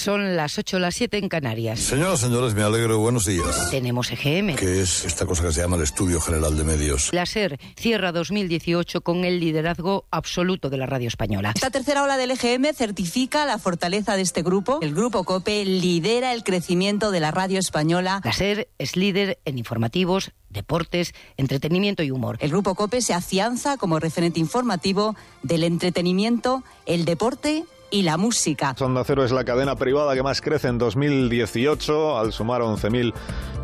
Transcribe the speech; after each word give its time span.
Son 0.00 0.34
las 0.34 0.56
8 0.56 0.78
o 0.78 0.80
las 0.80 0.94
7 0.94 1.18
en 1.18 1.28
Canarias. 1.28 1.78
Señoras, 1.78 2.20
señores, 2.20 2.54
me 2.54 2.62
alegro. 2.62 2.98
Buenos 3.00 3.26
días. 3.26 3.68
Tenemos 3.70 4.10
EGM. 4.10 4.56
¿Qué 4.56 4.80
es 4.80 5.04
esta 5.04 5.26
cosa 5.26 5.42
que 5.42 5.52
se 5.52 5.60
llama 5.60 5.76
el 5.76 5.82
Estudio 5.82 6.22
General 6.22 6.56
de 6.56 6.64
Medios? 6.64 7.10
La 7.12 7.26
SER 7.26 7.60
cierra 7.76 8.10
2018 8.10 9.02
con 9.02 9.26
el 9.26 9.40
liderazgo 9.40 10.06
absoluto 10.10 10.70
de 10.70 10.78
la 10.78 10.86
radio 10.86 11.06
española. 11.06 11.52
Esta 11.54 11.68
tercera 11.68 12.02
ola 12.02 12.16
del 12.16 12.30
EGM 12.30 12.72
certifica 12.72 13.44
la 13.44 13.58
fortaleza 13.58 14.16
de 14.16 14.22
este 14.22 14.42
grupo. 14.42 14.78
El 14.80 14.94
grupo 14.94 15.24
COPE 15.24 15.66
lidera 15.66 16.32
el 16.32 16.44
crecimiento 16.44 17.10
de 17.10 17.20
la 17.20 17.30
radio 17.30 17.58
española. 17.58 18.22
La 18.24 18.32
SER 18.32 18.68
es 18.78 18.96
líder 18.96 19.38
en 19.44 19.58
informativos, 19.58 20.30
deportes, 20.48 21.12
entretenimiento 21.36 22.02
y 22.02 22.10
humor. 22.10 22.38
El 22.40 22.52
grupo 22.52 22.74
COPE 22.74 23.02
se 23.02 23.12
afianza 23.12 23.76
como 23.76 23.98
referente 23.98 24.40
informativo 24.40 25.14
del 25.42 25.62
entretenimiento, 25.62 26.64
el 26.86 27.04
deporte 27.04 27.66
y 27.90 28.02
la 28.02 28.16
música. 28.16 28.74
Sonda 28.76 29.04
Cero 29.04 29.24
es 29.24 29.32
la 29.32 29.44
cadena 29.44 29.76
privada 29.76 30.14
que 30.14 30.22
más 30.22 30.40
crece 30.40 30.68
en 30.68 30.78
2018 30.78 32.18
al 32.18 32.32
sumar 32.32 32.62
11.000 32.62 33.12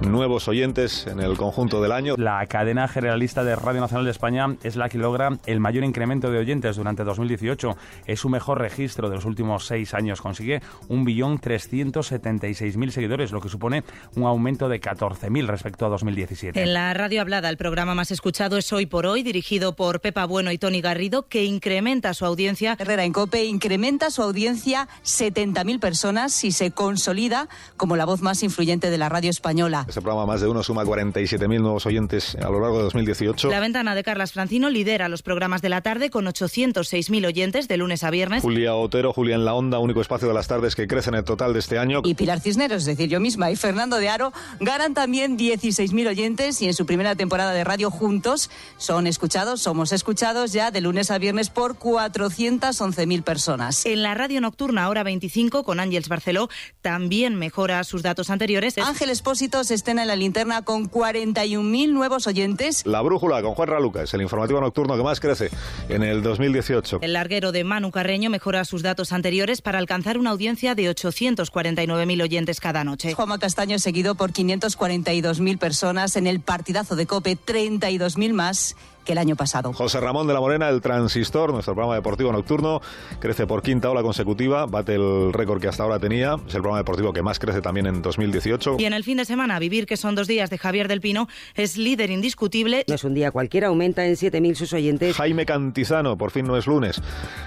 nuevos 0.02 0.48
oyentes 0.48 1.06
en 1.06 1.20
el 1.20 1.36
conjunto 1.36 1.80
del 1.80 1.92
año. 1.92 2.14
La 2.18 2.44
cadena 2.46 2.88
generalista 2.88 3.44
de 3.44 3.56
Radio 3.56 3.80
Nacional 3.80 4.04
de 4.04 4.10
España 4.10 4.56
es 4.62 4.76
la 4.76 4.88
que 4.88 4.98
logra 4.98 5.38
el 5.46 5.60
mayor 5.60 5.84
incremento 5.84 6.30
de 6.30 6.38
oyentes 6.38 6.76
durante 6.76 7.04
2018. 7.04 7.76
Es 8.06 8.20
su 8.20 8.28
mejor 8.28 8.60
registro 8.60 9.08
de 9.08 9.16
los 9.16 9.24
últimos 9.24 9.66
seis 9.66 9.94
años. 9.94 10.20
Consigue 10.20 10.60
1.376.000 10.88 12.90
seguidores, 12.90 13.32
lo 13.32 13.40
que 13.40 13.48
supone 13.48 13.84
un 14.16 14.24
aumento 14.24 14.68
de 14.68 14.80
14.000 14.80 15.46
respecto 15.46 15.86
a 15.86 15.88
2017. 15.88 16.62
En 16.62 16.74
la 16.74 16.92
radio 16.94 17.20
hablada, 17.20 17.48
el 17.48 17.56
programa 17.56 17.94
más 17.94 18.10
escuchado 18.10 18.58
es 18.58 18.72
Hoy 18.72 18.86
por 18.86 19.06
Hoy, 19.06 19.22
dirigido 19.22 19.76
por 19.76 20.00
Pepa 20.00 20.26
Bueno 20.26 20.50
y 20.52 20.58
Tony 20.58 20.80
Garrido, 20.80 21.28
que 21.28 21.44
incrementa 21.44 22.14
su 22.14 22.24
audiencia. 22.24 22.76
Herrera 22.78 23.04
en 23.04 23.12
COPE 23.12 23.44
incrementa 23.44 24.10
su 24.10 24.15
audiencia 24.22 24.88
70.000 25.04 25.80
personas 25.80 26.44
y 26.44 26.52
se 26.52 26.70
consolida 26.70 27.48
como 27.76 27.96
la 27.96 28.04
voz 28.04 28.22
más 28.22 28.42
influyente 28.42 28.90
de 28.90 28.98
la 28.98 29.08
radio 29.08 29.30
española. 29.30 29.84
Este 29.88 30.00
programa 30.00 30.26
más 30.26 30.40
de 30.40 30.48
uno 30.48 30.62
suma 30.62 30.84
47.000 30.84 31.60
nuevos 31.60 31.86
oyentes 31.86 32.36
a 32.36 32.50
lo 32.50 32.60
largo 32.60 32.78
de 32.78 32.84
2018. 32.84 33.50
La 33.50 33.60
ventana 33.60 33.94
de 33.94 34.04
Carlas 34.04 34.32
Francino 34.32 34.70
lidera 34.70 35.08
los 35.08 35.22
programas 35.22 35.62
de 35.62 35.68
la 35.68 35.80
tarde 35.80 36.10
con 36.10 36.26
806.000 36.26 37.26
oyentes 37.26 37.68
de 37.68 37.76
lunes 37.76 38.04
a 38.04 38.10
viernes. 38.10 38.42
Julia 38.42 38.74
Otero, 38.74 39.12
Julia 39.12 39.34
en 39.34 39.44
la 39.44 39.54
Onda, 39.54 39.78
único 39.78 40.00
espacio 40.00 40.28
de 40.28 40.34
las 40.34 40.48
tardes 40.48 40.74
que 40.74 40.86
crece 40.86 41.10
en 41.10 41.16
el 41.16 41.24
total 41.24 41.52
de 41.52 41.58
este 41.58 41.78
año. 41.78 42.02
Y 42.04 42.14
Pilar 42.14 42.40
Cisneros, 42.40 42.82
es 42.82 42.86
decir, 42.86 43.08
yo 43.08 43.20
misma 43.20 43.50
y 43.50 43.56
Fernando 43.56 43.96
de 43.96 44.08
Aro 44.08 44.32
ganan 44.60 44.94
también 44.94 45.38
16.000 45.38 46.08
oyentes 46.08 46.62
y 46.62 46.66
en 46.66 46.74
su 46.74 46.86
primera 46.86 47.14
temporada 47.14 47.52
de 47.52 47.64
radio 47.64 47.90
juntos 47.90 48.50
son 48.76 49.06
escuchados, 49.06 49.62
somos 49.62 49.92
escuchados 49.92 50.52
ya 50.52 50.70
de 50.70 50.80
lunes 50.80 51.10
a 51.10 51.18
viernes 51.18 51.50
por 51.50 51.78
411.000 51.78 53.22
personas. 53.22 53.84
En 53.86 54.02
la 54.02 54.05
radio 54.14 54.40
nocturna, 54.40 54.88
hora 54.88 55.02
25, 55.02 55.64
con 55.64 55.80
Ángeles 55.80 56.08
Barceló, 56.08 56.48
también 56.82 57.36
mejora 57.36 57.82
sus 57.84 58.02
datos 58.02 58.30
anteriores. 58.30 58.78
Ángel 58.78 59.10
Espósito 59.10 59.64
se 59.64 59.74
estena 59.74 60.02
en 60.02 60.08
la 60.08 60.16
linterna 60.16 60.62
con 60.62 60.90
41.000 60.90 61.92
nuevos 61.92 62.26
oyentes. 62.26 62.84
La 62.86 63.02
Brújula 63.02 63.42
con 63.42 63.54
Juan 63.54 63.68
Ralucas, 63.68 64.12
el 64.14 64.22
informativo 64.22 64.60
nocturno 64.60 64.96
que 64.96 65.02
más 65.02 65.20
crece 65.20 65.50
en 65.88 66.02
el 66.02 66.22
2018. 66.22 66.98
El 67.02 67.12
larguero 67.12 67.52
de 67.52 67.64
Manu 67.64 67.90
Carreño 67.90 68.30
mejora 68.30 68.64
sus 68.64 68.82
datos 68.82 69.12
anteriores 69.12 69.62
para 69.62 69.78
alcanzar 69.78 70.18
una 70.18 70.30
audiencia 70.30 70.74
de 70.74 70.90
849.000 70.90 72.22
oyentes 72.22 72.60
cada 72.60 72.84
noche. 72.84 73.14
Juanma 73.14 73.38
Castaño 73.38 73.78
seguido 73.78 74.14
por 74.14 74.32
542.000 74.32 75.58
personas 75.58 76.16
en 76.16 76.26
el 76.26 76.40
partidazo 76.40 76.96
de 76.96 77.06
COPE, 77.06 77.38
32.000 77.38 78.32
más 78.32 78.76
que 79.06 79.12
el 79.12 79.18
año 79.18 79.36
pasado. 79.36 79.72
José 79.72 80.00
Ramón 80.00 80.26
de 80.26 80.34
la 80.34 80.40
Morena, 80.40 80.68
el 80.68 80.82
Transistor, 80.82 81.52
nuestro 81.52 81.74
programa 81.74 81.94
deportivo 81.94 82.32
nocturno, 82.32 82.82
crece 83.20 83.46
por 83.46 83.62
quinta 83.62 83.88
ola 83.88 84.02
consecutiva, 84.02 84.66
bate 84.66 84.96
el 84.96 85.32
récord 85.32 85.60
que 85.60 85.68
hasta 85.68 85.84
ahora 85.84 85.98
tenía, 85.98 86.34
es 86.46 86.54
el 86.54 86.60
programa 86.60 86.78
deportivo 86.78 87.12
que 87.12 87.22
más 87.22 87.38
crece 87.38 87.62
también 87.62 87.86
en 87.86 88.02
2018. 88.02 88.76
Y 88.78 88.84
en 88.84 88.92
el 88.92 89.04
fin 89.04 89.16
de 89.16 89.24
semana, 89.24 89.58
Vivir, 89.58 89.86
que 89.86 89.96
son 89.96 90.14
dos 90.14 90.26
días 90.26 90.50
de 90.50 90.58
Javier 90.58 90.88
del 90.88 91.00
Pino, 91.00 91.28
es 91.54 91.78
líder 91.78 92.10
indiscutible. 92.10 92.84
No 92.88 92.96
es 92.96 93.04
un 93.04 93.14
día 93.14 93.30
cualquiera, 93.30 93.68
aumenta 93.68 94.04
en 94.04 94.14
7.000 94.14 94.54
sus 94.54 94.72
oyentes. 94.72 95.16
Jaime 95.16 95.46
Cantizano, 95.46 96.18
por 96.18 96.32
fin 96.32 96.46
no 96.46 96.56
es 96.56 96.66
lunes, 96.66 97.00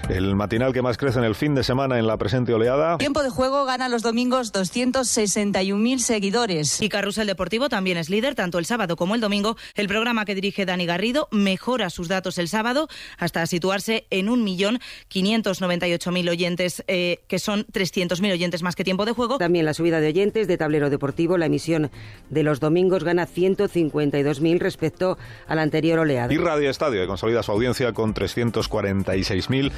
el 0.08 0.34
matinal 0.34 0.72
que 0.72 0.82
más 0.82 0.96
crece 0.96 1.18
en 1.18 1.24
el 1.24 1.34
fin 1.34 1.54
de 1.54 1.62
semana 1.62 1.98
en 1.98 2.06
la 2.06 2.16
presente 2.16 2.54
oleada. 2.54 2.98
Tiempo 2.98 3.22
de 3.22 3.30
juego 3.30 3.66
gana 3.66 3.88
los 3.88 4.02
domingos 4.02 4.52
261.000 4.52 5.98
seguidores. 5.98 6.80
Y 6.80 6.88
Carrusel 6.88 7.26
Deportivo 7.26 7.68
también 7.68 7.98
es 7.98 8.08
líder, 8.08 8.34
tanto 8.34 8.58
el 8.58 8.64
sábado 8.64 8.96
como 8.96 9.14
el 9.14 9.20
domingo. 9.20 9.56
El 9.74 9.88
programa 9.88 10.24
que 10.24 10.34
dirige 10.34 10.64
Dani 10.64 10.86
Garrido 10.86 11.28
mejora 11.50 11.90
sus 11.90 12.06
datos 12.06 12.38
el 12.38 12.46
sábado 12.46 12.86
hasta 13.18 13.44
situarse 13.46 14.06
en 14.10 14.28
1.598.000 14.28 16.30
oyentes, 16.30 16.84
eh, 16.86 17.18
que 17.26 17.40
son 17.40 17.66
300.000 17.66 18.32
oyentes 18.32 18.62
más 18.62 18.76
que 18.76 18.84
tiempo 18.84 19.04
de 19.04 19.10
juego. 19.10 19.38
También 19.38 19.64
la 19.64 19.74
subida 19.74 20.00
de 20.00 20.06
oyentes 20.06 20.46
de 20.46 20.56
Tablero 20.56 20.90
Deportivo, 20.90 21.38
la 21.38 21.46
emisión 21.46 21.90
de 22.28 22.44
los 22.44 22.60
domingos 22.60 23.02
gana 23.02 23.26
152.000 23.26 24.60
respecto 24.60 25.18
a 25.48 25.56
la 25.56 25.62
anterior 25.62 25.98
oleada. 25.98 26.32
Y 26.32 26.36
Radio 26.36 26.70
Estadio, 26.70 27.00
que 27.00 27.08
consolida 27.08 27.42
su 27.42 27.50
audiencia 27.50 27.92
con 27.92 28.14
346.000 28.14 29.72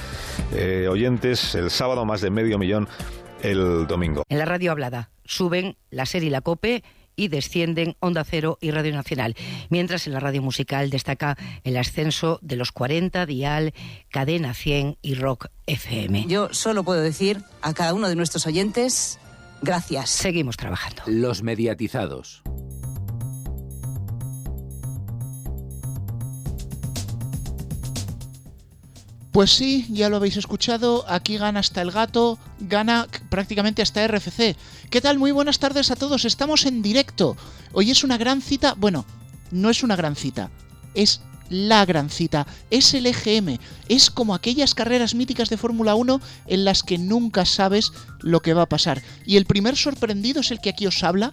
eh, 0.54 0.88
oyentes 0.90 1.54
el 1.54 1.70
sábado, 1.70 2.04
más 2.04 2.20
de 2.20 2.28
medio 2.28 2.58
millón 2.58 2.86
el 3.40 3.86
domingo. 3.86 4.24
En 4.28 4.38
la 4.38 4.44
radio 4.44 4.72
hablada 4.72 5.08
suben 5.24 5.78
la 5.90 6.04
serie 6.04 6.28
y 6.28 6.30
la 6.30 6.42
COPE 6.42 6.84
y 7.16 7.28
descienden 7.28 7.96
Onda 8.00 8.24
Cero 8.24 8.58
y 8.60 8.70
Radio 8.70 8.92
Nacional. 8.92 9.36
Mientras 9.70 10.06
en 10.06 10.14
la 10.14 10.20
radio 10.20 10.42
musical 10.42 10.90
destaca 10.90 11.36
el 11.64 11.76
ascenso 11.76 12.38
de 12.42 12.56
los 12.56 12.72
40, 12.72 13.26
Dial, 13.26 13.74
Cadena 14.10 14.54
100 14.54 14.98
y 15.02 15.14
Rock 15.14 15.46
FM. 15.66 16.26
Yo 16.26 16.52
solo 16.52 16.84
puedo 16.84 17.00
decir 17.00 17.42
a 17.60 17.74
cada 17.74 17.94
uno 17.94 18.08
de 18.08 18.16
nuestros 18.16 18.46
oyentes, 18.46 19.18
gracias. 19.62 20.10
Seguimos 20.10 20.56
trabajando. 20.56 21.02
Los 21.06 21.42
mediatizados. 21.42 22.42
Pues 29.32 29.50
sí, 29.50 29.86
ya 29.88 30.10
lo 30.10 30.16
habéis 30.16 30.36
escuchado, 30.36 31.06
aquí 31.08 31.38
gana 31.38 31.60
hasta 31.60 31.80
el 31.80 31.90
gato, 31.90 32.38
gana 32.60 33.08
prácticamente 33.30 33.80
hasta 33.80 34.06
RFC. 34.06 34.56
¿Qué 34.90 35.00
tal? 35.00 35.18
Muy 35.18 35.32
buenas 35.32 35.58
tardes 35.58 35.90
a 35.90 35.96
todos, 35.96 36.26
estamos 36.26 36.66
en 36.66 36.82
directo. 36.82 37.34
Hoy 37.72 37.90
es 37.90 38.04
una 38.04 38.18
gran 38.18 38.42
cita, 38.42 38.74
bueno, 38.76 39.06
no 39.50 39.70
es 39.70 39.82
una 39.82 39.96
gran 39.96 40.16
cita, 40.16 40.50
es 40.92 41.22
la 41.48 41.86
gran 41.86 42.10
cita, 42.10 42.46
es 42.70 42.92
el 42.92 43.06
EGM, 43.06 43.58
es 43.88 44.10
como 44.10 44.34
aquellas 44.34 44.74
carreras 44.74 45.14
míticas 45.14 45.48
de 45.48 45.56
Fórmula 45.56 45.94
1 45.94 46.20
en 46.48 46.64
las 46.66 46.82
que 46.82 46.98
nunca 46.98 47.46
sabes 47.46 47.90
lo 48.20 48.40
que 48.40 48.52
va 48.52 48.62
a 48.62 48.68
pasar. 48.68 49.02
Y 49.24 49.38
el 49.38 49.46
primer 49.46 49.78
sorprendido 49.78 50.42
es 50.42 50.50
el 50.50 50.60
que 50.60 50.68
aquí 50.68 50.86
os 50.86 51.02
habla, 51.02 51.32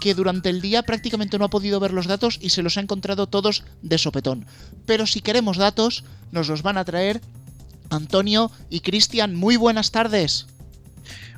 que 0.00 0.14
durante 0.14 0.50
el 0.50 0.60
día 0.60 0.82
prácticamente 0.82 1.38
no 1.38 1.44
ha 1.44 1.50
podido 1.50 1.80
ver 1.80 1.92
los 1.92 2.06
datos 2.06 2.38
y 2.40 2.50
se 2.50 2.62
los 2.62 2.76
ha 2.76 2.80
encontrado 2.80 3.26
todos 3.26 3.64
de 3.82 3.98
sopetón. 3.98 4.46
Pero 4.84 5.06
si 5.06 5.20
queremos 5.20 5.56
datos, 5.56 6.04
nos 6.32 6.48
los 6.48 6.62
van 6.62 6.78
a 6.78 6.84
traer 6.84 7.20
Antonio 7.90 8.50
y 8.68 8.80
Cristian. 8.80 9.34
Muy 9.34 9.56
buenas 9.56 9.90
tardes. 9.90 10.46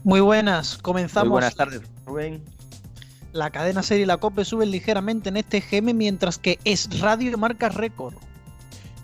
Muy 0.04 0.20
buenas, 0.20 0.78
comenzamos. 0.78 1.28
Muy 1.28 1.32
buenas 1.32 1.54
tardes, 1.54 1.82
Rubén. 2.06 2.42
La 3.32 3.50
cadena 3.50 3.82
serie 3.82 4.04
y 4.04 4.06
la 4.06 4.16
COPE 4.16 4.44
suben 4.44 4.70
ligeramente 4.70 5.28
en 5.28 5.36
este 5.36 5.60
GM 5.60 5.92
mientras 5.92 6.38
que 6.38 6.58
Es 6.64 7.00
Radio 7.00 7.36
marca 7.36 7.68
récord. 7.68 8.14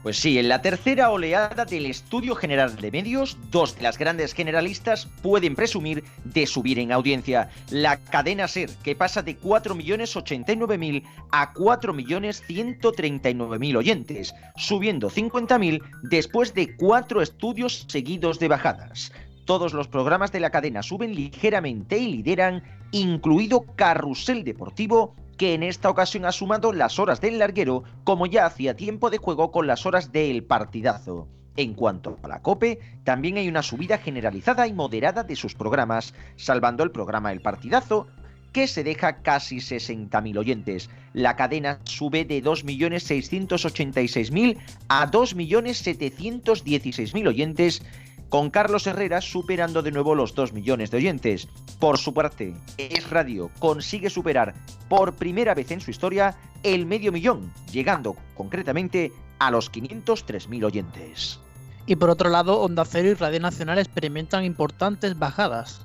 Pues 0.04 0.18
sí, 0.18 0.38
en 0.38 0.48
la 0.50 0.60
tercera 0.60 1.08
oleada 1.08 1.64
del 1.64 1.86
Estudio 1.86 2.34
General 2.34 2.76
de 2.76 2.90
Medios, 2.90 3.38
dos 3.50 3.74
de 3.74 3.84
las 3.84 3.96
grandes 3.96 4.34
generalistas 4.34 5.08
pueden 5.22 5.56
presumir 5.56 6.04
de 6.24 6.46
subir 6.46 6.78
en 6.78 6.92
audiencia. 6.92 7.48
La 7.70 7.96
cadena 7.96 8.46
SER, 8.46 8.68
que 8.82 8.94
pasa 8.94 9.22
de 9.22 9.40
4.089.000 9.40 11.04
a 11.32 11.54
4.139.000 11.54 13.76
oyentes, 13.78 14.34
subiendo 14.58 15.08
50.000 15.08 15.82
después 16.02 16.52
de 16.52 16.76
cuatro 16.76 17.22
estudios 17.22 17.86
seguidos 17.88 18.38
de 18.38 18.48
bajadas. 18.48 19.10
Todos 19.46 19.72
los 19.72 19.88
programas 19.88 20.32
de 20.32 20.40
la 20.40 20.50
cadena 20.50 20.82
suben 20.82 21.14
ligeramente 21.14 21.96
y 21.96 22.12
lideran, 22.12 22.62
incluido 22.90 23.64
Carrusel 23.74 24.44
Deportivo, 24.44 25.14
que 25.36 25.54
en 25.54 25.62
esta 25.62 25.90
ocasión 25.90 26.24
ha 26.24 26.32
sumado 26.32 26.72
las 26.72 26.98
horas 26.98 27.20
del 27.20 27.38
larguero, 27.38 27.84
como 28.04 28.26
ya 28.26 28.46
hacía 28.46 28.76
tiempo 28.76 29.10
de 29.10 29.18
juego 29.18 29.52
con 29.52 29.66
las 29.66 29.86
horas 29.86 30.12
del 30.12 30.44
partidazo. 30.44 31.28
En 31.56 31.74
cuanto 31.74 32.18
a 32.22 32.28
la 32.28 32.42
COPE, 32.42 32.80
también 33.04 33.36
hay 33.36 33.48
una 33.48 33.62
subida 33.62 33.98
generalizada 33.98 34.66
y 34.66 34.72
moderada 34.72 35.22
de 35.22 35.36
sus 35.36 35.54
programas, 35.54 36.14
salvando 36.36 36.82
el 36.82 36.90
programa 36.90 37.30
El 37.30 37.42
Partidazo, 37.42 38.08
que 38.54 38.66
se 38.68 38.84
deja 38.84 39.22
casi 39.22 39.56
60.000 39.56 40.38
oyentes. 40.38 40.88
La 41.12 41.36
cadena 41.36 41.80
sube 41.84 42.24
de 42.24 42.42
2.686.000 42.42 44.56
a 44.88 45.10
2.716.000 45.10 47.28
oyentes 47.28 47.82
con 48.28 48.50
Carlos 48.50 48.86
Herrera 48.86 49.20
superando 49.20 49.82
de 49.82 49.92
nuevo 49.92 50.14
los 50.14 50.34
2 50.34 50.52
millones 50.52 50.90
de 50.90 50.98
oyentes. 50.98 51.48
Por 51.78 51.98
su 51.98 52.14
parte, 52.14 52.54
Es 52.78 53.10
Radio 53.10 53.50
consigue 53.58 54.10
superar 54.10 54.54
por 54.88 55.14
primera 55.14 55.54
vez 55.54 55.70
en 55.70 55.80
su 55.80 55.90
historia 55.90 56.36
el 56.62 56.86
medio 56.86 57.12
millón, 57.12 57.52
llegando 57.72 58.16
concretamente 58.34 59.12
a 59.38 59.50
los 59.50 59.70
503.000 59.70 60.64
oyentes. 60.64 61.40
Y 61.86 61.96
por 61.96 62.10
otro 62.10 62.30
lado, 62.30 62.60
Onda 62.60 62.84
Cero 62.84 63.10
y 63.10 63.14
Radio 63.14 63.40
Nacional 63.40 63.78
experimentan 63.78 64.44
importantes 64.44 65.18
bajadas. 65.18 65.82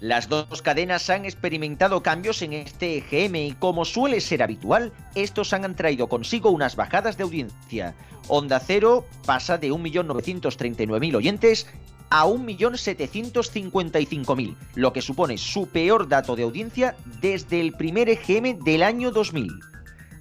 Las 0.00 0.28
dos 0.30 0.62
cadenas 0.62 1.10
han 1.10 1.26
experimentado 1.26 2.02
cambios 2.02 2.40
en 2.40 2.54
este 2.54 2.96
EGM 2.98 3.36
y 3.36 3.52
como 3.52 3.84
suele 3.84 4.22
ser 4.22 4.42
habitual, 4.42 4.94
estos 5.14 5.52
han 5.52 5.76
traído 5.76 6.08
consigo 6.08 6.48
unas 6.50 6.74
bajadas 6.74 7.18
de 7.18 7.24
audiencia. 7.24 7.94
Onda 8.26 8.60
Cero 8.60 9.04
pasa 9.26 9.58
de 9.58 9.70
1.939.000 9.70 11.16
oyentes 11.16 11.66
a 12.08 12.24
1.755.000, 12.24 14.56
lo 14.74 14.94
que 14.94 15.02
supone 15.02 15.36
su 15.36 15.68
peor 15.68 16.08
dato 16.08 16.34
de 16.34 16.44
audiencia 16.44 16.96
desde 17.20 17.60
el 17.60 17.72
primer 17.72 18.08
EGM 18.08 18.64
del 18.64 18.82
año 18.82 19.10
2000. 19.10 19.69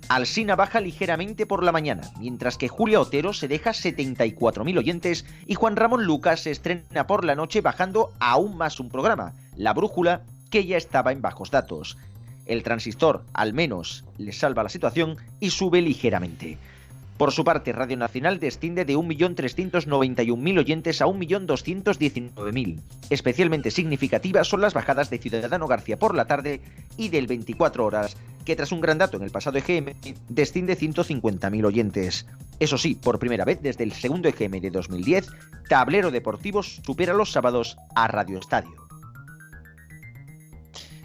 Alsina 0.09 0.55
baja 0.55 0.81
ligeramente 0.81 1.45
por 1.45 1.63
la 1.63 1.71
mañana, 1.71 2.09
mientras 2.19 2.57
que 2.57 2.67
Julia 2.67 2.99
Otero 2.99 3.31
se 3.31 3.47
deja 3.47 3.69
74.000 3.69 4.79
oyentes 4.79 5.23
y 5.45 5.53
Juan 5.53 5.75
Ramón 5.75 6.03
Lucas 6.03 6.39
se 6.39 6.51
estrena 6.51 7.05
por 7.05 7.23
la 7.23 7.35
noche 7.35 7.61
bajando 7.61 8.11
aún 8.19 8.57
más 8.57 8.79
un 8.79 8.89
programa, 8.89 9.33
La 9.55 9.71
Brújula, 9.71 10.23
que 10.49 10.65
ya 10.65 10.77
estaba 10.77 11.11
en 11.11 11.21
bajos 11.21 11.51
datos. 11.51 11.95
El 12.47 12.63
transistor, 12.63 13.23
al 13.33 13.53
menos, 13.53 14.03
le 14.17 14.31
salva 14.31 14.63
la 14.63 14.69
situación 14.69 15.17
y 15.39 15.51
sube 15.51 15.79
ligeramente. 15.79 16.57
Por 17.19 17.33
su 17.33 17.43
parte, 17.43 17.73
Radio 17.73 17.97
Nacional 17.97 18.39
desciende 18.39 18.85
de 18.85 18.95
1.391.000 18.95 20.57
oyentes 20.57 21.01
a 21.01 21.05
1.219.000. 21.05 22.79
Especialmente 23.09 23.71
significativas 23.71 24.47
son 24.47 24.61
las 24.61 24.73
bajadas 24.73 25.09
de 25.09 25.17
Ciudadano 25.17 25.67
García 25.67 25.99
por 25.99 26.15
la 26.15 26.23
tarde 26.23 26.61
y 26.95 27.09
del 27.09 27.27
24 27.27 27.85
horas, 27.85 28.15
que 28.45 28.55
tras 28.55 28.71
un 28.71 28.79
gran 28.79 28.99
dato 28.99 29.17
en 29.17 29.23
el 29.23 29.31
pasado 29.31 29.57
EGM, 29.57 29.95
desciende 30.29 30.77
150.000 30.77 31.65
oyentes. 31.65 32.25
Eso 32.57 32.77
sí, 32.77 32.95
por 32.95 33.19
primera 33.19 33.43
vez 33.43 33.61
desde 33.61 33.83
el 33.83 33.91
segundo 33.91 34.29
EGM 34.29 34.61
de 34.61 34.71
2010, 34.71 35.27
Tablero 35.67 36.11
Deportivo 36.11 36.63
supera 36.63 37.13
los 37.13 37.33
sábados 37.33 37.75
a 37.95 38.07
Radio 38.07 38.39
Estadio. 38.39 38.88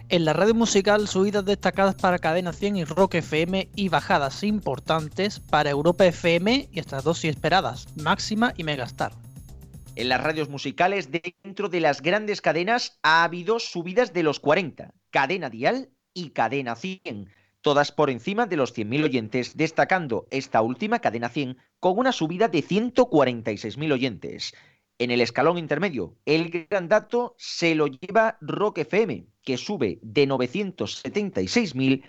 En 0.07 0.23
la 0.23 0.33
radio 0.33 0.53
musical, 0.53 1.07
subidas 1.07 1.45
destacadas 1.45 1.95
para 1.95 2.19
Cadena 2.19 2.53
100 2.53 2.75
y 2.75 2.83
Rock 2.83 3.15
FM 3.15 3.69
y 3.75 3.89
bajadas 3.89 4.43
importantes 4.43 5.39
para 5.39 5.71
Europa 5.71 6.05
FM 6.05 6.69
y 6.71 6.79
estas 6.79 7.03
dos 7.03 7.17
sí 7.17 7.27
esperadas, 7.27 7.87
Máxima 7.95 8.53
y 8.55 8.63
Megastar. 8.63 9.13
En 9.95 10.09
las 10.09 10.21
radios 10.21 10.47
musicales, 10.47 11.09
dentro 11.09 11.69
de 11.69 11.79
las 11.79 12.03
grandes 12.03 12.41
cadenas, 12.41 12.99
ha 13.01 13.23
habido 13.23 13.59
subidas 13.59 14.13
de 14.13 14.21
los 14.21 14.39
40, 14.39 14.93
Cadena 15.09 15.49
Dial 15.49 15.89
y 16.13 16.29
Cadena 16.29 16.75
100, 16.75 17.31
todas 17.61 17.91
por 17.91 18.11
encima 18.11 18.45
de 18.45 18.57
los 18.57 18.75
100.000 18.75 19.05
oyentes, 19.05 19.57
destacando 19.57 20.27
esta 20.29 20.61
última, 20.61 20.99
Cadena 20.99 21.29
100, 21.29 21.57
con 21.79 21.97
una 21.97 22.11
subida 22.11 22.47
de 22.47 22.59
146.000 22.59 23.91
oyentes. 23.91 24.53
En 24.97 25.11
el 25.11 25.19
escalón 25.19 25.57
intermedio, 25.57 26.15
el 26.25 26.67
gran 26.69 26.87
dato 26.87 27.35
se 27.37 27.75
lo 27.75 27.87
lleva 27.87 28.37
Rock 28.39 28.77
FM, 28.77 29.25
que 29.43 29.57
sube 29.57 29.99
de 30.01 30.25
976.000 30.25 32.05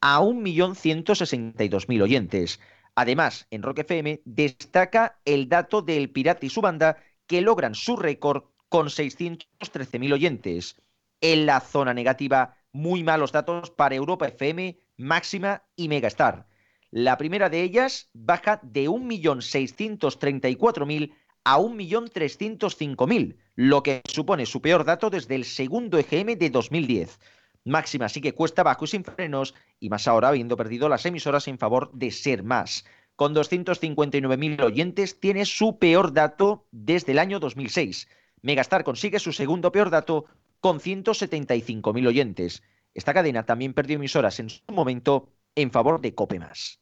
a 0.00 0.22
1.162.000 0.22 2.02
oyentes. 2.02 2.58
Además, 2.94 3.46
en 3.50 3.62
Rock 3.62 3.80
FM 3.80 4.22
destaca 4.24 5.20
el 5.26 5.50
dato 5.50 5.82
del 5.82 6.08
Pirata 6.08 6.46
y 6.46 6.48
su 6.48 6.62
banda, 6.62 6.96
que 7.26 7.42
logran 7.42 7.74
su 7.74 7.96
récord 7.96 8.44
con 8.70 8.86
613.000 8.86 10.14
oyentes. 10.14 10.80
En 11.20 11.44
la 11.44 11.60
zona 11.60 11.92
negativa, 11.92 12.56
muy 12.72 13.02
malos 13.02 13.32
datos 13.32 13.70
para 13.70 13.96
Europa 13.96 14.28
FM, 14.28 14.78
Máxima 14.96 15.64
y 15.76 15.88
Megastar. 15.88 16.46
La 16.90 17.18
primera 17.18 17.50
de 17.50 17.62
ellas 17.62 18.08
baja 18.14 18.60
de 18.62 18.88
1.634.000 18.88 21.12
a 21.44 21.58
1.305.000, 21.58 23.36
lo 23.56 23.82
que 23.82 24.02
supone 24.08 24.46
su 24.46 24.60
peor 24.60 24.84
dato 24.84 25.10
desde 25.10 25.34
el 25.34 25.44
segundo 25.44 25.98
EGM 25.98 26.38
de 26.38 26.50
2010. 26.50 27.18
Máxima 27.64 28.08
sí 28.08 28.20
que 28.20 28.34
cuesta 28.34 28.62
bajo 28.62 28.84
y 28.84 28.88
sin 28.88 29.04
frenos, 29.04 29.54
y 29.78 29.90
más 29.90 30.08
ahora 30.08 30.28
habiendo 30.28 30.56
perdido 30.56 30.88
las 30.88 31.04
emisoras 31.06 31.48
en 31.48 31.58
favor 31.58 31.90
de 31.92 32.10
Ser 32.10 32.42
Más. 32.42 32.84
Con 33.16 33.34
259.000 33.34 34.62
oyentes 34.62 35.20
tiene 35.20 35.44
su 35.44 35.78
peor 35.78 36.12
dato 36.12 36.66
desde 36.70 37.12
el 37.12 37.18
año 37.18 37.38
2006. 37.38 38.08
Megastar 38.42 38.82
consigue 38.82 39.18
su 39.18 39.32
segundo 39.32 39.72
peor 39.72 39.90
dato 39.90 40.24
con 40.60 40.80
175.000 40.80 42.06
oyentes. 42.06 42.62
Esta 42.94 43.12
cadena 43.12 43.44
también 43.44 43.74
perdió 43.74 43.96
emisoras 43.96 44.40
en 44.40 44.48
su 44.48 44.62
momento 44.68 45.28
en 45.54 45.70
favor 45.70 46.00
de 46.00 46.14
Cope 46.14 46.38
Más. 46.38 46.80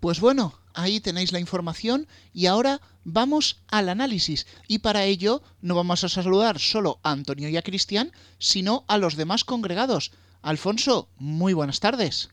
Pues 0.00 0.20
bueno, 0.20 0.54
ahí 0.74 1.00
tenéis 1.00 1.32
la 1.32 1.40
información 1.40 2.06
y 2.32 2.46
ahora 2.46 2.80
vamos 3.04 3.62
al 3.68 3.88
análisis. 3.88 4.46
Y 4.68 4.80
para 4.80 5.04
ello 5.04 5.42
no 5.62 5.74
vamos 5.74 6.04
a 6.04 6.08
saludar 6.08 6.58
solo 6.58 6.98
a 7.02 7.12
Antonio 7.12 7.48
y 7.48 7.56
a 7.56 7.62
Cristian, 7.62 8.12
sino 8.38 8.84
a 8.88 8.98
los 8.98 9.16
demás 9.16 9.44
congregados. 9.44 10.12
Alfonso, 10.42 11.08
muy 11.16 11.54
buenas 11.54 11.80
tardes. 11.80 12.30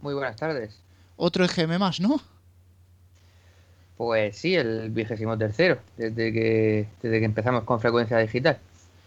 Muy 0.00 0.14
buenas 0.14 0.36
tardes. 0.36 0.78
Otro 1.16 1.44
EGM 1.44 1.78
más, 1.78 2.00
¿no? 2.00 2.20
Pues 3.96 4.36
sí, 4.36 4.54
el 4.54 4.90
vigésimo 4.90 5.38
tercero, 5.38 5.78
desde 5.96 6.32
que, 6.32 6.88
desde 7.02 7.18
que 7.18 7.24
empezamos 7.24 7.64
con 7.64 7.80
frecuencia 7.80 8.18
digital. 8.18 8.58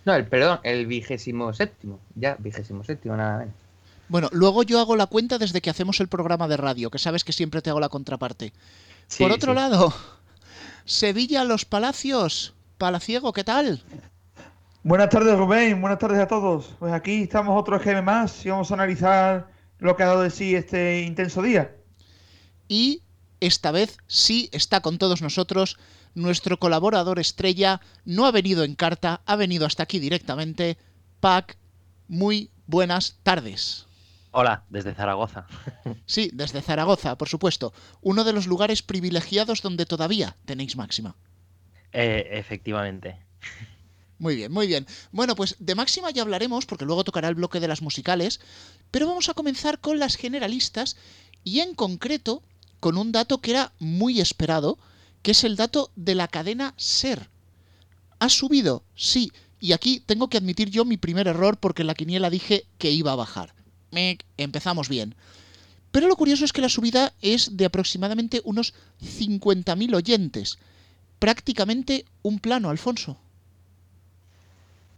No, 0.06 0.14
el 0.14 0.26
perdón, 0.26 0.60
el 0.64 0.86
vigésimo 0.86 1.54
séptimo, 1.54 2.00
ya, 2.16 2.36
vigésimo 2.40 2.84
séptimo, 2.84 3.18
nada 3.18 3.40
menos. 3.40 3.65
Bueno, 4.08 4.30
luego 4.32 4.64
yo 4.64 4.80
hago 4.80 4.96
la 4.96 5.08
cuenta 5.08 5.38
desde 5.38 5.62
que 5.62 5.70
hacemos 5.70 6.00
el 6.00 6.08
programa 6.08 6.48
de 6.48 6.58
radio, 6.58 6.92
que 6.92 7.00
sabes 7.00 7.24
que 7.24 7.34
siempre 7.34 7.62
te 7.62 7.70
hago 7.70 7.80
la 7.80 7.90
contraparte. 7.90 8.54
Por 9.18 9.32
otro 9.32 9.54
lado, 9.54 9.94
Sevilla, 10.86 11.44
Los 11.44 11.66
Palacios, 11.66 12.54
Palaciego, 12.78 13.34
¿qué 13.34 13.44
tal? 13.44 13.84
Buenas 14.84 15.10
tardes, 15.10 15.36
Rubén. 15.36 15.82
Buenas 15.82 15.98
tardes 15.98 16.20
a 16.20 16.28
todos. 16.28 16.68
Pues 16.78 16.94
aquí 16.94 17.24
estamos 17.24 17.60
otro 17.60 17.80
GM 17.80 18.04
más 18.04 18.46
y 18.46 18.50
vamos 18.50 18.70
a 18.70 18.76
analizar 18.76 19.48
lo 19.80 19.96
que 19.96 20.04
ha 20.04 20.08
dado 20.08 20.22
de 20.22 20.30
sí 20.30 20.54
este 20.54 21.02
intenso 21.02 21.42
día. 21.42 21.76
Y 22.68 23.02
esta 23.40 23.72
vez 23.72 23.98
sí 24.06 24.50
está 24.52 24.82
con 24.82 25.00
todos 25.00 25.24
nosotros 25.24 25.78
nuestro 26.14 26.60
colaborador 26.60 27.18
estrella. 27.18 27.82
No 28.06 28.28
ha 28.28 28.32
venido 28.32 28.64
en 28.64 28.76
carta, 28.76 29.22
ha 29.26 29.36
venido 29.36 29.66
hasta 29.66 29.82
aquí 29.82 29.98
directamente. 29.98 30.78
Pac, 31.20 31.58
muy 32.08 32.52
buenas 32.68 33.18
tardes. 33.24 33.85
Hola, 34.38 34.66
desde 34.70 34.94
Zaragoza. 34.94 35.48
Sí, 36.06 36.30
desde 36.34 36.62
Zaragoza, 36.62 37.18
por 37.18 37.30
supuesto. 37.30 37.74
Uno 38.02 38.26
de 38.26 38.34
los 38.34 38.48
lugares 38.48 38.82
privilegiados 38.82 39.62
donde 39.62 39.86
todavía 39.86 40.36
tenéis 40.44 40.76
máxima. 40.76 41.16
Eh, 41.94 42.28
efectivamente. 42.32 43.18
Muy 44.20 44.36
bien, 44.36 44.52
muy 44.52 44.68
bien. 44.68 44.86
Bueno, 45.14 45.38
pues 45.38 45.56
de 45.60 45.74
máxima 45.74 46.12
ya 46.12 46.22
hablaremos, 46.22 46.66
porque 46.66 46.84
luego 46.84 47.06
tocará 47.06 47.30
el 47.30 47.36
bloque 47.36 47.62
de 47.62 47.70
las 47.70 47.82
musicales, 47.82 48.42
pero 48.92 49.08
vamos 49.08 49.30
a 49.30 49.34
comenzar 49.34 49.80
con 49.80 50.00
las 50.00 50.18
generalistas 50.18 50.98
y 51.46 51.62
en 51.62 51.74
concreto 51.74 52.44
con 52.82 52.98
un 52.98 53.14
dato 53.14 53.40
que 53.40 53.52
era 53.52 53.72
muy 53.80 54.20
esperado, 54.20 54.78
que 55.22 55.32
es 55.32 55.46
el 55.46 55.56
dato 55.56 55.92
de 55.96 56.14
la 56.14 56.28
cadena 56.28 56.74
SER. 56.76 57.30
¿Ha 58.20 58.28
subido? 58.28 58.84
Sí. 58.96 59.32
Y 59.62 59.72
aquí 59.72 60.02
tengo 60.06 60.28
que 60.28 60.38
admitir 60.38 60.70
yo 60.70 60.84
mi 60.84 60.98
primer 60.98 61.30
error 61.30 61.58
porque 61.58 61.84
en 61.84 61.88
la 61.88 61.96
quiniela 61.96 62.30
dije 62.30 62.66
que 62.78 62.92
iba 62.92 63.14
a 63.14 63.16
bajar 63.16 63.55
empezamos 64.38 64.90
bien. 64.90 65.16
Pero 65.96 66.10
lo 66.10 66.18
curioso 66.18 66.44
es 66.44 66.52
que 66.52 66.62
la 66.62 66.68
subida 66.68 67.14
es 67.22 67.56
de 67.56 67.64
aproximadamente 67.64 68.42
unos 68.44 68.74
50.000 69.02 69.96
oyentes. 69.96 70.58
Prácticamente 71.20 72.04
un 72.22 72.40
plano, 72.40 72.70
Alfonso. 72.70 73.18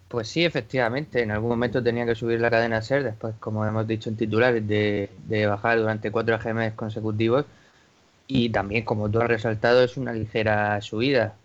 Pues 0.07 0.27
sí, 0.27 0.43
efectivamente. 0.43 1.21
En 1.21 1.29
algún 1.29 1.51
momento 1.51 1.83
tenía 1.83 2.05
que 2.07 2.15
subir 2.15 2.39
la 2.39 2.49
cadena 2.49 2.81
SER, 2.81 3.03
después, 3.03 3.35
como 3.39 3.63
hemos 3.63 3.87
dicho 3.87 4.09
en 4.09 4.17
titulares, 4.17 4.67
de, 4.67 5.09
bajar 5.47 5.77
durante 5.77 6.09
cuatro 6.11 6.39
GMs 6.39 6.73
consecutivos. 6.73 7.45
Y 8.25 8.49
también, 8.49 8.83
como 8.83 9.07
tú 9.07 9.21
has 9.21 9.27
resaltado, 9.27 9.83
es 9.83 9.97
una 9.97 10.13
ligera 10.13 10.81
subida. 10.81 11.35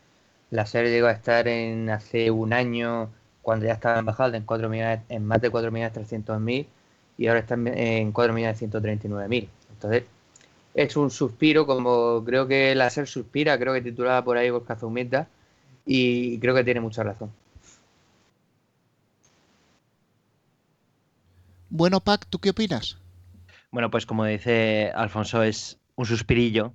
La 0.50 0.64
SER 0.64 0.86
llegó 0.86 1.08
a 1.08 1.12
estar 1.12 1.46
en 1.46 1.90
hace 1.90 2.30
un 2.30 2.54
año, 2.54 3.10
cuando 3.42 3.66
ya 3.66 3.74
estaba 3.74 3.98
en 3.98 4.06
bajada, 4.06 4.36
en, 4.36 4.44
4 4.44 4.68
millones, 4.70 5.00
en 5.10 5.26
más 5.26 5.42
de 5.42 5.52
4.300.000 5.52 6.66
y 7.22 7.28
ahora 7.28 7.38
están 7.38 7.68
en 7.68 8.12
4.139.000. 8.12 9.48
Entonces, 9.74 10.02
es 10.74 10.96
un 10.96 11.08
suspiro, 11.08 11.66
como 11.66 12.24
creo 12.24 12.48
que 12.48 12.74
la 12.74 12.90
SER 12.90 13.06
suspira, 13.06 13.56
creo 13.60 13.72
que 13.72 13.80
titulada 13.80 14.24
por 14.24 14.36
ahí 14.36 14.50
por 14.50 14.64
Zumeta, 14.76 15.28
y 15.86 16.40
creo 16.40 16.52
que 16.52 16.64
tiene 16.64 16.80
mucha 16.80 17.04
razón. 17.04 17.30
Bueno, 21.70 22.00
Pac, 22.00 22.26
¿tú 22.28 22.40
qué 22.40 22.50
opinas? 22.50 22.98
Bueno, 23.70 23.88
pues 23.88 24.04
como 24.04 24.24
dice 24.24 24.90
Alfonso, 24.92 25.44
es 25.44 25.78
un 25.94 26.06
suspirillo, 26.06 26.72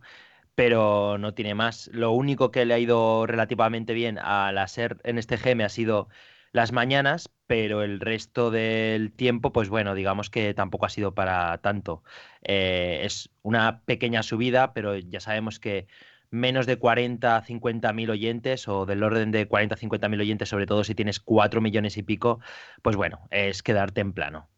pero 0.55 1.17
no 1.17 1.33
tiene 1.33 1.55
más. 1.55 1.89
Lo 1.91 2.13
único 2.13 2.51
que 2.51 2.65
le 2.65 2.73
ha 2.73 2.79
ido 2.79 3.27
relativamente 3.27 3.93
bien 3.93 4.17
a 4.17 4.53
la 4.53 4.69
SER 4.69 4.97
en 5.03 5.17
este 5.17 5.35
GM 5.35 5.65
ha 5.65 5.69
sido 5.69 6.07
las 6.51 6.71
mañanas, 6.71 7.29
pero 7.47 7.83
el 7.83 7.99
resto 7.99 8.51
del 8.51 9.11
tiempo, 9.11 9.51
pues 9.53 9.69
bueno, 9.69 9.95
digamos 9.95 10.29
que 10.29 10.53
tampoco 10.53 10.85
ha 10.85 10.89
sido 10.89 11.13
para 11.13 11.57
tanto. 11.59 12.03
Eh, 12.43 13.01
es 13.03 13.29
una 13.41 13.81
pequeña 13.81 14.23
subida, 14.23 14.73
pero 14.73 14.97
ya 14.97 15.19
sabemos 15.19 15.59
que 15.59 15.87
menos 16.29 16.65
de 16.65 16.77
40, 16.77 17.41
50 17.43 17.93
mil 17.93 18.09
oyentes 18.09 18.67
o 18.67 18.85
del 18.85 19.03
orden 19.03 19.31
de 19.31 19.47
40, 19.47 19.77
50 19.77 20.09
mil 20.09 20.21
oyentes, 20.21 20.49
sobre 20.49 20.65
todo 20.65 20.83
si 20.83 20.95
tienes 20.95 21.19
4 21.19 21.61
millones 21.61 21.97
y 21.97 22.03
pico, 22.03 22.39
pues 22.81 22.95
bueno, 22.95 23.27
es 23.31 23.63
quedarte 23.63 24.01
en 24.01 24.13
plano. 24.13 24.49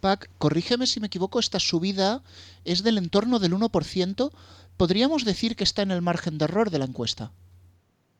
Pac, 0.00 0.30
corrígeme 0.38 0.86
si 0.86 1.00
me 1.00 1.08
equivoco, 1.08 1.40
esta 1.40 1.58
subida 1.58 2.22
es 2.64 2.82
del 2.82 2.98
entorno 2.98 3.38
del 3.38 3.54
1%. 3.54 4.30
¿Podríamos 4.76 5.24
decir 5.24 5.56
que 5.56 5.64
está 5.64 5.82
en 5.82 5.90
el 5.90 6.02
margen 6.02 6.38
de 6.38 6.44
error 6.44 6.70
de 6.70 6.78
la 6.78 6.84
encuesta? 6.84 7.32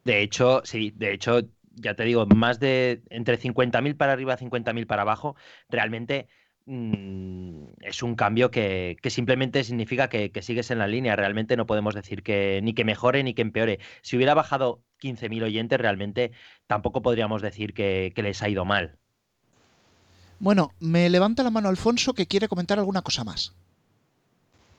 De 0.05 0.23
hecho, 0.23 0.62
sí, 0.65 0.93
de 0.97 1.12
hecho, 1.12 1.41
ya 1.76 1.95
te 1.95 2.04
digo, 2.04 2.26
más 2.26 2.59
de 2.61 3.02
entre 3.11 3.38
50.000 3.38 3.97
para 3.97 4.12
arriba, 4.12 4.37
50.000 4.37 4.87
para 4.87 5.02
abajo, 5.02 5.37
realmente 5.68 6.28
mm, 6.66 7.64
es 7.83 8.02
un 8.02 8.16
cambio 8.16 8.50
que, 8.50 8.97
simplemente 9.09 9.62
significa 9.64 10.09
que, 10.09 10.30
sigues 10.42 10.71
en 10.71 10.78
la 10.78 10.88
línea. 10.88 11.16
Realmente 11.16 11.56
no 11.56 11.66
podemos 11.66 11.95
decir 11.95 12.23
que 12.23 12.61
ni 12.62 12.75
que 12.75 12.85
mejore 12.85 13.23
ni 13.23 13.35
que 13.35 13.42
empeore. 13.42 13.78
Si 14.02 14.16
hubiera 14.16 14.35
bajado 14.35 14.83
15.000 15.00 15.45
oyentes, 15.45 15.78
realmente 15.78 16.33
tampoco 16.66 17.02
podríamos 17.02 17.42
decir 17.42 17.75
que, 17.75 18.12
que 18.14 18.23
les 18.23 18.42
ha 18.42 18.49
ido 18.49 18.64
mal. 18.64 18.99
Bueno, 20.38 20.73
me 20.80 21.09
levanta 21.09 21.42
la 21.42 21.50
mano 21.50 21.68
Alfonso 21.68 22.12
que 22.12 22.26
quiere 22.26 22.49
comentar 22.49 22.78
alguna 22.78 23.02
cosa 23.02 23.25
más. 23.25 23.54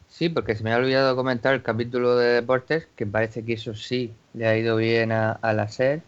Sí, 0.09 0.29
porque 0.29 0.55
se 0.55 0.63
me 0.63 0.73
ha 0.73 0.77
olvidado 0.77 1.15
comentar 1.15 1.53
el 1.53 1.61
capítulo 1.61 2.15
de 2.15 2.27
deportes, 2.33 2.87
que 2.95 3.05
parece 3.05 3.43
que 3.43 3.53
eso 3.53 3.75
sí 3.75 4.13
le 4.33 4.47
ha 4.47 4.57
ido 4.57 4.75
bien 4.75 5.11
a, 5.11 5.39
la 5.41 5.67
SER. 5.67 6.01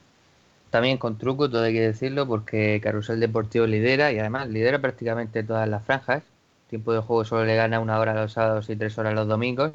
También 0.70 0.98
con 0.98 1.18
truco, 1.18 1.50
todo 1.50 1.64
hay 1.64 1.74
que 1.74 1.82
decirlo, 1.82 2.28
porque 2.28 2.80
Carrusel 2.84 3.20
Deportivo 3.20 3.66
lidera 3.66 4.12
y 4.12 4.20
además 4.20 4.50
lidera 4.50 4.80
prácticamente 4.80 5.44
todas 5.44 5.68
las 5.68 5.84
franjas. 5.84 6.24
Tiempo 6.70 6.94
de 6.94 7.00
juego 7.00 7.26
solo 7.26 7.46
le 7.46 7.56
gana 7.56 7.80
una 7.80 8.00
hora 8.00 8.14
los 8.14 8.34
sábados 8.34 8.70
y 8.70 8.76
tres 8.76 8.98
horas 8.98 9.16
los 9.16 9.28
domingos. 9.28 9.72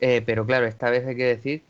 Eh, 0.00 0.22
pero 0.26 0.44
claro, 0.44 0.66
esta 0.66 0.90
vez 0.90 1.06
hay 1.06 1.16
que 1.16 1.24
decir 1.24 1.62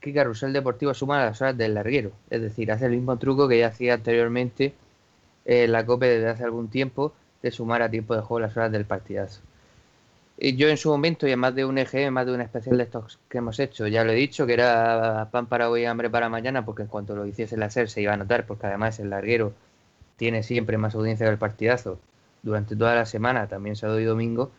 que 0.00 0.14
Carrusel 0.14 0.52
Deportivo 0.52 0.94
suma 0.94 1.24
las 1.24 1.40
horas 1.42 1.58
del 1.58 1.74
larguero. 1.74 2.12
Es 2.30 2.40
decir, 2.40 2.72
hace 2.72 2.86
el 2.86 2.92
mismo 2.92 3.18
truco 3.18 3.48
que 3.48 3.58
ya 3.58 3.68
hacía 3.68 3.94
anteriormente 3.94 4.72
eh, 5.44 5.68
la 5.68 5.84
COPE 5.84 6.06
desde 6.06 6.28
hace 6.28 6.44
algún 6.44 6.68
tiempo 6.68 7.12
de 7.42 7.50
sumar 7.50 7.82
a 7.82 7.90
tiempo 7.90 8.14
de 8.14 8.22
juego 8.22 8.40
las 8.40 8.56
horas 8.56 8.72
del 8.72 8.84
partidazo. 8.86 9.40
Yo 10.40 10.68
en 10.68 10.78
su 10.78 10.88
momento, 10.88 11.28
y 11.28 11.32
en 11.32 11.38
más 11.38 11.54
de 11.54 11.66
un 11.66 11.76
EGM, 11.76 12.12
más 12.14 12.24
de 12.24 12.32
un 12.32 12.40
especial 12.40 12.78
de 12.78 12.84
estos 12.84 13.18
que 13.28 13.38
hemos 13.38 13.58
hecho, 13.60 13.86
ya 13.86 14.04
lo 14.04 14.12
he 14.12 14.14
dicho, 14.14 14.46
que 14.46 14.54
era 14.54 15.28
pan 15.30 15.46
para 15.46 15.68
hoy 15.68 15.84
hambre 15.84 16.08
para 16.08 16.30
mañana, 16.30 16.64
porque 16.64 16.82
en 16.82 16.88
cuanto 16.88 17.14
lo 17.14 17.26
hiciese 17.26 17.58
la 17.58 17.68
SER 17.68 17.90
se 17.90 18.00
iba 18.00 18.14
a 18.14 18.16
notar, 18.16 18.46
porque 18.46 18.66
además 18.66 18.98
el 19.00 19.10
larguero 19.10 19.52
tiene 20.16 20.42
siempre 20.42 20.78
más 20.78 20.94
audiencia 20.94 21.26
que 21.26 21.32
el 21.32 21.38
partidazo 21.38 22.00
durante 22.42 22.74
toda 22.74 22.94
la 22.94 23.04
semana, 23.04 23.48
también 23.48 23.76
sábado 23.76 24.00
y 24.00 24.04
domingo, 24.04 24.50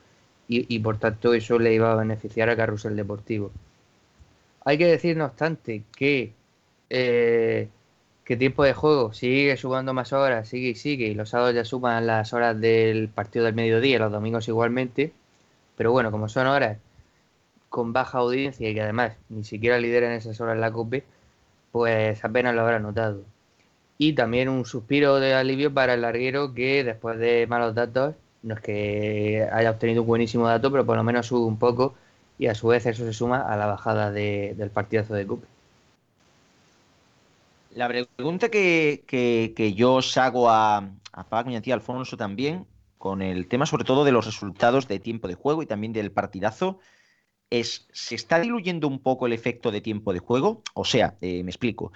y, 0.47 0.79
por 0.79 0.97
tanto 0.99 1.33
eso 1.33 1.57
le 1.59 1.73
iba 1.73 1.91
a 1.93 1.95
beneficiar 1.95 2.49
a 2.49 2.57
Carrusel 2.57 2.95
Deportivo. 2.95 3.51
Hay 4.65 4.77
que 4.77 4.85
decir, 4.85 5.17
no 5.17 5.25
obstante, 5.25 5.83
que 5.95 6.33
eh, 6.89 7.69
que 8.25 8.37
tiempo 8.37 8.63
de 8.63 8.73
juego 8.73 9.13
sigue 9.13 9.57
sumando 9.57 9.93
más 9.93 10.13
horas, 10.13 10.47
sigue 10.47 10.69
y 10.69 10.75
sigue, 10.75 11.07
y 11.07 11.15
los 11.15 11.29
sábados 11.29 11.55
ya 11.55 11.65
suman 11.65 12.05
las 12.07 12.33
horas 12.33 12.59
del 12.59 13.09
partido 13.09 13.45
del 13.45 13.55
mediodía, 13.55 13.99
los 13.99 14.11
domingos 14.11 14.47
igualmente, 14.47 15.13
pero 15.75 15.91
bueno, 15.91 16.11
como 16.11 16.29
son 16.29 16.47
horas 16.47 16.77
con 17.69 17.93
baja 17.93 18.19
audiencia 18.19 18.69
y 18.69 18.73
que 18.73 18.81
además 18.81 19.13
ni 19.29 19.43
siquiera 19.45 19.79
lideran 19.79 20.11
esas 20.11 20.39
horas 20.41 20.57
la 20.59 20.71
COPE, 20.71 21.05
pues 21.71 22.23
apenas 22.25 22.53
lo 22.55 22.61
habrá 22.61 22.79
notado. 22.79 23.23
Y 23.97 24.13
también 24.13 24.49
un 24.49 24.65
suspiro 24.65 25.19
de 25.19 25.33
alivio 25.33 25.73
para 25.73 25.93
el 25.93 26.01
larguero 26.01 26.53
que 26.53 26.83
después 26.83 27.17
de 27.19 27.47
malos 27.47 27.75
datos, 27.75 28.15
no 28.43 28.55
es 28.55 28.61
que 28.61 29.47
haya 29.53 29.71
obtenido 29.71 30.01
un 30.01 30.07
buenísimo 30.07 30.47
dato, 30.47 30.71
pero 30.71 30.85
por 30.85 30.97
lo 30.97 31.03
menos 31.03 31.27
sube 31.27 31.45
un 31.45 31.57
poco 31.57 31.95
y 32.37 32.47
a 32.47 32.55
su 32.55 32.67
vez 32.67 32.85
eso 32.85 33.05
se 33.05 33.13
suma 33.13 33.41
a 33.41 33.55
la 33.55 33.67
bajada 33.67 34.11
del 34.11 34.69
partidazo 34.71 35.13
de 35.13 35.27
COPE. 35.27 35.47
La 37.75 37.87
pregunta 37.87 38.49
que, 38.49 39.73
yo 39.77 39.93
os 39.93 40.17
hago 40.17 40.49
a, 40.49 40.89
a 41.13 41.23
Pac 41.23 41.47
y 41.47 41.55
a 41.55 41.61
ti, 41.61 41.71
Alfonso, 41.71 42.17
también, 42.17 42.65
con 43.01 43.23
el 43.23 43.47
tema 43.47 43.65
sobre 43.65 43.83
todo 43.83 44.05
de 44.05 44.11
los 44.11 44.27
resultados 44.27 44.87
de 44.87 44.99
tiempo 44.99 45.27
de 45.27 45.33
juego 45.33 45.63
y 45.63 45.65
también 45.65 45.91
del 45.91 46.11
partidazo, 46.11 46.77
¿se 47.49 48.15
está 48.15 48.39
diluyendo 48.39 48.87
un 48.87 48.99
poco 48.99 49.25
el 49.25 49.33
efecto 49.33 49.71
de 49.71 49.81
tiempo 49.81 50.13
de 50.13 50.19
juego? 50.19 50.61
O 50.75 50.85
sea, 50.85 51.17
eh, 51.19 51.43
me 51.43 51.49
explico. 51.49 51.91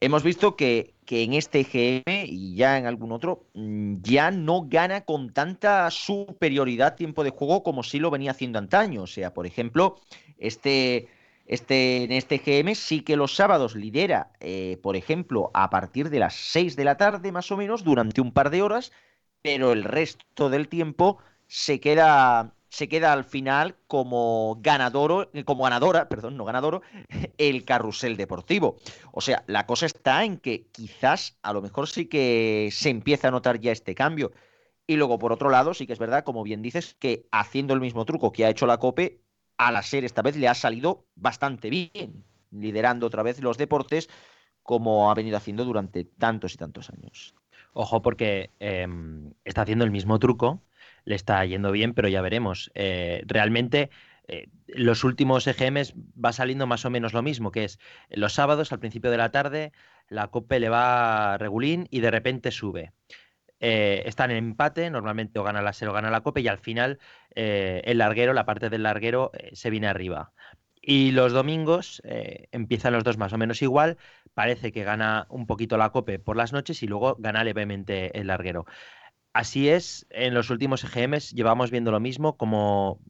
Hemos 0.00 0.22
visto 0.22 0.56
que, 0.56 0.94
que, 1.04 1.22
en 1.22 1.34
este 1.34 1.64
GM 1.64 2.24
y 2.26 2.54
ya 2.54 2.78
en 2.78 2.86
algún 2.86 3.12
otro, 3.12 3.46
mm, 3.52 3.96
ya 4.00 4.30
no 4.30 4.62
gana 4.66 5.02
con 5.02 5.34
tanta 5.34 5.90
superioridad 5.90 6.96
tiempo 6.96 7.24
de 7.24 7.30
juego 7.30 7.62
como 7.62 7.82
sí 7.82 7.98
lo 7.98 8.10
venía 8.10 8.30
haciendo 8.30 8.58
antaño. 8.58 9.02
O 9.02 9.06
sea, 9.06 9.34
por 9.34 9.46
ejemplo, 9.46 9.96
este 10.38 11.08
este, 11.48 12.04
en 12.04 12.12
este 12.12 12.38
GM 12.38 12.74
sí 12.74 13.00
que 13.00 13.16
los 13.16 13.34
sábados 13.34 13.74
lidera, 13.74 14.30
eh, 14.40 14.78
por 14.82 14.96
ejemplo, 14.96 15.50
a 15.54 15.70
partir 15.70 16.10
de 16.10 16.20
las 16.20 16.34
6 16.34 16.76
de 16.76 16.84
la 16.84 16.96
tarde 16.96 17.32
más 17.32 17.50
o 17.50 17.56
menos, 17.56 17.84
durante 17.84 18.20
un 18.20 18.32
par 18.32 18.50
de 18.50 18.62
horas, 18.62 18.92
pero 19.42 19.72
el 19.72 19.84
resto 19.84 20.50
del 20.50 20.68
tiempo 20.68 21.18
se 21.46 21.80
queda, 21.80 22.54
se 22.68 22.88
queda 22.88 23.12
al 23.12 23.24
final 23.24 23.76
como 23.86 24.58
ganador, 24.60 25.30
eh, 25.32 25.44
como 25.44 25.64
ganadora, 25.64 26.08
perdón, 26.08 26.36
no 26.36 26.44
ganador, 26.44 26.82
el 27.38 27.64
carrusel 27.64 28.16
deportivo. 28.16 28.76
O 29.12 29.20
sea, 29.20 29.44
la 29.46 29.66
cosa 29.66 29.86
está 29.86 30.24
en 30.24 30.38
que 30.38 30.66
quizás 30.68 31.38
a 31.42 31.52
lo 31.52 31.62
mejor 31.62 31.88
sí 31.88 32.06
que 32.06 32.68
se 32.72 32.90
empieza 32.90 33.28
a 33.28 33.32
notar 33.32 33.60
ya 33.60 33.72
este 33.72 33.94
cambio. 33.94 34.32
Y 34.86 34.96
luego, 34.96 35.18
por 35.18 35.32
otro 35.32 35.50
lado, 35.50 35.74
sí 35.74 35.86
que 35.86 35.92
es 35.92 35.98
verdad, 35.98 36.24
como 36.24 36.42
bien 36.42 36.62
dices, 36.62 36.96
que 36.98 37.26
haciendo 37.30 37.74
el 37.74 37.80
mismo 37.80 38.04
truco 38.06 38.32
que 38.32 38.46
ha 38.46 38.50
hecho 38.50 38.66
la 38.66 38.78
COPE, 38.78 39.20
a 39.58 39.72
la 39.72 39.82
SER 39.82 40.04
esta 40.04 40.22
vez 40.22 40.36
le 40.36 40.48
ha 40.48 40.54
salido 40.54 41.06
bastante 41.14 41.68
bien, 41.68 42.24
liderando 42.50 43.06
otra 43.06 43.22
vez 43.22 43.40
los 43.42 43.58
deportes 43.58 44.08
como 44.62 45.10
ha 45.10 45.14
venido 45.14 45.36
haciendo 45.36 45.64
durante 45.64 46.04
tantos 46.04 46.54
y 46.54 46.58
tantos 46.58 46.90
años. 46.90 47.34
Ojo 47.80 48.02
porque 48.02 48.50
em, 48.58 49.34
está 49.44 49.62
haciendo 49.62 49.84
el 49.84 49.92
mismo 49.92 50.18
truco, 50.18 50.64
le 51.04 51.14
está 51.14 51.44
yendo 51.44 51.70
bien, 51.70 51.94
pero 51.94 52.08
ya 52.08 52.20
veremos. 52.20 52.72
Eh, 52.74 53.22
realmente 53.24 53.90
eh, 54.26 54.48
los 54.66 55.04
últimos 55.04 55.46
EGMs 55.46 55.94
va 55.94 56.32
saliendo 56.32 56.66
más 56.66 56.84
o 56.84 56.90
menos 56.90 57.12
lo 57.12 57.22
mismo, 57.22 57.52
que 57.52 57.62
es 57.62 57.78
los 58.10 58.32
sábados 58.32 58.72
al 58.72 58.80
principio 58.80 59.12
de 59.12 59.16
la 59.16 59.30
tarde 59.30 59.70
la 60.08 60.26
COPE 60.26 60.58
le 60.58 60.70
va 60.70 61.38
regulín 61.38 61.86
y 61.88 62.00
de 62.00 62.10
repente 62.10 62.50
sube. 62.50 62.94
Eh, 63.60 64.02
están 64.06 64.32
en 64.32 64.38
empate, 64.38 64.90
normalmente 64.90 65.38
o 65.38 65.44
gana 65.44 65.62
la 65.62 65.72
SER 65.72 65.90
o 65.90 65.92
gana 65.92 66.10
la 66.10 66.22
COPE 66.22 66.40
y 66.40 66.48
al 66.48 66.58
final 66.58 66.98
eh, 67.36 67.82
el 67.84 67.98
larguero, 67.98 68.32
la 68.32 68.44
parte 68.44 68.70
del 68.70 68.82
larguero 68.82 69.30
se 69.52 69.70
viene 69.70 69.86
arriba. 69.86 70.32
Y 70.90 71.10
los 71.10 71.34
domingos 71.34 72.00
empiezan 72.50 72.94
los 72.94 73.04
dos 73.04 73.18
más 73.18 73.34
o 73.34 73.36
menos 73.36 73.60
igual, 73.60 73.98
parece 74.32 74.72
que 74.72 74.84
gana 74.84 75.26
un 75.28 75.46
poquito 75.46 75.76
la 75.76 75.90
COPE 75.90 76.18
por 76.18 76.34
las 76.34 76.54
noches 76.54 76.82
y 76.82 76.86
luego 76.86 77.14
gana 77.18 77.44
levemente 77.44 78.18
el 78.18 78.28
larguero. 78.28 78.64
Así 79.34 79.68
es, 79.68 80.06
en 80.08 80.32
los 80.32 80.48
últimos 80.48 80.82
EGMs 80.84 81.32
llevamos 81.32 81.70
viendo 81.70 81.90
lo 81.90 82.00
mismo 82.00 82.38
como 82.38 83.00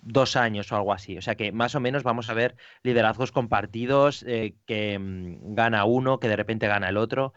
dos 0.00 0.36
años 0.36 0.72
o 0.72 0.76
algo 0.76 0.94
así. 0.94 1.18
O 1.18 1.20
sea 1.20 1.34
que 1.34 1.52
más 1.52 1.74
o 1.74 1.80
menos 1.80 2.02
vamos 2.02 2.30
a 2.30 2.34
ver 2.34 2.56
liderazgos 2.82 3.30
compartidos, 3.30 4.24
que 4.64 4.98
mm, 4.98 5.54
gana 5.54 5.84
uno, 5.84 6.20
que 6.20 6.28
de 6.28 6.36
repente 6.36 6.66
gana 6.66 6.88
el 6.88 6.96
otro. 6.96 7.34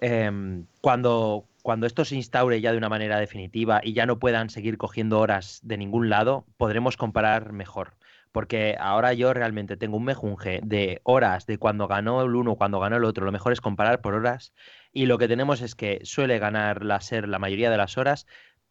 Em, 0.00 0.66
cuando, 0.80 1.48
cuando 1.62 1.86
esto 1.88 2.04
se 2.04 2.14
instaure 2.14 2.60
ya 2.60 2.70
de 2.70 2.78
una 2.78 2.88
manera 2.88 3.18
definitiva 3.18 3.80
y 3.82 3.94
ya 3.94 4.06
no 4.06 4.20
puedan 4.20 4.48
seguir 4.48 4.78
cogiendo 4.78 5.18
horas 5.18 5.58
de 5.64 5.76
ningún 5.76 6.08
lado, 6.08 6.46
podremos 6.56 6.96
comparar 6.96 7.52
mejor. 7.52 7.94
Porque 8.32 8.76
ahora 8.80 9.12
yo 9.12 9.34
realmente 9.34 9.76
tengo 9.76 9.98
un 9.98 10.04
mejunje 10.04 10.60
de 10.64 11.00
horas 11.04 11.46
de 11.46 11.58
cuando 11.58 11.86
ganó 11.86 12.22
el 12.22 12.34
uno, 12.34 12.56
cuando 12.56 12.80
ganó 12.80 12.96
el 12.96 13.04
otro. 13.04 13.26
Lo 13.26 13.32
mejor 13.32 13.52
es 13.52 13.60
comparar 13.60 14.00
por 14.00 14.14
horas. 14.14 14.52
Y 14.92 15.06
lo 15.06 15.18
que 15.18 15.28
tenemos 15.28 15.60
es 15.60 15.74
que 15.74 16.00
suele 16.04 16.38
ganar 16.38 16.82
la 16.82 17.00
SER 17.00 17.28
la 17.28 17.38
mayoría 17.38 17.70
de 17.70 17.76
las 17.76 17.98
horas, 17.98 18.26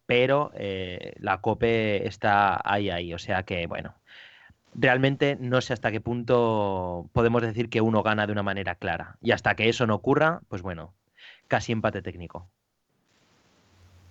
pero 0.08 0.52
eh, 0.56 1.14
la 1.20 1.42
COPE 1.42 2.08
está 2.08 2.60
ahí, 2.64 2.90
ahí. 2.90 3.14
O 3.14 3.20
sea 3.20 3.44
que, 3.44 3.68
bueno, 3.68 3.94
realmente 4.74 5.38
no 5.40 5.62
sé 5.62 5.74
hasta 5.74 5.92
qué 5.92 6.02
punto 6.02 7.10
podemos 7.14 7.42
decir 7.42 7.70
que 7.70 7.82
uno 7.82 8.04
gana 8.04 8.26
de 8.26 8.34
una 8.34 8.44
manera 8.44 8.76
clara. 8.76 9.18
Y 9.22 9.32
hasta 9.32 9.56
que 9.56 9.70
eso 9.70 9.86
no 9.86 9.96
ocurra, 9.96 10.42
pues 10.48 10.64
bueno, 10.64 10.94
casi 11.48 11.72
empate 11.72 12.02
técnico. 12.02 12.50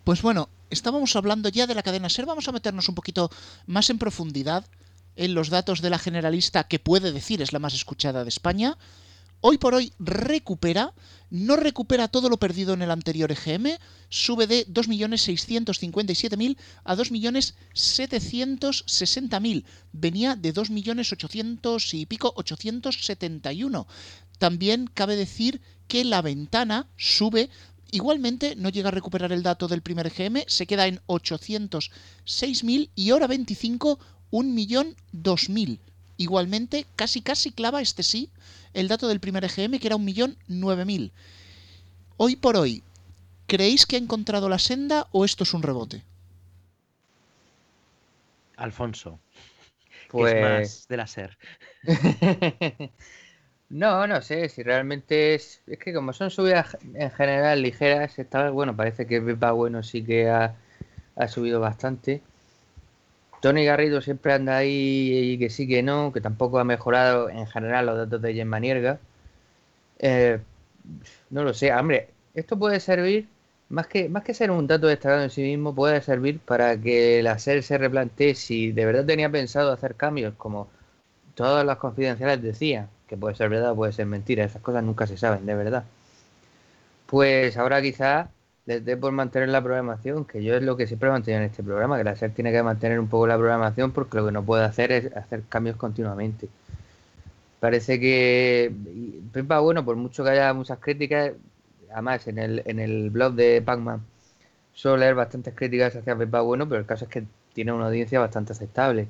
Pues 0.05 0.23
bueno, 0.23 0.49
estábamos 0.71 1.15
hablando 1.17 1.49
ya 1.49 1.67
de 1.67 1.75
la 1.75 1.83
cadena 1.83 2.09
SER, 2.09 2.27
vamos 2.27 2.49
a 2.49 2.53
meternos 2.53 2.89
un 2.89 2.95
poquito 2.95 3.31
más 3.67 3.91
en 3.91 3.99
profundidad 3.99 4.65
en 5.17 5.35
los 5.35 5.51
datos 5.51 5.83
de 5.83 5.91
la 5.91 5.99
generalista 5.99 6.65
que 6.65 6.79
puede 6.79 7.13
decir 7.13 7.43
es 7.43 7.53
la 7.53 7.59
más 7.59 7.75
escuchada 7.75 8.25
de 8.25 8.29
España. 8.29 8.79
Hoy 9.43 9.57
por 9.57 9.75
hoy 9.75 9.95
recupera, 9.99 10.93
no 11.31 11.57
recupera 11.57 12.09
todo 12.09 12.29
lo 12.29 12.39
perdido 12.39 12.75
en 12.75 12.83
el 12.83 12.91
anterior 12.91 13.33
EGM, 13.33 13.69
sube 14.11 14.47
de 14.47 14.67
2.657.000 14.67 16.59
a 16.85 16.95
2.760.000. 16.95 19.65
Venía 19.93 20.37
de 20.37 20.53
2.800.000 20.53 21.95
y 21.95 22.07
pico, 22.07 22.35
871. 22.37 23.87
También 24.39 24.91
cabe 24.93 25.17
decir 25.17 25.63
que 25.89 26.05
la 26.05 26.21
ventana 26.21 26.87
sube 26.99 27.49
Igualmente 27.93 28.55
no 28.55 28.69
llega 28.69 28.89
a 28.89 28.93
recuperar 28.93 29.33
el 29.33 29.43
dato 29.43 29.67
del 29.67 29.83
primer 29.83 30.11
GM, 30.11 30.45
se 30.47 30.67
queda 30.67 30.87
en 30.87 31.01
806.000 31.07 32.91
y 32.95 33.11
hora 33.11 33.27
25 33.27 33.99
1.002.000. 34.31 35.79
igualmente, 36.17 36.87
casi 36.97 37.23
casi 37.23 37.51
clava 37.51 37.81
este 37.81 38.03
sí, 38.03 38.31
el 38.75 38.89
dato 38.89 39.09
del 39.09 39.21
primer 39.21 39.45
EGM, 39.45 39.79
que 39.79 39.89
era 39.89 39.97
un 39.97 40.05
millón 40.05 40.37
nueve 40.49 40.85
mil. 40.85 41.13
Hoy 42.17 42.37
por 42.37 42.57
hoy, 42.57 42.83
¿creéis 43.47 43.87
que 43.87 43.97
ha 43.97 43.99
encontrado 43.99 44.49
la 44.49 44.59
senda 44.59 45.09
o 45.13 45.25
esto 45.25 45.45
es 45.45 45.55
un 45.55 45.63
rebote? 45.63 46.05
Alfonso. 48.57 49.19
Pues... 50.11 50.35
es 50.35 50.41
más 50.43 50.89
de 50.89 50.97
la 50.97 51.07
SER. 51.07 51.39
no, 53.71 54.07
no 54.07 54.21
sé, 54.23 54.49
si 54.49 54.63
realmente 54.63 55.35
es... 55.35 55.63
Es 55.67 55.79
que 55.79 55.95
como 55.95 56.13
son 56.13 56.31
subidas 56.31 56.77
en 56.95 57.11
general 57.11 57.63
ligeras, 57.63 58.19
está, 58.19 58.51
bueno, 58.51 58.77
parece 58.77 59.07
que 59.07 59.23
Pepa 59.23 59.53
Bueno 59.53 59.83
sí 59.83 60.05
que 60.05 60.29
ha, 60.29 60.57
ha 61.17 61.29
subido 61.29 61.61
bastante. 61.61 62.23
Tony 63.41 63.65
Garrido 63.65 64.01
siempre 64.03 64.33
anda 64.33 64.59
ahí 64.59 65.33
y 65.33 65.39
que 65.39 65.51
sí 65.51 65.67
que 65.67 65.83
no, 65.83 66.13
que 66.13 66.21
tampoco 66.21 66.59
ha 66.59 66.65
mejorado 66.65 67.31
en 67.31 67.47
general 67.47 67.87
los 67.87 67.97
datos 67.97 68.21
de 68.23 68.35
Gemma 68.35 68.61
Nierga. 68.61 68.99
Eh, 69.99 70.41
no 71.31 71.45
lo 71.45 71.55
sé, 71.55 71.73
hombre, 71.73 72.11
esto 72.35 72.59
puede 72.59 72.81
servir, 72.81 73.29
más 73.69 73.87
que, 73.87 74.09
más 74.09 74.25
que 74.25 74.35
ser 74.35 74.51
un 74.51 74.67
dato 74.67 74.87
destacado 74.87 75.23
en 75.23 75.31
sí 75.31 75.43
mismo, 75.43 75.75
puede 75.75 76.01
servir 76.03 76.41
para 76.41 76.77
que 76.81 77.23
la 77.23 77.39
SER 77.39 77.63
se 77.63 77.79
replantee 77.79 78.35
si 78.35 78.73
de 78.73 78.85
verdad 78.87 79.07
tenía 79.07 79.31
pensado 79.31 79.73
hacer 79.73 79.95
cambios, 79.95 80.35
como 80.37 80.69
todas 81.35 81.65
las 81.67 81.79
confidenciales 81.79 82.43
decían, 82.43 82.89
que 83.09 83.17
puede 83.17 83.35
ser 83.37 83.49
verdad 83.49 83.75
puede 83.75 83.93
ser 83.93 84.07
mentira, 84.07 84.45
esas 84.45 84.63
cosas 84.63 84.85
nunca 84.85 85.07
se 85.07 85.17
saben, 85.17 85.47
de 85.47 85.55
verdad. 85.55 85.85
Pues 87.07 87.57
ahora 87.57 87.83
quizás 87.83 88.29
les 88.71 88.85
dé 88.85 88.97
por 88.97 89.11
mantener 89.11 89.49
la 89.49 89.61
programación, 89.61 90.25
que 90.25 90.45
yo 90.45 90.55
es 90.55 90.63
lo 90.63 90.77
que 90.77 90.87
siempre 90.87 91.09
he 91.09 91.13
mantenido 91.13 91.43
en 91.43 91.51
este 91.51 91.65
programa, 91.65 91.99
que 91.99 92.05
la 92.05 92.15
SER 92.15 92.31
tiene 92.31 92.53
que 92.53 92.63
mantener 92.63 93.01
un 93.01 93.09
poco 93.09 93.27
la 93.27 93.37
programación 93.37 93.91
porque 93.91 94.17
lo 94.19 94.27
que 94.27 94.31
no 94.31 94.45
puede 94.45 94.65
hacer 94.65 94.93
es 94.93 95.17
hacer 95.17 95.43
cambios 95.49 95.77
continuamente. 95.77 96.49
Parece 97.59 97.99
que 97.99 98.73
Pepa, 99.33 99.59
bueno, 99.59 99.85
por 99.85 99.97
mucho 99.97 100.23
que 100.23 100.31
haya 100.31 100.55
muchas 100.55 100.79
críticas, 100.79 101.33
además 101.91 102.29
en 102.29 102.39
el, 102.39 102.63
en 102.65 102.79
el 102.79 103.11
blog 103.11 103.35
de 103.35 103.61
Pacman 103.61 104.03
suelo 104.73 104.99
leer 104.99 105.17
bastantes 105.17 105.53
críticas 105.55 105.97
hacia 105.97 106.17
Pepa 106.17 106.41
Bueno, 106.41 106.69
pero 106.69 106.81
el 106.81 106.87
caso 106.87 107.07
es 107.07 107.11
que 107.11 107.25
tiene 107.53 107.73
una 107.73 107.87
audiencia 107.87 108.21
bastante 108.21 108.53
aceptable. 108.53 109.09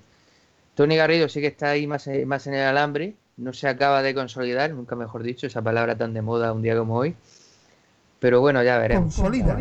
Tony 0.75 0.97
Garrido 0.97 1.29
sí 1.29 1.43
que 1.43 1.49
está 1.49 1.69
ahí 1.69 1.87
más, 1.87 2.09
más 2.25 2.47
en 2.47 2.55
el 2.55 2.63
alambre, 2.63 3.15
no 3.37 3.53
se 3.53 3.69
acaba 3.69 4.03
de 4.03 4.15
consolidar, 4.15 4.71
nunca 4.71 4.97
mejor 4.97 5.23
dicho, 5.23 5.47
esa 5.47 5.61
palabra 5.61 5.97
tan 5.99 6.15
de 6.15 6.23
moda 6.23 6.55
un 6.55 6.63
día 6.63 6.79
como 6.79 6.97
hoy. 6.97 7.15
Pero 8.21 8.41
bueno, 8.41 8.63
ya 8.63 8.79
veremos. 8.79 9.17
Consolida. 9.17 9.59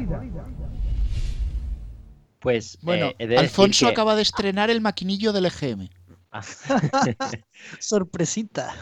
Pues 2.39 2.78
Bueno, 2.82 3.08
eh, 3.08 3.16
de 3.20 3.28
decir 3.28 3.39
Alfonso 3.39 3.86
que- 3.88 3.92
acaba 3.92 4.16
de 4.16 4.22
estrenar 4.22 4.70
el 4.70 4.82
maquinillo 4.82 5.34
del 5.34 5.48
EGM. 5.48 5.89
Sorpresita. 7.80 8.74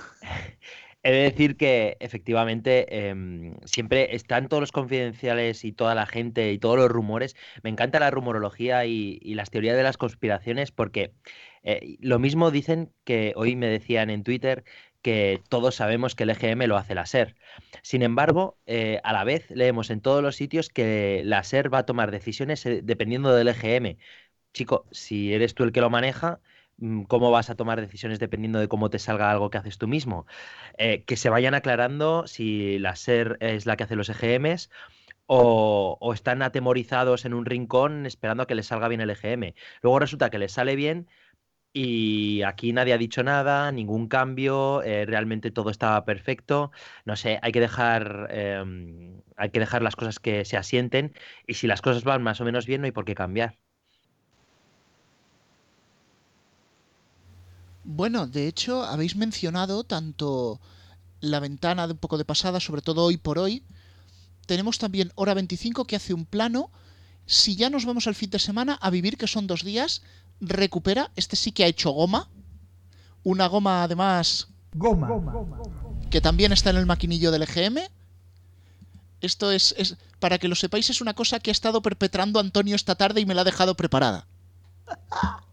He 1.04 1.12
de 1.12 1.18
decir 1.24 1.56
que 1.56 1.96
efectivamente 2.02 3.10
em, 3.10 3.56
siempre 3.66 4.14
están 4.16 4.50
todos 4.50 4.60
los 4.62 4.72
confidenciales 4.74 5.64
y 5.64 5.72
toda 5.72 5.96
la 5.96 6.06
gente 6.06 6.52
y 6.52 6.60
todos 6.60 6.78
los 6.78 6.90
rumores. 6.90 7.36
Me 7.64 7.70
encanta 7.70 8.00
la 8.00 8.12
rumorología 8.12 8.86
y, 8.86 9.18
y 9.22 9.36
las 9.36 9.50
teorías 9.50 9.78
de 9.78 9.84
las 9.84 9.96
conspiraciones 9.96 10.72
porque 10.72 11.14
eh, 11.64 11.98
lo 12.02 12.20
mismo 12.20 12.52
dicen 12.52 12.92
que 13.06 13.32
hoy 13.38 13.56
me 13.56 13.68
decían 13.68 14.10
en 14.10 14.24
Twitter 14.24 14.66
que 15.02 15.42
todos 15.50 15.76
sabemos 15.76 16.16
que 16.16 16.24
el 16.24 16.32
EGM 16.32 16.68
lo 16.68 16.78
hace 16.78 16.96
la 16.96 17.06
SER. 17.06 17.36
Sin 17.82 18.02
embargo, 18.02 18.58
eh, 18.66 19.00
a 19.04 19.14
la 19.14 19.24
vez 19.24 19.50
leemos 19.52 19.90
en 19.90 20.02
todos 20.02 20.22
los 20.24 20.36
sitios 20.36 20.70
que 20.70 21.22
la 21.26 21.44
SER 21.44 21.74
va 21.74 21.80
a 21.80 21.86
tomar 21.86 22.12
decisiones 22.12 22.66
eh, 22.66 22.82
dependiendo 22.84 23.34
del 23.34 23.48
EGM. 23.50 23.98
Chico, 24.54 24.88
si 24.92 25.34
eres 25.34 25.54
tú 25.56 25.64
el 25.64 25.72
que 25.72 25.82
lo 25.82 25.90
maneja, 25.90 26.42
mm, 26.78 27.04
¿cómo 27.04 27.32
vas 27.32 27.50
a 27.50 27.56
tomar 27.56 27.80
decisiones 27.82 28.20
dependiendo 28.20 28.60
de 28.60 28.68
cómo 28.68 28.90
te 28.90 29.00
salga 29.00 29.32
algo 29.32 29.50
que 29.50 29.58
haces 29.60 29.78
tú 29.78 29.88
mismo? 29.88 30.26
Eh, 30.78 31.04
que 31.06 31.18
se 31.18 31.30
vayan 31.30 31.54
aclarando 31.54 32.28
si 32.28 32.80
la 32.80 32.96
SER 32.96 33.38
es 33.40 33.66
la 33.66 33.78
que 33.78 33.84
hace 33.84 33.96
los 33.96 34.10
EGMs 34.10 34.70
o, 35.28 35.98
o 36.00 36.14
están 36.14 36.42
atemorizados 36.42 37.26
en 37.26 37.34
un 37.34 37.46
rincón 37.46 38.06
esperando 38.06 38.44
a 38.44 38.48
que 38.48 38.56
les 38.56 38.68
salga 38.68 38.88
bien 38.88 39.02
el 39.02 39.10
EGM. 39.12 39.54
Luego 39.82 40.00
resulta 40.00 40.30
que 40.30 40.40
les 40.40 40.54
sale 40.54 40.76
bien 40.76 41.08
y 41.80 42.42
aquí 42.42 42.74
nadie 42.74 42.94
ha 42.94 42.98
dicho 42.98 43.22
nada, 43.22 43.72
ningún 43.72 44.08
cambio, 44.08 44.82
eh, 44.82 45.06
realmente 45.06 45.52
todo 45.52 45.70
estaba 45.70 46.06
perfecto. 46.06 46.72
No 47.06 47.16
sé, 47.16 47.38
hay 47.44 47.52
que 47.52 47.60
dejar, 47.60 48.30
em, 48.32 49.22
hay 49.36 49.52
que 49.52 49.60
dejar 49.60 49.84
las 49.84 49.96
cosas 49.96 50.18
que 50.20 50.44
se 50.44 50.58
asienten 50.58 51.14
y 51.46 51.54
si 51.54 51.68
las 51.68 51.84
cosas 51.84 52.04
van 52.04 52.24
más 52.24 52.42
o 52.42 52.46
menos 52.46 52.66
bien 52.66 52.82
no 52.82 52.86
hay 52.86 52.92
por 52.92 53.06
qué 53.06 53.14
cambiar. 53.14 53.60
Bueno, 57.84 58.26
de 58.26 58.48
hecho, 58.48 58.84
habéis 58.84 59.16
mencionado 59.16 59.84
tanto 59.84 60.60
la 61.22 61.40
ventana 61.40 61.86
de 61.86 61.94
un 61.94 62.00
poco 62.00 62.18
de 62.18 62.26
pasada, 62.26 62.60
sobre 62.60 62.82
todo 62.82 63.04
hoy 63.04 63.18
por 63.18 63.38
hoy. 63.38 63.64
Tenemos 64.48 64.80
también 64.80 65.12
Hora 65.14 65.36
25 65.36 65.86
que 65.86 65.96
hace 65.96 66.16
un 66.16 66.26
plano. 66.26 66.72
Si 67.28 67.56
ya 67.56 67.70
nos 67.70 67.86
vamos 67.86 68.08
al 68.08 68.16
fin 68.16 68.32
de 68.32 68.40
semana 68.40 68.74
a 68.82 68.90
vivir, 68.90 69.18
que 69.18 69.28
son 69.28 69.46
dos 69.46 69.64
días, 69.64 70.02
recupera. 70.42 71.12
Este 71.16 71.36
sí 71.36 71.52
que 71.52 71.64
ha 71.64 71.68
hecho 71.68 71.92
goma. 71.92 72.30
Una 73.24 73.48
goma, 73.48 73.84
además, 73.84 74.48
Goma. 74.74 75.10
que 76.10 76.22
también 76.22 76.52
está 76.54 76.70
en 76.70 76.78
el 76.78 76.86
maquinillo 76.86 77.32
del 77.32 77.44
EGM. 77.44 77.80
Esto 79.20 79.52
es, 79.52 79.74
es, 79.78 79.98
para 80.20 80.38
que 80.38 80.48
lo 80.48 80.56
sepáis, 80.56 80.90
es 80.90 81.02
una 81.02 81.14
cosa 81.16 81.40
que 81.40 81.50
ha 81.50 81.52
estado 81.52 81.82
perpetrando 81.82 82.40
Antonio 82.40 82.76
esta 82.76 82.96
tarde 82.96 83.20
y 83.22 83.26
me 83.26 83.34
la 83.34 83.42
ha 83.42 83.46
dejado 83.46 83.76
preparada. 83.76 84.28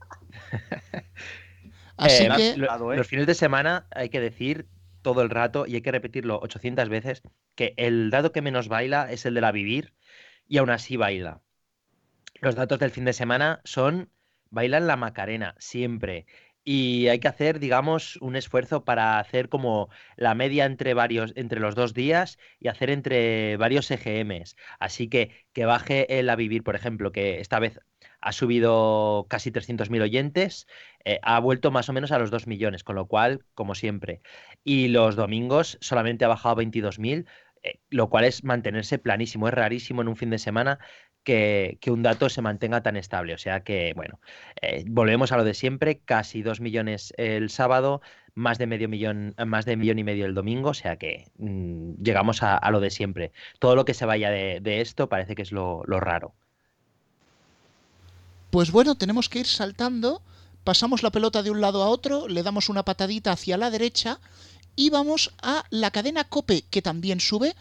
Así 1.97 2.25
Eh, 2.25 2.31
que, 2.37 2.57
lo- 2.57 2.95
los 2.95 3.07
fines 3.07 3.27
de 3.27 3.35
semana 3.35 3.87
hay 3.91 4.09
que 4.09 4.21
decir 4.21 4.67
todo 5.03 5.23
el 5.23 5.31
rato 5.31 5.67
y 5.67 5.75
hay 5.77 5.83
que 5.83 5.93
repetirlo 5.93 6.41
800 6.41 6.89
veces 6.89 7.23
que 7.55 7.75
el 7.77 8.11
dato 8.11 8.33
que 8.33 8.43
menos 8.43 8.69
baila 8.69 9.11
es 9.13 9.27
el 9.27 9.35
de 9.35 9.41
la 9.41 9.53
vivir 9.53 9.95
y 10.49 10.59
aún 10.59 10.71
así 10.71 10.97
baila. 10.97 11.41
Los 12.41 12.55
datos 12.57 12.79
del 12.79 12.91
fin 12.91 13.05
de 13.05 13.13
semana 13.13 13.61
son 13.65 14.11
bailan 14.55 14.87
la 14.87 14.97
Macarena 14.97 15.55
siempre 15.59 16.27
y 16.65 17.09
hay 17.09 17.21
que 17.21 17.29
hacer, 17.29 17.61
digamos, 17.61 18.17
un 18.17 18.37
esfuerzo 18.37 18.85
para 18.85 19.19
hacer 19.19 19.51
como 19.51 19.91
la 20.17 20.35
media 20.35 20.65
entre 20.65 20.95
varios 20.95 21.33
entre 21.37 21.61
los 21.61 21.75
dos 21.75 21.93
días 21.93 22.39
y 22.59 22.69
hacer 22.69 22.91
entre 22.91 23.57
varios 23.59 23.91
EGMs. 23.91 24.57
Así 24.81 25.09
que 25.09 25.47
que 25.53 25.67
baje 25.67 26.19
el 26.19 26.31
a 26.31 26.37
vivir, 26.37 26.63
por 26.65 26.75
ejemplo, 26.75 27.13
que 27.13 27.41
esta 27.41 27.59
vez 27.59 27.81
ha 28.23 28.33
subido 28.33 29.27
casi 29.29 29.51
300.000 29.51 30.03
oyentes, 30.03 30.67
eh, 31.05 31.21
ha 31.23 31.39
vuelto 31.41 31.71
más 31.71 31.91
o 31.91 31.93
menos 31.93 32.11
a 32.13 32.19
los 32.19 32.31
2 32.31 32.47
millones, 32.47 32.83
con 32.83 32.97
lo 32.97 33.07
cual, 33.07 33.45
como 33.55 33.75
siempre. 33.75 34.23
Y 34.65 34.89
los 34.89 35.17
domingos 35.17 35.77
solamente 35.83 36.25
ha 36.25 36.29
bajado 36.29 36.55
a 36.55 36.65
22.000, 36.65 37.27
eh, 37.63 37.81
lo 37.91 38.09
cual 38.09 38.25
es 38.25 38.43
mantenerse 38.45 38.99
planísimo. 38.99 39.49
Es 39.49 39.55
rarísimo 39.55 40.01
en 40.01 40.09
un 40.09 40.17
fin 40.17 40.31
de 40.31 40.39
semana 40.39 40.79
que, 41.25 41.79
un 41.89 42.03
dato 42.03 42.29
se 42.29 42.43
mantenga 42.43 42.83
tan 42.83 42.97
estable. 42.97 43.35
O 43.35 43.39
sea 43.39 43.65
que, 43.65 43.93
bueno, 43.97 44.21
eh, 44.61 44.85
volvemos 44.87 45.33
a 45.33 45.37
lo 45.37 45.45
de 45.45 45.55
siempre, 45.55 45.99
casi 46.05 46.43
2 46.43 46.61
millones 46.61 47.13
el 47.17 47.51
sábado, 47.51 48.01
más 48.35 48.59
de 48.59 48.67
medio 48.67 48.89
millón, 48.89 49.35
más 49.47 49.65
de 49.65 49.77
millón 49.77 49.99
y 49.99 50.05
medio 50.05 50.27
el 50.27 50.35
domingo, 50.35 50.71
o 50.71 50.75
sea 50.75 50.97
que 50.97 51.27
mm, 51.39 52.03
llegamos 52.03 52.43
a, 52.43 52.71
lo 52.71 52.81
de 52.81 52.91
siempre. 52.91 53.33
Todo 53.59 53.75
lo 53.75 53.85
que 53.85 53.95
se 53.95 54.07
vaya 54.07 54.31
de, 54.31 54.61
de 54.61 54.81
esto 54.81 55.09
parece 55.09 55.35
que 55.35 55.43
es 55.43 55.53
lo, 55.53 55.83
lo 55.87 55.99
raro. 56.01 56.35
Pues 58.51 58.71
bueno, 58.71 58.95
tenemos 58.95 59.29
que 59.29 59.41
ir 59.41 59.47
saltando, 59.47 60.23
pasamos 60.63 61.03
la 61.03 61.11
pelota 61.11 61.43
de 61.43 61.51
un 61.51 61.61
lado 61.61 61.83
a 61.83 61.89
otro, 61.89 62.29
le 62.29 62.45
damos 62.45 62.69
una 62.69 62.85
patadita 62.85 63.33
hacia 63.33 63.59
la 63.59 63.71
derecha 63.71 64.21
y 64.77 64.91
vamos 64.91 65.35
a 65.43 65.65
la 65.71 65.91
cadena 65.91 66.25
Cope, 66.25 66.63
que 66.71 66.83
también 66.83 67.21
sube, 67.21 67.55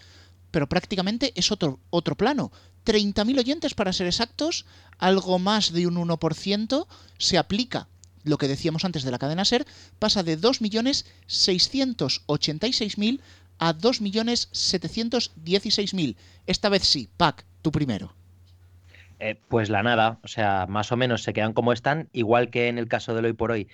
pero 0.51 0.67
prácticamente 0.69 1.31
es 1.35 1.51
otro, 1.51 1.79
otro 1.89 2.15
plano. 2.15 2.51
30.000 2.85 3.39
oyentes 3.39 3.73
para 3.73 3.93
ser 3.93 4.07
exactos, 4.07 4.65
algo 4.97 5.39
más 5.39 5.71
de 5.73 5.87
un 5.87 5.95
1% 5.95 6.87
se 7.17 7.37
aplica. 7.37 7.87
Lo 8.23 8.37
que 8.37 8.47
decíamos 8.47 8.85
antes 8.85 9.03
de 9.03 9.11
la 9.11 9.19
cadena 9.19 9.43
SER 9.45 9.65
pasa 9.99 10.23
de 10.23 10.39
2.686.000 10.39 13.19
a 13.59 13.73
2.716.000. 13.73 16.15
Esta 16.47 16.69
vez 16.69 16.83
sí, 16.83 17.09
Pac, 17.17 17.45
tú 17.61 17.71
primero. 17.71 18.13
Eh, 19.19 19.39
pues 19.47 19.69
la 19.69 19.83
nada, 19.83 20.17
o 20.23 20.27
sea, 20.27 20.65
más 20.67 20.91
o 20.91 20.97
menos 20.97 21.23
se 21.23 21.33
quedan 21.33 21.53
como 21.53 21.71
están, 21.71 22.09
igual 22.13 22.49
que 22.49 22.67
en 22.67 22.77
el 22.77 22.87
caso 22.87 23.13
del 23.13 23.25
hoy 23.25 23.33
por 23.33 23.51
hoy. 23.51 23.67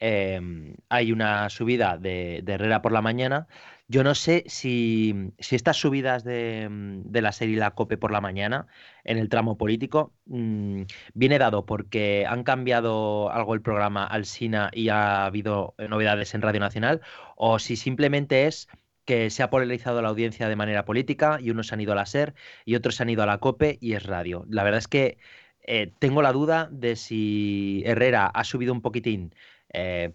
eh, 0.00 0.40
hay 0.88 1.12
una 1.12 1.48
subida 1.50 1.98
de, 1.98 2.40
de 2.42 2.52
Herrera 2.54 2.82
por 2.82 2.92
la 2.92 3.02
mañana. 3.02 3.46
Yo 3.86 4.02
no 4.02 4.14
sé 4.14 4.44
si, 4.46 5.14
si 5.38 5.56
estas 5.56 5.76
subidas 5.76 6.24
de, 6.24 6.68
mm, 6.70 7.12
la 7.12 7.32
serie 7.32 7.58
La 7.58 7.72
Cope 7.72 7.98
por 7.98 8.10
la 8.12 8.20
mañana 8.22 8.66
en 9.04 9.18
el 9.18 9.28
tramo 9.28 9.58
político 9.58 10.14
mm, 10.26 10.82
viene 11.12 11.38
dado 11.38 11.66
porque 11.66 12.24
han 12.26 12.44
cambiado 12.44 13.30
algo 13.30 13.54
el 13.54 13.60
programa 13.62 14.04
al 14.06 14.24
SINA 14.24 14.70
y 14.72 14.88
ha 14.88 15.26
habido 15.26 15.74
eh, 15.78 15.88
novedades 15.88 16.34
en 16.34 16.42
Radio 16.42 16.60
Nacional 16.60 17.02
o 17.36 17.58
si 17.58 17.76
simplemente 17.76 18.46
es 18.46 18.68
que 19.04 19.30
se 19.30 19.42
ha 19.42 19.50
polarizado 19.50 20.00
la 20.02 20.08
audiencia 20.08 20.48
de 20.48 20.56
manera 20.56 20.84
política 20.86 21.38
y 21.40 21.50
unos 21.50 21.72
han 21.72 21.80
ido 21.80 21.92
a 21.92 21.96
la 21.96 22.06
SER 22.06 22.34
y 22.64 22.76
otros 22.76 23.00
han 23.00 23.10
ido 23.10 23.22
a 23.22 23.26
la 23.26 23.38
COPE 23.38 23.78
y 23.80 23.94
es 23.94 24.04
radio. 24.04 24.46
La 24.48 24.64
verdad 24.64 24.78
es 24.78 24.88
que 24.88 25.18
eh, 25.66 25.92
tengo 25.98 26.22
la 26.22 26.32
duda 26.32 26.68
de 26.72 26.96
si 26.96 27.82
Herrera 27.86 28.26
ha 28.26 28.44
subido 28.44 28.72
un 28.72 28.82
poquitín 28.82 29.34
eh, 29.72 30.12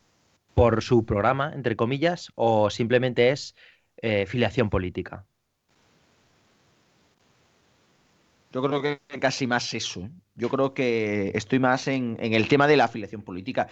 por 0.53 0.81
su 0.81 1.05
programa, 1.05 1.51
entre 1.53 1.75
comillas, 1.75 2.31
o 2.35 2.69
simplemente 2.69 3.29
es 3.29 3.55
eh, 4.01 4.25
filiación 4.25 4.69
política? 4.69 5.25
Yo 8.51 8.63
creo 8.63 8.81
que 8.81 8.99
casi 9.19 9.45
más 9.45 9.73
eso. 9.73 10.01
¿eh? 10.01 10.09
Yo 10.35 10.49
creo 10.49 10.73
que 10.73 11.31
estoy 11.35 11.59
más 11.59 11.88
en, 11.88 12.17
el 12.19 12.47
tema 12.47 12.67
de 12.67 12.77
la 12.77 12.85
afiliación 12.85 13.21
política. 13.21 13.67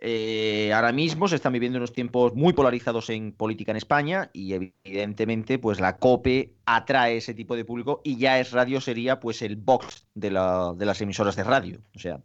Eh, 0.00 0.72
ahora 0.74 0.90
mismo 0.90 1.28
se 1.28 1.36
están 1.36 1.52
viviendo 1.52 1.78
unos 1.78 1.92
tiempos 1.92 2.34
muy 2.34 2.52
polarizados 2.54 3.10
en 3.10 3.32
política 3.32 3.70
en 3.70 3.76
España 3.76 4.30
y 4.32 4.54
evidentemente 4.54 5.58
pues 5.58 5.80
la 5.80 5.96
COPE 5.96 6.54
atrae 6.64 7.18
ese 7.18 7.34
tipo 7.34 7.54
de 7.54 7.64
público 7.64 8.00
y 8.02 8.16
ya 8.16 8.40
es 8.40 8.50
radio 8.50 8.80
sería 8.80 9.20
pues 9.20 9.42
el 9.42 9.56
box 9.56 10.06
de, 10.14 10.30
de 10.30 10.86
las 10.86 11.00
emisoras 11.00 11.36
de 11.36 11.44
radio. 11.44 11.80
O 11.94 11.98
sea, 11.98 12.20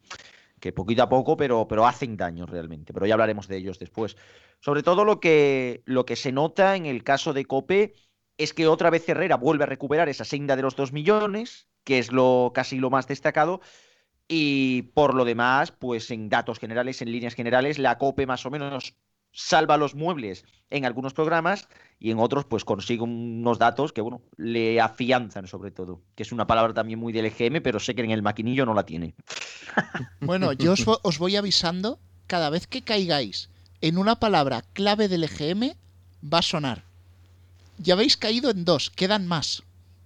que 0.59 0.71
poquito 0.71 1.03
a 1.03 1.09
poco, 1.09 1.37
pero, 1.37 1.67
pero 1.67 1.85
hacen 1.85 2.17
daño 2.17 2.45
realmente. 2.45 2.93
Pero 2.93 3.05
ya 3.05 3.13
hablaremos 3.13 3.47
de 3.47 3.57
ellos 3.57 3.79
después. 3.79 4.17
Sobre 4.59 4.83
todo 4.83 5.05
lo 5.05 5.19
que, 5.19 5.83
lo 5.85 6.05
que 6.05 6.15
se 6.15 6.31
nota 6.31 6.75
en 6.75 6.85
el 6.85 7.03
caso 7.03 7.33
de 7.33 7.45
COPE 7.45 7.93
es 8.37 8.53
que 8.53 8.67
otra 8.67 8.89
vez 8.89 9.07
Herrera 9.07 9.37
vuelve 9.37 9.63
a 9.63 9.67
recuperar 9.67 10.09
esa 10.09 10.25
senda 10.25 10.55
de 10.55 10.61
los 10.61 10.75
dos 10.75 10.93
millones, 10.93 11.67
que 11.83 11.99
es 11.99 12.11
lo 12.11 12.51
casi 12.53 12.77
lo 12.77 12.89
más 12.89 13.07
destacado. 13.07 13.61
Y 14.27 14.83
por 14.93 15.13
lo 15.13 15.25
demás, 15.25 15.71
pues 15.71 16.11
en 16.11 16.29
datos 16.29 16.59
generales, 16.59 17.01
en 17.01 17.11
líneas 17.11 17.33
generales, 17.33 17.79
la 17.79 17.97
COPE 17.97 18.25
más 18.25 18.45
o 18.45 18.51
menos 18.51 18.95
salva 19.37 19.77
los 19.77 19.93
muebles 19.93 20.45
en 20.71 20.83
algunos 20.83 21.13
programas 21.13 21.67
y 21.99 22.09
en 22.09 22.19
otros 22.19 22.45
pues 22.45 22.65
consigue 22.65 23.03
unos 23.03 23.59
datos 23.59 23.93
que, 23.93 24.01
bueno, 24.01 24.21
le 24.35 24.81
afianzan 24.81 25.47
sobre 25.47 25.69
todo, 25.69 26.01
que 26.15 26.23
es 26.23 26.31
una 26.31 26.47
palabra 26.47 26.73
también 26.73 26.99
muy 26.99 27.13
del 27.13 27.27
EGM, 27.27 27.61
pero 27.61 27.79
sé 27.79 27.93
que 27.93 28.01
en 28.01 28.09
el 28.09 28.23
maquinillo 28.23 28.65
no 28.65 28.73
la 28.73 28.85
tiene. 28.85 29.13
Bueno, 30.21 30.53
yo 30.53 30.73
os, 30.73 30.83
os 31.03 31.19
voy 31.19 31.35
avisando, 31.35 31.99
cada 32.25 32.49
vez 32.49 32.65
que 32.65 32.81
caigáis 32.81 33.49
en 33.81 33.99
una 33.99 34.19
palabra 34.19 34.63
clave 34.73 35.07
del 35.07 35.25
EGM, 35.25 35.75
va 36.23 36.39
a 36.39 36.41
sonar. 36.41 36.83
Ya 37.77 37.93
habéis 37.93 38.17
caído 38.17 38.49
en 38.49 38.65
dos, 38.65 38.89
quedan 38.89 39.27
más. 39.27 39.61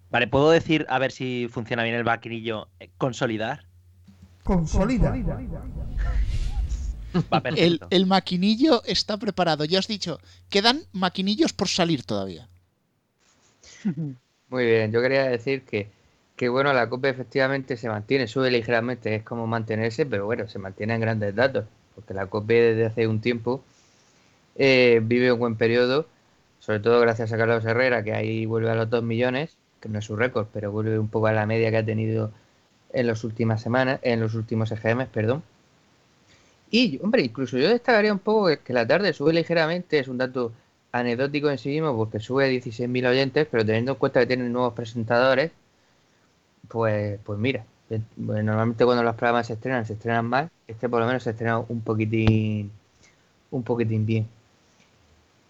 Vale, 0.10 0.28
¿puedo 0.28 0.52
decir, 0.52 0.86
a 0.90 1.00
ver 1.00 1.14
si 1.14 1.48
funciona 1.50 1.84
bien 1.84 1.96
el 1.96 2.04
maquinillo, 2.04 2.68
eh, 2.82 2.90
consolidar? 2.98 3.64
El, 7.90 8.06
maquinillo 8.06 8.84
está 8.86 9.18
preparado. 9.18 9.66
Ya 9.66 9.80
he 9.80 9.88
dicho, 9.88 10.20
quedan 10.50 10.84
maquinillos 10.92 11.54
por 11.54 11.68
salir 11.68 12.04
todavía. 12.04 12.48
Muy 14.50 14.66
bien, 14.66 14.92
yo 14.92 15.02
quería 15.02 15.24
decir 15.24 15.64
que, 15.64 15.90
que 16.36 16.50
bueno, 16.50 16.74
la 16.74 16.90
COPE 16.90 17.10
efectivamente 17.10 17.78
se 17.78 17.90
mantiene, 17.90 18.28
sube 18.28 18.52
ligeramente, 18.52 19.16
es 19.16 19.24
como 19.24 19.48
mantenerse, 19.48 20.06
pero 20.06 20.26
bueno, 20.26 20.48
se 20.48 20.60
mantiene 20.60 20.96
en 20.96 21.02
grandes 21.02 21.36
datos, 21.36 21.66
porque 21.96 22.14
la 22.14 22.28
COPE 22.28 22.54
desde 22.54 22.86
hace 22.86 23.08
un 23.08 23.22
tiempo 23.22 23.64
eh, 24.56 25.00
vive 25.04 25.32
un 25.32 25.40
buen 25.40 25.56
periodo, 25.56 26.08
sobre 26.60 26.80
todo 26.80 27.00
gracias 27.00 27.32
a 27.32 27.38
Carlos 27.38 27.66
Herrera, 27.66 28.04
que 28.04 28.14
ahí 28.14 28.46
vuelve 28.46 28.70
a 28.70 28.76
los 28.76 28.90
2 28.90 29.04
millones, 29.04 29.58
que 29.80 29.90
no 29.90 30.00
es 30.00 30.06
su 30.06 30.16
récord, 30.16 30.48
pero 30.54 30.72
vuelve 30.72 31.00
un 31.00 31.08
poco 31.08 31.28
a 31.28 31.32
la 31.32 31.46
media 31.46 31.72
que 31.72 31.78
ha 31.78 31.86
tenido 31.86 32.32
en 32.94 33.08
las 33.08 33.24
últimas 33.24 33.62
semanas, 33.62 34.00
en 34.04 34.20
los 34.20 34.36
últimos 34.36 34.72
EGM, 34.72 35.08
perdón. 35.08 35.44
Y, 36.72 37.00
hombre, 37.04 37.22
incluso 37.24 37.58
yo 37.58 37.70
destacaría 37.70 38.14
un 38.14 38.20
poco 38.20 38.48
que, 38.64 38.74
la 38.74 38.88
tarde 38.88 39.14
sube 39.14 39.34
ligeramente, 39.34 40.00
es 40.00 40.08
un 40.08 40.18
dato 40.18 40.54
anecdótico 40.94 41.50
en 41.50 41.58
sí 41.58 41.70
mismo, 41.70 41.96
porque 41.98 42.20
sube 42.20 42.46
a 42.46 42.48
16.000 42.48 43.06
oyentes, 43.08 43.48
pero 43.52 43.66
teniendo 43.66 43.94
en 43.94 43.98
cuenta 43.98 44.22
que 44.22 44.28
tienen 44.28 44.52
nuevos 44.54 44.74
presentadores, 44.74 45.52
pues, 46.68 47.20
pues 47.24 47.40
mira, 47.40 47.66
eh, 47.90 48.02
pues 48.26 48.44
normalmente 48.44 48.86
cuando 48.86 49.04
los 49.04 49.16
programas 49.16 49.48
se 49.48 49.54
estrenan, 49.54 49.86
se 49.86 49.94
estrenan 49.94 50.26
mal, 50.26 50.50
este 50.68 50.88
por 50.90 51.02
lo 51.02 51.08
menos 51.08 51.24
se 51.24 51.32
estrena 51.32 51.60
un 51.60 51.82
poquitín, 51.82 52.72
un 53.52 53.64
poquitín 53.64 54.06
bien. 54.06 54.28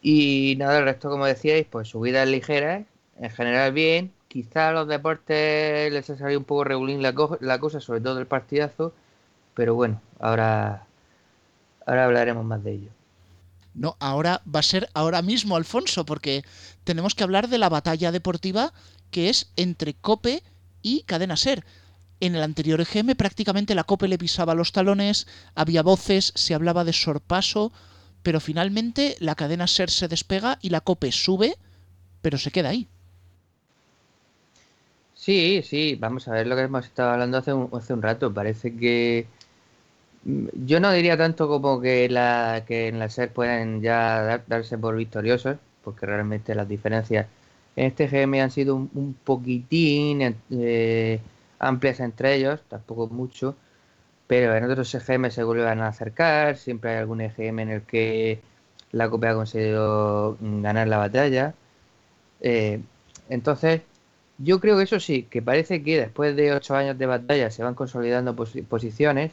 Y 0.02 0.56
nada, 0.58 0.80
el 0.80 0.86
resto, 0.86 1.10
como 1.10 1.26
decíais, 1.26 1.66
pues 1.70 1.90
subidas 1.90 2.28
ligeras, 2.28 2.86
en 3.20 3.30
general 3.30 3.72
bien, 3.74 4.12
quizá 4.28 4.70
a 4.70 4.72
los 4.74 4.88
deportes 4.88 5.92
les 5.92 6.10
ha 6.10 6.18
salido 6.18 6.40
un 6.40 6.46
poco 6.46 6.64
regulín 6.64 7.02
la, 7.04 7.14
la 7.42 7.60
cosa, 7.60 7.80
sobre 7.80 8.02
todo 8.02 8.20
el 8.20 8.26
partidazo, 8.28 8.94
pero 9.54 9.76
bueno, 9.76 10.02
ahora 10.20 10.88
Ahora 11.92 12.06
hablaremos 12.06 12.46
más 12.46 12.64
de 12.64 12.72
ello. 12.72 12.90
No, 13.74 13.98
ahora 14.00 14.42
va 14.48 14.62
a 14.62 14.64
ser 14.64 14.90
ahora 14.94 15.22
mismo, 15.22 15.58
Alfonso, 15.58 16.06
porque 16.06 16.46
tenemos 16.86 17.16
que 17.16 17.24
hablar 17.26 17.50
de 17.50 17.58
la 17.58 17.68
batalla 17.68 18.14
deportiva 18.14 18.72
que 19.12 19.28
es 19.28 19.52
entre 19.58 19.94
Cope 19.96 20.42
y 20.82 21.04
Cadena 21.04 21.36
Ser. 21.36 21.66
En 22.22 22.34
el 22.34 22.44
anterior 22.44 22.80
EGM 22.80 23.16
prácticamente 23.18 23.76
la 23.76 23.84
Cope 23.84 24.08
le 24.08 24.18
pisaba 24.18 24.56
los 24.56 24.72
talones, 24.72 25.28
había 25.54 25.84
voces, 25.84 26.32
se 26.34 26.54
hablaba 26.54 26.86
de 26.86 26.94
sorpaso, 26.94 27.74
pero 28.24 28.40
finalmente 28.40 29.18
la 29.20 29.36
cadena 29.36 29.68
Ser 29.68 29.90
se 29.90 30.08
despega 30.08 30.60
y 30.62 30.70
la 30.70 30.80
Cope 30.80 31.12
sube, 31.12 31.58
pero 32.22 32.38
se 32.38 32.52
queda 32.52 32.70
ahí. 32.70 32.88
Sí, 35.14 35.62
sí, 35.66 35.98
vamos 36.00 36.30
a 36.30 36.32
ver 36.32 36.48
lo 36.48 36.56
que 36.56 36.62
hemos 36.62 36.86
estado 36.86 37.12
hablando 37.12 37.38
hace 37.38 37.52
hace 37.74 37.94
un 37.94 38.02
rato. 38.02 38.34
Parece 38.34 38.78
que, 38.78 39.28
yo 40.24 40.80
no 40.80 40.92
diría 40.92 41.18
tanto 41.18 41.48
como 41.48 41.82
que, 41.82 42.08
la, 42.10 42.64
que 42.68 42.88
en 42.90 43.00
la 43.00 43.10
SER 43.10 43.32
pueden 43.32 43.82
ya 43.82 44.44
darse 44.48 44.78
por 44.78 44.96
victoriosos, 44.96 45.58
porque 45.84 46.06
realmente 46.06 46.54
las 46.56 46.68
diferencias 46.68 47.28
en 47.76 47.88
este 47.88 48.08
GM 48.08 48.42
han 48.42 48.52
sido 48.52 48.76
un, 48.76 49.16
poquitín 49.24 50.36
eh, 50.52 51.20
amplias 51.60 52.00
entre 52.02 52.36
ellos, 52.36 52.62
tampoco 52.68 53.08
mucho, 53.08 53.56
pero 54.28 54.56
en 54.56 54.64
otros 54.64 54.94
EGM 54.94 55.32
se 55.32 55.44
vuelven 55.44 55.82
a 55.82 55.88
acercar, 55.88 56.58
siempre 56.58 56.92
hay 56.92 56.98
algún 56.98 57.22
EGM 57.22 57.60
en 57.60 57.70
el 57.70 57.82
que 57.84 58.42
la 58.92 59.10
copia 59.10 59.32
ha 59.32 59.36
conseguido 59.36 60.38
ganar 60.42 60.88
la 60.88 60.98
batalla. 60.98 61.54
Eh, 62.42 62.82
entonces, 63.30 63.82
yo 64.38 64.60
creo 64.60 64.78
que 64.78 64.84
eso 64.84 65.00
sí, 65.00 65.24
que 65.24 65.42
parece 65.42 65.84
que 65.84 66.00
después 66.00 66.36
de 66.36 66.54
ocho 66.54 66.76
años 66.76 66.98
de 66.98 67.06
batalla 67.06 67.52
se 67.52 67.64
van 67.64 67.76
consolidando 67.76 68.36
posiciones 68.36 69.32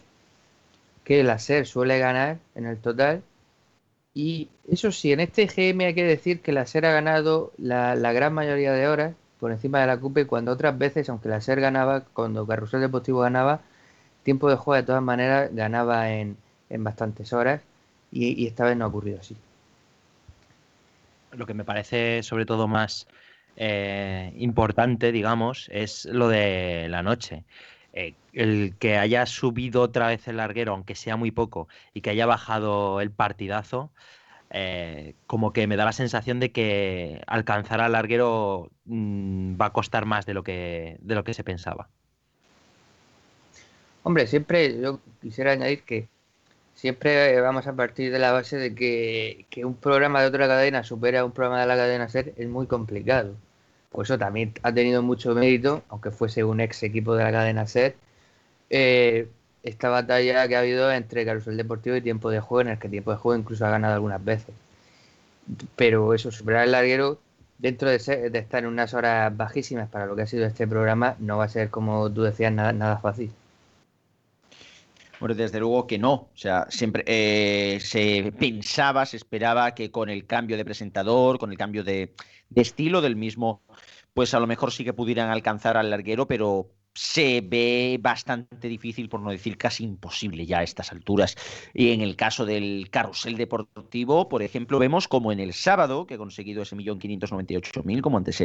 que 1.09 1.25
la 1.25 1.39
SER 1.39 1.67
suele 1.67 1.99
ganar 1.99 2.37
en 2.55 2.67
el 2.67 2.77
total. 2.77 3.23
Y 4.13 4.51
eso 4.71 4.93
sí, 4.93 5.11
en 5.11 5.21
este 5.21 5.47
GM 5.47 5.87
hay 5.87 5.95
que 5.95 6.05
decir 6.05 6.43
que 6.43 6.53
la 6.53 6.67
SER 6.67 6.85
ha 6.85 6.93
ganado 6.93 7.51
la, 7.57 7.95
gran 8.13 8.35
mayoría 8.35 8.73
de 8.75 8.87
horas 8.89 9.15
por 9.41 9.51
encima 9.51 9.81
de 9.81 9.87
la 9.87 9.99
CUPE, 9.99 10.27
cuando 10.27 10.53
otras 10.53 10.77
veces, 10.77 11.09
aunque 11.09 11.31
la 11.31 11.41
SER 11.41 11.63
ganaba, 11.63 12.03
cuando 12.13 12.47
Carrusel 12.47 12.83
Deportivo 12.83 13.21
ganaba, 13.21 13.63
tiempo 14.23 14.51
de 14.51 14.57
juego 14.57 14.77
de 14.77 14.83
todas 14.83 15.03
maneras 15.03 15.49
ganaba 15.55 16.11
en, 16.11 16.37
bastantes 16.69 17.33
horas 17.33 17.63
y, 18.13 18.47
esta 18.47 18.67
vez 18.67 18.77
no 18.77 18.85
ha 18.85 18.89
ocurrido 18.89 19.19
así. 19.19 19.35
Lo 21.33 21.47
que 21.47 21.55
me 21.55 21.65
parece 21.65 22.23
sobre 22.23 22.45
todo 22.45 22.69
más 22.69 23.07
eh, 23.57 24.35
importante, 24.37 25.11
digamos, 25.11 25.71
es 25.73 26.05
lo 26.05 26.29
de 26.29 26.89
la 26.91 27.03
noche. 27.03 27.45
Eh, 27.99 28.15
el 28.33 28.77
que 28.79 28.97
haya 28.97 29.27
subido 29.27 29.83
otra 29.83 30.07
vez 30.07 30.29
el 30.29 30.37
larguero, 30.37 30.73
aunque 30.73 30.95
sea 30.95 31.17
muy 31.17 31.33
poco, 31.33 31.67
y 31.93 32.01
que 32.01 32.11
haya 32.11 32.27
bajado 32.27 33.01
el 33.01 33.11
partidazo, 33.11 33.91
eh, 34.51 35.17
como 35.27 35.53
que 35.53 35.67
me 35.67 35.75
da 35.75 35.85
la 35.85 35.93
sensación 35.93 36.39
de 36.39 36.53
que 36.53 37.21
alcanzar 37.27 37.81
al 37.81 37.93
larguero 37.93 38.71
mm, 38.85 39.61
va 39.61 39.67
a 39.67 39.73
costar 39.73 40.07
más 40.07 40.27
de 40.27 40.35
lo 40.35 40.45
que, 40.45 40.99
de 41.01 41.15
lo 41.17 41.25
que 41.25 41.35
se 41.35 41.43
pensaba. 41.43 41.89
Hombre, 44.05 44.29
siempre 44.29 44.81
yo 44.81 45.01
quisiera 45.21 45.51
añadir 45.51 45.83
que 45.83 46.07
siempre 46.77 47.41
vamos 47.41 47.67
a 47.67 47.75
partir 47.75 48.13
de 48.13 48.21
la 48.21 48.31
base 48.31 48.59
de 48.59 48.77
que, 48.77 49.47
que 49.51 49.65
un 49.65 49.75
programa 49.75 50.21
de 50.21 50.29
otra 50.29 50.47
cadena 50.47 50.85
supera 50.85 51.21
a 51.21 51.25
un 51.25 51.33
programa 51.33 51.63
de 51.63 51.67
la 51.67 51.77
cadena 51.77 52.09
SER 52.09 52.33
es 52.37 52.49
muy 52.49 52.69
complicado. 52.69 53.35
Pues 53.91 54.09
eso 54.11 54.19
también 54.19 54.53
ha 54.63 54.73
tenido 54.73 55.03
mucho 55.03 55.35
mérito, 55.35 55.83
aunque 55.89 56.11
fuese 56.11 56.45
un 56.45 56.61
ex 56.61 56.83
equipo 56.83 57.15
de 57.17 57.25
la 57.25 57.33
cadena 57.33 57.67
SET, 57.67 57.97
eh, 58.71 59.29
esta 59.63 59.89
batalla 59.89 60.47
que 60.49 60.57
ha 60.57 60.61
habido 60.61 60.91
entre 60.93 61.25
Carusel 61.25 61.57
Deportivo 61.57 61.97
y 61.97 62.01
Tiempo 62.03 62.31
de 62.31 62.41
Juego, 62.41 62.63
en 62.63 62.69
el 62.69 62.79
que 62.79 62.89
Tiempo 62.89 63.11
de 63.13 63.19
Juego 63.19 63.39
incluso 63.41 63.67
ha 63.67 63.71
ganado 63.71 63.95
algunas 63.95 64.25
veces. 64.25 64.55
Pero 65.77 66.15
eso, 66.15 66.31
superar 66.31 66.65
el 66.65 66.73
larguero, 66.73 67.19
dentro 67.59 67.89
de, 67.89 67.97
estar 67.97 68.63
en 68.63 68.67
unas 68.67 68.95
horas 68.95 69.37
bajísimas 69.37 69.89
para 69.89 70.07
lo 70.07 70.17
que 70.17 70.23
ha 70.23 70.27
sido 70.27 70.47
este 70.47 70.67
programa, 70.67 71.17
no 71.19 71.39
va 71.39 71.45
a 71.45 71.49
ser, 71.49 71.71
como 71.71 72.11
tú 72.13 72.23
decías, 72.23 72.53
nada, 72.53 72.73
nada 72.73 72.99
fácil. 72.99 73.33
Bueno, 75.21 75.35
desde 75.35 75.59
luego 75.59 75.87
que 75.87 75.99
no. 75.99 76.13
O 76.13 76.31
sea, 76.35 76.67
siempre 76.69 77.05
eh, 77.07 77.79
se 77.81 78.33
pensaba, 78.39 79.05
se 79.07 79.17
esperaba 79.17 79.75
que 79.75 79.91
con 79.91 80.09
el 80.11 80.27
cambio 80.27 80.57
de 80.57 80.65
presentador, 80.65 81.39
con 81.39 81.51
el 81.51 81.59
cambio 81.59 81.83
de, 81.85 82.15
estilo 82.55 83.01
del 83.01 83.17
mismo, 83.17 83.63
pues 84.15 84.35
a 84.35 84.41
lo 84.41 84.47
mejor 84.47 84.73
sí 84.73 84.85
que 84.85 84.93
pudieran 84.93 85.31
alcanzar 85.31 85.77
al 85.77 85.91
larguero, 85.91 86.27
pero 86.27 86.71
se 86.95 87.43
ve 87.43 87.99
bastante 88.01 88.67
difícil, 88.69 89.09
por 89.09 89.21
no 89.21 89.31
decir 89.31 89.57
casi 89.57 89.85
imposible 89.85 90.47
ya 90.47 90.59
a 90.59 90.63
estas 90.65 90.91
alturas. 90.91 91.37
Y 91.73 91.93
en 91.93 92.01
el 92.01 92.17
caso 92.17 92.45
del 92.45 92.89
carrusel 92.91 93.37
deportivo, 93.37 94.29
por 94.29 94.43
ejemplo, 94.43 94.81
vemos 94.81 95.07
como 95.07 95.31
en 95.31 95.39
el 95.39 95.53
sábado, 95.53 96.07
que 96.07 96.15
ha 96.15 96.19
conseguido 96.19 96.63
ese 96.63 96.75
millón 96.75 96.99
quinientos 96.99 97.31
noventa 97.31 97.53
y 97.53 97.57
ocho 97.57 97.83
mil, 97.85 98.03
como 98.03 98.19
antes 98.19 98.43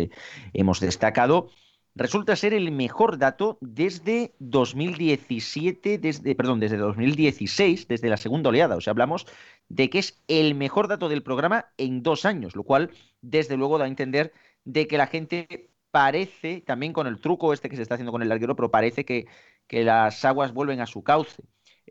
hemos 0.54 0.80
destacado, 0.80 1.50
resulta 1.96 2.36
ser 2.36 2.54
el 2.54 2.72
mejor 2.72 3.18
dato 3.18 3.58
desde 3.62 4.34
2017, 4.40 5.98
desde, 5.98 6.36
perdón, 6.36 6.60
desde 6.60 6.78
2016, 6.78 7.88
desde 7.88 8.10
la 8.10 8.18
segunda 8.18 8.50
oleada. 8.50 8.76
O 8.76 8.82
sea, 8.82 8.92
hablamos 8.92 9.26
de 9.70 9.90
que 9.90 10.00
es 10.00 10.22
el 10.28 10.56
mejor 10.56 10.88
dato 10.88 11.10
del 11.10 11.24
programa 11.24 11.68
en 11.78 12.04
dos 12.04 12.26
años, 12.26 12.56
lo 12.56 12.64
cual, 12.64 12.92
desde 13.22 13.58
luego, 13.58 13.78
da 13.78 13.86
a 13.86 13.88
entender 13.88 14.34
de 14.66 14.88
que 14.88 14.98
la 14.98 15.08
gente 15.08 15.70
parece, 15.92 16.62
también 16.62 16.94
con 16.94 17.06
el 17.06 17.20
truco 17.20 17.54
este 17.54 17.70
que 17.70 17.76
se 17.76 17.84
está 17.84 17.96
haciendo 17.96 18.12
con 18.12 18.24
el 18.24 18.30
larguero, 18.30 18.56
pero 18.56 18.72
parece 18.72 19.06
que, 19.06 19.28
que 19.68 19.84
las 19.84 20.26
aguas 20.26 20.54
vuelven 20.54 20.82
a 20.82 20.88
su 20.88 21.04
cauce. 21.04 21.44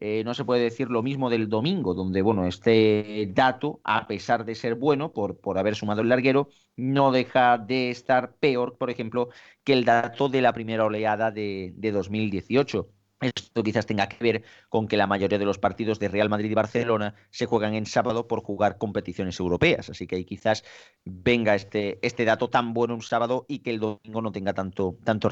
Eh, 0.05 0.25
no 0.25 0.35
se 0.35 0.45
puede 0.45 0.62
decir 0.62 0.91
lo 0.91 1.01
mismo 1.01 1.31
del 1.31 1.49
domingo, 1.49 1.95
donde, 1.95 2.23
bueno, 2.23 2.45
este 2.49 3.29
dato, 3.33 3.81
a 3.85 4.09
pesar 4.09 4.45
de 4.45 4.57
ser 4.57 4.75
bueno 4.75 5.12
por, 5.12 5.38
por 5.38 5.59
haber 5.59 5.77
sumado 5.77 6.01
el 6.03 6.09
larguero, 6.09 6.49
no 6.75 7.12
deja 7.12 7.57
de 7.57 7.91
estar 7.91 8.35
peor, 8.35 8.77
por 8.77 8.91
ejemplo, 8.91 9.29
que 9.62 9.75
el 9.75 9.85
dato 9.85 10.29
de 10.29 10.43
la 10.43 10.53
primera 10.53 10.85
oleada 10.85 11.31
de, 11.31 11.73
de 11.77 11.93
2018. 11.93 12.91
Esto 13.21 13.62
quizás 13.62 13.87
tenga 13.87 14.09
que 14.09 14.17
ver 14.25 14.43
con 14.69 14.88
que 14.88 14.97
la 14.97 15.07
mayoría 15.07 15.38
de 15.38 15.45
los 15.45 15.61
partidos 15.61 16.01
de 16.01 16.09
Real 16.09 16.29
Madrid 16.29 16.51
y 16.51 16.55
Barcelona 16.55 17.15
se 17.31 17.47
juegan 17.47 17.75
en 17.75 17.87
sábado 17.87 18.27
por 18.27 18.43
jugar 18.43 18.79
competiciones 18.79 19.38
europeas. 19.38 19.88
Así 19.88 20.09
que 20.09 20.17
ahí 20.17 20.25
quizás 20.25 20.65
venga 21.05 21.55
este, 21.55 22.05
este 22.05 22.25
dato 22.25 22.51
tan 22.51 22.75
bueno 22.75 22.95
un 22.95 23.03
sábado 23.03 23.47
y 23.49 23.61
que 23.61 23.71
el 23.71 23.79
domingo 23.79 24.21
no 24.21 24.33
tenga 24.33 24.53
tanto, 24.53 24.99
tanto 25.05 25.29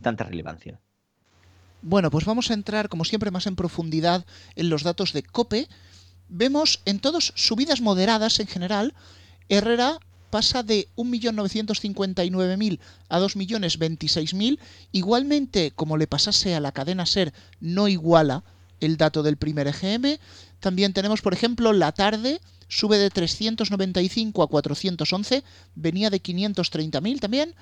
tanta 0.00 0.22
relevancia. 0.22 0.80
Bueno, 1.86 2.10
pues 2.10 2.24
vamos 2.24 2.50
a 2.50 2.54
entrar, 2.54 2.88
como 2.88 3.04
siempre, 3.04 3.30
más 3.30 3.46
en 3.46 3.56
profundidad 3.56 4.24
en 4.56 4.70
los 4.70 4.84
datos 4.84 5.12
de 5.12 5.22
COPE. 5.22 5.68
Vemos 6.30 6.80
en 6.86 6.98
todos 6.98 7.34
subidas 7.36 7.82
moderadas 7.82 8.40
en 8.40 8.46
general. 8.46 8.94
Herrera 9.50 9.98
pasa 10.30 10.62
de 10.62 10.88
1.959.000 10.96 12.78
a 13.10 13.20
2.026.000. 13.20 14.58
Igualmente, 14.92 15.72
como 15.72 15.98
le 15.98 16.06
pasase 16.06 16.54
a 16.54 16.60
la 16.60 16.72
cadena 16.72 17.04
SER, 17.04 17.34
no 17.60 17.86
iguala 17.86 18.44
el 18.80 18.96
dato 18.96 19.22
del 19.22 19.36
primer 19.36 19.66
EGM. 19.66 20.18
También 20.60 20.94
tenemos, 20.94 21.20
por 21.20 21.34
ejemplo, 21.34 21.74
la 21.74 21.92
tarde 21.92 22.40
sube 22.66 22.96
de 22.96 23.10
395 23.10 24.42
a 24.42 24.48
411, 24.48 25.44
venía 25.74 26.08
de 26.08 26.22
530.000 26.22 27.20
también. 27.20 27.54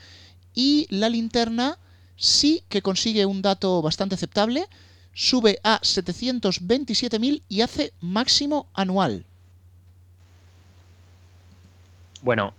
Y 0.54 0.86
la 0.90 1.08
linterna 1.08 1.76
sí 2.22 2.62
que 2.68 2.82
consigue 2.82 3.26
un 3.26 3.42
dato 3.42 3.82
bastante 3.82 4.14
aceptable, 4.14 4.66
sube 5.12 5.58
a 5.64 5.80
727.000 5.82 7.42
y 7.48 7.60
hace 7.60 7.92
máximo 8.00 8.68
anual. 8.74 9.24
Bueno, 12.22 12.54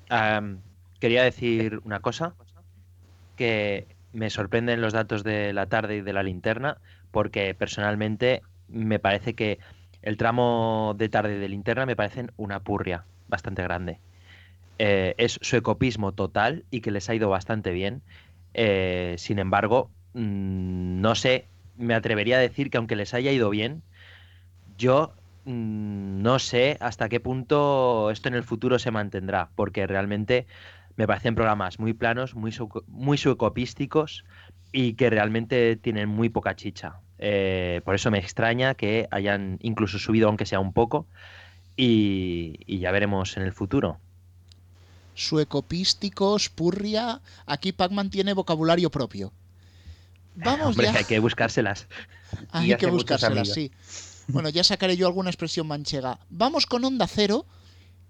quería 0.99 1.23
decir 1.23 1.79
una 1.85 2.01
cosa, 2.01 2.35
que 3.37 3.87
me 4.11 4.29
sorprenden 4.29 4.81
los 4.81 4.91
datos 4.91 5.23
de 5.23 5.53
la 5.53 5.67
tarde 5.67 5.97
y 5.97 6.01
de 6.01 6.13
la 6.13 6.23
linterna, 6.23 6.77
porque 7.11 7.55
personalmente 7.55 8.41
me 8.67 8.99
parece 8.99 9.33
que 9.33 9.59
el 10.01 10.17
tramo 10.17 10.93
de 10.97 11.07
tarde 11.07 11.37
y 11.37 11.39
de 11.39 11.47
linterna 11.47 11.85
me 11.85 11.95
parecen 11.95 12.31
una 12.35 12.59
purria 12.59 13.05
bastante 13.29 13.63
grande. 13.63 13.97
Eh, 14.77 15.15
es 15.17 15.39
su 15.41 15.55
ecopismo 15.55 16.11
total 16.11 16.65
y 16.69 16.81
que 16.81 16.91
les 16.91 17.09
ha 17.09 17.15
ido 17.15 17.29
bastante 17.29 17.71
bien. 17.71 18.01
Eh, 18.53 19.15
sin 19.17 19.39
embargo, 19.39 19.89
mm, 20.13 21.01
no 21.01 21.15
sé, 21.15 21.45
me 21.77 21.95
atrevería 21.95 22.37
a 22.37 22.39
decir 22.39 22.69
que 22.69 22.77
aunque 22.77 22.95
les 22.95 23.13
haya 23.13 23.31
ido 23.31 23.49
bien, 23.49 23.81
yo 24.77 25.13
mm, 25.45 26.21
no 26.21 26.39
sé 26.39 26.77
hasta 26.79 27.09
qué 27.09 27.19
punto 27.19 28.11
esto 28.11 28.29
en 28.29 28.35
el 28.35 28.43
futuro 28.43 28.79
se 28.79 28.91
mantendrá, 28.91 29.49
porque 29.55 29.87
realmente 29.87 30.47
me 30.95 31.07
parecen 31.07 31.35
programas 31.35 31.79
muy 31.79 31.93
planos, 31.93 32.35
muy, 32.35 32.53
muy 32.87 33.17
suecopísticos 33.17 34.23
y 34.71 34.93
que 34.93 35.09
realmente 35.09 35.75
tienen 35.75 36.09
muy 36.09 36.29
poca 36.29 36.55
chicha. 36.55 36.95
Eh, 37.19 37.81
por 37.85 37.95
eso 37.95 38.11
me 38.11 38.19
extraña 38.19 38.75
que 38.75 39.07
hayan 39.11 39.57
incluso 39.61 39.99
subido, 39.99 40.27
aunque 40.27 40.45
sea 40.45 40.59
un 40.59 40.73
poco, 40.73 41.07
y 41.75 42.79
ya 42.79 42.91
veremos 42.91 43.35
en 43.37 43.43
el 43.43 43.51
futuro 43.53 43.99
suecopísticos, 45.15 46.49
purria. 46.49 47.21
Aquí 47.45 47.71
Pac-Man 47.71 48.09
tiene 48.09 48.33
vocabulario 48.33 48.89
propio. 48.89 49.31
Vamos 50.35 50.75
ya. 50.75 50.93
hay 50.93 51.05
que 51.05 51.19
buscárselas. 51.19 51.87
Hay 52.51 52.75
que 52.75 52.87
buscárselas, 52.87 53.49
sí. 53.49 53.71
Bueno, 54.27 54.49
ya 54.49 54.63
sacaré 54.63 54.97
yo 54.97 55.05
alguna 55.07 55.29
expresión 55.29 55.67
manchega. 55.67 56.19
Vamos 56.29 56.65
con 56.65 56.83
Onda 56.85 57.07
Cero, 57.07 57.45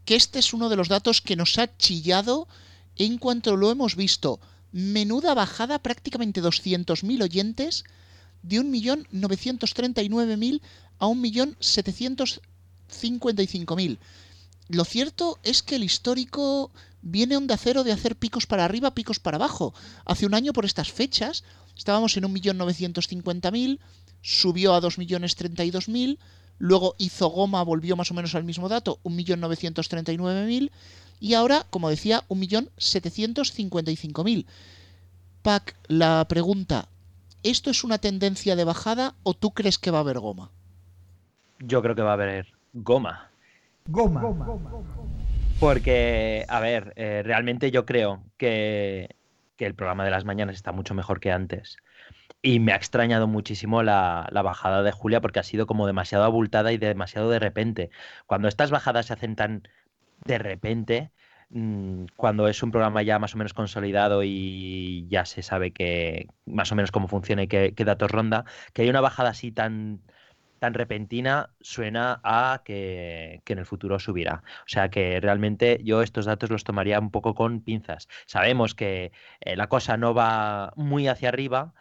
que 0.05 0.15
este 0.15 0.39
es 0.39 0.53
uno 0.53 0.69
de 0.69 0.75
los 0.75 0.87
datos 0.87 1.21
que 1.21 1.35
nos 1.35 1.57
ha 1.57 1.75
chillado 1.77 2.47
en 2.95 3.17
cuanto 3.17 3.57
lo 3.57 3.71
hemos 3.71 3.95
visto. 3.95 4.39
Menuda 4.71 5.33
bajada, 5.33 5.79
prácticamente 5.79 6.39
200.000 6.41 7.23
oyentes, 7.23 7.83
de 8.41 8.61
1.939.000 8.61 10.61
a 10.99 11.07
1.755.000. 11.07 13.97
Lo 14.69 14.85
cierto 14.85 15.39
es 15.43 15.63
que 15.63 15.75
el 15.75 15.83
histórico 15.83 16.71
viene 17.03 17.37
onda 17.37 17.55
cero 17.57 17.83
de 17.83 17.91
hacer 17.91 18.15
picos 18.15 18.47
para 18.47 18.65
arriba, 18.65 18.95
picos 18.95 19.19
para 19.19 19.37
abajo. 19.37 19.75
Hace 20.05 20.25
un 20.25 20.33
año 20.33 20.53
por 20.53 20.65
estas 20.65 20.91
fechas 20.91 21.43
estábamos 21.77 22.17
en 22.17 22.23
1.950.000, 22.23 23.77
subió 24.21 24.73
a 24.73 24.81
2.032.000, 24.81 26.17
luego 26.57 26.95
hizo 26.97 27.27
goma, 27.27 27.61
volvió 27.63 27.95
más 27.95 28.09
o 28.11 28.15
menos 28.15 28.33
al 28.35 28.45
mismo 28.45 28.69
dato, 28.69 28.99
1.939.000 29.03 30.71
y 31.19 31.35
ahora, 31.35 31.67
como 31.69 31.89
decía, 31.89 32.23
1.755.000. 32.29 34.45
Pac, 35.41 35.75
la 35.87 36.25
pregunta, 36.27 36.87
¿esto 37.43 37.69
es 37.69 37.83
una 37.83 37.97
tendencia 37.97 38.55
de 38.55 38.63
bajada 38.63 39.15
o 39.23 39.33
tú 39.33 39.51
crees 39.51 39.77
que 39.77 39.91
va 39.91 39.97
a 39.99 40.01
haber 40.01 40.19
goma? 40.19 40.51
Yo 41.59 41.81
creo 41.81 41.95
que 41.95 42.01
va 42.01 42.11
a 42.11 42.13
haber 42.13 42.47
goma. 42.73 43.29
Goma. 43.87 44.21
Porque, 45.63 46.45
a 46.49 46.59
ver, 46.59 46.91
eh, 46.97 47.21
realmente 47.23 47.71
yo 47.71 47.85
creo 47.85 48.25
que, 48.37 49.15
el 49.59 49.75
programa 49.75 50.03
de 50.03 50.11
las 50.11 50.25
mañanas 50.25 50.57
está 50.57 50.73
mucho 50.73 50.93
mejor 50.93 51.21
que 51.21 51.31
antes. 51.31 51.77
Y 52.41 52.59
me 52.59 52.73
ha 52.73 52.75
extrañado 52.75 53.27
muchísimo 53.27 53.81
la, 53.81 54.29
bajada 54.43 54.83
de 54.83 54.91
Julia 54.91 55.21
porque 55.21 55.39
ha 55.39 55.43
sido 55.43 55.67
como 55.67 55.87
demasiado 55.87 56.25
abultada 56.25 56.73
y 56.73 56.77
demasiado 56.77 57.29
de 57.29 57.39
repente. 57.39 57.91
Cuando 58.25 58.49
estas 58.49 58.71
bajadas 58.71 59.05
se 59.05 59.13
hacen 59.13 59.37
tan 59.37 59.63
de 60.25 60.37
repente, 60.37 61.11
mm, 61.49 62.07
cuando 62.17 62.49
es 62.49 62.61
un 62.61 62.71
programa 62.71 63.01
ya 63.01 63.17
más 63.19 63.33
o 63.33 63.37
menos 63.37 63.53
consolidado 63.53 64.21
y 64.23 65.07
ya 65.09 65.23
se 65.23 65.43
sabe 65.43 65.71
que 65.71 66.27
más 66.45 66.73
o 66.73 66.75
menos 66.75 66.91
cómo 66.91 67.07
funciona 67.07 67.43
y 67.43 67.47
qué, 67.47 67.73
qué 67.73 67.85
datos 67.85 68.11
ronda, 68.11 68.43
que 68.73 68.81
hay 68.81 68.89
una 68.89 68.99
bajada 68.99 69.29
así 69.29 69.53
tan 69.53 70.01
tan 70.63 70.73
repentina 70.73 71.49
suena 71.59 72.21
a 72.23 72.61
que, 72.63 73.41
en 73.45 73.59
el 73.59 73.65
futuro 73.65 73.99
subirá. 73.99 74.43
O 74.59 74.69
sea 74.69 74.89
que 74.89 75.19
realmente 75.19 75.81
yo 75.83 76.01
estos 76.01 76.23
datos 76.23 76.49
los 76.49 76.63
tomaría 76.63 77.01
un 77.01 77.11
poco 77.11 77.35
con 77.35 77.59
pinzas. 77.59 78.07
Sabemos 78.27 78.73
que 78.73 79.11
eh, 79.41 79.57
la 79.57 79.67
cosa 79.67 79.97
no 79.97 80.13
va 80.13 80.71
muy 80.77 81.09
hacia 81.09 81.27
arriba, 81.27 81.73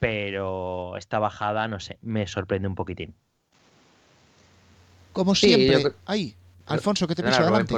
pero 0.00 0.96
esta 0.96 1.20
bajada, 1.20 1.68
no 1.68 1.78
sé, 1.78 1.98
me 2.02 2.26
sorprende 2.26 2.66
un 2.66 2.74
poquitín. 2.74 3.14
Como 5.12 5.36
siempre. 5.36 5.92
Ahí, 6.04 6.34
Alfonso, 6.66 7.06
que 7.06 7.14
te 7.14 7.22
pasa 7.22 7.42
adelante. 7.42 7.72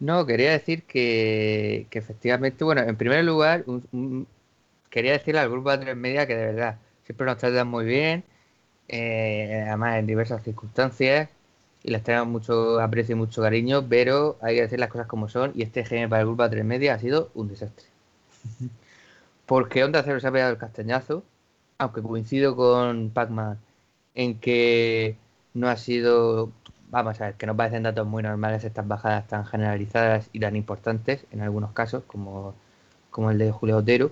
No, 0.00 0.24
quería 0.24 0.52
decir 0.52 0.84
que, 0.84 1.88
efectivamente, 1.90 2.64
bueno, 2.64 2.80
en 2.80 2.96
primer 2.96 3.22
lugar, 3.22 3.66
quería 4.88 5.12
decirle 5.12 5.40
al 5.40 5.50
grupo 5.50 5.70
de 5.72 5.76
tres 5.76 5.94
media 5.94 6.26
que 6.26 6.34
de 6.34 6.46
verdad 6.46 6.78
siempre 7.08 7.24
nos 7.24 7.38
tratan 7.38 7.68
muy 7.68 7.86
bien, 7.86 8.22
eh, 8.86 9.64
además 9.66 9.96
en 9.96 10.06
diversas 10.06 10.42
circunstancias, 10.42 11.30
y 11.82 11.90
les 11.90 12.02
tenemos 12.02 12.28
mucho 12.28 12.80
aprecio 12.80 13.14
y 13.14 13.18
mucho 13.18 13.40
cariño, 13.40 13.82
pero 13.88 14.36
hay 14.42 14.56
que 14.56 14.62
decir 14.62 14.78
las 14.78 14.90
cosas 14.90 15.06
como 15.06 15.26
son, 15.30 15.52
y 15.54 15.62
este 15.62 15.84
GM 15.84 16.10
para 16.10 16.20
el 16.20 16.26
grupo 16.26 16.42
A3 16.42 16.64
Media 16.64 16.92
ha 16.92 16.98
sido 16.98 17.30
un 17.34 17.48
desastre. 17.48 17.86
Porque 19.46 19.84
Onda 19.84 20.02
Cero 20.02 20.20
se 20.20 20.26
ha 20.26 20.32
pegado 20.32 20.52
el 20.52 20.58
castañazo, 20.58 21.24
aunque 21.78 22.02
coincido 22.02 22.54
con 22.54 23.08
Pac-Man 23.08 23.58
en 24.14 24.38
que 24.38 25.16
no 25.54 25.68
ha 25.68 25.78
sido, 25.78 26.52
vamos 26.90 27.18
a 27.22 27.26
ver, 27.26 27.34
que 27.36 27.46
nos 27.46 27.56
parecen 27.56 27.84
datos 27.84 28.06
muy 28.06 28.22
normales 28.22 28.64
estas 28.64 28.86
bajadas 28.86 29.26
tan 29.28 29.46
generalizadas 29.46 30.28
y 30.34 30.40
tan 30.40 30.56
importantes 30.56 31.24
en 31.30 31.40
algunos 31.40 31.72
casos, 31.72 32.04
como, 32.06 32.54
como 33.10 33.30
el 33.30 33.38
de 33.38 33.50
Julio 33.50 33.78
Otero. 33.78 34.10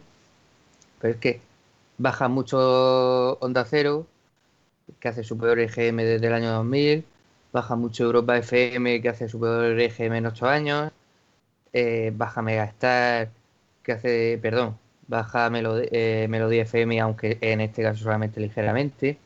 Pero 0.98 1.12
es 1.12 1.20
que 1.20 1.40
baja 1.98 2.28
mucho 2.28 3.38
Onda 3.40 3.64
Cero, 3.64 4.06
que 5.00 5.08
hace 5.08 5.24
su 5.24 5.36
peor 5.38 5.58
EGM 5.58 5.96
desde 5.98 6.26
el 6.26 6.32
año 6.32 6.52
2000, 6.52 7.04
baja 7.52 7.76
mucho 7.76 8.04
Europa 8.04 8.36
FM, 8.36 9.00
que 9.00 9.08
hace 9.08 9.28
su 9.28 9.40
peor 9.40 9.78
EGM 9.80 10.14
en 10.14 10.26
8 10.26 10.46
años, 10.46 10.92
eh, 11.72 12.12
baja 12.14 12.42
Megastar, 12.42 13.30
que 13.82 13.92
hace, 13.92 14.38
perdón, 14.40 14.78
baja 15.08 15.50
eh, 15.54 16.26
Melodía 16.28 16.62
FM, 16.62 17.00
aunque 17.00 17.38
en 17.40 17.60
este 17.60 17.82
caso 17.82 18.04
solamente 18.04 18.40
ligeramente. 18.40 19.18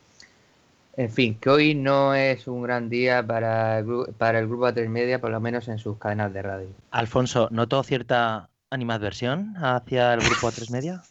En 0.97 1.11
fin, 1.11 1.39
que 1.41 1.49
hoy 1.49 1.75
no 1.75 2.15
es 2.15 2.47
un 2.47 2.63
gran 2.63 2.91
día 2.91 3.27
para 3.27 3.79
el, 3.79 3.87
para 4.19 4.39
el 4.39 4.49
grupo 4.49 4.67
A3 4.67 4.89
Media, 4.89 5.21
por 5.21 5.31
lo 5.31 5.41
menos 5.41 5.69
en 5.69 5.79
sus 5.79 5.97
cadenas 5.99 6.33
de 6.33 6.43
radio. 6.43 6.69
Alfonso, 6.91 7.49
noto 7.51 7.83
cierta 7.83 8.51
animadversión 8.71 9.55
hacia 9.57 10.15
el 10.15 10.21
grupo 10.21 10.49
A3 10.49 10.71
Media? 10.71 11.03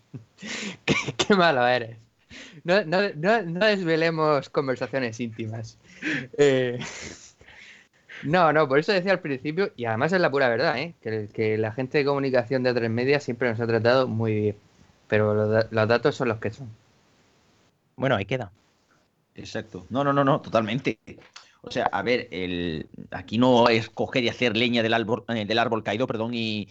qué, 0.84 1.34
malo 1.34 1.66
eres. 1.66 1.96
No, 2.64 2.82
desvelemos 2.82 4.48
conversaciones 4.48 5.20
íntimas. 5.20 5.78
Eh, 6.38 6.78
no, 8.24 8.52
no, 8.52 8.68
por 8.68 8.78
eso 8.78 8.92
decía 8.92 9.12
al 9.12 9.20
principio, 9.20 9.72
y 9.76 9.84
además 9.84 10.12
es 10.12 10.20
la 10.20 10.30
pura 10.30 10.48
verdad, 10.48 10.78
¿eh? 10.78 10.94
que, 11.00 11.58
la 11.58 11.72
gente 11.72 11.98
de 11.98 12.04
comunicación 12.04 12.62
de 12.62 12.74
A3 12.74 12.88
Media 12.88 13.20
siempre 13.20 13.48
nos 13.50 13.60
ha 13.60 13.66
tratado 13.66 14.08
muy 14.08 14.34
bien. 14.34 14.56
Pero 15.08 15.34
los, 15.34 15.70
los 15.70 15.88
datos 15.88 16.14
son 16.14 16.28
los 16.28 16.38
que 16.38 16.50
son. 16.50 16.68
Bueno, 17.96 18.16
ahí 18.16 18.24
queda. 18.24 18.50
Exacto. 19.34 19.86
No, 19.90 20.04
no, 20.04 20.12
no, 20.12 20.24
no, 20.24 20.40
totalmente. 20.40 20.98
O 21.62 21.70
sea, 21.70 21.86
a 21.86 22.02
ver, 22.02 22.28
el, 22.32 22.88
aquí 23.12 23.38
no 23.38 23.68
es 23.68 23.88
coger 23.88 24.24
y 24.24 24.28
hacer 24.28 24.56
leña 24.56 24.82
del 24.82 24.94
árbol, 24.94 25.24
eh, 25.28 25.44
del 25.44 25.58
árbol 25.58 25.84
caído, 25.84 26.06
perdón, 26.06 26.32
y, 26.34 26.68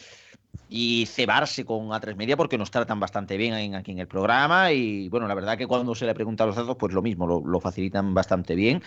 y 0.69 1.05
cebarse 1.05 1.65
con 1.65 1.89
A3 1.89 2.15
Media 2.15 2.37
porque 2.37 2.57
nos 2.57 2.71
tratan 2.71 2.99
bastante 2.99 3.37
bien 3.37 3.75
aquí 3.75 3.91
en 3.91 3.99
el 3.99 4.07
programa 4.07 4.71
y 4.71 5.09
bueno, 5.09 5.27
la 5.27 5.35
verdad 5.35 5.57
que 5.57 5.67
cuando 5.67 5.95
se 5.95 6.05
le 6.05 6.13
pregunta 6.13 6.45
los 6.45 6.55
datos, 6.55 6.77
pues 6.77 6.93
lo 6.93 7.01
mismo, 7.01 7.27
lo, 7.27 7.59
facilitan 7.59 8.13
bastante 8.13 8.55
bien, 8.55 8.81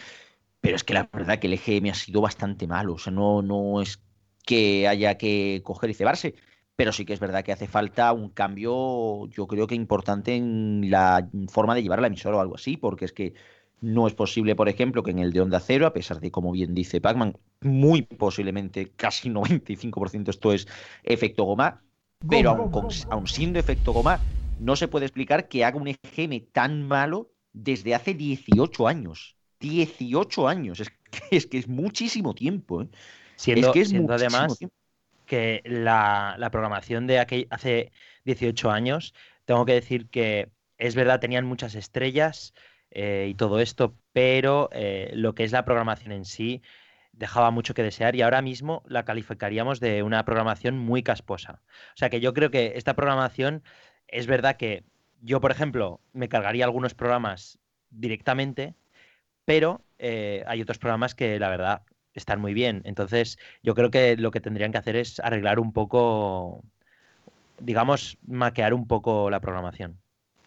pero 0.60 0.76
es 0.76 0.84
que 0.84 0.94
la 0.94 1.08
verdad 1.12 1.38
que 1.38 1.46
el 1.46 1.54
EGM 1.54 1.90
ha 1.90 1.94
sido 1.94 2.20
bastante 2.20 2.66
malo, 2.66 2.94
o 2.94 2.98
sea, 2.98 3.12
no, 3.12 3.42
no 3.42 3.82
es 3.82 4.00
que 4.46 4.88
haya 4.88 5.16
que 5.18 5.60
coger 5.64 5.90
y 5.90 5.94
cebarse, 5.94 6.34
pero 6.76 6.92
sí 6.92 7.04
que 7.04 7.12
es 7.12 7.20
verdad 7.20 7.44
que 7.44 7.52
hace 7.52 7.68
falta 7.68 8.12
un 8.12 8.30
cambio, 8.30 9.26
yo 9.28 9.46
creo 9.46 9.66
que 9.66 9.74
importante 9.74 10.34
en 10.34 10.90
la 10.90 11.28
forma 11.48 11.74
de 11.74 11.82
llevar 11.82 12.00
la 12.00 12.08
emisora 12.08 12.38
o 12.38 12.40
algo 12.40 12.56
así, 12.56 12.76
porque 12.76 13.04
es 13.04 13.12
que 13.12 13.34
no 13.80 14.06
es 14.06 14.14
posible, 14.14 14.56
por 14.56 14.68
ejemplo, 14.68 15.02
que 15.02 15.10
en 15.10 15.18
el 15.18 15.32
de 15.32 15.40
Onda 15.40 15.60
Cero, 15.60 15.86
a 15.86 15.92
pesar 15.92 16.20
de, 16.20 16.30
como 16.30 16.52
bien 16.52 16.74
dice 16.74 17.00
Pacman, 17.00 17.36
muy 17.60 18.02
posiblemente, 18.02 18.92
casi 18.96 19.28
95% 19.30 20.28
esto 20.28 20.52
es 20.52 20.66
efecto 21.02 21.44
goma, 21.44 21.82
pero 22.28 22.70
aun, 23.10 23.26
siendo 23.26 23.58
efecto 23.58 23.92
goma, 23.92 24.18
no 24.60 24.76
se 24.76 24.88
puede 24.88 25.06
explicar 25.06 25.48
que 25.48 25.64
haga 25.64 25.76
un 25.76 25.88
EGM 25.88 26.46
tan 26.52 26.86
malo 26.86 27.30
desde 27.52 27.94
hace 27.94 28.14
18 28.14 28.88
años. 28.88 29.36
18 29.60 30.48
años, 30.48 30.80
es 30.80 30.90
que 30.90 31.20
es, 31.36 31.46
que 31.46 31.58
es 31.58 31.68
muchísimo 31.68 32.34
tiempo. 32.34 32.82
¿eh? 32.82 32.88
Siendo, 33.36 33.72
que 33.72 33.80
es 33.80 33.92
además 33.92 34.58
que 35.26 35.62
la, 35.64 36.36
la, 36.38 36.50
programación 36.50 37.06
de 37.06 37.18
aquel, 37.18 37.46
hace 37.50 37.92
18 38.24 38.70
años, 38.70 39.14
tengo 39.44 39.64
que 39.64 39.72
decir 39.72 40.08
que 40.08 40.50
es 40.78 40.94
verdad, 40.94 41.20
tenían 41.20 41.46
muchas 41.46 41.74
estrellas, 41.74 42.52
eh, 42.94 43.26
y 43.28 43.34
todo 43.34 43.58
esto, 43.58 43.96
pero 44.12 44.68
eh, 44.72 45.10
lo 45.14 45.34
que 45.34 45.42
es 45.42 45.50
la 45.50 45.64
programación 45.64 46.12
en 46.12 46.24
sí 46.24 46.62
dejaba 47.12 47.50
mucho 47.50 47.74
que 47.74 47.82
desear 47.82 48.14
y 48.14 48.22
ahora 48.22 48.40
mismo 48.40 48.82
la 48.86 49.04
calificaríamos 49.04 49.80
de 49.80 50.04
una 50.04 50.24
programación 50.24 50.78
muy 50.78 51.02
casposa. 51.02 51.60
O 51.94 51.96
sea 51.96 52.08
que 52.08 52.20
yo 52.20 52.32
creo 52.34 52.50
que 52.50 52.74
esta 52.76 52.94
programación 52.94 53.64
es 54.06 54.28
verdad 54.28 54.56
que 54.56 54.84
yo, 55.22 55.40
por 55.40 55.50
ejemplo, 55.50 56.00
me 56.12 56.28
cargaría 56.28 56.64
algunos 56.64 56.94
programas 56.94 57.58
directamente, 57.90 58.74
pero 59.44 59.84
eh, 59.98 60.44
hay 60.46 60.62
otros 60.62 60.78
programas 60.78 61.16
que 61.16 61.38
la 61.40 61.48
verdad 61.48 61.82
están 62.14 62.40
muy 62.40 62.54
bien. 62.54 62.82
Entonces 62.84 63.38
yo 63.64 63.74
creo 63.74 63.90
que 63.90 64.16
lo 64.16 64.30
que 64.30 64.40
tendrían 64.40 64.70
que 64.70 64.78
hacer 64.78 64.94
es 64.94 65.18
arreglar 65.18 65.58
un 65.58 65.72
poco, 65.72 66.62
digamos, 67.58 68.18
maquear 68.24 68.72
un 68.72 68.86
poco 68.86 69.30
la 69.30 69.40
programación. 69.40 69.98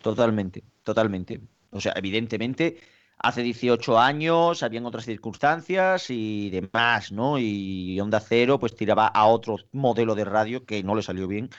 Totalmente, 0.01 0.63
totalmente. 0.83 1.41
O 1.71 1.81
sea, 1.81 1.93
evidentemente, 1.95 2.77
hace 3.17 3.41
18 3.41 3.99
años 3.99 4.63
habían 4.63 4.85
otras 4.85 5.05
circunstancias 5.05 6.09
y 6.09 6.49
demás, 6.49 7.11
¿no? 7.11 7.37
Y 7.39 7.99
Onda 7.99 8.19
Cero 8.19 8.59
pues 8.59 8.75
tiraba 8.75 9.07
a 9.07 9.25
otro 9.25 9.57
modelo 9.71 10.15
de 10.15 10.25
radio 10.25 10.65
que 10.65 10.83
no 10.83 10.95
le 10.95 11.01
salió 11.01 11.27
bien. 11.27 11.49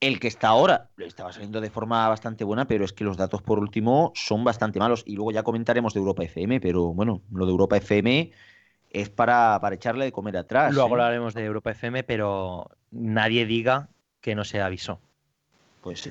El 0.00 0.18
que 0.18 0.28
está 0.28 0.48
ahora 0.48 0.88
le 0.96 1.06
estaba 1.06 1.32
saliendo 1.32 1.60
de 1.60 1.68
forma 1.68 2.08
bastante 2.08 2.44
buena, 2.44 2.66
pero 2.66 2.84
es 2.84 2.92
que 2.92 3.04
los 3.04 3.18
datos 3.18 3.42
por 3.42 3.58
último 3.58 4.12
son 4.14 4.44
bastante 4.44 4.78
malos. 4.78 5.02
Y 5.06 5.14
luego 5.14 5.30
ya 5.30 5.42
comentaremos 5.42 5.92
de 5.92 6.00
Europa 6.00 6.24
FM, 6.24 6.60
pero 6.60 6.94
bueno, 6.94 7.22
lo 7.30 7.44
de 7.44 7.50
Europa 7.50 7.76
FM 7.76 8.32
es 8.90 9.10
para, 9.10 9.58
para 9.60 9.74
echarle 9.74 10.06
de 10.06 10.12
comer 10.12 10.38
atrás. 10.38 10.72
Luego 10.72 10.88
¿eh? 10.88 10.92
hablaremos 10.92 11.34
de 11.34 11.44
Europa 11.44 11.72
FM, 11.72 12.02
pero 12.04 12.70
nadie 12.90 13.44
diga 13.44 13.90
que 14.22 14.34
no 14.34 14.44
se 14.44 14.60
avisó. 14.62 15.00
Pues 15.82 16.00
sí. 16.00 16.10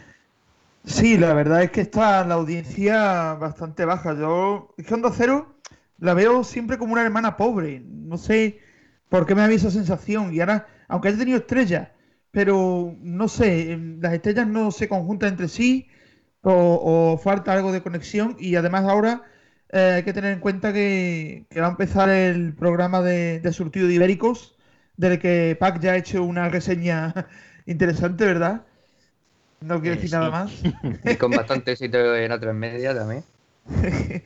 Sí, 0.86 1.18
la 1.18 1.34
verdad 1.34 1.63
es 1.63 1.72
que 1.72 1.82
está 1.82 2.26
la 2.26 2.36
audiencia 2.36 3.34
bastante 3.36 3.86
baja. 3.86 4.13
Yo, 4.15 4.74
es 4.78 4.86
que 4.86 4.94
Onda 4.94 5.12
Cero 5.13 5.56
la 6.00 6.13
veo 6.13 6.44
siempre 6.44 6.78
como 6.78 6.94
una 6.94 7.04
hermana 7.04 7.38
pobre. 7.38 7.82
No 7.86 8.18
sé 8.18 8.60
por 9.10 9.26
qué 9.26 9.36
me 9.36 9.42
da 9.42 9.52
esa 9.52 9.72
sensación. 9.72 10.34
Y 10.34 10.39
ahora, 10.39 10.68
aunque 10.88 11.10
haya 11.10 11.18
tenido 11.18 11.38
estrellas, 11.39 11.89
pero 12.32 12.96
no 13.02 13.28
sé, 13.28 13.74
em, 13.74 14.00
las 14.02 14.13
estrellas 14.13 14.48
no 14.48 14.72
se 14.72 14.88
conjuntan 14.89 15.32
entre 15.32 15.48
sí 15.48 15.88
o, 16.42 17.20
falta 17.24 17.54
algo 17.54 17.72
de 17.72 17.82
conexión. 17.82 18.36
Y 18.39 18.56
además 18.56 18.86
ahora 18.86 19.24
eh, 19.70 19.94
hay 19.98 20.04
que 20.04 20.13
tener 20.13 20.34
en 20.34 20.39
cuenta 20.39 20.74
que, 20.74 21.46
va 21.58 21.68
a 21.68 21.70
empezar 21.72 22.10
el 22.10 22.56
programa 22.56 23.02
de, 23.02 23.39
de 23.42 23.54
surtido 23.54 23.88
de 23.88 23.96
ibéricos, 23.96 24.58
del 24.98 25.20
que 25.20 25.58
Pac 25.60 25.80
ya 25.80 25.94
ha 25.94 25.98
hecho 25.98 26.24
una 26.24 26.50
reseña 26.50 27.13
interesante, 27.65 28.26
¿verdad? 28.26 28.65
No 29.62 29.82
quiero 29.82 29.95
decir 29.95 30.12
nada 30.12 30.30
más. 30.30 30.52
Y 31.04 31.15
con 31.15 31.32
bastante 31.32 31.74
éxito 31.74 32.15
en 32.15 32.32
otras 32.32 32.56
medias 32.56 32.95
también. 32.95 33.24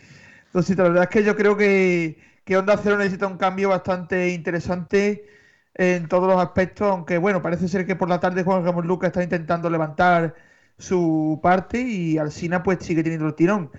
Entonces, 0.48 0.78
la 0.78 0.84
verdad 0.84 1.04
es 1.04 1.10
que 1.10 1.24
yo 1.24 1.36
creo 1.36 1.58
que, 1.58 2.20
que 2.46 2.58
Onda 2.58 2.78
Cero 2.82 2.98
necesita 2.98 3.28
un 3.28 3.38
cambio 3.38 3.70
bastante 3.70 4.30
interesante 4.30 5.26
en 5.76 6.08
todos 6.08 6.28
los 6.28 6.42
aspectos, 6.42 6.90
aunque 6.90 7.18
bueno, 7.18 7.42
parece 7.42 7.68
ser 7.68 7.86
que 7.86 7.96
por 7.96 8.10
la 8.10 8.20
tarde 8.20 8.44
Juan 8.44 8.64
Ramón 8.64 8.88
Lucas 8.88 9.08
está 9.08 9.24
intentando 9.24 9.70
levantar 9.70 10.36
su 10.78 11.40
parte 11.42 11.82
y 11.82 12.18
Alcina 12.18 12.64
pues 12.64 12.80
sigue 12.86 13.04
teniendo 13.04 13.28
el 13.28 13.36
tirón. 13.36 13.72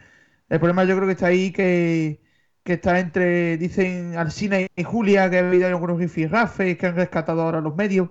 El 0.49 0.59
problema 0.61 0.85
yo 0.85 0.97
creo 0.97 1.07
que 1.07 1.13
está 1.13 1.27
ahí 1.29 1.53
que, 1.53 2.21
está 2.65 2.99
entre, 3.01 3.57
dicen 3.59 4.17
Alcina 4.17 4.59
y 4.61 4.83
Julia, 4.85 5.31
que 5.31 5.39
ha 5.39 5.47
habido 5.47 5.67
algunos 5.69 5.99
rifirrafes 5.99 6.77
que 6.79 6.87
han 6.87 6.97
rescatado 6.97 7.43
ahora 7.43 7.61
los 7.61 7.77
medios. 7.77 8.11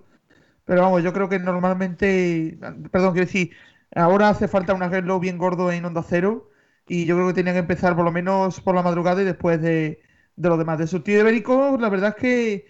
Pero 0.65 0.82
vamos, 0.82 1.04
yo 1.04 1.13
creo 1.13 1.30
que 1.30 1.39
normalmente, 1.39 2.58
perdón, 2.91 3.13
quiero 3.13 3.26
decir, 3.26 3.52
ahora 3.95 4.30
hace 4.30 4.47
falta 4.47 4.73
un 4.73 4.84
arreglo 4.84 5.19
bien 5.19 5.38
gordo 5.38 5.71
en 5.71 5.86
Onda 5.86 6.04
Cero 6.08 6.49
y 6.88 7.06
yo 7.06 7.15
creo 7.15 7.28
que 7.28 7.34
tenían 7.34 7.56
que 7.56 7.60
empezar 7.60 7.95
por 7.95 8.06
lo 8.06 8.12
menos 8.12 8.62
por 8.62 8.76
la 8.76 8.82
madrugada 8.84 9.21
y 9.21 9.26
después 9.26 9.62
de, 9.62 10.02
de 10.36 10.49
los 10.49 10.58
demás. 10.58 10.78
De 10.80 10.88
Surtido 10.88 11.21
Ibérico, 11.21 11.78
la 11.80 11.89
verdad 11.89 12.15
es 12.15 12.21
que 12.21 12.67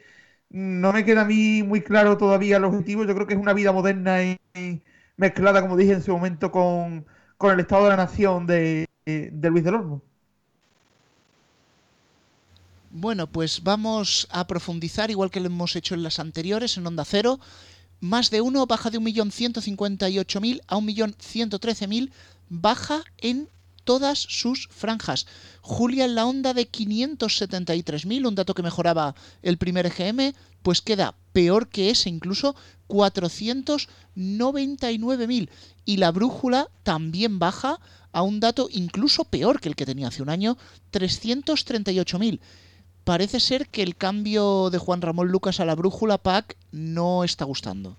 no 0.49 0.93
me 0.93 1.05
queda 1.05 1.21
a 1.21 1.25
mí 1.25 1.63
muy 1.63 1.81
claro 1.81 2.17
todavía 2.17 2.57
el 2.57 2.63
objetivo. 2.63 3.05
Yo 3.05 3.15
creo 3.15 3.27
que 3.27 3.33
es 3.35 3.39
una 3.39 3.53
vida 3.53 3.71
moderna 3.71 4.23
y, 4.23 4.39
mezclada, 5.17 5.61
como 5.61 5.77
dije 5.77 5.93
en 5.93 6.03
su 6.03 6.11
momento, 6.11 6.51
con, 6.51 7.05
el 7.41 7.59
estado 7.59 7.83
de 7.83 7.89
la 7.89 7.97
nación 7.97 8.47
de, 8.47 8.87
de 9.05 9.49
Luis 9.49 9.63
del 9.63 9.75
Olmo. 9.75 10.01
Bueno, 12.95 13.25
pues 13.25 13.63
vamos 13.63 14.27
a 14.31 14.45
profundizar, 14.45 15.09
igual 15.09 15.31
que 15.31 15.39
lo 15.39 15.47
hemos 15.47 15.75
hecho 15.75 15.95
en 15.95 16.03
las 16.03 16.19
anteriores, 16.19 16.77
en 16.77 16.85
Onda 16.85 17.03
Cero, 17.03 17.39
más 18.03 18.29
de 18.29 18.41
uno 18.41 18.67
baja 18.67 18.89
de 18.89 18.99
1.158.000 18.99 20.61
a 20.67 20.75
1.113.000, 20.75 22.11
baja 22.49 23.01
en 23.17 23.47
todas 23.85 24.19
sus 24.19 24.67
franjas. 24.69 25.25
Julia 25.61 26.03
en 26.03 26.15
la 26.15 26.25
onda 26.25 26.53
de 26.53 26.69
573.000, 26.69 28.27
un 28.27 28.35
dato 28.35 28.53
que 28.53 28.61
mejoraba 28.61 29.15
el 29.41 29.57
primer 29.57 29.85
EGM, 29.85 30.33
pues 30.63 30.81
queda 30.81 31.15
peor 31.31 31.69
que 31.69 31.91
ese, 31.91 32.09
incluso 32.09 32.57
499.000. 32.89 35.49
Y 35.85 35.95
la 35.95 36.11
brújula 36.11 36.69
también 36.83 37.39
baja 37.39 37.79
a 38.11 38.21
un 38.21 38.41
dato 38.41 38.67
incluso 38.69 39.23
peor 39.23 39.61
que 39.61 39.69
el 39.69 39.77
que 39.77 39.85
tenía 39.85 40.09
hace 40.09 40.21
un 40.21 40.29
año, 40.29 40.57
338.000 40.91 42.41
parece 43.03 43.39
ser 43.39 43.67
que 43.67 43.83
el 43.83 43.95
cambio 43.95 44.69
de 44.69 44.77
Juan 44.77 45.01
Ramón 45.01 45.29
Lucas 45.29 45.59
a 45.59 45.65
la 45.65 45.75
brújula 45.75 46.17
PAC 46.17 46.55
no 46.71 47.23
está 47.23 47.45
gustando. 47.45 47.97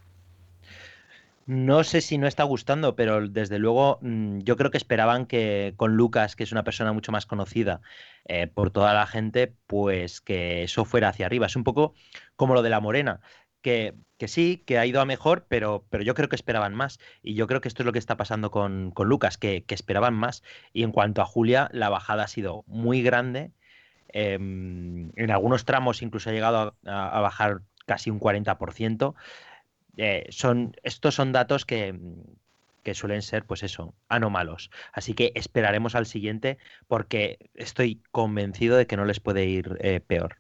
No 1.47 1.85
sé 1.85 2.01
si 2.01 2.17
no 2.17 2.27
está 2.27 2.43
gustando, 2.45 2.97
pero 2.97 3.29
desde 3.29 3.59
luego 3.59 3.99
mm, 4.01 4.41
yo 4.41 4.57
creo 4.57 4.71
que 4.71 4.79
esperaban 4.79 5.27
que 5.27 5.75
con 5.77 5.95
Lucas, 5.95 6.37
que 6.37 6.45
es 6.45 6.53
una 6.53 6.65
persona 6.65 6.93
mucho 6.95 7.13
más 7.13 7.27
conocida 7.27 7.83
eh, 8.25 8.47
por 8.47 8.71
toda 8.71 8.95
la 8.95 9.07
gente, 9.07 9.55
pues 9.67 10.23
que 10.23 10.63
eso 10.63 10.87
fuera 10.87 11.09
hacia 11.11 11.27
arriba. 11.27 11.47
Es 11.47 11.57
un 11.57 11.65
poco 11.65 11.95
como 12.37 12.55
lo 12.55 12.63
de 12.63 12.71
la 12.71 12.81
Morena, 12.81 13.21
que, 13.61 13.95
sí, 14.27 14.63
que 14.67 14.79
ha 14.79 14.87
ido 14.87 15.01
a 15.03 15.05
mejor, 15.05 15.45
pero, 15.49 15.85
pero 15.91 16.03
yo 16.03 16.15
creo 16.15 16.29
que 16.31 16.37
esperaban 16.37 16.75
más. 16.75 16.99
Y 17.23 17.35
yo 17.35 17.47
creo 17.47 17.61
que 17.61 17.69
esto 17.69 17.83
es 17.83 17.87
lo 17.87 17.93
que 17.93 17.99
está 17.99 18.17
pasando 18.17 18.51
con, 18.51 18.91
con 18.91 19.09
Lucas, 19.09 19.37
que, 19.39 19.65
que 19.65 19.75
esperaban 19.75 20.15
más. 20.15 20.43
Y 20.73 20.83
en 20.83 20.93
cuanto 20.93 21.21
a 21.23 21.27
Julia, 21.27 21.69
la 21.73 21.91
bajada 21.91 22.25
ha 22.25 22.29
sido 22.29 22.65
muy 22.67 23.03
grande 23.03 23.53
Em, 24.17 25.11
en 25.17 25.31
algunos 25.33 25.65
tramos 25.65 26.01
incluso 26.01 26.31
ha 26.31 26.33
llegado 26.33 26.77
a, 26.87 27.21
bajar 27.21 27.63
casi 27.85 28.11
un 28.11 28.21
40%. 28.21 29.15
Eh, 29.97 30.27
son, 30.31 30.77
estos 30.85 31.17
son 31.17 31.33
datos 31.33 31.65
que, 31.65 31.99
suelen 32.93 33.23
ser, 33.23 33.45
pues 33.45 33.65
eso, 33.65 33.93
anómalos. 34.09 34.71
Así 34.93 35.15
que 35.15 35.33
esperaremos 35.35 35.97
al 35.97 36.07
siguiente 36.07 36.59
porque 36.87 37.51
estoy 37.55 38.01
convencido 38.13 38.77
de 38.77 38.87
que 38.87 38.97
no 38.97 39.05
les 39.05 39.19
puede 39.19 39.47
ir 39.47 39.77
eh, 39.81 40.01
peor. 40.01 40.37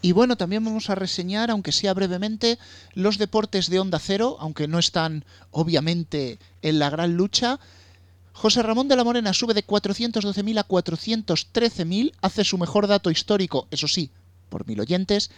Y 0.00 0.12
bueno, 0.12 0.36
también 0.36 0.64
vamos 0.64 0.90
a 0.90 0.94
reseñar, 0.94 1.50
aunque 1.50 1.72
sea 1.72 1.92
brevemente, 1.92 2.60
los 2.94 3.18
deportes 3.18 3.68
de 3.68 3.80
Onda 3.80 3.98
Cero, 3.98 4.36
aunque 4.38 4.68
no 4.68 4.78
están 4.78 5.24
obviamente 5.50 6.38
en 6.62 6.78
la 6.78 6.88
gran 6.88 7.16
lucha. 7.16 7.58
José 8.40 8.62
Ramón 8.62 8.86
de 8.86 8.94
la 8.94 9.02
Morena 9.02 9.32
sube 9.32 9.52
de 9.52 9.66
412.000 9.66 10.60
a 10.60 10.68
413.000, 10.68 12.12
hace 12.22 12.44
su 12.44 12.56
mejor 12.56 12.86
dato 12.86 13.10
histórico, 13.10 13.66
eso 13.72 13.88
sí, 13.88 14.10
por 14.48 14.64
mil 14.68 14.78
oyentes. 14.78 15.32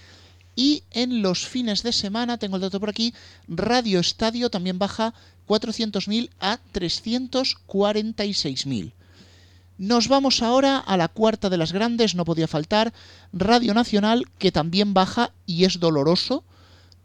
Y 0.54 0.82
en 0.90 1.22
los 1.22 1.46
fines 1.46 1.82
de 1.82 1.94
semana, 1.94 2.36
tengo 2.36 2.56
el 2.56 2.62
dato 2.62 2.78
por 2.78 2.90
aquí, 2.90 3.14
Radio 3.48 4.00
Estadio 4.00 4.50
también 4.50 4.78
baja 4.78 5.14
400.000 5.48 6.28
a 6.40 6.58
346.000. 6.74 8.92
Nos 9.78 10.08
vamos 10.08 10.42
ahora 10.42 10.76
a 10.76 10.98
la 10.98 11.08
cuarta 11.08 11.48
de 11.48 11.56
las 11.56 11.72
grandes, 11.72 12.14
no 12.14 12.26
podía 12.26 12.48
faltar, 12.48 12.92
Radio 13.32 13.72
Nacional, 13.72 14.26
que 14.36 14.52
también 14.52 14.92
baja 14.92 15.32
y 15.46 15.64
es 15.64 15.80
doloroso, 15.80 16.44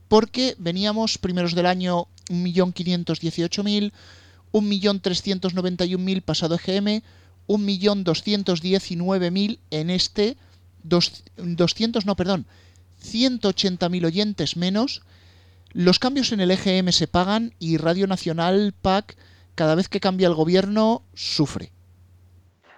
porque 0.10 0.56
veníamos 0.58 1.18
primeros 1.18 1.56
del 1.56 1.68
año 1.68 2.08
1.518.000, 2.28 3.93
1.391.000 4.56 6.22
pasado 6.22 6.56
EGM, 6.56 7.01
1.219.000 7.47 9.60
en 9.70 9.89
este, 9.89 10.38
200, 10.84 12.06
no, 12.06 12.16
perdón, 12.16 12.45
180.000 13.03 14.06
oyentes 14.06 14.56
menos. 14.56 15.01
Los 15.74 15.99
cambios 15.99 16.32
en 16.32 16.39
el 16.39 16.51
EGM 16.51 16.93
se 16.93 17.08
pagan 17.08 17.53
y 17.60 17.76
Radio 17.76 18.08
Nacional, 18.08 18.74
PAC, 18.82 19.18
cada 19.56 19.76
vez 19.76 19.89
que 19.89 19.99
cambia 19.99 20.30
el 20.30 20.36
gobierno, 20.36 21.03
sufre. 21.14 21.74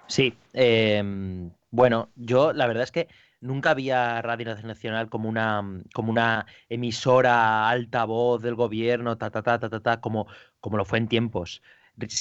Sí, 0.08 0.34
em, 0.54 1.52
bueno, 1.70 2.10
yo 2.16 2.54
la 2.54 2.66
verdad 2.66 2.86
es 2.86 2.92
que 2.92 3.08
nunca 3.48 3.72
había 3.72 4.22
Radio 4.22 4.46
Nacional 4.64 5.10
como 5.10 5.30
una, 5.30 5.64
como 5.94 6.12
una 6.12 6.46
emisora 6.70 7.70
altavoz 7.70 8.42
del 8.42 8.56
gobierno, 8.56 9.18
ta, 9.18 9.32
ta, 9.32 9.42
ta, 9.42 9.60
ta, 9.60 9.80
ta, 9.82 10.02
como, 10.02 10.28
como 10.60 10.78
lo 10.78 10.86
fue 10.86 11.00
en 11.00 11.08
tiempos. 11.08 11.62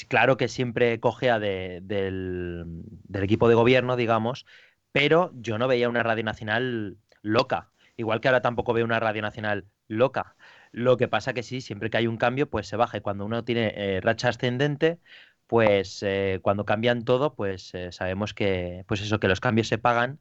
Claro 0.07 0.37
que 0.37 0.47
siempre 0.47 0.99
cogea 0.99 1.39
del, 1.39 1.81
del 1.85 3.23
equipo 3.23 3.47
de 3.47 3.55
gobierno, 3.55 3.95
digamos, 3.95 4.45
pero 4.91 5.31
yo 5.35 5.57
no 5.59 5.67
veía 5.67 5.89
una 5.89 6.03
Radio 6.03 6.23
Nacional 6.23 6.97
loca. 7.21 7.71
Igual 7.97 8.21
que 8.21 8.27
ahora 8.27 8.41
tampoco 8.41 8.73
veo 8.73 8.85
una 8.85 8.99
Radio 8.99 9.21
Nacional 9.21 9.67
loca. 9.87 10.35
Lo 10.71 10.97
que 10.97 11.07
pasa 11.07 11.33
que 11.33 11.43
sí, 11.43 11.61
siempre 11.61 11.89
que 11.89 11.97
hay 11.97 12.07
un 12.07 12.17
cambio, 12.17 12.49
pues 12.49 12.67
se 12.67 12.75
baja. 12.75 12.97
Y 12.97 13.01
cuando 13.01 13.25
uno 13.25 13.43
tiene 13.43 13.73
eh, 13.75 14.01
racha 14.01 14.29
ascendente, 14.29 14.99
pues 15.47 16.03
eh, 16.03 16.39
cuando 16.41 16.65
cambian 16.65 17.03
todo, 17.03 17.35
pues 17.35 17.73
eh, 17.73 17.91
sabemos 17.91 18.33
que, 18.33 18.83
pues 18.87 19.01
eso, 19.01 19.19
que 19.19 19.27
los 19.27 19.39
cambios 19.39 19.67
se 19.67 19.77
pagan. 19.77 20.19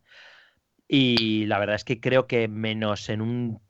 Y 0.89 1.47
la 1.47 1.59
verdad 1.59 1.77
es 1.77 1.85
que 1.85 2.01
creo 2.01 2.27
que 2.27 2.49
menos 2.49 3.09
en 3.09 3.21
un 3.21 3.61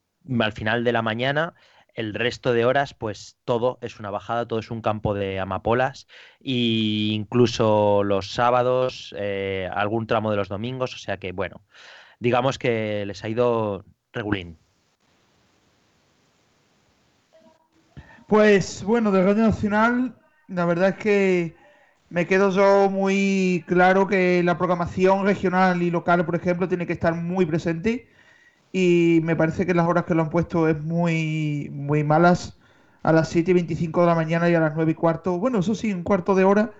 al 0.41 0.53
final 0.53 0.85
de 0.85 0.93
la 0.93 1.03
mañana, 1.03 1.55
el 1.95 2.12
resto 2.14 2.53
de 2.53 2.64
horas, 2.64 2.95
pues 2.95 3.39
todo 3.45 3.79
es 3.81 3.99
una 3.99 4.11
bajada, 4.11 4.47
todo 4.47 4.59
es 4.59 4.71
un 4.71 4.83
campo 4.83 5.14
de 5.14 5.41
amapolas. 5.41 6.07
E 6.41 7.12
incluso 7.12 8.03
los 8.05 8.33
sábados, 8.33 9.14
eh, 9.17 9.71
algún 9.73 10.07
tramo 10.07 10.31
de 10.31 10.37
los 10.37 10.49
domingos. 10.49 10.95
O 10.95 10.99
sea 10.99 11.17
que, 11.17 11.33
bueno, 11.33 11.62
digamos 12.21 12.59
que 12.59 13.05
les 13.07 13.25
ha 13.25 13.29
ido 13.29 13.85
regulín. 14.12 14.59
Pues 18.27 18.83
bueno, 18.83 19.12
de 19.12 19.23
Radio 19.23 19.45
Nacional 19.45 20.17
la 20.49 20.64
verdad 20.64 20.91
es 20.91 20.97
que 20.97 21.57
me 22.09 22.27
quedo 22.27 22.51
yo 22.51 22.91
muy 22.91 23.65
claro 23.67 24.07
que 24.07 24.43
la 24.43 24.59
programación 24.59 25.25
regional 25.25 25.83
y 25.83 25.91
local, 25.91 26.25
por 26.25 26.37
ejemplo, 26.37 26.69
tiene 26.69 26.87
que 26.87 26.93
estar 26.93 27.15
muy 27.15 27.47
presente 27.47 28.09
y 28.73 29.21
me 29.25 29.37
parece 29.37 29.67
que 29.67 29.75
las 29.75 29.87
horas 29.87 30.05
que 30.05 30.15
lo 30.15 30.23
han 30.23 30.31
puesto 30.31 30.69
es 30.69 30.81
muy, 30.83 31.71
muy 31.73 32.05
malas 32.05 32.59
a 33.03 33.13
las 33.13 33.29
7 33.29 33.53
y 33.53 33.55
25 33.55 34.01
de 34.01 34.07
la 34.07 34.15
mañana 34.15 34.51
y 34.51 34.55
a 34.55 34.61
las 34.61 34.75
9 34.75 34.93
y 34.93 34.95
cuarto. 34.95 35.39
Bueno, 35.39 35.61
eso 35.61 35.75
sí, 35.75 35.93
un 35.93 36.03
cuarto 36.03 36.35
de 36.35 36.45
hora 36.45 36.73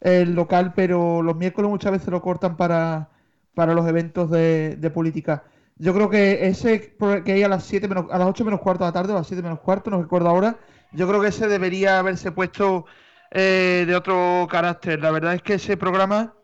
el 0.00 0.34
local, 0.34 0.72
pero 0.74 1.22
los 1.22 1.36
miércoles 1.36 1.70
muchas 1.70 1.92
veces 1.92 2.08
lo 2.08 2.22
cortan 2.22 2.56
para, 2.56 3.10
para 3.54 3.74
los 3.74 3.86
eventos 3.88 4.30
de, 4.30 4.90
política. 4.94 5.44
Yo 5.76 5.94
creo 5.94 6.10
que 6.10 6.46
ese 6.48 6.94
que 7.24 7.32
hay 7.32 7.42
a 7.42 7.48
las 7.48 7.64
7 7.64 7.88
menos, 7.88 8.06
a 8.10 8.18
las 8.18 8.28
8 8.28 8.44
menos 8.44 8.60
cuarto 8.60 8.84
de 8.84 8.88
la 8.88 8.92
tarde, 8.92 9.12
o 9.12 9.16
a 9.16 9.20
las 9.20 9.26
7 9.28 9.42
menos 9.42 9.60
cuarto, 9.60 9.90
no 9.90 10.02
recuerdo 10.02 10.28
ahora, 10.28 10.56
yo 10.92 11.08
creo 11.08 11.20
que 11.20 11.28
ese 11.28 11.48
debería 11.48 11.98
haberse 11.98 12.32
puesto 12.32 12.86
eh, 13.34 13.84
de 13.86 13.96
otro 13.96 14.46
carácter. 14.50 15.00
La 15.00 15.10
verdad 15.10 15.34
es 15.34 15.42
que 15.42 15.54
ese 15.54 15.76
programa, 15.76 16.34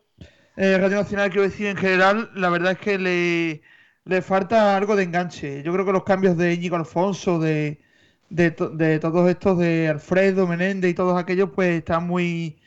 eh, 0.57 0.79
Radio 0.79 0.97
Nacional, 0.97 1.31
quiero 1.31 1.43
decir 1.43 1.67
en 1.67 1.77
general, 1.77 2.31
la 2.35 2.49
verdad 2.49 2.73
es 2.73 2.79
que 2.79 2.99
le, 2.99 3.63
le 4.05 4.23
falta 4.23 4.77
algo 4.77 4.97
de 4.97 5.05
enganche. 5.05 5.63
Yo 5.63 5.73
creo 5.73 5.85
que 5.85 5.93
los 5.93 6.05
cambios 6.05 6.37
de 6.39 6.55
Íñigo 6.55 6.77
Alfonso, 6.77 7.39
de, 7.39 7.81
de, 8.31 8.51
todos 9.01 9.29
estos, 9.29 9.59
de 9.59 9.89
Alfredo, 9.89 10.47
Menéndez 10.47 10.91
y 10.93 10.95
todos 10.95 11.21
aquellos, 11.21 11.51
pues 11.55 11.79
están 11.79 12.07
muy, 12.07 12.59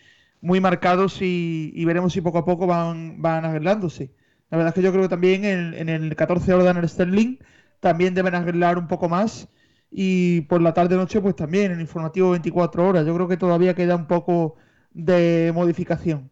muy 0.42 0.62
marcados 0.62 1.18
y, 1.22 1.84
veremos 1.86 2.14
si 2.14 2.22
poco 2.22 2.40
a 2.40 2.46
poco 2.46 2.68
van, 2.68 3.22
van 3.22 3.46
arreglándose. 3.46 4.12
La 4.52 4.58
verdad 4.58 4.70
es 4.70 4.76
que 4.76 4.82
yo 4.84 4.92
creo 4.92 5.04
que 5.04 5.10
también 5.10 5.46
en, 5.46 5.74
en 5.74 5.90
el 5.90 6.16
14 6.16 6.54
horas 6.54 6.76
de 6.76 6.88
Sterling 6.88 7.38
también 7.80 8.14
deben 8.14 8.36
arreglar 8.36 8.78
un 8.78 8.88
poco 8.88 9.10
más 9.10 9.50
y 9.92 10.42
por 10.42 10.62
la 10.62 10.74
tarde-noche 10.74 11.20
pues 11.20 11.36
también 11.36 11.74
el 11.74 11.82
informativo 11.82 12.32
24 12.32 12.88
horas. 12.88 13.06
Yo 13.06 13.14
creo 13.14 13.28
que 13.28 13.38
todavía 13.38 13.76
queda 13.76 13.96
un 13.96 14.08
poco 14.08 14.56
de 14.94 15.52
modificación. 15.54 16.32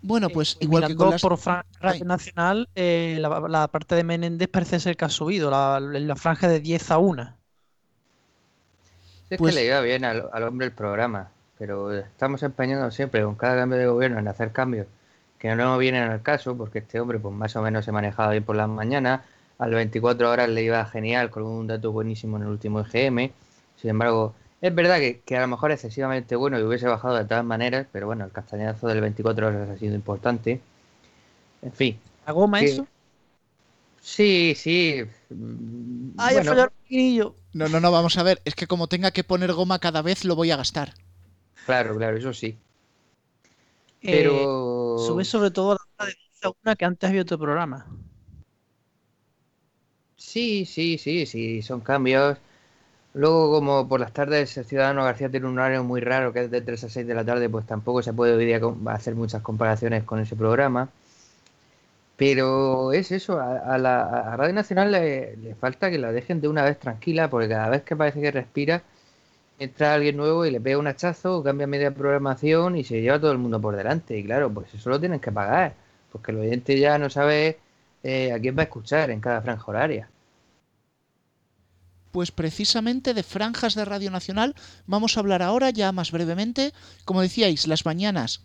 Bueno, 0.00 0.30
pues 0.30 0.56
igual 0.60 0.86
que 0.86 0.96
con 0.96 1.16
por 1.18 1.36
franja 1.36 1.64
nacional, 2.04 2.68
eh, 2.74 3.18
la, 3.20 3.68
parte 3.68 3.94
de 3.94 4.04
Menéndez 4.04 4.48
parece 4.48 4.80
ser 4.80 4.96
que 4.96 5.04
ha 5.04 5.08
subido, 5.08 5.50
la, 5.50 5.80
la 5.80 6.16
franja 6.16 6.48
de 6.48 6.60
10 6.60 6.90
a 6.92 6.98
1. 6.98 7.22
Es 7.22 7.28
que 9.28 9.38
pues 9.38 9.54
le 9.54 9.66
iba 9.66 9.80
bien 9.80 10.04
al, 10.04 10.42
hombre 10.42 10.68
el 10.68 10.72
programa, 10.72 11.30
pero 11.58 11.92
estamos 11.92 12.42
empeñando 12.42 12.90
siempre 12.90 13.22
con 13.24 13.34
cada 13.34 13.56
cambio 13.56 13.78
de 13.78 13.86
gobierno 13.86 14.18
en 14.18 14.28
hacer 14.28 14.52
cambios 14.52 14.86
que 15.38 15.54
no 15.54 15.56
nos 15.56 15.78
vienen 15.78 16.10
al 16.10 16.22
caso, 16.22 16.56
porque 16.56 16.78
este 16.78 17.00
hombre 17.00 17.18
pues 17.18 17.34
más 17.34 17.54
o 17.56 17.62
menos 17.62 17.84
se 17.84 17.92
manejaba 17.92 18.32
bien 18.32 18.44
por 18.44 18.56
las 18.56 18.68
mañanas, 18.68 19.20
al 19.58 19.70
24 19.72 20.30
horas 20.30 20.48
le 20.48 20.62
iba 20.62 20.84
genial 20.86 21.30
con 21.30 21.42
un 21.42 21.66
dato 21.66 21.92
buenísimo 21.92 22.36
en 22.36 22.44
el 22.44 22.48
último 22.48 22.80
EGM. 22.80 23.30
Sin 23.76 23.90
embargo, 23.90 24.34
es 24.60 24.74
verdad 24.74 24.98
que, 25.24 25.36
a 25.36 25.40
lo 25.40 25.48
mejor 25.48 25.72
excesivamente 25.72 26.36
bueno 26.36 26.58
y 26.58 26.62
hubiese 26.62 26.86
bajado 26.86 27.16
de 27.16 27.24
todas 27.24 27.44
maneras, 27.44 27.86
pero 27.92 28.06
bueno, 28.06 28.24
el 28.24 28.32
castañazo 28.32 28.86
del 28.86 29.00
24 29.00 29.48
horas 29.48 29.68
ha 29.68 29.78
sido 29.78 29.94
importante. 29.94 30.60
En 31.62 31.72
fin. 31.72 31.98
¿La 32.26 32.32
goma 32.32 32.60
eso? 32.60 32.86
Sí, 34.00 34.54
sí. 34.56 35.04
Ay, 36.16 36.34
bueno. 36.34 36.68
No, 37.52 37.68
no, 37.68 37.80
no, 37.80 37.92
vamos 37.92 38.16
a 38.16 38.22
ver. 38.22 38.40
Es 38.44 38.54
que 38.54 38.66
como 38.66 38.86
tenga 38.86 39.10
que 39.10 39.24
poner 39.24 39.52
goma 39.52 39.80
cada 39.80 40.02
vez 40.02 40.24
lo 40.24 40.36
voy 40.36 40.50
a 40.50 40.56
gastar. 40.56 40.94
Claro, 41.66 41.96
claro, 41.96 42.16
eso 42.16 42.32
sí. 42.32 42.56
Eh, 44.02 44.10
pero. 44.10 44.96
sube 44.98 45.24
sobre 45.24 45.50
todo 45.50 45.78
la 45.98 46.06
de 46.06 46.14
una 46.62 46.76
que 46.76 46.84
antes 46.84 47.10
había 47.10 47.22
otro 47.22 47.38
programa. 47.38 47.86
Sí, 50.18 50.64
sí, 50.66 50.98
sí, 50.98 51.26
sí, 51.26 51.62
son 51.62 51.80
cambios. 51.80 52.38
Luego, 53.14 53.52
como 53.52 53.88
por 53.88 54.00
las 54.00 54.12
tardes 54.12 54.56
el 54.58 54.64
Ciudadano 54.66 55.04
García 55.04 55.30
tiene 55.30 55.46
un 55.48 55.58
horario 55.58 55.84
muy 55.84 56.00
raro, 56.00 56.32
que 56.32 56.44
es 56.44 56.50
de 56.50 56.60
3 56.60 56.84
a 56.84 56.88
6 56.90 57.06
de 57.06 57.14
la 57.14 57.24
tarde, 57.24 57.48
pues 57.48 57.66
tampoco 57.66 58.02
se 58.02 58.12
puede 58.12 58.34
hoy 58.34 58.46
día 58.46 58.60
hacer 58.86 59.14
muchas 59.16 59.42
comparaciones 59.42 60.04
con 60.04 60.20
ese 60.20 60.36
programa. 60.36 60.90
Pero 62.16 62.92
es 62.92 63.12
eso, 63.12 63.40
a, 63.40 63.78
la 63.78 64.36
Radio 64.36 64.52
Nacional 64.52 64.90
le, 64.92 65.54
falta 65.60 65.90
que 65.90 65.98
la 65.98 66.10
dejen 66.12 66.40
de 66.40 66.48
una 66.48 66.64
vez 66.64 66.78
tranquila, 66.78 67.30
porque 67.30 67.48
cada 67.48 67.68
vez 67.70 67.82
que 67.84 67.94
parece 67.96 68.20
que 68.20 68.32
respira, 68.32 68.82
entra 69.58 69.94
alguien 69.94 70.16
nuevo 70.16 70.46
y 70.46 70.50
le 70.50 70.60
pega 70.60 70.78
un 70.78 70.88
hachazo, 70.88 71.42
cambia 71.44 71.66
media 71.66 71.92
programación 71.94 72.76
y 72.76 72.84
se 72.84 73.00
lleva 73.02 73.20
todo 73.20 73.32
el 73.32 73.38
mundo 73.38 73.60
por 73.60 73.76
delante. 73.76 74.18
Y 74.18 74.24
claro, 74.24 74.52
pues 74.52 74.74
eso 74.74 74.90
lo 74.90 75.00
tienen 75.00 75.20
que 75.20 75.32
pagar, 75.32 75.74
porque 76.12 76.32
el 76.32 76.38
oyente 76.38 76.78
ya 76.78 76.98
no 76.98 77.10
sabe 77.10 77.58
eh, 78.02 78.32
a 78.32 78.38
quién 78.38 78.56
va 78.56 78.62
a 78.62 78.64
escuchar 78.64 79.10
en 79.10 79.20
cada 79.20 79.42
franja 79.42 79.64
horaria. 79.66 80.10
Pues 82.12 82.30
precisamente 82.30 83.12
de 83.14 83.22
franjas 83.22 83.74
de 83.74 83.84
Radio 83.84 84.10
Nacional 84.10 84.54
vamos 84.86 85.16
a 85.16 85.20
hablar 85.20 85.42
ahora 85.42 85.70
ya 85.70 85.92
más 85.92 86.10
brevemente. 86.10 86.72
Como 87.04 87.20
decíais, 87.20 87.66
las 87.66 87.84
mañanas 87.84 88.40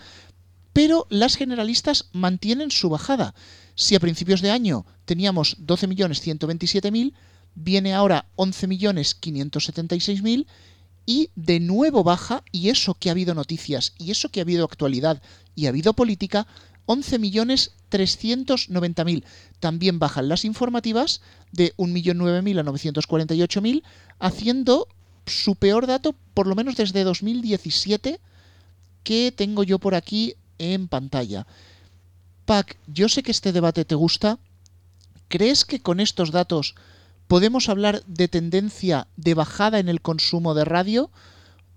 pero 0.74 1.08
las 1.10 1.38
generalistas 1.38 2.10
mantienen 2.12 2.72
su 2.72 2.90
bajada. 2.90 3.34
Si 3.76 3.96
a 3.96 4.00
principios 4.00 4.42
de 4.42 4.52
año 4.52 4.86
teníamos 5.06 5.58
12.127.000, 5.60 7.14
viene 7.56 7.94
ahora 7.94 8.26
11.576.000 8.36 10.46
y 11.06 11.30
de 11.36 11.60
nuevo 11.60 12.04
baja, 12.04 12.44
y 12.52 12.70
eso 12.70 12.96
que 12.96 13.10
ha 13.10 13.12
habido 13.12 13.34
noticias, 13.34 13.94
y 13.98 14.12
eso 14.12 14.30
que 14.30 14.40
ha 14.40 14.44
habido 14.44 14.64
actualidad, 14.66 15.22
y 15.56 15.66
ha 15.66 15.70
habido 15.70 15.94
política, 15.94 16.48
11.390.000. 16.88 19.24
También 19.60 20.00
bajan 20.00 20.30
las 20.30 20.46
informativas 20.46 21.22
de 21.52 21.76
1.009.000 21.78 22.60
a 22.60 22.64
948.000, 22.64 23.84
haciendo 24.20 24.88
su 25.26 25.56
peor 25.56 25.88
dato 25.88 26.14
por 26.34 26.48
lo 26.48 26.56
menos 26.56 26.76
desde 26.76 27.04
2017 27.04 28.20
que 29.04 29.34
tengo 29.36 29.64
yo 29.64 29.80
por 29.80 29.96
aquí 29.96 30.36
en 30.58 30.88
pantalla. 30.88 31.46
Pac, 32.46 32.78
yo 32.88 33.10
sé 33.10 33.24
que 33.24 33.32
este 33.32 33.52
debate 33.52 33.84
te 33.86 33.96
gusta. 33.96 34.38
¿Crees 35.28 35.66
que 35.66 35.82
con 35.82 36.00
estos 36.00 36.30
datos 36.32 36.76
podemos 37.28 37.70
hablar 37.70 38.04
de 38.06 38.28
tendencia 38.28 39.08
de 39.16 39.34
bajada 39.34 39.80
en 39.80 39.90
el 39.90 40.02
consumo 40.02 40.54
de 40.54 40.66
radio? 40.66 41.12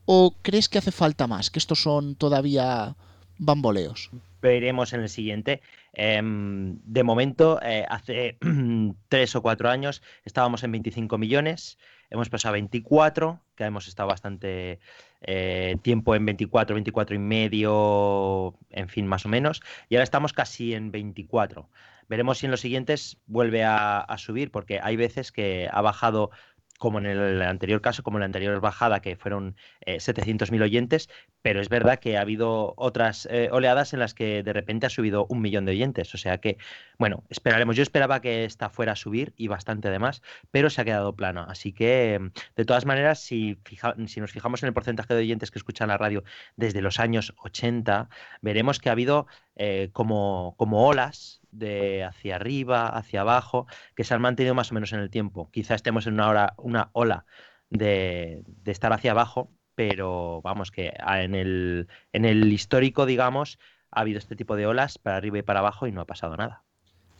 ¿O 0.04 0.34
crees 0.42 0.68
que 0.68 0.78
hace 0.78 0.92
falta 0.92 1.26
más? 1.26 1.50
Que 1.50 1.58
estos 1.58 1.82
son 1.82 2.14
todavía 2.14 2.96
bamboleos. 3.38 4.10
Veremos 4.40 4.92
en 4.92 5.00
el 5.00 5.08
siguiente. 5.08 5.60
Em, 5.92 6.78
de 6.84 7.02
momento, 7.02 7.60
eh, 7.62 7.84
hace 7.88 8.38
tres 9.08 9.34
o 9.34 9.42
cuatro 9.42 9.68
años 9.68 10.02
estábamos 10.24 10.62
en 10.62 10.72
25 10.72 11.18
millones, 11.18 11.78
hemos 12.10 12.28
pasado 12.28 12.50
a 12.50 12.54
24, 12.54 13.40
que 13.56 13.64
hemos 13.64 13.88
estado 13.88 14.08
bastante 14.08 14.78
eh, 15.22 15.76
tiempo 15.82 16.14
en 16.14 16.24
24, 16.24 16.74
24 16.74 17.16
y 17.16 17.18
medio, 17.18 18.54
en 18.70 18.88
fin, 18.88 19.06
más 19.06 19.26
o 19.26 19.28
menos, 19.28 19.60
y 19.88 19.96
ahora 19.96 20.04
estamos 20.04 20.32
casi 20.32 20.74
en 20.74 20.92
24. 20.92 21.68
Veremos 22.08 22.38
si 22.38 22.46
en 22.46 22.50
los 22.50 22.60
siguientes 22.60 23.18
vuelve 23.26 23.64
a, 23.64 24.06
subir, 24.18 24.50
porque 24.50 24.80
hay 24.82 24.96
veces 24.96 25.32
que 25.32 25.68
ha 25.70 25.80
bajado 25.80 26.30
como 26.78 26.98
en 27.00 27.06
el 27.06 27.42
anterior 27.42 27.80
caso, 27.80 28.02
como 28.02 28.18
en 28.18 28.20
la 28.20 28.26
anterior 28.26 28.60
bajada, 28.60 29.00
que 29.00 29.16
fueron 29.16 29.56
700.000 29.84 30.60
eh, 30.60 30.62
oyentes, 30.62 31.10
pero 31.42 31.60
es 31.60 31.68
verdad 31.68 31.98
que 31.98 32.16
ha 32.16 32.20
habido 32.20 32.74
otras 32.76 33.26
eh, 33.30 33.48
oleadas 33.50 33.92
en 33.92 33.98
las 33.98 34.14
que 34.14 34.44
de 34.44 34.52
repente 34.52 34.86
ha 34.86 34.90
subido 34.90 35.26
un 35.28 35.40
millón 35.40 35.64
de 35.64 35.72
oyentes. 35.72 36.14
O 36.14 36.18
sea 36.18 36.38
que, 36.38 36.56
bueno, 36.96 37.24
esperaremos. 37.30 37.76
Yo 37.76 37.82
esperaba 37.82 38.20
que 38.20 38.44
esta 38.44 38.70
fuera 38.70 38.92
a 38.92 38.96
subir 38.96 39.34
y 39.36 39.48
bastante 39.48 39.88
además, 39.88 40.22
pero 40.52 40.70
se 40.70 40.80
ha 40.80 40.84
quedado 40.84 41.16
plano. 41.16 41.44
Así 41.48 41.72
que, 41.72 42.30
de 42.56 42.64
todas 42.64 42.86
maneras, 42.86 43.18
si, 43.20 43.58
si 44.06 44.20
nos 44.20 44.32
fijamos 44.32 44.62
en 44.62 44.68
el 44.68 44.72
porcentaje 44.72 45.14
de 45.14 45.20
oyentes 45.20 45.50
que 45.50 45.58
escuchan 45.58 45.88
la 45.88 45.98
radio 45.98 46.22
desde 46.56 46.80
los 46.80 47.00
años 47.00 47.34
80, 47.38 48.08
veremos 48.40 48.78
que 48.78 48.88
ha 48.88 48.92
habido 48.92 49.26
eh, 49.56 49.90
como, 49.92 50.54
como 50.56 50.86
olas 50.86 51.37
de 51.50 52.04
hacia 52.04 52.36
arriba, 52.36 52.88
hacia 52.88 53.22
abajo, 53.22 53.66
que 53.94 54.04
se 54.04 54.14
han 54.14 54.20
mantenido 54.20 54.54
más 54.54 54.70
o 54.70 54.74
menos 54.74 54.92
en 54.92 55.00
el 55.00 55.10
tiempo. 55.10 55.50
Quizá 55.50 55.74
estemos 55.74 56.06
en 56.06 56.14
una, 56.14 56.28
hora, 56.28 56.54
una 56.58 56.90
ola 56.92 57.24
de, 57.70 58.44
estar 58.64 58.92
hacia 58.92 59.12
abajo, 59.12 59.50
pero 59.74 60.40
vamos, 60.42 60.70
que 60.70 60.92
en 61.06 61.34
el, 61.34 61.88
en 62.12 62.24
el 62.24 62.52
histórico, 62.52 63.06
digamos, 63.06 63.58
ha 63.90 64.00
habido 64.00 64.18
este 64.18 64.36
tipo 64.36 64.56
de 64.56 64.66
olas 64.66 64.98
para 64.98 65.16
arriba 65.16 65.38
y 65.38 65.42
para 65.42 65.60
abajo 65.60 65.86
y 65.86 65.92
no 65.92 66.00
ha 66.00 66.06
pasado 66.06 66.36
nada. 66.36 66.64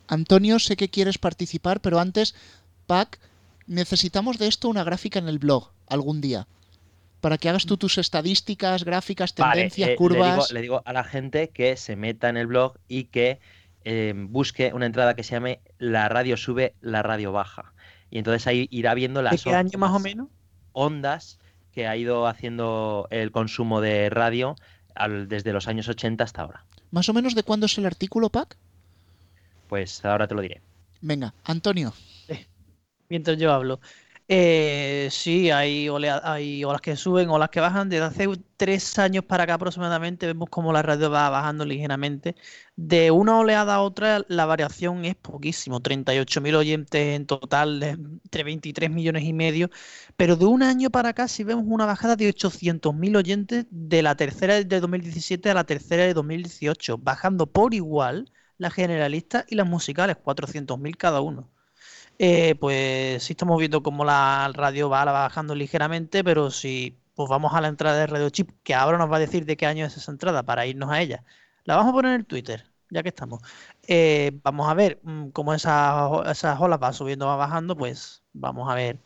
Antonio, 0.09 0.59
sé 0.59 0.77
que 0.77 0.89
quieres 0.89 1.19
participar, 1.19 1.81
pero 1.81 2.01
antes, 2.01 2.35
Pac, 2.87 3.21
necesitamos 3.67 4.39
de 4.39 4.49
esto 4.49 4.69
una 4.69 4.85
gráfica 4.85 5.19
en 5.19 5.29
el 5.29 5.39
blog 5.39 5.71
algún 5.87 6.21
día. 6.21 6.49
Para 7.21 7.37
que 7.37 7.49
hagas 7.49 7.67
tú 7.67 7.77
tus 7.77 7.99
estadísticas, 7.99 8.85
gráficas, 8.85 9.35
tendencias, 9.35 9.91
eh, 9.91 9.97
curvas. 9.97 10.53
le 10.53 10.63
digo 10.63 10.83
a 10.85 10.93
la 10.93 11.05
gente 11.05 11.51
que 11.51 11.77
se 11.77 11.97
meta 11.97 12.29
en 12.29 12.37
el 12.37 12.47
blog 12.47 12.79
y 12.87 13.05
que 13.05 13.41
eh, 13.85 14.13
busque 14.17 14.73
una 14.73 14.87
entrada 14.87 15.15
que 15.15 15.23
se 15.23 15.33
llame 15.33 15.61
La 15.79 16.09
radio 16.09 16.37
sube, 16.37 16.75
la 16.81 17.03
radio 17.03 17.33
baja. 17.33 17.73
Y 18.11 18.19
entonces 18.19 18.47
ahí 18.47 18.69
irá 18.71 18.95
viendo 18.95 19.23
las 19.23 19.33
¿De 19.33 19.39
qué 19.39 19.55
año 19.55 19.79
más 19.79 19.93
o 19.93 19.99
menos? 19.99 20.29
ondas 20.73 21.39
que 21.73 21.87
ha 21.87 21.97
ido 21.97 22.27
haciendo 22.27 23.07
el 23.11 23.31
consumo 23.31 23.81
de 23.81 24.11
radio 24.11 24.57
desde 25.27 25.53
los 25.53 25.69
años 25.69 25.89
80 25.89 26.25
hasta 26.25 26.43
ahora. 26.43 26.65
¿Más 26.91 27.09
o 27.09 27.13
menos 27.13 27.35
de 27.35 27.43
cuándo 27.43 27.67
es 27.67 27.77
el 27.79 27.87
artículo, 27.87 28.31
Pac? 28.31 28.57
Pues 29.69 30.05
ahora 30.05 30.27
te 30.27 30.35
lo 30.35 30.41
diré. 30.41 30.63
Venga, 31.01 31.35
Antonio. 31.45 31.93
Mientras 33.09 33.39
yo 33.39 33.53
hablo. 33.53 33.81
Eh, 34.31 35.09
sí, 35.11 35.51
hay, 35.51 35.89
hay 36.23 36.63
olas 36.65 36.83
que 36.83 36.97
suben, 36.97 37.31
olas 37.31 37.49
que 37.49 37.61
bajan. 37.61 37.89
Desde 37.89 38.05
hace 38.05 38.27
tres 38.59 38.99
años 38.99 39.25
para 39.25 39.45
acá 39.45 39.55
aproximadamente 39.55 40.27
vemos 40.27 40.51
como 40.51 40.71
la 40.73 40.83
radio 40.83 41.11
va 41.11 41.31
bajando 41.31 41.65
ligeramente. 41.65 42.37
De 42.77 43.11
una 43.11 43.39
oleada 43.39 43.77
a 43.77 43.81
otra 43.81 44.25
la 44.29 44.45
variación 44.45 45.05
es 45.07 45.15
poquísimo. 45.17 45.81
38.000 45.81 46.55
oyentes 46.57 47.17
en 47.17 47.27
total, 47.27 47.83
entre 47.83 48.45
23 48.45 48.91
millones 48.91 49.25
y 49.25 49.33
medio. 49.33 49.71
Pero 50.17 50.37
de 50.37 50.45
un 50.45 50.63
año 50.63 50.91
para 50.91 51.11
acá 51.11 51.27
sí 51.27 51.43
vemos 51.43 51.65
una 51.67 51.87
bajada 51.87 52.15
de 52.17 52.29
800.000 52.29 53.17
oyentes 53.17 53.65
de 53.71 54.03
la 54.03 54.15
tercera 54.15 54.63
de 54.63 54.81
2017 54.81 55.49
a 55.51 55.55
la 55.55 55.65
tercera 55.65 56.05
de 56.05 56.13
2018, 56.15 56.99
bajando 56.99 57.47
por 57.51 57.73
igual 57.73 58.31
las 58.59 58.75
generalistas 58.75 59.45
y 59.49 59.55
las 59.55 59.67
musicales, 59.67 60.17
400.000 60.23 60.97
cada 60.99 61.21
uno. 61.23 61.49
Eh, 62.19 62.57
pues 62.57 63.23
sí 63.23 63.33
estamos 63.33 63.59
viendo 63.59 63.83
cómo 63.83 64.05
la 64.05 64.51
radio 64.53 64.89
va 64.89 65.05
bajando 65.05 65.55
ligeramente, 65.55 66.25
pero 66.25 66.51
si 66.51 66.99
pues 67.15 67.29
vamos 67.29 67.55
a 67.55 67.61
la 67.61 67.69
entrada 67.69 67.99
de 67.99 68.07
Radio 68.07 68.31
Chip, 68.31 68.51
que 68.63 68.75
ahora 68.75 68.99
nos 68.99 69.11
va 69.11 69.17
a 69.17 69.21
decir 69.21 69.45
de 69.45 69.57
qué 69.57 69.67
año 69.67 69.87
es 69.87 69.97
esa 69.97 70.13
entrada 70.13 70.43
para 70.43 70.67
irnos 70.67 70.91
a 70.91 71.01
ella. 71.01 71.25
La 71.65 71.77
vamos 71.77 71.91
a 71.91 71.95
poner 71.95 72.15
en 72.15 72.21
el 72.21 72.27
Twitter, 72.27 72.65
ya 72.91 73.03
que 73.03 73.09
estamos. 73.09 73.41
Eh, 73.87 74.33
vamos 74.43 74.69
a 74.69 74.75
ver 74.75 75.01
mm, 75.03 75.29
cómo 75.31 75.55
esas, 75.55 76.29
esas 76.29 76.61
olas 76.61 76.79
van 76.79 76.95
subiendo, 76.95 77.27
va 77.27 77.37
bajando, 77.37 77.77
pues 77.77 78.23
vamos 78.33 78.71
a 78.71 78.75
ver 78.75 78.99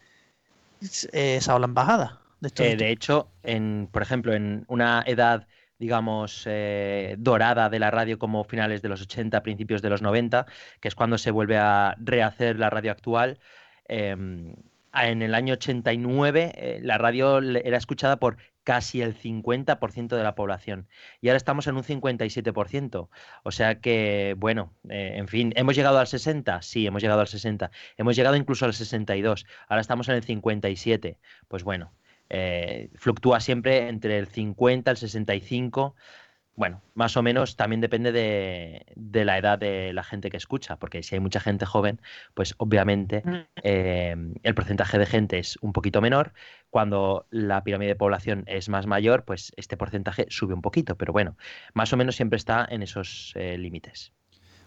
esa 0.81 1.55
ola 1.55 1.67
en 1.67 1.75
bajada. 1.75 2.21
De, 2.41 2.77
de 2.77 2.91
hecho, 2.91 3.29
en, 3.43 3.89
por 3.93 4.03
ejemplo, 4.03 4.35
en 4.35 4.65
una 4.69 5.03
edad 5.07 5.47
digamos, 5.83 6.45
eh, 6.47 7.17
dorada 7.19 7.69
de 7.69 7.81
la 7.81 7.91
radio 7.91 8.17
como 8.17 8.45
finales 8.45 8.83
de 8.83 8.89
los 8.89 9.03
80, 9.03 9.43
principios 9.43 9.83
de 9.83 9.91
los 9.91 10.01
90, 10.01 10.47
que 10.81 10.87
es 10.87 10.95
cuando 10.95 11.19
se 11.19 11.33
vuelve 11.33 11.59
a 11.59 11.97
rehacer 11.99 12.57
la 12.57 12.71
radio 12.71 12.93
actual. 12.93 13.41
Em, 13.89 14.55
en 14.95 15.23
el 15.23 15.35
año 15.35 15.55
89 15.55 16.53
eh, 16.55 16.79
la 16.85 16.99
radio 16.99 17.41
era 17.41 17.79
escuchada 17.79 18.19
por 18.19 18.37
casi 18.63 19.03
el 19.03 19.17
50% 19.17 20.17
de 20.17 20.23
la 20.23 20.37
población 20.37 20.87
y 21.21 21.29
ahora 21.29 21.39
estamos 21.39 21.67
en 21.67 21.75
un 21.75 21.83
57%. 21.83 23.09
O 23.43 23.51
sea 23.51 23.81
que, 23.81 24.37
bueno, 24.39 24.73
eh, 24.89 25.15
en 25.17 25.27
fin, 25.27 25.53
¿hemos 25.57 25.75
llegado 25.75 25.99
al 25.99 26.07
60? 26.07 26.63
Sí, 26.63 26.87
hemos 26.87 27.03
llegado 27.03 27.23
al 27.23 27.27
60. 27.27 27.73
Hemos 27.97 28.15
llegado 28.15 28.37
incluso 28.37 28.67
al 28.67 28.75
62. 28.75 29.47
Ahora 29.67 29.81
estamos 29.81 30.09
en 30.09 30.15
el 30.15 30.23
57. 30.23 31.19
Pues 31.49 31.65
bueno, 31.65 31.93
eh, 32.31 32.91
fluctúa 32.95 33.41
siempre 33.41 33.89
entre 33.89 34.19
el 34.19 34.27
50 34.27 34.91
el 34.91 34.97
65. 34.97 35.95
Bueno, 36.55 36.83
más 36.95 37.17
o 37.17 37.23
menos 37.23 37.57
también 37.57 37.81
depende 37.81 38.13
de, 38.13 39.25
la 39.25 39.39
edad 39.39 39.59
de 39.59 39.93
la 39.95 40.05
gente 40.05 40.31
que 40.31 40.37
escucha, 40.37 40.77
porque 40.77 41.03
si 41.03 41.15
hay 41.15 41.21
mucha 41.21 41.41
gente 41.41 41.65
joven, 41.65 42.01
pues 42.35 42.55
obviamente 42.59 43.23
mm. 43.25 43.37
eh, 43.63 44.17
el 44.43 44.55
porcentaje 44.55 44.99
de 44.99 45.07
gente 45.07 45.39
es 45.39 45.59
un 45.63 45.73
poquito 45.73 46.03
menor. 46.03 46.35
Cuando 46.69 47.27
la 47.31 47.65
pirámide 47.65 47.91
de 47.91 47.97
población 47.97 48.45
es 48.47 48.69
más 48.69 48.87
mayor, 48.87 49.25
pues 49.25 49.53
este 49.57 49.79
porcentaje 49.79 50.27
sube 50.29 50.53
un 50.53 50.63
poquito, 50.63 50.97
pero 50.97 51.13
bueno, 51.13 51.37
más 51.73 51.93
o 51.95 51.97
menos 51.97 52.17
siempre 52.17 52.37
está 52.37 52.67
en 52.71 52.83
esos 52.83 53.33
eh, 53.35 53.57
límites. 53.57 54.13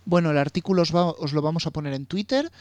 Bueno, 0.05 0.31
el 0.31 0.37
artículo 0.37 0.81
os, 0.81 0.93
os, 0.93 1.33
lo 1.33 1.41
vamos 1.41 1.67
a 1.67 1.71
poner 1.71 1.93
en 1.93 2.07
Twitter 2.07 2.51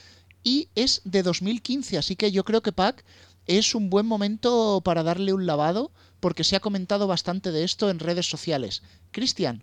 y 0.42 0.68
es 0.74 1.00
de 1.04 1.22
2015, 1.22 1.96
así 1.96 2.16
que 2.16 2.30
yo 2.30 2.44
creo 2.44 2.62
que 2.62 2.72
Pac 2.72 3.04
es 3.46 3.74
un 3.74 3.90
buen 3.90 4.06
momento 4.06 4.80
para 4.84 5.02
darle 5.02 5.32
un 5.32 5.46
lavado 5.46 5.90
porque 6.20 6.44
se 6.44 6.56
ha 6.56 6.60
comentado 6.60 7.06
bastante 7.06 7.52
de 7.52 7.64
esto 7.64 7.90
en 7.90 7.98
redes 7.98 8.26
sociales. 8.26 8.82
Cristian. 9.10 9.62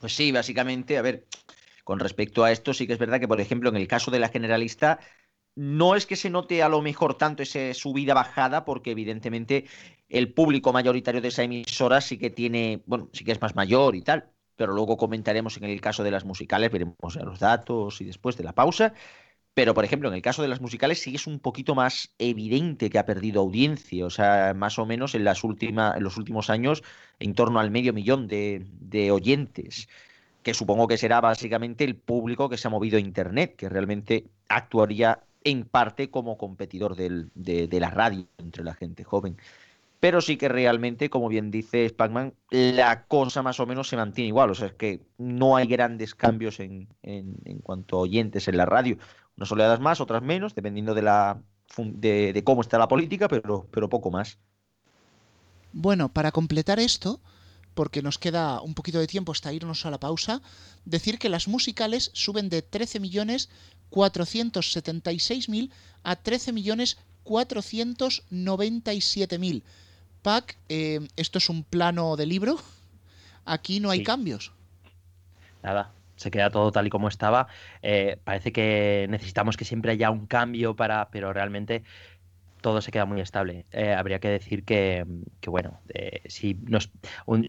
Pues 0.00 0.14
sí, 0.14 0.32
básicamente, 0.32 0.98
a 0.98 1.02
ver, 1.02 1.26
con 1.84 1.98
respecto 1.98 2.44
a 2.44 2.52
esto 2.52 2.74
sí 2.74 2.86
que 2.86 2.94
es 2.94 2.98
verdad 2.98 3.20
que, 3.20 3.28
por 3.28 3.40
ejemplo, 3.40 3.68
en 3.68 3.76
el 3.76 3.86
caso 3.86 4.10
de 4.10 4.18
la 4.18 4.28
generalista, 4.28 4.98
no 5.54 5.94
es 5.94 6.06
que 6.06 6.16
se 6.16 6.30
note 6.30 6.62
a 6.62 6.68
lo 6.68 6.80
mejor 6.82 7.14
tanto 7.14 7.42
esa 7.42 7.74
subida-bajada, 7.74 8.64
porque 8.64 8.92
evidentemente 8.92 9.66
el 10.08 10.32
público 10.32 10.72
mayoritario 10.72 11.20
de 11.20 11.28
esa 11.28 11.42
emisora 11.42 12.00
sí 12.00 12.18
que 12.18 12.30
tiene, 12.30 12.82
bueno, 12.86 13.10
sí 13.12 13.24
que 13.24 13.32
es 13.32 13.40
más 13.40 13.54
mayor 13.54 13.94
y 13.94 14.02
tal, 14.02 14.30
pero 14.56 14.72
luego 14.72 14.96
comentaremos 14.96 15.56
en 15.56 15.64
el 15.64 15.80
caso 15.80 16.02
de 16.02 16.10
las 16.10 16.24
musicales, 16.24 16.70
veremos 16.70 17.14
los 17.16 17.38
datos 17.38 18.00
y 18.00 18.04
después 18.04 18.36
de 18.36 18.44
la 18.44 18.54
pausa. 18.54 18.94
Pero, 19.60 19.74
por 19.74 19.84
ejemplo, 19.84 20.08
en 20.08 20.14
el 20.14 20.22
caso 20.22 20.40
de 20.40 20.48
las 20.48 20.62
musicales 20.62 21.02
sí 21.02 21.14
es 21.14 21.26
un 21.26 21.38
poquito 21.38 21.74
más 21.74 22.14
evidente 22.18 22.88
que 22.88 22.98
ha 22.98 23.04
perdido 23.04 23.42
audiencia. 23.42 24.06
O 24.06 24.08
sea, 24.08 24.54
más 24.54 24.78
o 24.78 24.86
menos 24.86 25.14
en, 25.14 25.22
las 25.22 25.44
últimas, 25.44 25.98
en 25.98 26.02
los 26.02 26.16
últimos 26.16 26.48
años, 26.48 26.82
en 27.18 27.34
torno 27.34 27.60
al 27.60 27.70
medio 27.70 27.92
millón 27.92 28.26
de, 28.26 29.10
oyentes. 29.12 29.86
Que 30.42 30.54
supongo 30.54 30.88
que 30.88 30.96
será 30.96 31.20
básicamente 31.20 31.84
el 31.84 31.94
público 31.94 32.48
que 32.48 32.56
se 32.56 32.68
ha 32.68 32.70
movido 32.70 32.96
a 32.96 33.00
Internet, 33.00 33.54
que 33.54 33.68
realmente 33.68 34.24
actuaría 34.48 35.24
en 35.44 35.66
parte 35.66 36.08
como 36.08 36.38
competidor 36.38 36.96
del, 36.96 37.30
de, 37.34 37.80
la 37.80 37.90
radio 37.90 38.26
entre 38.38 38.64
la 38.64 38.72
gente 38.72 39.04
joven. 39.04 39.36
Pero 40.00 40.22
sí 40.22 40.38
que 40.38 40.48
realmente, 40.48 41.10
como 41.10 41.28
bien 41.28 41.50
dice 41.50 41.86
Spacman, 41.86 42.32
la 42.48 43.04
cosa 43.04 43.42
más 43.42 43.60
o 43.60 43.66
menos 43.66 43.90
se 43.90 43.98
mantiene 43.98 44.28
igual. 44.28 44.48
O 44.48 44.54
sea, 44.54 44.68
es 44.68 44.72
que 44.72 45.02
no 45.18 45.56
hay 45.56 45.66
grandes 45.66 46.14
cambios 46.14 46.60
en, 46.60 46.88
en, 47.02 47.36
en 47.44 47.58
cuanto 47.58 47.98
a 47.98 48.00
oyentes 48.00 48.48
en 48.48 48.56
la 48.56 48.64
radio. 48.64 48.96
Unas 49.40 49.50
oleadas 49.52 49.80
más, 49.80 50.00
otras 50.02 50.22
menos, 50.22 50.54
dependiendo 50.54 50.92
de, 50.92 51.00
la, 51.00 51.40
de, 51.78 52.34
de 52.34 52.44
cómo 52.44 52.60
está 52.60 52.76
la 52.76 52.88
política, 52.88 53.26
pero, 53.26 53.66
pero 53.70 53.88
poco 53.88 54.10
más. 54.10 54.36
Bueno, 55.72 56.10
para 56.10 56.30
completar 56.30 56.78
esto, 56.78 57.20
porque 57.72 58.02
nos 58.02 58.18
queda 58.18 58.60
un 58.60 58.74
poquito 58.74 58.98
de 58.98 59.06
tiempo 59.06 59.32
hasta 59.32 59.50
irnos 59.50 59.86
a 59.86 59.90
la 59.90 59.98
pausa, 59.98 60.42
decir 60.84 61.18
que 61.18 61.30
las 61.30 61.48
musicales 61.48 62.10
suben 62.12 62.50
de 62.50 62.60
13 62.60 63.00
millones 63.00 63.48
476.000 63.90 65.70
a 66.02 66.16
13 66.16 66.52
millones 66.52 66.98
497.000. 67.24 69.62
Pac, 70.20 70.58
eh, 70.68 71.08
esto 71.16 71.38
es 71.38 71.48
un 71.48 71.64
plano 71.64 72.16
de 72.16 72.26
libro. 72.26 72.58
Aquí 73.46 73.80
no 73.80 73.88
hay 73.88 74.00
Sí. 74.00 74.04
cambios. 74.04 74.52
Nada, 75.62 75.94
se 76.20 76.30
queda 76.30 76.50
todo 76.50 76.70
tal 76.70 76.86
y 76.86 76.90
como 76.90 77.08
estaba. 77.08 77.48
Eh, 77.82 78.18
parece 78.24 78.52
que 78.52 79.06
necesitamos 79.08 79.56
que 79.56 79.64
siempre 79.64 79.92
haya 79.92 80.10
un 80.10 80.26
cambio 80.26 80.76
para, 80.76 81.08
pero 81.10 81.32
realmente 81.32 81.82
todo 82.60 82.80
se 82.80 82.90
queda 82.90 83.06
muy 83.06 83.20
estable. 83.20 83.66
Eh, 83.72 83.94
habría 83.94 84.20
que 84.20 84.28
decir 84.28 84.64
que, 84.64 85.06
bueno, 85.46 85.80
eh, 85.94 86.22
si 86.26 86.54
nos, 86.54 86.90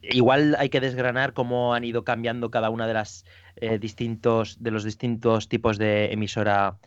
igual 0.04 0.56
hay 0.58 0.70
que 0.70 0.80
desgranar 0.80 1.34
cómo 1.34 1.74
han 1.74 1.84
ido 1.84 2.04
cambiando 2.04 2.52
cada 2.52 2.70
una 2.70 2.88
de 2.88 2.94
las 2.94 3.26
eh, 3.58 3.78
distintos, 3.80 4.62
de 4.64 4.72
los 4.72 4.84
distintos 4.84 5.50
tipos 5.50 5.78
de 5.78 6.12
emisora 6.14 6.78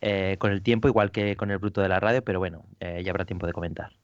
eh, 0.00 0.36
con 0.38 0.52
el 0.52 0.62
tiempo, 0.62 0.88
igual 0.88 1.10
que 1.10 1.36
con 1.36 1.50
el 1.50 1.58
bruto 1.58 1.80
de 1.80 1.88
la 1.88 2.00
radio, 2.00 2.22
pero 2.24 2.38
bueno, 2.38 2.66
ya 2.80 3.10
habrá 3.10 3.24
tiempo 3.24 3.46
de 3.46 3.52
comentar. 3.52 4.01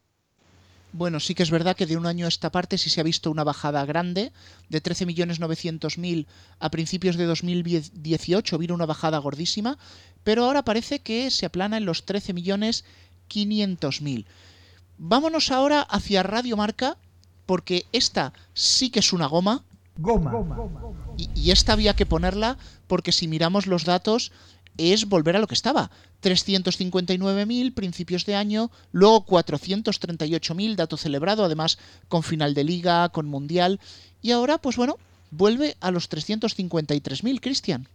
Bueno, 0.93 1.19
sí 1.21 1.35
que 1.35 1.43
es 1.43 1.51
verdad 1.51 1.77
que 1.77 1.85
de 1.87 1.99
un 1.99 2.07
año 2.07 2.25
a 2.25 2.29
esta 2.29 2.51
parte 2.51 2.79
sí 2.79 2.89
se 2.89 3.01
ha 3.01 3.05
visto 3.05 3.31
una 3.31 3.45
bajada 3.45 3.85
grande, 3.85 4.33
de 4.69 4.83
13.900.000 4.83 6.25
a 6.59 6.71
principios 6.71 7.17
de 7.17 7.27
2018 7.27 8.57
vino 8.59 8.75
una 8.75 8.87
bajada 8.87 9.19
gordísima, 9.19 9.77
pero 10.25 10.45
ahora 10.45 10.65
parece 10.65 11.01
que 11.01 11.31
se 11.31 11.45
aplana 11.47 11.77
en 11.77 11.85
los 11.85 12.07
13.500.000. 12.07 14.25
Vámonos 14.97 15.51
ahora 15.51 15.83
hacia 15.83 16.23
Radio 16.23 16.57
Marca, 16.57 16.97
porque 17.45 17.85
esta 17.93 18.33
sí 18.55 18.89
que 18.91 19.01
es 19.01 19.13
una 19.13 19.27
goma, 19.27 19.65
Goma. 19.97 20.33
y, 21.17 21.29
y 21.35 21.51
esta 21.51 21.73
había 21.73 21.95
que 21.95 22.07
ponerla 22.07 22.57
porque 22.87 23.11
si 23.13 23.29
miramos 23.29 23.67
los 23.67 23.85
datos 23.85 24.33
es 24.79 25.09
volver 25.09 25.37
a 25.37 25.41
lo 25.41 25.47
que 25.47 25.55
estaba. 25.55 25.91
359.000 26.21 27.73
principios 27.75 28.27
de 28.27 28.35
año, 28.35 28.71
luego 28.93 29.25
438.000 29.25 30.77
dato 30.77 30.97
celebrado, 30.97 31.45
además 31.45 31.79
con 32.09 32.23
final 32.23 32.55
de 32.55 32.65
liga, 32.65 33.09
con 33.11 33.27
mundial, 33.27 33.81
y 34.21 34.33
ahora 34.33 34.59
pues 34.59 34.77
bueno, 34.77 34.97
vuelve 35.31 35.77
a 35.81 35.91
los 35.91 36.09
353.000, 36.09 37.41
Cristian. 37.41 37.89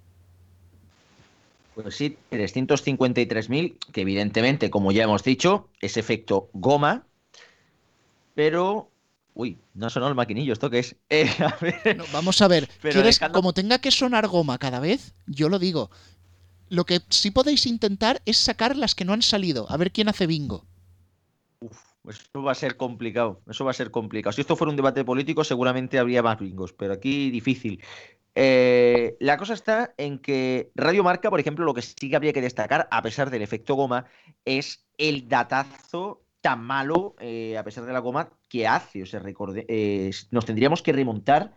Pues 1.74 1.96
sí, 1.96 2.18
353.000, 2.30 3.78
que 3.92 4.02
evidentemente, 4.02 4.70
como 4.70 4.92
ya 4.92 5.04
hemos 5.04 5.24
dicho, 5.24 5.70
es 5.82 5.98
efecto 5.98 6.50
goma, 6.54 7.08
pero... 8.36 8.90
Uy, 9.36 9.58
no 9.74 9.88
ha 9.88 9.90
sonado 9.90 10.12
el 10.12 10.16
maquinillo, 10.16 10.54
¿esto 10.54 10.70
qué 10.70 10.80
es? 10.80 10.96
Eh, 11.10 11.28
a 11.40 11.58
ver, 11.60 11.98
No, 11.98 12.04
vamos 12.14 12.40
a 12.44 12.48
ver, 12.48 12.70
Pero 12.84 12.94
¿quieres, 13.02 13.16
dejando- 13.20 13.34
como 13.34 13.54
tenga 13.54 13.80
que 13.80 13.90
sonar 13.90 14.28
goma 14.28 14.60
cada 14.60 14.80
vez, 14.80 15.14
yo 15.26 15.50
lo 15.50 15.58
digo. 15.58 15.90
Lo 16.74 16.86
que 16.86 17.02
sí 17.10 17.30
podéis 17.30 17.68
intentar 17.68 18.24
es 18.26 18.38
sacar 18.38 18.76
las 18.76 18.96
que 18.96 19.06
no 19.06 19.14
han 19.14 19.22
salido, 19.22 19.68
a 19.70 19.78
ver 19.78 19.92
quién 19.92 20.10
hace 20.10 20.26
bingo. 20.26 20.66
Pues 22.02 22.20
eso 22.20 22.42
va 22.42 22.52
a 22.52 22.56
ser 22.56 22.78
complicado, 22.78 23.42
eso 23.48 23.64
va 23.64 23.70
a 23.70 23.76
ser 23.76 23.92
complicado. 23.92 24.34
Si 24.34 24.42
esto 24.42 24.56
fuera 24.56 24.72
un 24.72 24.76
debate 24.76 25.06
político, 25.06 25.44
seguramente 25.44 26.00
habría 26.00 26.24
más 26.24 26.40
bingos, 26.40 26.74
pero 26.74 26.94
aquí 26.94 27.30
difícil. 27.30 27.80
Eh, 28.34 29.16
la 29.20 29.38
cosa 29.38 29.54
está 29.54 29.94
en 29.98 30.18
que 30.18 30.72
Radio 30.74 31.04
Marca, 31.04 31.30
por 31.30 31.40
ejemplo, 31.40 31.64
lo 31.64 31.76
que 31.76 31.84
sí 31.84 32.10
que 32.10 32.16
habría 32.16 32.34
que 32.34 32.42
destacar, 32.42 32.88
a 32.90 33.04
pesar 33.04 33.30
del 33.30 33.44
efecto 33.44 33.76
goma, 33.76 34.06
es 34.44 34.84
el 34.98 35.28
datazo 35.30 36.24
tan 36.42 36.64
malo, 36.64 37.14
eh, 37.20 37.56
a 37.56 37.64
pesar 37.64 37.86
de 37.86 37.94
la 37.94 38.00
goma, 38.00 38.32
que 38.50 38.68
hace. 38.68 39.04
O 39.04 39.06
sea, 39.06 39.22
eh, 39.68 40.10
nos 40.32 40.46
tendríamos 40.46 40.82
que 40.82 40.92
remontar 40.92 41.54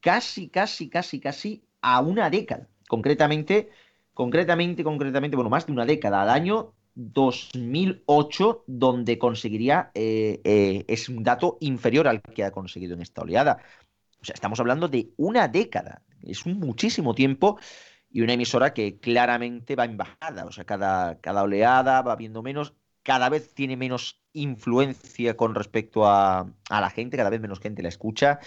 casi, 0.00 0.50
casi, 0.50 0.90
casi, 0.90 1.18
casi 1.18 1.64
a 1.80 2.02
una 2.02 2.28
década. 2.28 2.68
Concretamente, 2.86 3.70
concretamente, 4.14 4.84
concretamente, 4.84 5.36
bueno, 5.36 5.50
más 5.50 5.66
de 5.66 5.72
una 5.72 5.84
década, 5.84 6.22
al 6.22 6.30
año 6.30 6.72
2008, 6.94 8.64
donde 8.66 9.18
conseguiría, 9.18 9.90
eh, 9.94 10.40
eh, 10.44 10.84
es 10.88 11.08
un 11.08 11.22
dato 11.22 11.58
inferior 11.60 12.08
al 12.08 12.22
que 12.22 12.44
ha 12.44 12.52
conseguido 12.52 12.94
en 12.94 13.02
esta 13.02 13.22
oleada. 13.22 13.58
O 14.20 14.24
sea, 14.24 14.34
estamos 14.34 14.60
hablando 14.60 14.88
de 14.88 15.10
una 15.16 15.48
década. 15.48 16.02
Es 16.22 16.46
un 16.46 16.58
muchísimo 16.58 17.14
tiempo 17.14 17.58
y 18.10 18.22
una 18.22 18.34
emisora 18.34 18.72
que 18.72 18.98
claramente 18.98 19.76
va 19.76 19.84
en 19.84 19.96
bajada. 19.96 20.46
O 20.46 20.52
sea, 20.52 20.64
cada, 20.64 21.20
cada 21.20 21.42
oleada 21.42 22.00
va 22.02 22.16
viendo 22.16 22.42
menos, 22.42 22.74
cada 23.02 23.28
vez 23.28 23.52
tiene 23.54 23.76
menos 23.76 24.22
influencia 24.32 25.36
con 25.36 25.54
respecto 25.54 26.06
a, 26.06 26.48
a 26.70 26.80
la 26.80 26.90
gente, 26.90 27.16
cada 27.16 27.30
vez 27.30 27.40
menos 27.40 27.60
gente 27.60 27.82
la 27.82 27.88
escucha. 27.88 28.38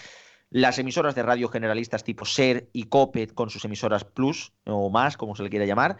Las 0.50 0.80
emisoras 0.80 1.14
de 1.14 1.24
radio 1.24 1.50
generalistas 1.50 2.04
tipo 2.04 2.26
SER 2.26 2.70
y 2.72 2.84
COPET 2.84 3.34
con 3.34 3.50
sus 3.50 3.66
emisoras 3.66 4.06
Plus 4.06 4.54
o 4.66 4.90
más, 4.90 5.18
como 5.18 5.36
se 5.36 5.44
le 5.44 5.50
quiera 5.50 5.66
llamar, 5.66 5.98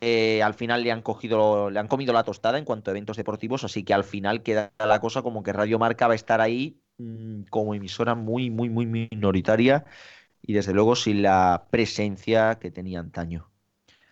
eh, 0.00 0.42
al 0.42 0.54
final 0.54 0.82
le 0.82 0.90
han 0.90 1.00
cogido, 1.00 1.70
le 1.70 1.78
han 1.78 1.86
comido 1.86 2.12
la 2.12 2.24
tostada 2.24 2.58
en 2.58 2.64
cuanto 2.64 2.90
a 2.90 2.92
eventos 2.92 3.16
deportivos, 3.16 3.62
así 3.62 3.84
que 3.84 3.94
al 3.94 4.02
final 4.02 4.42
queda 4.42 4.72
la 4.78 5.00
cosa 5.00 5.22
como 5.22 5.42
que 5.42 5.52
Radio 5.52 5.78
Marca 5.78 6.08
va 6.08 6.14
a 6.14 6.16
estar 6.16 6.40
ahí 6.40 6.76
mm, 6.98 7.42
como 7.50 7.74
emisora 7.74 8.16
muy, 8.16 8.50
muy, 8.50 8.68
muy 8.68 8.86
minoritaria 8.86 9.84
y 10.42 10.54
desde 10.54 10.74
luego 10.74 10.96
sin 10.96 11.22
la 11.22 11.66
presencia 11.70 12.58
que 12.60 12.72
tenía 12.72 13.00
antaño. 13.00 13.48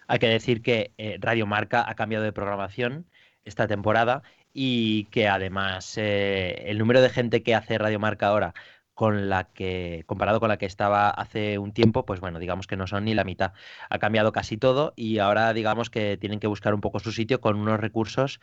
Hay 0.07 0.19
que 0.21 0.29
decir 0.29 0.63
que 0.63 0.93
eh, 0.97 1.19
Radio 1.21 1.47
Marca 1.47 1.85
ha 1.89 1.95
cambiado 1.95 2.25
de 2.25 2.33
programación 2.33 3.07
esta 3.45 3.67
temporada 3.67 4.23
y 4.53 5.05
que 5.07 5.29
además 5.29 5.95
eh, 5.97 6.65
el 6.67 6.79
número 6.79 7.01
de 7.01 7.11
gente 7.11 7.43
que 7.43 7.55
hace 7.55 7.79
Radio 7.79 7.99
Marca 7.99 8.29
ahora 8.29 8.55
con 8.95 9.29
la 9.29 9.45
que 9.45 10.05
comparado 10.07 10.41
con 10.41 10.49
la 10.49 10.59
que 10.59 10.67
estaba 10.67 11.11
hace 11.11 11.59
un 11.59 11.73
tiempo, 11.73 12.05
pues 12.05 12.21
bueno, 12.21 12.39
digamos 12.39 12.67
que 12.67 12.77
no 12.77 12.87
son 12.87 13.05
ni 13.05 13.15
la 13.15 13.25
mitad. 13.25 13.53
Ha 13.89 13.99
cambiado 13.99 14.33
casi 14.33 14.57
todo 14.57 14.93
y 14.97 15.19
ahora 15.19 15.53
digamos 15.53 15.91
que 15.91 16.17
tienen 16.17 16.41
que 16.41 16.47
buscar 16.47 16.75
un 16.75 16.81
poco 16.81 17.01
su 17.01 17.13
sitio 17.13 17.41
con 17.41 17.57
unos 17.57 17.81
recursos 17.81 18.41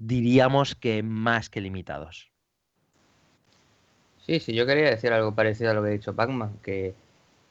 diríamos 0.00 0.74
que 0.74 1.02
más 1.02 1.50
que 1.50 1.60
limitados. 1.60 2.30
Sí, 4.26 4.40
sí, 4.40 4.54
yo 4.54 4.66
quería 4.66 4.90
decir 4.90 5.12
algo 5.12 5.34
parecido 5.34 5.70
a 5.70 5.74
lo 5.74 5.82
que 5.82 5.88
ha 5.88 5.92
dicho 5.92 6.14
Pacman, 6.14 6.58
que, 6.62 6.94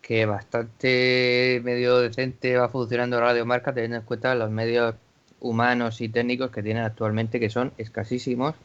que 0.02 0.26
bastante 0.26 1.62
medio 1.64 1.98
decente 2.00 2.58
va 2.58 2.70
funcionando 2.70 3.20
Radio 3.20 3.46
Marca 3.46 3.74
teniendo 3.74 3.98
en 3.98 4.04
cuenta 4.04 4.36
los 4.36 4.50
medios 4.50 4.96
humanos 5.40 6.02
y 6.02 6.10
técnicos 6.10 6.52
que 6.52 6.64
tienen 6.64 6.84
actualmente, 6.84 7.40
que 7.40 7.50
son 7.50 7.72
escasísimos 7.78 8.56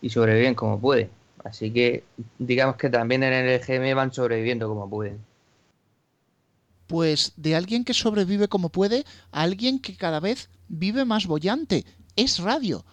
y 0.00 0.10
sobreviven 0.10 0.54
como 0.54 0.80
pueden. 0.80 1.10
Así 1.44 1.70
que 1.70 2.04
digamos 2.38 2.76
que 2.76 2.90
también 2.90 3.22
en 3.22 3.32
el 3.32 3.48
EGM 3.48 3.94
van 3.94 4.12
sobreviviendo 4.12 4.68
como 4.68 4.88
pueden. 4.88 5.18
Pues 6.86 7.32
de 7.36 7.54
alguien 7.54 7.84
que 7.84 7.94
sobrevive 7.94 8.48
como 8.48 8.68
puede 8.68 9.04
a 9.30 9.42
alguien 9.42 9.78
que 9.78 9.96
cada 9.96 10.20
vez 10.20 10.48
vive 10.68 11.04
más 11.04 11.26
bollante. 11.26 11.84
Es 12.16 12.38
radio. 12.40 12.84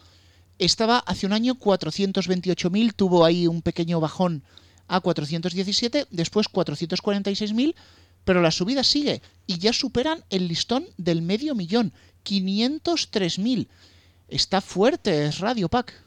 Estaba 0.60 1.00
hace 1.00 1.26
un 1.26 1.34
año 1.34 1.56
428.000, 1.56 2.94
tuvo 2.96 3.26
ahí 3.26 3.48
un 3.48 3.62
pequeño 3.62 4.00
bajón 4.00 4.44
a 4.88 5.02
417, 5.02 6.08
después 6.10 6.48
446.000, 6.48 7.76
pero 8.24 8.42
la 8.42 8.52
subida 8.52 8.84
sigue 8.84 9.22
y 9.46 9.60
ya 9.60 9.74
superan 9.74 10.24
el 10.30 10.48
listón 10.48 10.86
del 10.98 11.22
medio 11.22 11.56
millón, 11.56 11.94
503.000. 12.26 13.68
Está 14.28 14.62
fuerte, 14.62 15.26
es 15.26 15.40
Radio 15.40 15.70
Pack. 15.70 16.07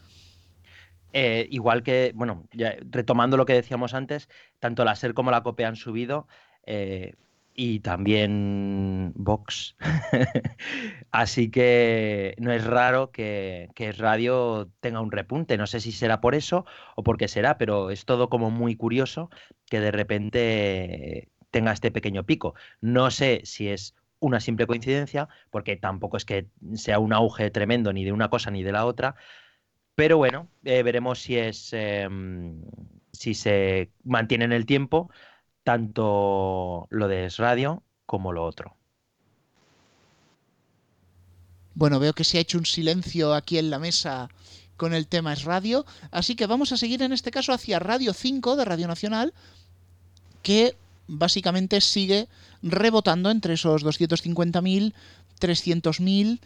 Eh, 1.13 1.47
igual 1.51 1.83
que, 1.83 2.11
bueno, 2.15 2.47
retomando 2.89 3.37
lo 3.37 3.45
que 3.45 3.53
decíamos 3.53 3.93
antes, 3.93 4.29
tanto 4.59 4.85
la 4.85 4.95
SER 4.95 5.13
como 5.13 5.31
la 5.31 5.43
COPE 5.43 5.65
han 5.65 5.75
subido. 5.75 6.27
Eh, 6.65 7.15
y 7.53 7.81
también 7.81 9.11
Vox. 9.15 9.75
Así 11.11 11.51
que 11.51 12.35
no 12.39 12.51
es 12.53 12.63
raro 12.63 13.11
que, 13.11 13.69
que, 13.75 13.91
Radio 13.91 14.69
tenga 14.79 15.01
un 15.01 15.11
repunte. 15.11 15.57
No 15.57 15.67
sé 15.67 15.81
si 15.81 15.91
será 15.91 16.21
por 16.21 16.33
eso 16.33 16.65
o 16.95 17.03
por 17.03 17.17
qué 17.17 17.27
será, 17.27 17.57
pero 17.57 17.91
es 17.91 18.05
todo 18.05 18.29
como 18.29 18.51
muy 18.51 18.75
curioso 18.75 19.29
que 19.69 19.81
de 19.81 19.91
repente 19.91 21.29
tenga 21.51 21.73
este 21.73 21.91
pequeño 21.91 22.25
pico. 22.25 22.55
No 22.79 23.11
sé 23.11 23.41
si 23.43 23.67
es 23.69 23.95
una 24.19 24.39
simple 24.39 24.67
coincidencia, 24.67 25.27
porque 25.49 25.75
tampoco 25.75 26.15
es 26.15 26.25
que 26.25 26.47
sea 26.75 26.99
un 26.99 27.11
auge 27.11 27.49
tremendo 27.51 27.91
ni 27.91 28.05
de 28.05 28.11
una 28.13 28.29
cosa 28.29 28.51
ni 28.51 28.63
de 28.63 28.71
la 28.71 28.85
otra. 28.85 29.15
Pero 29.95 30.17
bueno, 30.17 30.47
eh, 30.63 30.83
veremos 30.83 31.21
si 31.21 31.37
es 31.37 31.73
em, 31.73 32.61
si 33.11 33.33
se 33.33 33.91
mantiene 34.03 34.45
en 34.45 34.51
el 34.51 34.65
tiempo 34.65 35.11
tanto 35.63 36.87
lo 36.89 37.07
de 37.07 37.29
Radio 37.37 37.83
como 38.05 38.31
lo 38.31 38.45
otro. 38.45 38.75
Bueno, 41.75 41.99
veo 41.99 42.13
que 42.13 42.23
se 42.23 42.37
ha 42.37 42.41
hecho 42.41 42.57
un 42.57 42.65
silencio 42.65 43.33
aquí 43.33 43.57
en 43.57 43.69
la 43.69 43.79
mesa 43.79 44.29
con 44.75 44.93
el 44.93 45.07
tema 45.07 45.33
Es 45.33 45.43
Radio, 45.43 45.85
así 46.09 46.35
que 46.35 46.47
vamos 46.47 46.71
a 46.71 46.77
seguir 46.77 47.01
en 47.03 47.13
este 47.13 47.31
caso 47.31 47.53
hacia 47.53 47.79
Radio 47.79 48.13
5 48.13 48.55
de 48.55 48.65
Radio 48.65 48.87
Nacional, 48.87 49.33
que 50.41 50.75
básicamente 51.07 51.79
sigue 51.81 52.27
rebotando 52.63 53.29
entre 53.29 53.53
esos 53.53 53.85
250.000, 53.85 54.93
300.000 55.39 56.39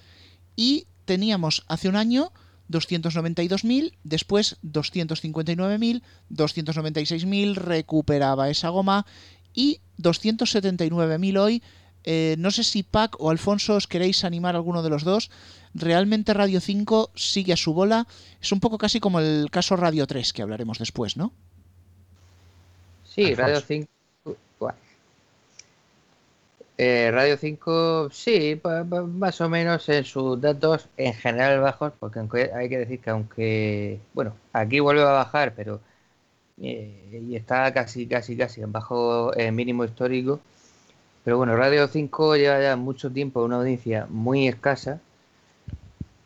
y 0.55 0.85
teníamos 1.05 1.63
hace 1.67 1.87
un 1.87 1.95
año 1.95 2.31
292.000, 2.69 3.93
después 4.03 4.57
259.000, 4.63 6.01
296.000, 6.31 7.55
recuperaba 7.55 8.49
esa 8.49 8.69
goma 8.69 9.05
y 9.53 9.79
279.000 9.99 11.39
hoy. 11.39 11.63
Eh, 12.07 12.35
no 12.37 12.51
sé 12.51 12.63
si 12.63 12.83
Pac 12.83 13.19
o 13.19 13.31
Alfonso 13.31 13.75
os 13.75 13.87
queréis 13.87 14.23
animar 14.23 14.55
a 14.55 14.59
alguno 14.59 14.83
de 14.83 14.89
los 14.89 15.03
dos. 15.03 15.31
Realmente 15.73 16.33
Radio 16.33 16.59
5 16.59 17.11
sigue 17.15 17.53
a 17.53 17.57
su 17.57 17.73
bola. 17.73 18.07
Es 18.41 18.51
un 18.51 18.59
poco 18.59 18.77
casi 18.77 18.99
como 18.99 19.19
el 19.19 19.49
caso 19.49 19.75
Radio 19.75 20.05
3 20.05 20.33
que 20.33 20.41
hablaremos 20.43 20.77
después, 20.77 21.17
¿no? 21.17 21.33
Sí, 23.03 23.33
Radio 23.33 23.59
5 23.61 23.94
eh, 26.77 27.09
Radio 27.11 27.37
5, 27.37 28.09
sí, 28.11 28.61
más 29.13 29.39
o 29.41 29.49
menos 29.49 29.87
en 29.89 30.03
sus 30.03 30.39
datos 30.41 30.89
en 30.97 31.13
general 31.13 31.61
bajos, 31.61 31.93
porque 31.99 32.19
hay 32.53 32.69
que 32.69 32.79
decir 32.79 32.99
que 32.99 33.09
aunque, 33.09 33.99
bueno, 34.13 34.35
aquí 34.51 34.79
vuelve 34.81 35.01
a 35.03 35.05
bajar, 35.05 35.53
pero 35.55 35.79
eh, 36.61 37.21
y 37.27 37.35
está 37.35 37.73
casi, 37.73 38.07
casi, 38.07 38.37
casi 38.37 38.61
en 38.61 38.71
bajo 38.71 39.33
eh, 39.37 39.51
mínimo 39.51 39.85
histórico. 39.85 40.39
Pero 41.23 41.37
bueno, 41.37 41.55
Radio 41.57 41.87
5 41.87 42.37
lleva 42.37 42.61
ya 42.61 42.75
mucho 42.75 43.11
tiempo 43.11 43.43
una 43.43 43.57
audiencia 43.57 44.07
muy 44.09 44.47
escasa 44.47 45.01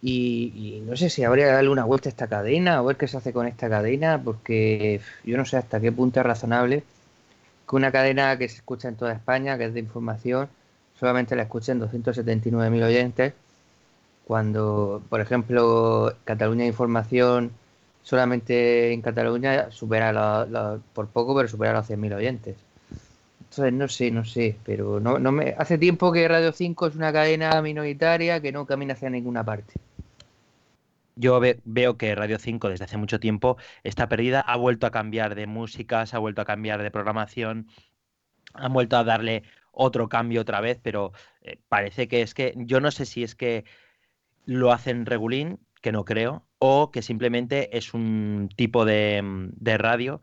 y, 0.02 0.54
y, 0.56 0.82
no 0.82 0.96
sé 0.96 1.10
si 1.10 1.24
habría 1.24 1.46
que 1.48 1.52
darle 1.54 1.70
una 1.70 1.84
vuelta 1.86 2.10
a 2.10 2.12
esta 2.12 2.28
cadena 2.28 2.82
o 2.82 2.86
ver 2.86 2.98
qué 2.98 3.08
se 3.08 3.18
hace 3.18 3.34
con 3.34 3.48
esta 3.48 3.70
cadena, 3.70 4.22
porque 4.24 5.02
yo 5.26 5.38
no 5.38 5.46
sé 5.46 5.58
hasta 5.58 5.80
qué 5.82 5.92
punto 5.92 6.20
es 6.20 6.26
razonable 6.26 6.84
que 7.70 7.76
una 7.76 7.92
cadena 7.92 8.38
que 8.38 8.50
se 8.50 8.58
escucha 8.58 8.88
en 8.88 8.96
toda 8.96 9.14
España, 9.14 9.58
que 9.58 9.66
es 9.66 9.74
de 9.74 9.80
información, 9.80 10.50
solamente 11.00 11.36
la 11.36 11.44
escuchen 11.44 11.80
279.000 11.80 12.84
oyentes, 12.84 13.34
cuando, 14.26 15.04
por 15.10 15.22
ejemplo, 15.22 16.16
Cataluña 16.26 16.66
Información, 16.66 17.52
solamente 18.04 18.92
en 18.92 19.02
Cataluña 19.02 19.72
supera 19.72 20.78
por 20.94 21.08
poco, 21.10 21.36
pero 21.36 21.48
supera 21.48 21.74
los 21.74 21.90
100.000 21.90 22.16
oyentes. 22.16 22.56
Entonces, 23.42 23.74
no 23.74 23.88
sé, 23.88 24.12
no 24.12 24.26
sé, 24.26 24.58
pero 24.66 25.00
no, 25.00 25.20
no 25.20 25.32
me 25.32 25.56
hace 25.58 25.78
tiempo 25.78 26.12
que 26.12 26.28
Radio 26.28 26.52
5 26.52 26.88
es 26.88 26.96
una 26.96 27.14
cadena 27.14 27.62
minoritaria 27.62 28.42
que 28.42 28.52
no 28.52 28.66
camina 28.66 28.94
hacia 28.94 29.10
ninguna 29.10 29.44
parte 29.44 29.74
yo 31.20 31.42
veo 31.66 31.98
que 31.98 32.16
Radio 32.16 32.40
5 32.40 32.70
desde 32.70 32.86
hace 32.86 32.98
mucho 32.98 33.20
tiempo 33.20 33.58
está 33.84 34.08
perdida, 34.08 34.40
ha 34.40 34.56
vuelto 34.56 34.88
a 34.88 34.92
cambiar 34.92 35.36
de 35.36 35.48
músicas, 35.48 36.14
ha 36.14 36.20
vuelto 36.20 36.42
a 36.42 36.46
cambiar 36.46 36.82
de 36.82 36.92
programación, 36.92 37.68
ha 38.54 38.70
vuelto 38.70 38.96
a 38.96 39.04
darle 39.04 39.44
otro 39.74 40.08
cambio 40.08 40.42
otra 40.42 40.62
vez, 40.62 40.80
pero 40.82 41.12
eh, 41.42 41.60
parece 41.68 42.08
que 42.08 42.22
es 42.22 42.34
que 42.34 42.54
yo 42.56 42.80
no 42.80 42.90
sé 42.92 43.06
si 43.06 43.24
es 43.24 43.36
que 43.36 43.66
lo 44.46 44.72
hacen 44.72 45.06
regulín, 45.06 45.60
que 45.82 45.92
no 45.92 46.06
creo, 46.06 46.46
o 46.58 46.90
que 46.90 47.02
simplemente 47.02 47.78
es 47.78 47.94
un 47.94 48.50
tipo 48.56 48.86
de, 48.86 49.22
de 49.58 49.78
radio 49.78 50.22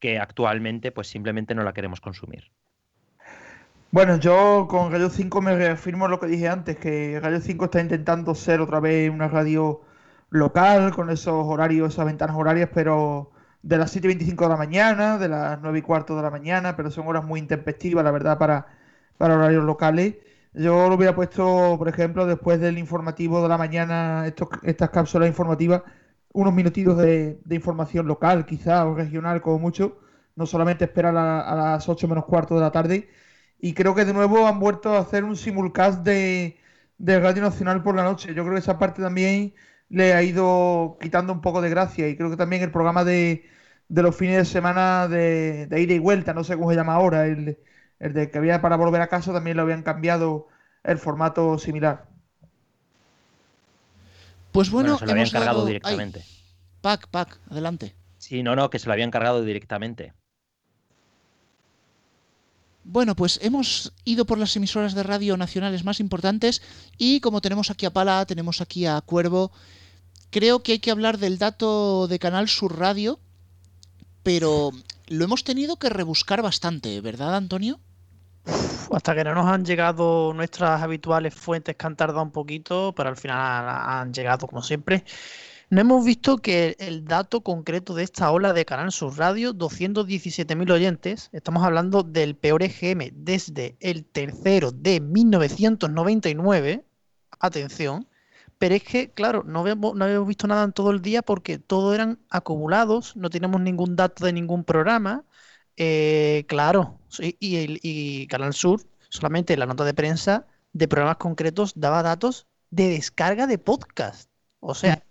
que 0.00 0.18
actualmente 0.18 0.90
pues 0.90 1.06
simplemente 1.06 1.54
no 1.54 1.62
la 1.62 1.72
queremos 1.72 2.00
consumir. 2.00 2.50
Bueno, 3.92 4.18
yo 4.18 4.66
con 4.68 4.90
Radio 4.90 5.08
5 5.08 5.40
me 5.40 5.54
reafirmo 5.54 6.08
lo 6.08 6.18
que 6.18 6.26
dije 6.26 6.48
antes, 6.48 6.76
que 6.78 7.20
Radio 7.20 7.40
5 7.40 7.66
está 7.66 7.80
intentando 7.80 8.34
ser 8.34 8.60
otra 8.60 8.80
vez 8.80 9.08
una 9.08 9.28
radio 9.28 9.82
local, 10.32 10.92
con 10.94 11.10
esos 11.10 11.46
horarios, 11.46 11.92
esas 11.94 12.06
ventanas 12.06 12.36
horarias, 12.36 12.70
pero 12.74 13.30
de 13.62 13.78
las 13.78 13.90
7 13.92 14.06
y 14.06 14.08
25 14.08 14.44
de 14.44 14.50
la 14.50 14.56
mañana, 14.56 15.18
de 15.18 15.28
las 15.28 15.60
9 15.60 15.78
y 15.78 15.82
cuarto 15.82 16.16
de 16.16 16.22
la 16.22 16.30
mañana, 16.30 16.74
pero 16.76 16.90
son 16.90 17.06
horas 17.06 17.24
muy 17.24 17.38
intempestivas, 17.38 18.04
la 18.04 18.10
verdad, 18.10 18.38
para, 18.38 18.66
para 19.18 19.36
horarios 19.36 19.64
locales. 19.64 20.16
Yo 20.54 20.88
lo 20.88 20.96
hubiera 20.96 21.14
puesto, 21.14 21.76
por 21.78 21.88
ejemplo, 21.88 22.26
después 22.26 22.60
del 22.60 22.78
informativo 22.78 23.42
de 23.42 23.48
la 23.48 23.58
mañana, 23.58 24.26
estos, 24.26 24.48
estas 24.62 24.90
cápsulas 24.90 25.28
informativas, 25.28 25.82
unos 26.32 26.54
minutitos 26.54 26.96
de, 26.98 27.38
información 27.50 28.06
local, 28.06 28.46
quizá, 28.46 28.86
o 28.86 28.94
regional, 28.94 29.40
como 29.42 29.58
mucho. 29.58 29.98
No 30.34 30.46
solamente 30.46 30.84
esperar 30.84 31.16
a, 31.16 31.54
las 31.54 31.88
8 31.88 32.08
menos 32.08 32.24
cuarto 32.24 32.54
de 32.54 32.62
la 32.62 32.72
tarde. 32.72 33.08
Y 33.60 33.74
creo 33.74 33.94
que 33.94 34.04
de 34.04 34.14
nuevo 34.14 34.46
han 34.46 34.58
vuelto 34.60 34.94
a 34.94 35.00
hacer 35.00 35.24
un 35.24 35.36
simulcast 35.36 36.02
de, 36.02 36.58
de 36.98 37.20
Radio 37.20 37.42
Nacional 37.42 37.82
por 37.82 37.94
la 37.96 38.04
noche. 38.04 38.34
Yo 38.34 38.42
creo 38.42 38.54
que 38.54 38.60
esa 38.60 38.78
parte 38.78 39.02
también 39.02 39.54
le 39.92 40.14
ha 40.14 40.22
ido 40.22 40.96
quitando 41.00 41.32
un 41.34 41.42
poco 41.42 41.60
de 41.60 41.68
gracia 41.68 42.08
y 42.08 42.16
creo 42.16 42.30
que 42.30 42.36
también 42.38 42.62
el 42.62 42.72
programa 42.72 43.04
de, 43.04 43.44
de 43.88 44.02
los 44.02 44.16
fines 44.16 44.38
de 44.38 44.44
semana 44.46 45.06
de, 45.06 45.66
de, 45.66 45.80
ida 45.82 45.92
y 45.92 45.98
vuelta, 45.98 46.32
no 46.32 46.44
sé 46.44 46.56
cómo 46.56 46.70
se 46.70 46.76
llama 46.76 46.94
ahora, 46.94 47.26
el, 47.26 47.58
el 48.00 48.12
de 48.14 48.30
que 48.30 48.38
había 48.38 48.62
para 48.62 48.76
volver 48.76 49.02
a 49.02 49.08
casa 49.08 49.34
también 49.34 49.58
lo 49.58 49.64
habían 49.64 49.82
cambiado 49.82 50.48
el 50.82 50.98
formato 50.98 51.58
similar. 51.58 52.06
Pues 54.50 54.70
bueno, 54.70 54.98
se 54.98 55.04
lo 55.04 55.12
habían 55.12 55.28
cargado 55.30 55.66
directamente. 55.66 56.24
Pac, 56.80 57.08
Pac, 57.08 57.38
adelante. 57.50 57.94
Sí, 58.16 58.42
no, 58.42 58.56
no, 58.56 58.70
que 58.70 58.78
se 58.78 58.86
lo 58.86 58.94
habían 58.94 59.10
cargado 59.10 59.44
directamente. 59.44 60.14
Bueno, 62.84 63.14
pues 63.14 63.38
hemos 63.42 63.92
ido 64.04 64.24
por 64.24 64.38
las 64.38 64.56
emisoras 64.56 64.94
de 64.94 65.02
radio 65.02 65.36
nacionales 65.36 65.84
más 65.84 66.00
importantes 66.00 66.62
y 66.98 67.20
como 67.20 67.40
tenemos 67.42 67.70
aquí 67.70 67.86
a 67.86 67.92
Pala, 67.92 68.24
tenemos 68.26 68.60
aquí 68.60 68.86
a 68.86 69.00
Cuervo, 69.02 69.52
creo 70.32 70.64
que 70.64 70.72
hay 70.72 70.78
que 70.80 70.90
hablar 70.90 71.18
del 71.18 71.38
dato 71.38 72.08
de 72.08 72.18
Canal 72.18 72.48
Sur 72.48 72.78
Radio, 72.78 73.20
pero 74.24 74.72
lo 75.06 75.24
hemos 75.24 75.44
tenido 75.44 75.76
que 75.76 75.90
rebuscar 75.90 76.42
bastante, 76.42 77.00
¿verdad, 77.00 77.36
Antonio? 77.36 77.78
hasta 78.92 79.14
que 79.14 79.24
no 79.24 79.34
nos 79.34 79.46
han 79.46 79.64
llegado 79.64 80.32
nuestras 80.34 80.82
habituales 80.82 81.34
fuentes 81.34 81.76
que 81.76 81.86
han 81.86 81.96
tardado 81.96 82.22
un 82.22 82.32
poquito, 82.32 82.92
pero 82.94 83.08
al 83.08 83.16
final 83.16 83.66
han 83.68 84.12
llegado 84.12 84.46
como 84.46 84.62
siempre. 84.62 85.04
No 85.70 85.80
hemos 85.80 86.04
visto 86.04 86.38
que 86.38 86.76
el 86.78 87.04
dato 87.06 87.40
concreto 87.40 87.94
de 87.94 88.02
esta 88.02 88.30
ola 88.30 88.52
de 88.52 88.66
Canal 88.66 88.92
Sur 88.92 89.16
Radio, 89.16 89.54
217.000 89.54 90.70
oyentes, 90.70 91.30
estamos 91.32 91.64
hablando 91.64 92.02
del 92.02 92.36
peor 92.36 92.62
EGM 92.62 93.10
desde 93.14 93.76
el 93.80 94.04
tercero 94.04 94.70
de 94.70 95.00
1999, 95.00 96.84
atención, 97.40 98.06
pero 98.62 98.76
es 98.76 98.84
que, 98.84 99.10
claro, 99.10 99.42
no 99.44 99.58
habíamos, 99.58 99.96
no 99.96 100.24
visto 100.24 100.46
nada 100.46 100.62
en 100.62 100.72
todo 100.72 100.92
el 100.92 101.02
día 101.02 101.22
porque 101.22 101.58
todo 101.58 101.96
eran 101.96 102.20
acumulados, 102.30 103.16
no 103.16 103.28
teníamos 103.28 103.60
ningún 103.60 103.96
dato 103.96 104.24
de 104.24 104.32
ningún 104.32 104.62
programa. 104.62 105.24
Eh, 105.76 106.44
claro, 106.46 107.00
y, 107.18 107.34
y, 107.40 108.28
Canal 108.28 108.54
Sur, 108.54 108.86
solamente 109.08 109.56
la 109.56 109.66
nota 109.66 109.82
de 109.84 109.94
prensa 109.94 110.46
de 110.74 110.86
programas 110.86 111.16
concretos, 111.16 111.72
daba 111.74 112.04
datos 112.04 112.46
de 112.70 112.88
descarga 112.90 113.48
de 113.48 113.58
podcast. 113.58 114.30
O 114.60 114.76
sea, 114.76 115.04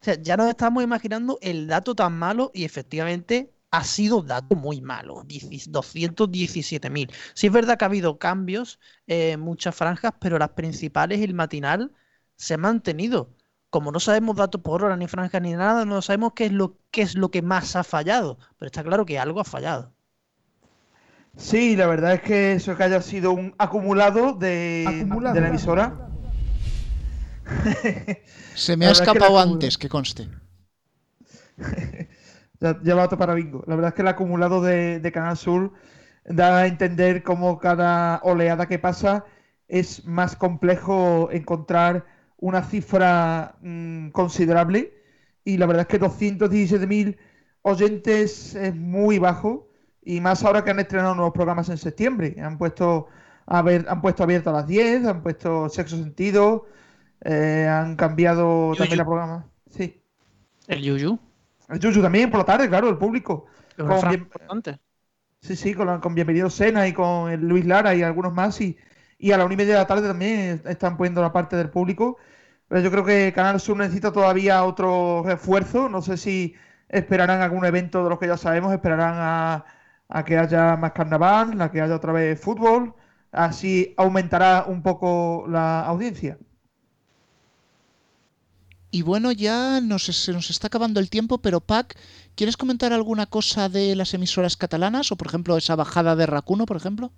o 0.00 0.04
sea, 0.04 0.20
ya 0.20 0.36
nos 0.36 0.48
estamos 0.48 0.82
imaginando 0.82 1.38
el 1.42 1.68
dato 1.68 1.94
tan 1.94 2.18
malo 2.18 2.50
y 2.54 2.64
efectivamente 2.64 3.52
ha 3.70 3.84
sido 3.84 4.20
dato 4.20 4.56
muy 4.56 4.80
malo, 4.80 5.22
217.000. 5.22 7.12
Sí 7.34 7.46
es 7.46 7.52
verdad 7.52 7.78
que 7.78 7.84
ha 7.84 7.86
habido 7.86 8.18
cambios 8.18 8.80
en 9.06 9.38
muchas 9.38 9.76
franjas, 9.76 10.12
pero 10.18 10.40
las 10.40 10.48
principales, 10.48 11.20
el 11.20 11.34
matinal, 11.34 11.92
se 12.36 12.54
ha 12.54 12.58
mantenido. 12.58 13.30
Como 13.70 13.92
no 13.92 14.00
sabemos 14.00 14.36
datos 14.36 14.60
por 14.60 14.84
hora, 14.84 14.96
ni 14.96 15.08
franja, 15.08 15.40
ni 15.40 15.52
nada, 15.52 15.84
no 15.84 16.00
sabemos 16.00 16.32
qué 16.34 16.46
es 16.46 16.52
lo, 16.52 16.78
qué 16.90 17.02
es 17.02 17.14
lo 17.14 17.30
que 17.30 17.42
más 17.42 17.76
ha 17.76 17.84
fallado. 17.84 18.38
Pero 18.58 18.66
está 18.66 18.82
claro 18.84 19.04
que 19.04 19.18
algo 19.18 19.40
ha 19.40 19.44
fallado. 19.44 19.92
Sí, 21.36 21.76
la 21.76 21.86
verdad 21.86 22.14
es 22.14 22.22
que 22.22 22.52
eso 22.54 22.76
que 22.76 22.84
haya 22.84 23.02
sido 23.02 23.32
un 23.32 23.54
acumulado 23.58 24.32
de, 24.32 25.06
de 25.34 25.40
la 25.40 25.48
emisora. 25.48 26.08
Se 28.54 28.76
me 28.76 28.86
ha 28.86 28.90
escapado 28.92 29.38
antes, 29.38 29.76
que 29.76 29.88
conste. 29.88 30.28
ya, 32.60 32.80
ya 32.82 32.94
va 32.94 33.08
para 33.08 33.34
bingo. 33.34 33.62
La 33.66 33.74
verdad 33.76 33.90
es 33.90 33.94
que 33.94 34.02
el 34.02 34.08
acumulado 34.08 34.62
de, 34.62 35.00
de 35.00 35.12
Canal 35.12 35.36
Sur 35.36 35.72
da 36.24 36.58
a 36.58 36.66
entender 36.66 37.22
cómo 37.22 37.58
cada 37.58 38.20
oleada 38.22 38.66
que 38.66 38.78
pasa 38.78 39.24
es 39.68 40.04
más 40.06 40.36
complejo 40.36 41.28
encontrar 41.30 42.06
una 42.38 42.62
cifra 42.62 43.56
mm, 43.62 44.08
considerable 44.10 44.92
y 45.44 45.56
la 45.56 45.66
verdad 45.66 45.82
es 45.82 45.88
que 45.88 46.00
217.000 46.04 47.16
oyentes 47.62 48.54
es 48.54 48.74
muy 48.74 49.18
bajo 49.18 49.68
y 50.02 50.20
más 50.20 50.44
ahora 50.44 50.62
que 50.64 50.70
han 50.70 50.78
estrenado 50.80 51.14
nuevos 51.14 51.34
programas 51.34 51.68
en 51.68 51.78
septiembre. 51.78 52.36
Han 52.40 52.58
puesto, 52.58 53.08
a 53.46 53.62
ver, 53.62 53.86
han 53.88 54.00
puesto 54.00 54.22
abierto 54.22 54.50
a 54.50 54.52
las 54.54 54.66
10, 54.66 55.04
han 55.06 55.22
puesto 55.22 55.68
sexo 55.68 55.96
sentido, 55.96 56.66
eh, 57.24 57.66
han 57.68 57.96
cambiado 57.96 58.72
también 58.76 59.00
el 59.00 59.06
programa. 59.06 59.46
Sí. 59.70 60.00
El 60.68 60.82
Yuyu. 60.82 61.18
El 61.68 61.80
Yuyu 61.80 62.02
también 62.02 62.30
por 62.30 62.38
la 62.40 62.44
tarde, 62.44 62.68
claro, 62.68 62.88
el 62.88 62.98
público. 62.98 63.46
Con 63.76 63.88
bien- 64.08 64.20
importante. 64.22 64.78
Sí, 65.40 65.54
sí, 65.56 65.74
con, 65.74 65.86
la- 65.86 66.00
con 66.00 66.14
Bienvenido 66.14 66.50
Sena 66.50 66.86
y 66.88 66.92
con 66.92 67.30
el 67.30 67.40
Luis 67.46 67.64
Lara 67.66 67.94
y 67.94 68.02
algunos 68.02 68.32
más. 68.32 68.60
Y, 68.60 68.76
y 69.18 69.32
a 69.32 69.38
la 69.38 69.44
una 69.44 69.54
y 69.54 69.56
media 69.56 69.74
de 69.74 69.80
la 69.80 69.86
tarde 69.86 70.08
también 70.08 70.62
están 70.66 70.96
poniendo 70.96 71.22
la 71.22 71.32
parte 71.32 71.56
del 71.56 71.70
público. 71.70 72.18
Pero 72.68 72.80
yo 72.82 72.90
creo 72.90 73.04
que 73.04 73.32
Canal 73.32 73.60
Sur 73.60 73.76
necesita 73.76 74.12
todavía 74.12 74.64
otro 74.64 75.22
refuerzo. 75.24 75.88
No 75.88 76.02
sé 76.02 76.16
si 76.16 76.54
esperarán 76.88 77.40
algún 77.40 77.64
evento 77.64 78.02
de 78.04 78.10
los 78.10 78.18
que 78.18 78.26
ya 78.26 78.36
sabemos. 78.36 78.72
Esperarán 78.72 79.14
a, 79.18 79.64
a 80.08 80.24
que 80.24 80.38
haya 80.38 80.76
más 80.76 80.92
carnaval, 80.92 81.60
a 81.60 81.70
que 81.70 81.80
haya 81.80 81.94
otra 81.94 82.12
vez 82.12 82.40
fútbol. 82.40 82.94
Así 83.32 83.94
aumentará 83.96 84.64
un 84.68 84.82
poco 84.82 85.46
la 85.48 85.80
audiencia. 85.86 86.38
Y 88.90 89.02
bueno, 89.02 89.30
ya 89.32 89.80
nos, 89.80 90.04
se 90.04 90.32
nos 90.32 90.50
está 90.50 90.68
acabando 90.68 91.00
el 91.00 91.10
tiempo, 91.10 91.38
pero 91.38 91.60
Pac, 91.60 91.98
¿quieres 92.34 92.56
comentar 92.56 92.92
alguna 92.92 93.26
cosa 93.26 93.68
de 93.68 93.94
las 93.94 94.14
emisoras 94.14 94.56
catalanas? 94.56 95.12
O 95.12 95.16
por 95.16 95.26
ejemplo, 95.26 95.56
esa 95.56 95.76
bajada 95.76 96.16
de 96.16 96.26
Racuno, 96.26 96.66
por 96.66 96.76
ejemplo. 96.78 97.12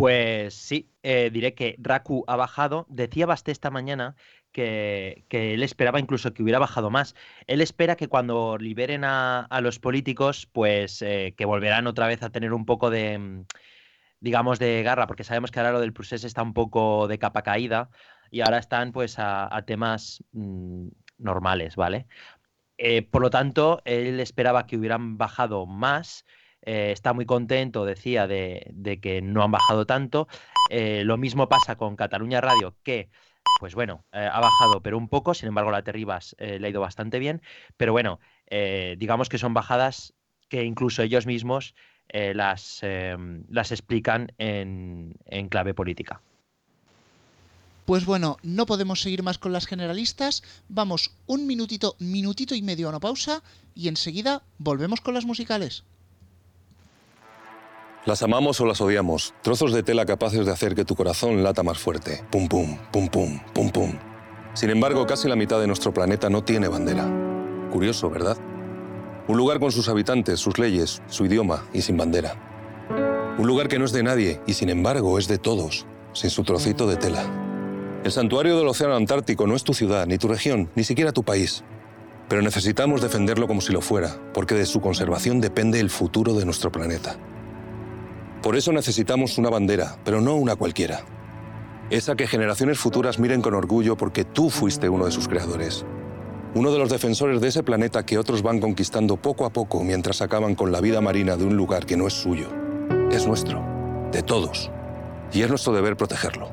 Pues 0.00 0.54
sí, 0.54 0.90
eh, 1.02 1.28
diré 1.30 1.54
que 1.54 1.76
Raku 1.78 2.24
ha 2.26 2.34
bajado. 2.34 2.86
Decía 2.88 3.26
Basté 3.26 3.52
esta 3.52 3.70
mañana 3.70 4.16
que, 4.50 5.26
él 5.28 5.62
esperaba 5.62 6.00
incluso 6.00 6.32
que 6.32 6.42
hubiera 6.42 6.58
bajado 6.58 6.88
más. 6.90 7.14
Él 7.46 7.60
espera 7.60 7.96
que 7.96 8.08
cuando 8.08 8.56
liberen 8.56 9.04
a, 9.04 9.40
a 9.40 9.60
los 9.60 9.78
políticos, 9.78 10.48
pues 10.52 11.02
eh, 11.02 11.34
que 11.36 11.44
volverán 11.44 11.86
otra 11.86 12.06
vez 12.06 12.22
a 12.22 12.30
tener 12.30 12.54
un 12.54 12.64
poco 12.64 12.88
de, 12.88 13.18
mm, 13.18 13.44
digamos, 14.20 14.58
de 14.58 14.82
garra, 14.82 15.06
porque 15.06 15.22
sabemos 15.22 15.50
que 15.50 15.60
ahora 15.60 15.72
lo 15.72 15.80
del 15.80 15.92
procés 15.92 16.24
está 16.24 16.42
un 16.42 16.54
poco 16.54 17.06
de 17.06 17.18
capa 17.18 17.42
caída 17.42 17.90
y 18.30 18.40
ahora 18.40 18.56
están 18.56 18.92
pues 18.92 19.18
a, 19.18 19.54
a 19.54 19.66
temas 19.66 20.24
mm, 20.32 20.88
normales, 21.18 21.76
¿vale? 21.76 22.06
Eh, 22.78 23.02
por 23.02 23.20
lo 23.20 23.28
tanto, 23.28 23.82
él 23.84 24.18
esperaba 24.20 24.66
que 24.66 24.78
hubieran 24.78 25.18
bajado 25.18 25.66
más. 25.66 26.24
Eh, 26.62 26.90
está 26.92 27.12
muy 27.12 27.26
contento, 27.26 27.84
decía, 27.84 28.26
de, 28.26 28.98
que 29.02 29.22
no 29.22 29.42
han 29.42 29.50
bajado 29.50 29.86
tanto. 29.86 30.28
Eh, 30.70 31.02
lo 31.04 31.16
mismo 31.16 31.48
pasa 31.48 31.76
con 31.76 31.96
Cataluña 31.96 32.40
Radio, 32.40 32.74
que, 32.82 33.08
pues 33.58 33.74
bueno, 33.74 34.04
eh, 34.12 34.28
ha 34.30 34.40
bajado, 34.40 34.82
pero 34.82 34.98
un 34.98 35.08
poco. 35.08 35.34
Sin 35.34 35.48
embargo, 35.48 35.70
la 35.70 35.82
Terribas 35.82 36.36
le 36.38 36.66
ha 36.66 36.70
ido 36.70 36.80
bastante 36.80 37.18
bien. 37.18 37.42
Pero 37.76 37.92
bueno, 37.92 38.20
digamos 38.50 39.28
que 39.28 39.38
son 39.38 39.54
bajadas 39.54 40.14
que 40.48 40.64
incluso 40.64 41.02
ellos 41.02 41.26
mismos 41.26 41.74
las, 42.12 42.82
las 43.48 43.72
explican 43.72 44.32
en, 44.38 45.14
en 45.26 45.48
clave 45.48 45.74
política. 45.74 46.20
Pues 47.90 48.04
bueno, 48.04 48.36
no 48.44 48.66
podemos 48.66 49.00
seguir 49.00 49.24
más 49.24 49.38
con 49.38 49.52
las 49.52 49.66
generalistas. 49.66 50.44
Vamos 50.68 51.12
un 51.26 51.48
minutito, 51.48 51.96
minutito 51.98 52.54
y 52.54 52.62
medio 52.62 52.86
a 52.86 52.90
una 52.90 53.00
pausa 53.00 53.42
y 53.74 53.88
enseguida 53.88 54.42
volvemos 54.58 55.00
con 55.00 55.14
las 55.14 55.24
musicales. 55.24 55.82
Las 58.06 58.22
amamos 58.22 58.58
o 58.62 58.64
las 58.64 58.80
odiamos. 58.80 59.34
Trozos 59.42 59.74
de 59.74 59.82
tela 59.82 60.06
capaces 60.06 60.46
de 60.46 60.52
hacer 60.52 60.74
que 60.74 60.86
tu 60.86 60.96
corazón 60.96 61.42
lata 61.42 61.62
más 61.62 61.76
fuerte. 61.76 62.24
Pum 62.30 62.48
pum, 62.48 62.78
pum 62.90 63.08
pum, 63.08 63.38
pum 63.52 63.70
pum. 63.70 63.92
Sin 64.54 64.70
embargo, 64.70 65.06
casi 65.06 65.28
la 65.28 65.36
mitad 65.36 65.60
de 65.60 65.66
nuestro 65.66 65.92
planeta 65.92 66.30
no 66.30 66.42
tiene 66.42 66.68
bandera. 66.68 67.06
Curioso, 67.70 68.08
¿verdad? 68.08 68.38
Un 69.28 69.36
lugar 69.36 69.60
con 69.60 69.70
sus 69.70 69.90
habitantes, 69.90 70.40
sus 70.40 70.58
leyes, 70.58 71.02
su 71.08 71.26
idioma 71.26 71.66
y 71.74 71.82
sin 71.82 71.98
bandera. 71.98 73.36
Un 73.36 73.46
lugar 73.46 73.68
que 73.68 73.78
no 73.78 73.84
es 73.84 73.92
de 73.92 74.02
nadie 74.02 74.40
y 74.46 74.54
sin 74.54 74.70
embargo 74.70 75.18
es 75.18 75.28
de 75.28 75.36
todos, 75.36 75.86
sin 76.14 76.30
su 76.30 76.42
trocito 76.42 76.86
de 76.86 76.96
tela. 76.96 77.22
El 78.02 78.12
santuario 78.12 78.56
del 78.56 78.66
Océano 78.66 78.96
Antártico 78.96 79.46
no 79.46 79.54
es 79.54 79.62
tu 79.62 79.74
ciudad, 79.74 80.06
ni 80.06 80.16
tu 80.16 80.26
región, 80.26 80.70
ni 80.74 80.84
siquiera 80.84 81.12
tu 81.12 81.22
país. 81.22 81.64
Pero 82.30 82.40
necesitamos 82.40 83.02
defenderlo 83.02 83.46
como 83.46 83.60
si 83.60 83.74
lo 83.74 83.82
fuera, 83.82 84.16
porque 84.32 84.54
de 84.54 84.64
su 84.64 84.80
conservación 84.80 85.42
depende 85.42 85.80
el 85.80 85.90
futuro 85.90 86.32
de 86.32 86.46
nuestro 86.46 86.72
planeta. 86.72 87.18
Por 88.42 88.56
eso 88.56 88.72
necesitamos 88.72 89.36
una 89.36 89.50
bandera, 89.50 89.96
pero 90.02 90.22
no 90.22 90.34
una 90.34 90.56
cualquiera. 90.56 91.02
Esa 91.90 92.14
que 92.14 92.26
generaciones 92.26 92.78
futuras 92.78 93.18
miren 93.18 93.42
con 93.42 93.52
orgullo 93.52 93.96
porque 93.96 94.24
tú 94.24 94.48
fuiste 94.48 94.88
uno 94.88 95.04
de 95.04 95.10
sus 95.10 95.28
creadores. 95.28 95.84
Uno 96.54 96.72
de 96.72 96.78
los 96.78 96.88
defensores 96.88 97.40
de 97.42 97.48
ese 97.48 97.62
planeta 97.62 98.06
que 98.06 98.16
otros 98.16 98.42
van 98.42 98.58
conquistando 98.58 99.18
poco 99.18 99.44
a 99.44 99.50
poco 99.50 99.84
mientras 99.84 100.22
acaban 100.22 100.54
con 100.54 100.72
la 100.72 100.80
vida 100.80 101.02
marina 101.02 101.36
de 101.36 101.44
un 101.44 101.56
lugar 101.56 101.84
que 101.84 101.98
no 101.98 102.06
es 102.06 102.14
suyo. 102.14 102.48
Es 103.12 103.26
nuestro, 103.26 103.62
de 104.10 104.22
todos. 104.22 104.70
Y 105.32 105.42
es 105.42 105.48
nuestro 105.50 105.74
deber 105.74 105.96
protegerlo. 105.96 106.48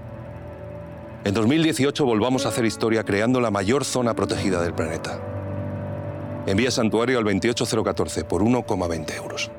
En 1.24 1.34
2018 1.34 2.06
volvamos 2.06 2.46
a 2.46 2.50
hacer 2.50 2.66
historia 2.66 3.04
creando 3.04 3.40
la 3.40 3.50
mayor 3.50 3.86
zona 3.86 4.14
protegida 4.14 4.62
del 4.62 4.74
planeta. 4.74 5.20
Envía 6.48 6.70
santuario 6.70 7.18
al 7.18 7.24
28014 7.24 8.26
por 8.26 8.42
1,20 8.42 9.16
euros. 9.16 9.52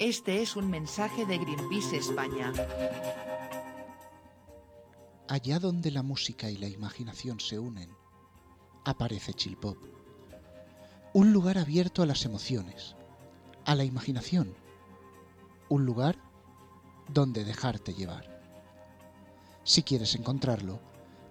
Este 0.00 0.40
es 0.40 0.56
un 0.56 0.70
mensaje 0.70 1.26
de 1.26 1.36
Greenpeace 1.36 1.98
España. 1.98 2.54
Allá 5.28 5.58
donde 5.58 5.90
la 5.90 6.02
música 6.02 6.50
y 6.50 6.56
la 6.56 6.68
imaginación 6.68 7.38
se 7.38 7.58
unen, 7.58 7.90
aparece 8.86 9.34
Chill 9.34 9.58
Pop. 9.58 9.76
Un 11.12 11.34
lugar 11.34 11.58
abierto 11.58 12.02
a 12.02 12.06
las 12.06 12.24
emociones, 12.24 12.96
a 13.66 13.74
la 13.74 13.84
imaginación. 13.84 14.54
Un 15.68 15.84
lugar 15.84 16.16
donde 17.08 17.44
dejarte 17.44 17.92
llevar. 17.92 18.40
Si 19.64 19.82
quieres 19.82 20.14
encontrarlo, 20.14 20.80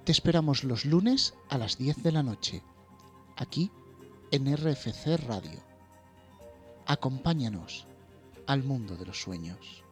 te 0.03 0.11
esperamos 0.11 0.63
los 0.63 0.85
lunes 0.85 1.33
a 1.49 1.57
las 1.57 1.79
10 1.79 2.03
de 2.03 2.11
la 2.11 2.21
noche, 2.21 2.61
aquí 3.35 3.71
en 4.29 4.55
RFC 4.55 5.17
Radio. 5.25 5.59
Acompáñanos 6.85 7.88
al 8.49 8.63
mundo 8.63 8.97
de 8.97 9.05
los 9.05 9.21
sueños. 9.21 9.83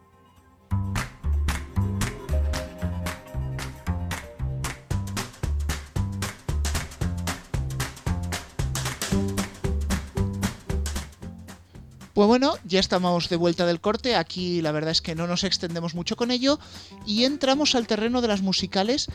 Pues 12.14 12.26
bueno, 12.26 12.56
ya 12.64 12.80
estamos 12.80 13.28
de 13.28 13.36
vuelta 13.36 13.64
del 13.64 13.80
corte. 13.80 14.16
Aquí 14.16 14.60
la 14.60 14.72
verdad 14.72 14.90
es 14.90 15.02
que 15.02 15.14
no 15.14 15.28
nos 15.28 15.44
extendemos 15.44 15.94
mucho 15.94 16.16
con 16.16 16.32
ello 16.32 16.58
y 17.06 17.22
entramos 17.22 17.76
al 17.76 17.86
terreno 17.86 18.20
de 18.20 18.26
las 18.26 18.42
musicales. 18.42 19.06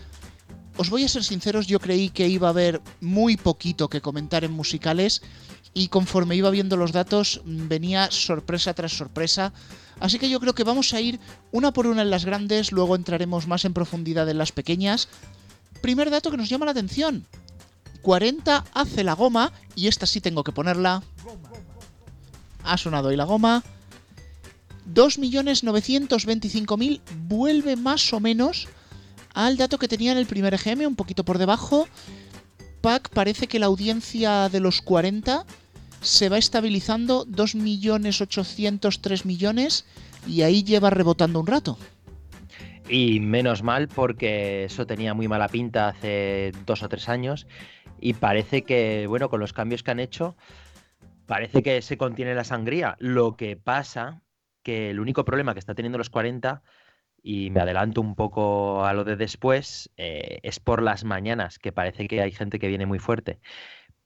Os 0.78 0.90
voy 0.90 1.04
a 1.04 1.08
ser 1.08 1.24
sinceros, 1.24 1.68
yo 1.68 1.80
creí 1.80 2.10
que 2.10 2.28
iba 2.28 2.48
a 2.48 2.52
haber 2.52 2.82
muy 3.00 3.38
poquito 3.38 3.90
que 3.90 4.02
comentar 4.02 4.44
en 4.44 4.52
musicales 4.52 5.22
y 5.74 5.88
conforme 5.88 6.36
iba 6.36 6.50
viendo 6.50 6.76
los 6.78 6.92
datos 6.92 7.42
mm, 7.46 7.68
venía 7.68 8.10
sorpresa 8.12 8.74
tras 8.74 8.94
sorpresa. 8.94 9.54
Así 10.00 10.18
que 10.18 10.30
yo 10.30 10.40
creo 10.40 10.56
que 10.56 10.64
vamos 10.64 10.94
a 10.94 11.02
ir 11.02 11.20
una 11.52 11.74
por 11.74 11.86
una 11.88 12.02
en 12.02 12.10
las 12.10 12.26
grandes, 12.26 12.72
luego 12.72 12.96
entraremos 12.96 13.48
más 13.48 13.66
en 13.66 13.74
profundidad 13.74 14.28
en 14.30 14.40
las 14.40 14.52
pequeñas. 14.52 15.10
Primer 15.82 16.10
dato 16.10 16.32
que 16.32 16.38
nos 16.38 16.50
llama 16.50 16.66
la 16.66 16.72
atención. 16.72 17.28
40 18.02 18.66
hace 18.74 19.04
la 19.04 19.14
goma 19.14 19.54
y 19.76 19.86
esta 19.88 20.08
sí 20.08 20.22
tengo 20.22 20.44
que 20.44 20.52
ponerla. 20.52 21.04
Ha 22.64 22.78
sonado 22.78 23.10
ahí 23.10 23.16
la 23.16 23.26
goma. 23.26 23.64
2.925.000 24.94 27.02
vuelve 27.28 27.76
más 27.76 28.12
o 28.12 28.20
menos 28.20 28.68
al 29.34 29.58
dato 29.58 29.78
que 29.78 29.88
tenía 29.88 30.12
en 30.12 30.18
el 30.18 30.26
primer 30.26 30.54
EGM, 30.54 30.88
un 30.88 30.96
poquito 30.96 31.24
por 31.24 31.38
debajo. 31.38 31.88
Pac 32.82 33.10
parece 33.10 33.48
que 33.48 33.60
la 33.60 33.68
audiencia 33.68 34.50
de 34.50 34.60
los 34.60 34.82
40 34.82 35.46
se 36.02 36.30
va 36.30 36.38
estabilizando 36.38 37.26
2.803 37.26 39.26
millones 39.26 39.86
y 40.28 40.42
ahí 40.42 40.64
lleva 40.64 40.90
rebotando 40.90 41.40
un 41.40 41.48
rato. 41.48 41.78
Y 42.90 43.22
menos 43.22 43.64
mal 43.64 43.88
porque 43.88 44.66
eso 44.66 44.86
tenía 44.86 45.14
muy 45.14 45.30
mala 45.30 45.48
pinta 45.48 45.90
hace 45.90 46.52
dos 46.66 46.84
o 46.84 46.90
tres 46.90 47.08
años 47.08 47.48
y 48.02 48.14
parece 48.14 48.64
que, 48.64 49.08
bueno, 49.08 49.30
con 49.30 49.40
los 49.40 49.54
cambios 49.54 49.82
que 49.82 49.92
han 49.92 50.02
hecho, 50.02 50.36
parece 51.26 51.64
que 51.64 51.82
se 51.82 51.98
contiene 51.98 52.36
la 52.36 52.44
sangría. 52.44 52.98
Lo 53.00 53.38
que 53.38 53.56
pasa 53.56 54.22
que 54.62 54.90
el 54.90 55.00
único 55.00 55.24
problema 55.24 55.54
que 55.54 55.60
está 55.60 55.74
teniendo 55.74 55.98
los 55.98 56.10
40 56.10 56.62
y 57.24 57.50
me 57.50 57.62
adelanto 57.62 58.02
un 58.02 58.16
poco 58.16 58.86
a 58.86 58.94
lo 58.94 59.06
de 59.06 59.16
después, 59.16 59.90
eh, 59.96 60.40
es 60.44 60.60
por 60.60 60.84
las 60.84 61.06
mañanas, 61.06 61.58
que 61.58 61.72
parece 61.72 62.08
que 62.08 62.22
hay 62.22 62.32
gente 62.32 62.60
que 62.60 62.68
viene 62.68 62.86
muy 62.86 63.00
fuerte. 63.00 63.40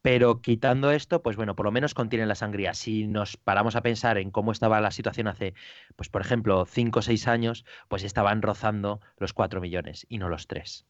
Pero 0.04 0.42
quitando 0.42 0.92
esto, 0.92 1.24
pues 1.24 1.36
bueno, 1.36 1.56
por 1.56 1.66
lo 1.66 1.72
menos 1.72 1.96
contienen 1.96 2.28
la 2.28 2.36
sangría. 2.36 2.76
Si 2.76 3.08
nos 3.08 3.36
paramos 3.36 3.76
a 3.76 3.82
pensar 3.82 4.20
en 4.20 4.30
cómo 4.30 4.52
estaba 4.52 4.80
la 4.80 4.92
situación 4.92 5.28
hace, 5.28 5.56
pues 5.96 6.08
por 6.08 6.22
ejemplo, 6.22 6.66
5 6.66 7.00
o 7.00 7.02
6 7.02 7.28
años, 7.28 7.66
pues 7.90 8.04
estaban 8.04 8.44
rozando 8.44 9.02
los 9.18 9.34
4 9.34 9.60
millones 9.60 10.06
y 10.08 10.20
no 10.20 10.30
los 10.30 10.48
3. 10.48 10.86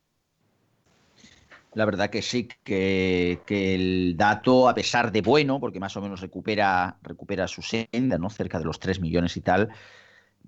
La 1.74 1.86
verdad 1.86 2.10
que 2.10 2.22
sí, 2.22 2.50
que, 2.64 3.40
que, 3.46 3.76
el 3.76 4.18
dato, 4.18 4.68
a 4.68 4.76
pesar 4.76 5.12
de 5.12 5.22
bueno, 5.22 5.60
porque 5.60 5.80
más 5.80 5.96
o 5.96 6.02
menos 6.02 6.22
recupera, 6.22 6.98
recupera 7.02 7.48
su 7.48 7.62
senda, 7.62 8.18
¿no? 8.18 8.30
Cerca 8.30 8.60
de 8.60 8.66
los 8.66 8.80
3 8.80 9.00
millones 9.00 9.38
y 9.38 9.42
tal, 9.42 9.70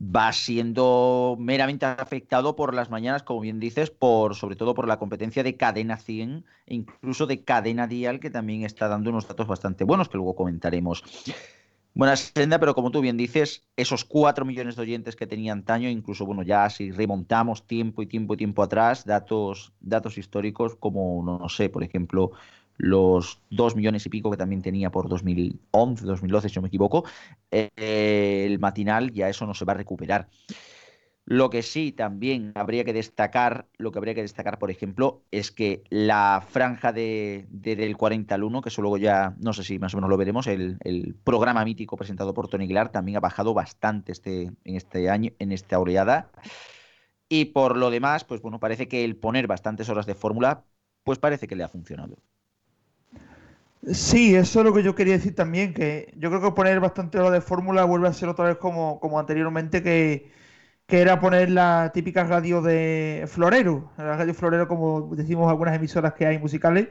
va 0.01 0.31
siendo 0.31 1.35
meramente 1.39 1.85
afectado 1.85 2.55
por 2.55 2.73
las 2.73 2.89
mañanas, 2.89 3.23
como 3.23 3.41
bien 3.41 3.59
dices, 3.59 3.89
por 3.89 4.35
sobre 4.35 4.55
todo 4.55 4.73
por 4.73 4.87
la 4.87 4.97
competencia 4.97 5.43
de 5.43 5.57
cadena 5.57 5.97
100 5.97 6.45
e 6.65 6.75
incluso 6.75 7.27
de 7.27 7.43
cadena 7.43 7.87
dial, 7.87 8.19
que 8.19 8.29
también 8.29 8.63
está 8.63 8.87
dando 8.87 9.09
unos 9.09 9.27
datos 9.27 9.47
bastante 9.47 9.83
buenos 9.83 10.07
que 10.07 10.17
luego 10.17 10.35
comentaremos. 10.35 11.03
Buena 11.93 12.15
senda, 12.15 12.59
pero 12.59 12.75
como 12.75 12.91
tú 12.91 13.01
bien 13.01 13.17
dices, 13.17 13.65
esos 13.75 14.05
4 14.05 14.45
millones 14.45 14.75
de 14.77 14.83
oyentes 14.83 15.15
que 15.15 15.27
tenía 15.27 15.51
antaño, 15.51 15.89
incluso, 15.89 16.25
bueno, 16.25 16.43
ya 16.43 16.69
si 16.69 16.91
remontamos 16.91 17.67
tiempo 17.67 18.01
y 18.01 18.05
tiempo 18.05 18.35
y 18.35 18.37
tiempo 18.37 18.63
atrás, 18.63 19.05
datos, 19.05 19.73
datos 19.81 20.17
históricos 20.17 20.75
como, 20.75 21.21
no, 21.25 21.39
no 21.39 21.49
sé, 21.49 21.67
por 21.67 21.83
ejemplo, 21.83 22.31
los 22.79 23.41
dos 23.49 23.75
millones 23.75 24.05
y 24.05 24.09
pico 24.09 24.31
que 24.31 24.37
también 24.37 24.61
tenía 24.61 24.89
por 24.89 25.09
2011, 25.09 26.05
2012, 26.05 26.49
si 26.49 26.55
no 26.55 26.61
me 26.61 26.69
equivoco, 26.69 27.03
eh, 27.51 27.69
el 28.45 28.57
matinal 28.57 29.11
ya 29.11 29.27
eso 29.29 29.45
no 29.45 29.53
se 29.53 29.65
va 29.65 29.73
a 29.73 29.77
recuperar. 29.77 30.29
Lo 31.25 31.49
que 31.49 31.61
sí 31.61 31.91
también 31.91 32.53
habría 32.55 32.85
que 32.85 32.93
destacar, 32.93 33.67
lo 33.77 33.91
que 33.91 33.99
habría 33.99 34.15
que 34.15 34.21
destacar, 34.21 34.57
por 34.57 34.71
ejemplo, 34.71 35.21
es 35.29 35.51
que 35.51 35.83
la 35.89 36.43
franja 36.49 36.93
de, 36.93 37.45
del 37.49 37.97
40 37.97 38.33
al 38.33 38.43
1, 38.43 38.61
que 38.61 38.69
eso 38.69 38.81
luego 38.81 38.97
ya, 38.97 39.35
no 39.39 39.51
sé 39.53 39.63
si 39.63 39.77
más 39.77 39.93
o 39.93 39.97
menos 39.97 40.09
lo 40.09 40.17
veremos, 40.17 40.47
el, 40.47 40.77
el 40.79 41.15
programa 41.23 41.65
mítico 41.65 41.97
presentado 41.97 42.33
por 42.33 42.47
Tony 42.47 42.63
Aguilar 42.63 42.91
también 42.91 43.17
ha 43.17 43.19
bajado 43.19 43.53
bastante 43.53 44.13
este, 44.13 44.53
en 44.63 44.75
este 44.75 45.09
año, 45.09 45.31
en 45.37 45.51
esta 45.51 45.77
oleada. 45.77 46.31
Y 47.27 47.45
por 47.45 47.77
lo 47.77 47.91
demás, 47.91 48.23
pues 48.23 48.41
bueno, 48.41 48.59
parece 48.59 48.87
que 48.87 49.03
el 49.03 49.17
poner 49.17 49.47
bastantes 49.47 49.89
horas 49.89 50.05
de 50.05 50.15
fórmula, 50.15 50.63
pues 51.03 51.19
parece 51.19 51.47
que 51.47 51.55
le 51.55 51.63
ha 51.63 51.67
funcionado. 51.67 52.17
Sí, 53.93 54.35
eso 54.35 54.59
es 54.59 54.65
lo 54.65 54.73
que 54.73 54.83
yo 54.83 54.93
quería 54.93 55.13
decir 55.13 55.33
también, 55.35 55.73
que 55.73 56.11
yo 56.17 56.29
creo 56.29 56.41
que 56.41 56.51
poner 56.51 56.79
bastante 56.81 57.17
hora 57.17 57.31
de 57.31 57.39
fórmula 57.41 57.85
vuelve 57.85 58.09
a 58.09 58.13
ser 58.13 58.27
otra 58.27 58.45
vez 58.45 58.57
como, 58.57 58.99
como 58.99 59.17
anteriormente, 59.19 59.81
que, 59.81 60.29
que 60.87 61.01
era 61.01 61.19
poner 61.21 61.51
la 61.51 61.91
típica 61.93 62.23
radio 62.25 62.61
de 62.61 63.25
florero, 63.29 63.91
la 63.97 64.17
radio 64.17 64.33
florero 64.33 64.67
como 64.67 65.15
decimos 65.15 65.49
algunas 65.49 65.75
emisoras 65.75 66.13
que 66.13 66.25
hay 66.27 66.39
musicales, 66.39 66.89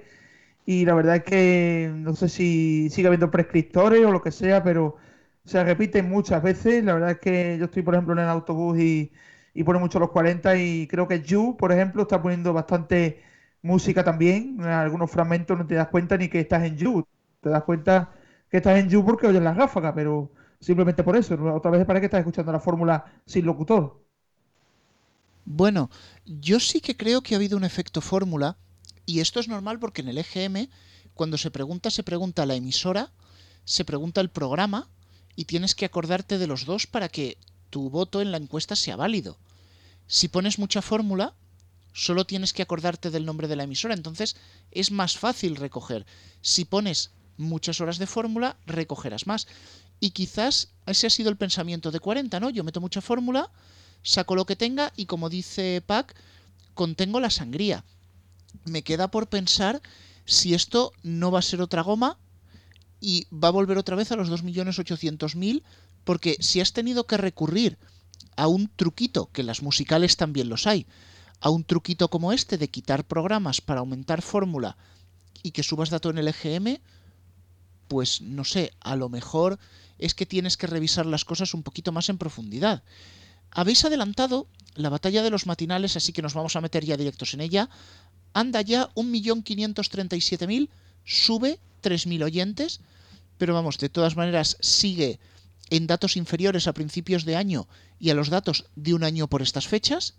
y 0.67 0.85
la 0.87 0.95
verdad 0.95 1.17
es 1.17 1.25
que 1.25 1.91
no 1.95 2.15
sé 2.15 2.29
si 2.29 2.91
sigue 2.91 3.09
habiendo 3.09 3.31
prescriptores 3.31 4.05
o 4.07 4.13
lo 4.13 4.23
que 4.23 4.33
sea, 4.33 4.63
pero 4.65 4.97
se 5.45 5.65
repiten 5.65 6.09
muchas 6.09 6.43
veces, 6.43 6.85
la 6.85 6.95
verdad 6.95 7.13
es 7.13 7.19
que 7.21 7.57
yo 7.59 7.67
estoy 7.67 7.83
por 7.83 7.95
ejemplo 7.95 8.15
en 8.15 8.21
el 8.21 8.29
autobús 8.29 8.79
y, 8.79 9.13
y 9.55 9.65
pone 9.65 9.79
mucho 9.81 9.99
los 10.01 10.11
40 10.11 10.57
y 10.57 10.87
creo 10.89 11.09
que 11.09 11.23
You, 11.23 11.57
por 11.59 11.73
ejemplo, 11.73 12.03
está 12.03 12.23
poniendo 12.23 12.53
bastante 12.53 13.23
música 13.63 14.05
también, 14.05 14.57
en 14.61 14.67
algunos 14.67 15.11
fragmentos 15.11 15.59
no 15.59 15.67
te 15.67 15.75
das 15.75 15.89
cuenta 15.89 16.17
ni 16.17 16.29
que 16.29 16.41
estás 16.41 16.65
en 16.65 16.77
You, 16.77 17.07
te 17.41 17.51
das 17.51 17.63
cuenta 17.65 18.13
que 18.51 18.59
estás 18.59 18.79
en 18.79 18.89
You 18.89 19.05
porque 19.05 19.27
oyes 19.27 19.43
las 19.43 19.57
ráfagas, 19.57 19.93
pero 19.95 20.31
simplemente 20.61 21.03
por 21.03 21.17
eso, 21.17 21.35
otra 21.55 21.71
vez 21.71 21.85
parece 21.85 22.03
que 22.03 22.07
estás 22.07 22.21
escuchando 22.21 22.53
la 22.53 22.61
fórmula 22.61 23.05
sin 23.27 23.45
locutor. 23.45 24.03
Bueno, 25.45 25.91
yo 26.27 26.61
sí 26.61 26.81
que 26.81 26.97
creo 26.97 27.23
que 27.23 27.35
ha 27.35 27.39
habido 27.39 27.57
un 27.57 27.65
efecto 27.65 28.01
fórmula 28.01 28.57
y 29.07 29.21
esto 29.21 29.41
es 29.41 29.49
normal 29.49 29.79
porque 29.79 30.03
en 30.03 30.09
el 30.09 30.19
EGM 30.19 30.69
cuando 31.15 31.39
se 31.39 31.51
pregunta 31.51 31.91
se 31.91 32.05
pregunta 32.05 32.47
la 32.47 32.55
emisora, 32.55 33.11
se 33.65 33.85
pregunta 33.85 34.21
el 34.21 34.31
programa 34.31 34.89
y 35.35 35.47
tienes 35.47 35.75
que 35.75 35.85
acordarte 35.85 36.39
de 36.39 36.47
los 36.47 36.65
dos 36.65 36.87
para 36.87 37.09
que 37.09 37.39
tu 37.71 37.91
voto 37.91 38.21
en 38.21 38.31
la 38.31 38.39
encuesta 38.39 38.77
sea 38.77 38.97
válido. 38.97 39.37
Si 40.07 40.29
pones 40.29 40.59
mucha 40.59 40.81
fórmula, 40.81 41.35
solo 41.99 42.25
tienes 42.25 42.53
que 42.53 42.63
acordarte 42.63 43.11
del 43.11 43.27
nombre 43.27 43.49
de 43.49 43.57
la 43.57 43.65
emisora, 43.65 43.93
entonces 43.93 44.37
es 44.71 44.93
más 44.93 45.19
fácil 45.19 45.57
recoger. 45.57 46.07
Si 46.43 46.65
pones 46.65 47.11
muchas 47.37 47.81
horas 47.81 47.99
de 47.99 48.07
fórmula, 48.07 48.57
recogerás 48.67 49.27
más. 49.27 49.49
Y 49.99 50.11
quizás 50.11 50.69
ese 50.87 51.09
ha 51.09 51.11
sido 51.11 51.29
el 51.29 51.37
pensamiento 51.37 51.91
de 51.91 51.99
40, 51.99 52.39
¿no? 52.39 52.51
Yo 52.51 52.63
meto 52.63 52.81
mucha 52.81 53.01
fórmula, 53.01 53.51
saco 54.05 54.37
lo 54.37 54.47
que 54.47 54.55
tenga 54.55 54.93
y 54.95 55.07
como 55.07 55.29
dice 55.29 55.83
Pac, 55.85 56.15
contengo 56.75 57.19
la 57.19 57.31
sangría. 57.31 57.85
Me 58.65 58.83
queda 58.83 59.11
por 59.11 59.29
pensar 59.29 59.83
si 60.25 60.55
esto 60.55 60.93
no 61.03 61.33
va 61.33 61.41
a 61.41 61.43
ser 61.51 61.61
otra 61.61 61.83
goma 61.83 62.17
y 63.01 63.27
va 63.33 63.49
a 63.49 63.53
volver 63.53 63.77
otra 63.77 63.97
vez 63.97 64.13
a 64.13 64.17
los 64.17 64.31
2.800.000 64.31 65.65
porque 66.05 66.37
si 66.39 66.61
has 66.61 66.73
tenido 66.73 67.09
que 67.09 67.17
recurrir 67.17 67.77
a 68.37 68.47
un 68.47 68.71
truquito, 68.77 69.31
que 69.33 69.43
las 69.43 69.63
musicales 69.63 70.17
también 70.17 70.49
los 70.49 70.69
hay, 70.69 70.87
a 71.41 71.51
un 71.51 71.65
truquito 71.65 72.09
como 72.09 72.33
este 72.33 72.59
de 72.59 72.69
quitar 72.69 73.05
programas 73.05 73.61
para 73.61 73.81
aumentar 73.81 74.23
fórmula 74.23 74.77
y 75.43 75.53
que 75.53 75.63
subas 75.63 75.91
dato 75.91 76.11
en 76.11 76.19
el 76.19 76.29
EGM, 76.29 76.79
pues 77.87 78.21
no 78.21 78.45
sé, 78.45 78.73
a 78.81 78.97
lo 78.97 79.09
mejor 79.09 79.59
es 79.99 80.15
que 80.15 80.27
tienes 80.27 80.57
que 80.57 80.67
revisar 80.67 81.07
las 81.07 81.25
cosas 81.25 81.55
un 81.55 81.63
poquito 81.63 81.93
más 81.93 82.09
en 82.09 82.19
profundidad. 82.19 82.83
Habéis 83.51 83.85
adelantado 83.85 84.47
la 84.75 84.91
batalla 84.91 85.23
de 85.23 85.31
los 85.31 85.47
matinales, 85.47 85.97
así 85.97 86.13
que 86.13 86.23
nos 86.23 86.35
vamos 86.35 86.55
a 86.57 86.61
meter 86.61 86.85
ya 86.85 86.97
directos 86.97 87.35
en 87.35 87.41
ella. 87.41 87.69
Anda 88.35 88.61
ya 88.61 88.91
1.537.000, 88.95 90.69
sube 91.05 91.59
3.000 91.83 92.25
oyentes, 92.25 92.81
pero 93.39 93.55
vamos, 93.55 93.79
de 93.79 93.89
todas 93.89 94.17
maneras 94.17 94.57
sigue 94.61 95.19
en 95.71 95.87
datos 95.87 96.17
inferiores 96.17 96.67
a 96.67 96.73
principios 96.73 97.25
de 97.25 97.37
año 97.37 97.69
y 97.99 98.11
a 98.11 98.15
los 98.15 98.29
datos 98.29 98.67
de 98.77 98.95
un 98.95 99.05
año 99.05 99.29
por 99.29 99.43
estas 99.43 99.67
fechas. 99.67 100.15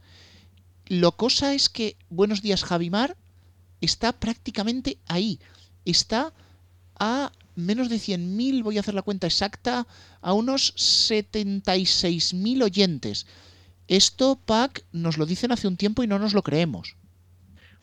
Lo 0.89 1.11
cosa 1.13 1.53
es 1.53 1.69
que 1.69 1.95
Buenos 2.09 2.41
días 2.41 2.63
Javimar 2.63 3.15
está 3.79 4.11
prácticamente 4.11 4.97
ahí. 5.07 5.39
Está 5.85 6.33
a 6.99 7.31
menos 7.55 7.89
de 7.89 7.97
100.000, 7.97 8.63
voy 8.63 8.77
a 8.77 8.79
hacer 8.79 8.95
la 8.95 9.03
cuenta 9.03 9.27
exacta, 9.27 9.85
a 10.21 10.33
unos 10.33 10.73
76.000 10.75 12.63
oyentes. 12.63 13.27
Esto, 13.87 14.39
Pac, 14.43 14.83
nos 14.91 15.19
lo 15.19 15.27
dicen 15.27 15.51
hace 15.51 15.67
un 15.67 15.77
tiempo 15.77 16.01
y 16.01 16.07
no 16.07 16.17
nos 16.17 16.33
lo 16.33 16.41
creemos. 16.41 16.95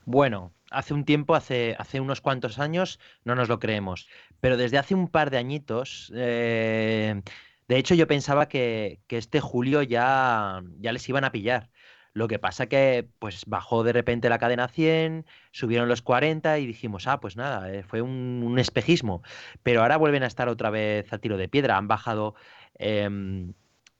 Bueno, 0.05 0.53
hace 0.73 0.93
un 0.93 1.05
tiempo, 1.05 1.37
hace, 1.37 1.77
hace 1.79 2.01
unos 2.01 2.21
cuantos 2.21 2.59
años, 2.59 2.99
no 3.25 3.37
nos 3.37 3.49
lo 3.49 3.61
creemos. 3.61 4.09
Pero 4.41 4.57
desde 4.57 4.79
hace 4.79 4.97
un 4.97 5.07
par 5.07 5.31
de 5.31 5.39
añitos, 5.39 6.11
eh, 6.13 7.23
de 7.69 7.79
hecho 7.79 7.95
yo 7.95 8.09
pensaba 8.09 8.49
que, 8.49 8.99
que, 9.07 9.17
este 9.17 9.41
julio 9.41 9.83
ya, 9.83 10.61
ya 10.81 10.93
les 10.93 11.09
iban 11.09 11.23
a 11.23 11.31
pillar. 11.31 11.71
Lo 12.17 12.29
que 12.29 12.39
pasa 12.39 12.67
que 12.67 13.07
pues 13.19 13.45
bajó 13.47 13.85
de 13.85 13.93
repente 13.93 14.31
la 14.31 14.39
cadena 14.39 14.69
100, 14.69 15.27
subieron 15.51 15.87
los 15.87 16.01
40 16.01 16.59
y 16.61 16.67
dijimos, 16.67 17.07
ah, 17.09 17.21
pues 17.21 17.37
nada, 17.37 17.71
eh, 17.71 17.83
fue 17.83 18.01
un, 18.01 18.59
espejismo. 18.59 19.23
Pero 19.63 19.83
ahora 19.83 19.99
vuelven 19.99 20.23
a 20.23 20.27
estar 20.27 20.49
otra 20.49 20.71
vez 20.71 21.13
a 21.13 21.19
tiro 21.19 21.37
de 21.37 21.51
piedra, 21.51 21.77
han 21.77 21.89
bajado, 21.89 22.35
eh, 22.79 23.07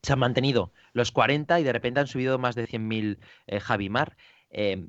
se 0.01 0.13
han 0.15 0.19
mantenido 0.19 0.73
los 0.95 1.13
40 1.13 1.61
y 1.61 1.65
de 1.65 1.75
repente 1.75 2.01
han 2.01 2.07
subido 2.07 2.39
más 2.39 2.55
de 2.55 2.67
100.000 2.67 3.19
eh, 3.49 3.61
Javimar. 3.61 4.17
Eh, 4.51 4.87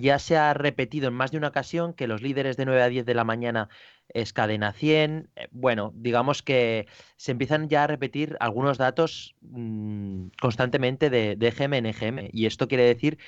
ya 0.00 0.18
se 0.18 0.36
ha 0.36 0.54
repetido 0.54 1.08
en 1.08 1.14
más 1.14 1.30
de 1.30 1.38
una 1.38 1.48
ocasión 1.48 1.94
que 1.94 2.06
los 2.08 2.20
líderes 2.22 2.56
de 2.56 2.66
9 2.66 2.82
a 2.82 2.88
10 2.88 3.06
de 3.06 3.14
la 3.14 3.24
mañana 3.24 3.68
es 4.08 4.32
cadena 4.32 4.72
100. 4.72 5.30
Eh, 5.36 5.48
bueno, 5.50 5.92
digamos 5.94 6.42
que 6.42 6.86
se 7.16 7.32
empiezan 7.32 7.68
ya 7.68 7.84
a 7.84 7.86
repetir 7.86 8.36
algunos 8.40 8.78
datos 8.78 9.36
mmm, 9.40 10.28
constantemente 10.40 11.10
de, 11.10 11.36
de 11.36 11.48
EGM 11.48 11.78
en 11.78 11.86
EGM. 11.86 12.30
Y 12.32 12.46
esto 12.46 12.68
quiere 12.68 12.84
decir 12.84 13.18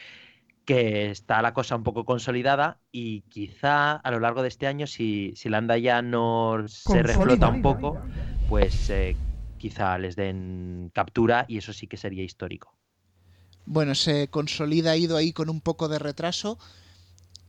que 0.65 1.11
está 1.11 1.43
la 1.43 1.55
cosa 1.55 1.77
un 1.77 1.83
poco 1.85 2.05
consolidada 2.05 2.81
y 2.93 3.23
quizá 3.23 3.93
a 3.97 4.11
lo 4.11 4.21
largo 4.21 4.43
de 4.43 4.49
este 4.49 4.67
año, 4.67 4.87
si, 4.87 5.33
si 5.37 5.49
la 5.49 5.59
anda 5.59 5.79
ya 5.79 6.03
no 6.03 6.67
se 6.69 7.03
reflota 7.03 7.49
un 7.49 7.61
poco, 7.61 8.01
pues 8.47 8.89
eh, 8.91 9.21
quizá 9.57 9.99
les 9.99 10.17
den 10.17 10.91
captura 10.95 11.45
y 11.49 11.59
eso 11.59 11.73
sí 11.73 11.87
que 11.89 11.97
sería 11.97 12.25
histórico. 12.25 12.80
Bueno, 13.67 13.95
se 13.95 14.29
consolida, 14.29 14.93
ha 14.93 14.97
ido 14.97 15.17
ahí 15.17 15.33
con 15.33 15.49
un 15.49 15.61
poco 15.61 15.89
de 15.89 15.99
retraso. 15.99 16.59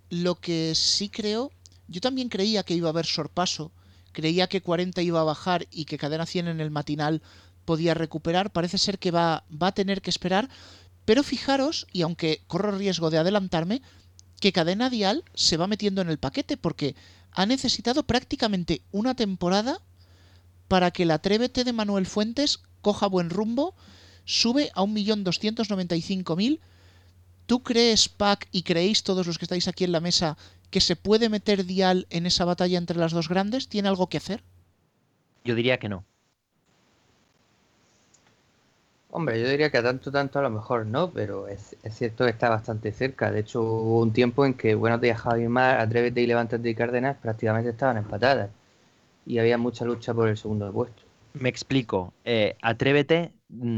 Lo 0.09 0.36
que 0.36 0.74
sí 0.76 1.09
creo, 1.09 1.51
yo 1.88 2.01
también 2.01 2.30
creía 2.30 2.64
que 2.64 2.74
iba 2.74 2.89
a 2.89 2.91
haber 2.91 3.05
sorpaso, 3.05 3.72
creía 4.12 4.47
que 4.47 4.62
40 4.62 5.01
iba 5.01 5.22
a 5.22 5.26
bajar 5.26 5.68
y 5.72 5.86
que 5.86 5.97
cadena 5.97 6.26
100 6.26 6.47
en 6.49 6.62
el 6.62 6.72
matinal 6.72 7.22
podía 7.66 7.93
recuperar, 7.93 8.51
parece 8.51 8.78
ser 8.78 8.99
que 8.99 9.12
va, 9.12 9.45
va 9.51 9.68
a 9.68 9.74
tener 9.74 10.01
que 10.01 10.09
esperar, 10.09 10.49
pero 11.05 11.24
fijaros, 11.24 11.88
y 11.91 12.01
aunque 12.01 12.43
corro 12.47 12.72
riesgo 12.72 13.09
de 13.09 13.18
adelantarme, 13.18 13.82
que 14.39 14.51
cadena 14.51 14.89
dial 14.89 15.24
se 15.34 15.57
va 15.57 15.68
metiendo 15.68 16.01
en 16.01 16.09
el 16.09 16.18
paquete 16.18 16.57
porque 16.57 16.95
ha 17.32 17.45
necesitado 17.45 18.03
prácticamente 18.03 18.82
una 18.91 19.16
temporada 19.16 19.80
para 20.68 20.91
que 20.91 21.03
el 21.03 21.12
Atrévete 21.12 21.64
de 21.64 21.74
Manuel 21.74 22.05
Fuentes 22.05 22.59
coja 22.82 23.07
buen 23.07 23.30
rumbo, 23.30 23.76
sube 24.26 24.72
a 24.76 24.82
1.295.000. 24.82 26.59
¿Tú 27.45 27.63
crees, 27.63 28.07
Pac, 28.07 28.47
y 28.51 28.63
creéis 28.63 29.03
todos 29.03 29.28
los 29.28 29.38
que 29.38 29.45
estáis 29.45 29.67
aquí 29.67 29.84
en 29.84 29.91
la 29.91 29.99
mesa, 29.99 30.38
que 30.69 30.82
se 30.82 30.95
puede 30.95 31.30
meter 31.30 31.65
Dial 31.65 32.07
en 32.09 32.26
esa 32.26 32.45
batalla 32.45 32.78
entre 32.78 32.97
las 32.97 33.11
dos 33.11 33.28
grandes? 33.28 33.67
¿Tiene 33.67 33.89
algo 33.89 34.07
que 34.07 34.17
hacer? 34.17 34.43
Yo 35.43 35.55
diría 35.55 35.78
que 35.78 35.89
no. 35.89 36.05
Hombre, 39.13 39.41
yo 39.41 39.49
diría 39.49 39.69
que 39.69 39.78
a 39.78 39.84
tanto, 39.84 40.09
tanto 40.09 40.39
a 40.39 40.41
lo 40.41 40.49
mejor 40.49 40.86
no, 40.86 41.11
pero 41.11 41.49
es, 41.49 41.76
es 41.84 41.97
cierto 41.97 42.24
que 42.24 42.30
está 42.32 42.47
bastante 42.47 42.93
cerca. 42.93 43.30
De 43.30 43.41
hecho, 43.41 43.61
hubo 43.61 43.99
un 43.99 44.13
tiempo 44.13 44.45
en 44.45 44.53
que 44.53 44.74
Buenos 44.74 45.01
días 45.01 45.19
Javi 45.19 45.49
Mar, 45.49 45.82
Atrévete 45.82 46.22
y 46.22 46.28
Levántate 46.28 46.69
y 46.69 46.76
Cárdenas 46.76 47.17
prácticamente 47.17 47.72
estaban 47.72 47.97
empatadas. 47.97 48.49
Y 49.26 49.39
había 49.39 49.57
mucha 49.57 49.84
lucha 49.84 50.13
por 50.13 50.30
el 50.30 50.38
segundo 50.38 50.72
puesto. 50.72 51.03
Me 51.34 51.49
explico. 51.49 52.13
Eh, 52.24 52.55
Atrévete, 52.61 53.34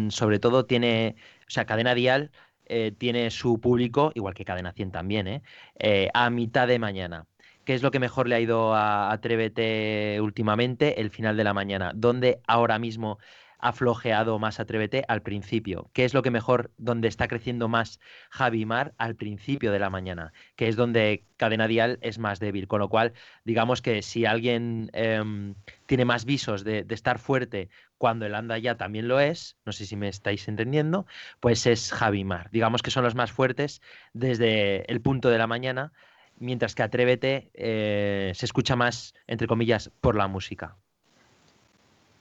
sobre 0.09 0.39
todo, 0.39 0.65
tiene, 0.65 1.15
o 1.47 1.51
sea, 1.51 1.65
Cadena 1.65 1.95
Dial 1.95 2.31
eh, 2.65 2.91
tiene 2.97 3.29
su 3.31 3.59
público, 3.59 4.11
igual 4.15 4.33
que 4.33 4.45
Cadena 4.45 4.73
100 4.73 4.91
también, 4.91 5.27
¿eh? 5.27 5.43
Eh, 5.79 6.09
a 6.13 6.29
mitad 6.29 6.67
de 6.67 6.79
mañana. 6.79 7.27
¿Qué 7.65 7.73
es 7.73 7.81
lo 7.81 7.91
que 7.91 7.99
mejor 7.99 8.27
le 8.27 8.35
ha 8.35 8.39
ido 8.39 8.73
a 8.73 9.11
Atrévete 9.11 10.19
últimamente? 10.21 10.99
El 11.01 11.09
final 11.11 11.37
de 11.37 11.43
la 11.45 11.53
mañana, 11.53 11.91
donde 11.95 12.41
ahora 12.47 12.77
mismo 12.79 13.19
ha 13.63 13.71
flojeado 13.71 14.39
más 14.39 14.59
Atrévete 14.59 15.05
al 15.07 15.21
principio. 15.21 15.89
¿Qué 15.93 16.03
es 16.03 16.13
lo 16.13 16.21
que 16.21 16.31
mejor, 16.31 16.71
donde 16.77 17.07
está 17.07 17.29
creciendo 17.29 17.69
más 17.69 18.01
Javi 18.29 18.65
Mar 18.65 18.93
al 18.97 19.15
principio 19.15 19.71
de 19.71 19.79
la 19.79 19.89
mañana? 19.89 20.33
Que 20.57 20.67
es 20.67 20.75
donde 20.75 21.23
Cadena 21.37 21.69
Dial 21.69 21.97
es 22.01 22.19
más 22.19 22.41
débil. 22.41 22.67
Con 22.67 22.81
lo 22.81 22.89
cual, 22.89 23.13
digamos 23.45 23.81
que 23.81 24.01
si 24.01 24.25
alguien 24.25 24.89
em, 24.91 25.55
tiene 25.85 26.03
más 26.03 26.25
visos 26.25 26.65
de, 26.65 26.83
de 26.83 26.93
estar 26.93 27.19
fuerte 27.19 27.69
cuando 27.97 28.25
el 28.25 28.35
anda 28.35 28.57
ya 28.57 28.75
también 28.75 29.07
lo 29.07 29.21
es, 29.21 29.55
no 29.65 29.71
sé 29.71 29.85
si 29.85 29.95
me 29.95 30.09
estáis 30.09 30.49
entendiendo, 30.49 31.05
pues 31.39 31.65
es 31.65 31.93
Javi 31.93 32.25
Mar. 32.25 32.49
Digamos 32.51 32.81
que 32.81 32.91
son 32.91 33.05
los 33.05 33.15
más 33.15 33.31
fuertes 33.31 33.81
desde 34.11 34.91
el 34.91 34.99
punto 34.99 35.29
de 35.29 35.37
la 35.37 35.47
mañana, 35.47 35.93
mientras 36.37 36.75
que 36.75 36.83
Atrévete 36.83 37.49
eh, 37.53 38.33
se 38.35 38.45
escucha 38.45 38.75
más, 38.75 39.13
entre 39.25 39.47
comillas, 39.47 39.89
por 40.01 40.17
la 40.17 40.27
música. 40.27 40.77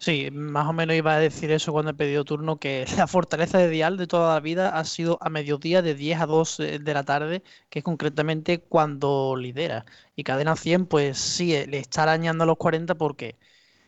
Sí, 0.02 0.30
más 0.32 0.66
o 0.66 0.72
menos 0.72 0.96
iba 0.96 1.14
a 1.14 1.20
decir 1.20 1.52
eso 1.52 1.70
cuando 1.70 1.92
he 1.92 1.94
pedido 1.94 2.24
turno, 2.24 2.56
que 2.56 2.84
la 2.96 3.06
fortaleza 3.06 3.58
de 3.58 3.68
Dial 3.68 3.96
de 3.96 4.08
toda 4.08 4.34
la 4.34 4.40
vida 4.40 4.76
ha 4.76 4.84
sido 4.84 5.16
a 5.20 5.30
mediodía 5.30 5.80
de 5.80 5.94
10 5.94 6.20
a 6.20 6.26
2 6.26 6.58
eh, 6.58 6.78
de 6.80 6.94
la 6.94 7.04
tarde, 7.04 7.44
que 7.70 7.78
es 7.78 7.84
concretamente 7.84 8.60
cuando 8.60 9.36
lidera. 9.36 9.86
Y 10.16 10.24
Cadena 10.24 10.56
100, 10.56 10.86
pues 10.86 11.18
sí, 11.18 11.54
eh, 11.54 11.68
le 11.68 11.78
está 11.78 12.02
arañando 12.02 12.42
a 12.42 12.48
los 12.48 12.56
40 12.56 12.96
porque 12.96 13.36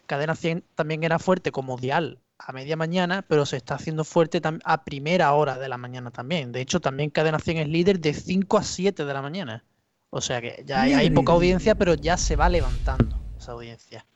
Cadena 0.06 0.36
100 0.36 0.64
también 0.76 1.02
era 1.02 1.18
fuerte 1.18 1.50
como 1.50 1.78
Dial 1.78 2.20
a 2.38 2.52
media 2.52 2.76
mañana, 2.76 3.22
pero 3.22 3.44
se 3.44 3.56
está 3.56 3.74
haciendo 3.74 4.04
fuerte 4.04 4.40
a 4.64 4.84
primera 4.84 5.32
hora 5.32 5.58
de 5.58 5.68
la 5.68 5.78
mañana 5.78 6.12
también. 6.12 6.52
De 6.52 6.60
hecho, 6.60 6.80
también 6.80 7.10
Cadena 7.10 7.40
100 7.40 7.58
es 7.58 7.68
líder 7.68 7.98
de 7.98 8.14
5 8.14 8.58
a 8.58 8.62
7 8.62 9.04
de 9.04 9.14
la 9.14 9.22
mañana. 9.22 9.64
O 10.10 10.20
sea 10.20 10.40
que 10.40 10.62
ya 10.64 10.82
hay, 10.82 10.92
hay 10.92 11.10
poca 11.10 11.32
audiencia, 11.32 11.74
pero 11.74 11.94
ya 11.94 12.16
se 12.16 12.36
va 12.36 12.48
levantando 12.48 13.18
esa 13.36 13.50
audiencia. 13.50 14.06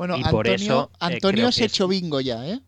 Bueno, 0.00 0.16
Y 0.16 0.24
por 0.24 0.46
Antonio, 0.48 0.54
eso, 0.54 0.90
eh, 0.94 1.12
Antonio 1.14 1.48
es- 1.48 1.60
hecho 1.60 1.86
bingo 1.86 2.22
ya, 2.22 2.48
¿eh? 2.48 2.58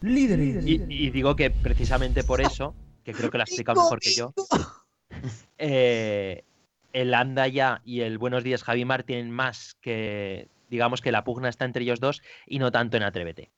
Y, 0.00 0.80
y 0.88 1.10
digo 1.10 1.34
que 1.34 1.50
precisamente 1.50 2.22
por 2.22 2.40
eso, 2.40 2.76
que 3.02 3.12
creo 3.12 3.28
que 3.28 3.38
lo 3.38 3.42
ha 3.42 3.44
explicado 3.44 3.82
mejor 3.82 3.98
que 3.98 4.12
yo, 4.14 4.32
eh, 5.58 6.44
el 6.92 7.12
Anda 7.12 7.48
ya 7.48 7.82
y 7.84 8.02
el 8.02 8.18
Buenos 8.18 8.44
días 8.44 8.62
Javi 8.62 8.84
Mar 8.84 9.02
tienen 9.02 9.32
más 9.32 9.74
que, 9.80 10.46
digamos 10.70 11.00
que 11.00 11.10
la 11.10 11.24
pugna 11.24 11.48
está 11.48 11.64
entre 11.64 11.82
ellos 11.82 11.98
dos 11.98 12.22
y 12.46 12.60
no 12.60 12.70
tanto 12.70 12.96
en 12.96 13.02
Atrévete. 13.02 13.50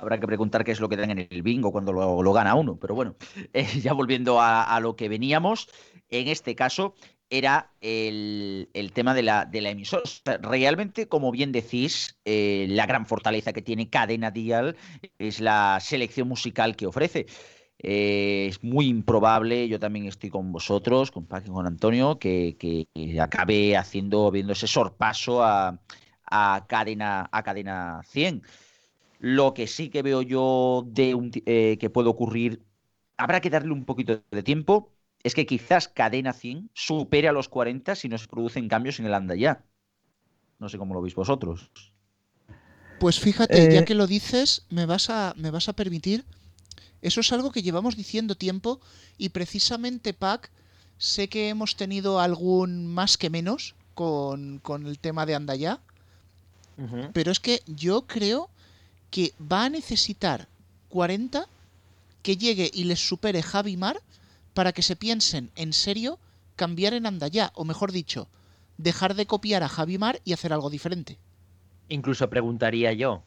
Habrá 0.00 0.18
que 0.18 0.26
preguntar 0.26 0.64
qué 0.64 0.72
es 0.72 0.80
lo 0.80 0.88
que 0.88 0.96
dan 0.96 1.12
en 1.12 1.28
el 1.30 1.42
bingo 1.42 1.70
cuando 1.70 1.92
lo, 1.92 2.24
lo 2.24 2.32
gana 2.32 2.56
uno. 2.56 2.76
Pero 2.80 2.96
bueno, 2.96 3.14
eh, 3.52 3.68
ya 3.80 3.92
volviendo 3.92 4.40
a, 4.40 4.64
a 4.64 4.80
lo 4.80 4.96
que 4.96 5.08
veníamos, 5.08 5.68
en 6.08 6.26
este 6.26 6.56
caso 6.56 6.96
era 7.32 7.72
el, 7.80 8.70
el 8.74 8.92
tema 8.92 9.14
de 9.14 9.22
la, 9.22 9.46
de 9.46 9.60
la 9.62 9.70
emisora. 9.70 10.02
Realmente, 10.42 11.08
como 11.08 11.32
bien 11.32 11.52
decís, 11.52 12.18
eh, 12.24 12.66
la 12.70 12.86
gran 12.86 13.06
fortaleza 13.06 13.52
que 13.52 13.62
tiene 13.62 13.90
Cadena 13.90 14.30
Dial 14.30 14.76
es 15.18 15.40
la 15.40 15.78
selección 15.80 16.28
musical 16.28 16.76
que 16.76 16.86
ofrece. 16.86 17.26
Eh, 17.78 18.46
es 18.50 18.62
muy 18.62 18.86
improbable, 18.88 19.68
yo 19.68 19.80
también 19.80 20.06
estoy 20.06 20.30
con 20.30 20.52
vosotros, 20.52 21.10
con 21.10 21.26
Paco 21.26 21.46
y 21.48 21.52
con 21.52 21.66
Antonio, 21.66 22.18
que, 22.18 22.56
que- 22.58 22.86
acabe 23.20 23.76
haciendo, 23.76 24.30
viendo 24.30 24.52
ese 24.52 24.66
sorpaso 24.68 25.42
a, 25.42 25.80
a 26.30 26.66
cadena, 26.68 27.28
a 27.32 27.42
cadena 27.42 28.02
100. 28.06 28.42
Lo 29.18 29.54
que 29.54 29.66
sí 29.66 29.88
que 29.90 30.02
veo 30.02 30.22
yo 30.22 30.84
de 30.86 31.16
eh, 31.46 31.78
que 31.78 31.90
puede 31.90 32.08
ocurrir, 32.08 32.62
habrá 33.16 33.40
que 33.40 33.50
darle 33.50 33.72
un 33.72 33.84
poquito 33.84 34.22
de 34.30 34.42
tiempo, 34.42 34.91
es 35.24 35.34
que 35.34 35.46
quizás 35.46 35.88
cadena 35.88 36.32
100 36.32 36.70
supere 36.74 37.28
a 37.28 37.32
los 37.32 37.48
40 37.48 37.94
si 37.96 38.08
no 38.08 38.18
se 38.18 38.28
producen 38.28 38.68
cambios 38.68 38.98
en 39.00 39.06
el 39.06 39.14
anda 39.14 39.34
ya. 39.36 39.64
No 40.58 40.68
sé 40.68 40.78
cómo 40.78 40.94
lo 40.94 41.02
veis 41.02 41.14
vosotros. 41.14 41.72
Pues 42.98 43.18
fíjate, 43.20 43.68
ya 43.68 43.80
Eh, 43.80 43.84
que 43.84 43.94
lo 43.94 44.06
dices, 44.06 44.64
me 44.70 44.86
vas 44.86 45.10
a, 45.10 45.34
me 45.36 45.50
vas 45.50 45.68
a 45.68 45.72
permitir. 45.74 46.24
Eso 47.02 47.20
es 47.20 47.32
algo 47.32 47.50
que 47.52 47.62
llevamos 47.62 47.96
diciendo 47.96 48.36
tiempo 48.36 48.80
y 49.18 49.30
precisamente, 49.30 50.14
Pac, 50.14 50.50
sé 50.98 51.28
que 51.28 51.48
hemos 51.48 51.76
tenido 51.76 52.20
algún 52.20 52.86
más 52.86 53.18
que 53.18 53.30
menos 53.30 53.74
con, 53.94 54.60
con 54.60 54.86
el 54.86 54.98
tema 54.98 55.26
de 55.26 55.34
Andaya, 55.34 55.80
pero 57.12 57.30
es 57.30 57.40
que 57.40 57.62
yo 57.66 58.06
creo 58.06 58.50
que 59.10 59.34
va 59.40 59.64
a 59.64 59.70
necesitar 59.70 60.48
40 60.88 61.46
que 62.22 62.36
llegue 62.36 62.70
y 62.72 62.84
les 62.84 63.00
supere 63.06 63.42
Javi 63.42 63.76
Mar 63.76 64.02
para 64.54 64.72
que 64.72 64.82
se 64.82 64.96
piensen 64.96 65.50
en 65.56 65.72
serio 65.72 66.18
cambiar 66.56 66.94
en 66.94 67.06
Andaya, 67.06 67.52
o 67.54 67.64
mejor 67.64 67.92
dicho, 67.92 68.28
dejar 68.78 69.14
de 69.14 69.26
copiar 69.26 69.62
a 69.62 69.68
Javi 69.68 69.98
Mar 69.98 70.20
y 70.24 70.32
hacer 70.32 70.52
algo 70.52 70.70
diferente. 70.70 71.18
Incluso 71.88 72.30
preguntaría 72.30 72.92
yo, 72.92 73.24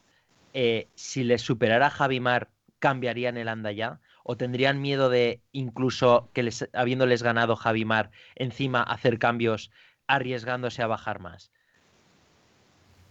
eh, 0.54 0.88
si 0.96 1.24
les 1.24 1.42
superara 1.42 1.90
Javi 1.90 2.20
Mar, 2.20 2.50
¿cambiarían 2.80 3.38
el 3.38 3.48
anda 3.48 3.72
ya? 3.72 4.00
¿O 4.24 4.38
tendrían 4.38 4.82
miedo 4.82 5.10
de, 5.10 5.42
incluso 5.52 6.30
que 6.34 6.44
les, 6.44 6.68
habiéndoles 6.74 7.24
ganado 7.24 7.56
Javi 7.56 7.86
Mar, 7.86 8.12
encima 8.36 8.82
hacer 8.82 9.20
cambios 9.20 9.72
arriesgándose 10.08 10.82
a 10.82 10.88
bajar 10.88 11.20
más? 11.20 11.52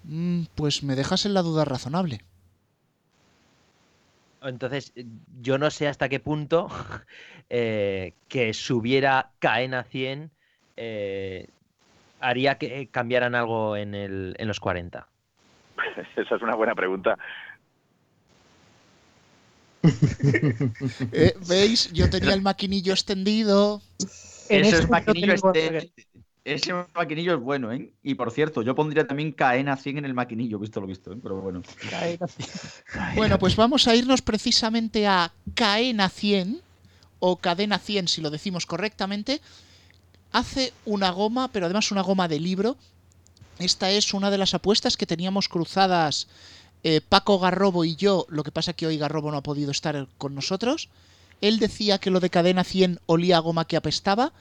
Mm, 0.05 0.45
pues 0.55 0.83
me 0.83 0.97
dejas 0.97 1.27
en 1.27 1.35
la 1.35 1.43
duda 1.43 1.65
razonable. 1.65 2.21
Entonces, 4.45 4.92
yo 5.40 5.59
no 5.59 5.70
sé 5.70 5.88
hasta 5.88 6.09
qué 6.09 6.20
punto 6.20 6.68
eh, 7.51 8.12
que 8.28 8.53
subiera 8.55 9.30
Cadena 9.38 9.84
100 9.84 10.30
eh, 10.76 11.49
haría 12.20 12.59
que 12.59 12.88
cambiaran 12.88 13.34
algo 13.34 13.76
en, 13.76 13.95
el, 13.95 14.34
en 14.38 14.49
los 14.49 14.61
40. 14.61 15.09
Esa 16.16 16.36
es 16.36 16.42
una 16.42 16.55
buena 16.55 16.75
pregunta. 16.75 17.16
Eh, 21.12 21.34
¿Veis? 21.49 21.92
Yo 21.92 22.08
tenía 22.08 22.34
el 22.34 22.42
maquinillo 22.42 22.92
extendido. 22.92 23.83
Ese 24.49 24.79
es 24.79 24.88
maquinillo 24.88 25.34
este- 25.34 25.92
ese 26.45 26.75
maquinillo 26.95 27.34
es 27.34 27.41
bueno, 27.41 27.72
¿eh? 27.72 27.91
Y 28.03 28.14
por 28.14 28.30
cierto, 28.30 28.62
yo 28.62 28.75
pondría 28.75 29.07
también 29.07 29.33
cadena 29.33 29.76
100 29.76 29.99
en 29.99 30.04
el 30.04 30.14
maquinillo, 30.14 30.58
visto 30.58 30.80
lo 30.80 30.87
visto, 30.87 31.12
¿eh? 31.12 31.18
Pero 31.22 31.41
bueno. 31.41 31.62
Bueno, 33.14 33.38
pues 33.38 33.57
vamos 33.57 33.88
a 33.88 33.95
irnos 33.95 34.21
precisamente 34.21 35.07
a 35.07 35.33
Cadena 35.54 36.08
100, 36.08 36.61
o 37.21 37.37
Cadena 37.37 37.79
100 37.79 38.08
si 38.08 38.21
lo 38.21 38.30
decimos 38.30 38.66
correctamente. 38.66 39.41
Hace 40.33 40.75
una 40.84 41.11
goma, 41.11 41.49
pero 41.49 41.66
además 41.66 41.91
una 41.91 42.03
goma 42.03 42.29
de 42.29 42.41
libro. 42.41 42.76
Esta 43.58 43.91
es 43.91 44.12
una 44.12 44.30
de 44.30 44.38
las 44.38 44.53
apuestas 44.53 44.96
que 44.96 45.07
teníamos 45.07 45.49
cruzadas 45.49 46.26
eh, 46.83 47.00
Paco 47.00 47.38
Garrobo 47.38 47.87
y 47.87 47.96
yo. 47.96 48.26
Lo 48.29 48.42
que 48.42 48.53
pasa 48.53 48.75
que 48.75 48.87
hoy 48.87 48.99
Garrobo 48.99 49.30
no 49.30 49.38
ha 49.38 49.42
podido 49.42 49.71
estar 49.71 50.07
con 50.18 50.34
nosotros. 50.34 50.91
Él 51.41 51.58
decía 51.58 51.99
que 51.99 52.11
lo 52.11 52.21
de 52.21 52.29
Cadena 52.29 52.64
100 52.64 53.00
olía 53.07 53.38
a 53.38 53.41
goma 53.41 53.64
que 53.66 53.76
apestaba. 53.76 54.33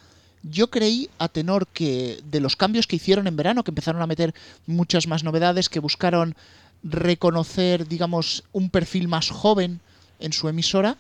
Yo 0.43 0.69
creí, 0.69 1.09
a 1.19 1.29
tenor 1.29 1.67
que 1.67 2.19
de 2.25 2.41
los 2.41 2.57
cambios 2.57 2.85
que 2.85 2.97
hicieron 2.97 3.27
en 3.27 3.37
verano, 3.37 3.63
que 3.63 3.71
empezaron 3.71 4.01
a 4.01 4.07
meter 4.07 4.35
muchas 4.67 5.07
más 5.07 5.23
novedades, 5.23 5.69
que 5.69 5.79
buscaron 5.79 6.35
reconocer, 6.83 7.87
digamos, 7.87 8.43
un 8.51 8.69
perfil 8.69 9.07
más 9.07 9.29
joven 9.29 9.79
en 10.19 10.33
su 10.33 10.49
emisora, 10.49 10.97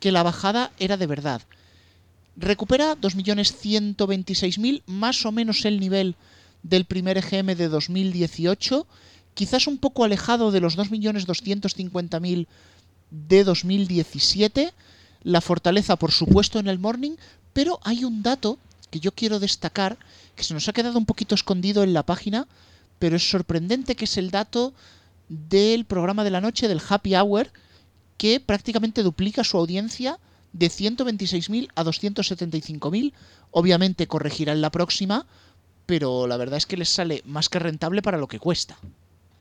que 0.00 0.12
la 0.12 0.22
bajada 0.22 0.72
era 0.78 0.96
de 0.96 1.06
verdad. 1.06 1.42
Recupera 2.36 2.96
2.126.000, 2.96 4.82
más 4.86 5.26
o 5.26 5.32
menos 5.32 5.66
el 5.66 5.78
nivel 5.78 6.16
del 6.62 6.86
primer 6.86 7.18
EGM 7.18 7.54
de 7.54 7.68
2018, 7.68 8.86
quizás 9.34 9.66
un 9.66 9.76
poco 9.76 10.04
alejado 10.04 10.50
de 10.50 10.60
los 10.60 10.78
2.250.000 10.78 12.46
de 13.10 13.44
2017. 13.44 14.72
La 15.22 15.42
fortaleza, 15.42 15.96
por 15.96 16.12
supuesto, 16.12 16.58
en 16.58 16.68
el 16.68 16.78
morning, 16.78 17.16
pero 17.52 17.78
hay 17.82 18.04
un 18.04 18.22
dato 18.22 18.58
que 18.90 19.00
yo 19.00 19.12
quiero 19.12 19.38
destacar, 19.38 19.98
que 20.36 20.44
se 20.44 20.54
nos 20.54 20.68
ha 20.68 20.72
quedado 20.72 20.98
un 20.98 21.06
poquito 21.06 21.34
escondido 21.34 21.82
en 21.82 21.94
la 21.94 22.04
página, 22.04 22.46
pero 22.98 23.16
es 23.16 23.28
sorprendente 23.28 23.96
que 23.96 24.04
es 24.04 24.16
el 24.18 24.30
dato 24.30 24.74
del 25.28 25.84
programa 25.84 26.24
de 26.24 26.30
la 26.30 26.40
noche 26.40 26.68
del 26.68 26.82
Happy 26.86 27.14
Hour, 27.14 27.50
que 28.18 28.40
prácticamente 28.40 29.02
duplica 29.02 29.44
su 29.44 29.56
audiencia 29.56 30.18
de 30.52 30.66
126.000 30.66 31.70
a 31.74 31.84
275.000. 31.84 33.12
Obviamente 33.50 34.06
corregirá 34.06 34.52
en 34.52 34.60
la 34.60 34.70
próxima, 34.70 35.26
pero 35.86 36.26
la 36.26 36.36
verdad 36.36 36.58
es 36.58 36.66
que 36.66 36.76
les 36.76 36.88
sale 36.88 37.22
más 37.24 37.48
que 37.48 37.58
rentable 37.58 38.02
para 38.02 38.18
lo 38.18 38.28
que 38.28 38.38
cuesta. 38.38 38.76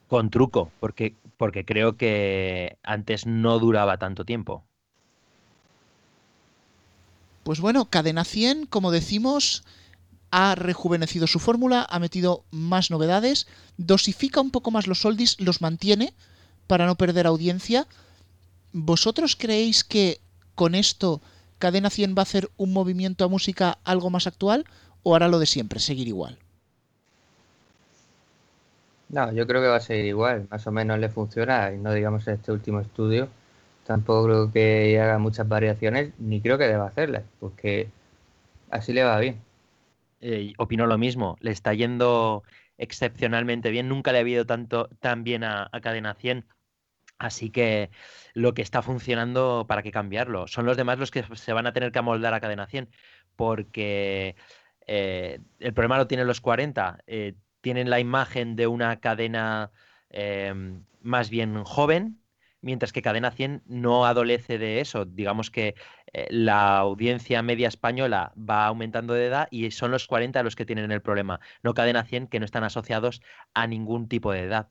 Con 0.08 0.30
truco, 0.30 0.72
porque, 0.80 1.16
porque 1.38 1.66
creo 1.66 1.98
que 1.98 2.78
antes 2.84 3.26
no 3.26 3.60
duraba 3.60 3.98
tanto 3.98 4.26
tiempo. 4.26 4.64
Pues 7.50 7.62
bueno, 7.62 7.86
Cadena 7.86 8.26
100, 8.26 8.68
como 8.68 8.92
decimos, 8.92 9.64
ha 10.30 10.54
rejuvenecido 10.54 11.26
su 11.26 11.40
fórmula, 11.40 11.84
ha 11.90 11.98
metido 11.98 12.44
más 12.52 12.92
novedades, 12.92 13.48
dosifica 13.76 14.40
un 14.40 14.52
poco 14.52 14.70
más 14.70 14.86
los 14.86 15.04
oldies, 15.04 15.36
los 15.42 15.60
mantiene 15.60 16.14
para 16.68 16.86
no 16.86 16.94
perder 16.94 17.26
audiencia. 17.26 17.88
¿Vosotros 18.72 19.36
creéis 19.36 19.84
que 19.84 20.22
con 20.54 20.76
esto 20.76 21.24
Cadena 21.58 21.90
100 21.90 22.14
va 22.16 22.22
a 22.22 22.30
hacer 22.30 22.52
un 22.56 22.72
movimiento 22.72 23.26
a 23.26 23.30
música 23.30 23.80
algo 23.84 24.12
más 24.12 24.28
actual 24.28 24.66
o 25.02 25.16
hará 25.16 25.28
lo 25.28 25.40
de 25.40 25.48
siempre, 25.48 25.80
seguir 25.80 26.08
igual? 26.08 26.38
No, 29.10 29.34
yo 29.34 29.48
creo 29.48 29.60
que 29.60 29.70
va 29.70 29.78
a 29.78 29.82
seguir 29.82 30.06
igual, 30.06 30.48
más 30.52 30.68
o 30.68 30.72
menos 30.72 31.00
le 31.00 31.10
funciona, 31.10 31.74
y 31.74 31.80
no 31.80 31.94
digamos 31.94 32.28
en 32.28 32.36
este 32.36 32.52
último 32.52 32.80
estudio, 32.80 33.28
tampoco 33.90 34.26
creo 34.26 34.52
que 34.52 35.02
haga 35.02 35.18
muchas 35.18 35.48
variaciones, 35.48 36.14
ni 36.20 36.42
creo 36.42 36.60
que 36.60 36.68
deba 36.68 36.86
hacerlas, 36.86 37.24
porque 37.40 37.90
así 38.70 38.94
le 38.94 39.04
va 39.04 39.18
bien. 39.18 39.42
Eh, 40.22 40.54
opino 40.60 40.86
lo 40.86 41.00
mismo, 41.00 41.38
le 41.40 41.50
está 41.50 41.74
yendo 41.74 42.44
excepcionalmente 42.78 43.72
bien, 43.72 43.90
nunca 43.90 44.12
le 44.12 44.20
ha 44.20 44.22
habido 44.22 44.46
tanto 44.46 44.90
tan 45.00 45.24
bien 45.24 45.44
a, 45.44 45.72
Cadena 45.82 46.14
100, 46.14 46.46
así 47.18 47.50
que 47.50 47.90
lo 48.36 48.54
que 48.54 48.62
está 48.62 48.84
funcionando, 48.84 49.66
¿para 49.68 49.82
qué 49.82 49.92
cambiarlo? 49.92 50.48
Son 50.48 50.68
los 50.68 50.78
demás 50.78 51.00
los 51.00 51.10
que 51.10 51.24
se 51.36 51.54
van 51.54 51.66
a 51.66 51.74
tener 51.74 51.92
que 51.92 51.98
amoldar 51.98 52.36
a 52.36 52.42
Cadena 52.42 52.68
100, 52.68 52.90
porque 53.36 54.36
eh, 54.86 55.40
el 55.58 55.74
problema 55.74 55.98
lo 55.98 56.06
tienen 56.06 56.28
los 56.28 56.42
40, 56.42 57.00
eh, 57.08 57.34
tienen 57.62 57.90
la 57.90 58.00
imagen 58.00 58.56
de 58.56 58.68
una 58.68 59.00
cadena 59.00 59.72
em, 60.12 60.84
más 61.02 61.32
bien 61.32 61.64
joven, 61.64 62.19
mientras 62.62 62.92
que 62.92 63.02
Cadena 63.02 63.32
100 63.32 63.64
no 63.68 64.06
adolece 64.06 64.58
de 64.58 64.82
eso. 64.82 65.06
Digamos 65.06 65.50
que 65.52 65.76
eh, 66.14 66.28
la 66.30 66.78
audiencia 66.78 67.42
media 67.42 67.68
española 67.68 68.34
va 68.38 68.66
aumentando 68.66 69.14
de 69.14 69.28
edad 69.28 69.48
y 69.52 69.72
son 69.72 69.92
los 69.92 70.08
40 70.08 70.44
los 70.44 70.56
que 70.56 70.66
tienen 70.66 70.92
el 70.92 71.02
problema, 71.02 71.40
no 71.64 71.74
Cadena 71.74 72.04
100 72.04 72.28
que 72.28 72.40
no 72.40 72.46
están 72.46 72.64
asociados 72.64 73.22
a 73.54 73.68
ningún 73.68 74.08
tipo 74.08 74.32
de 74.32 74.44
edad. 74.44 74.70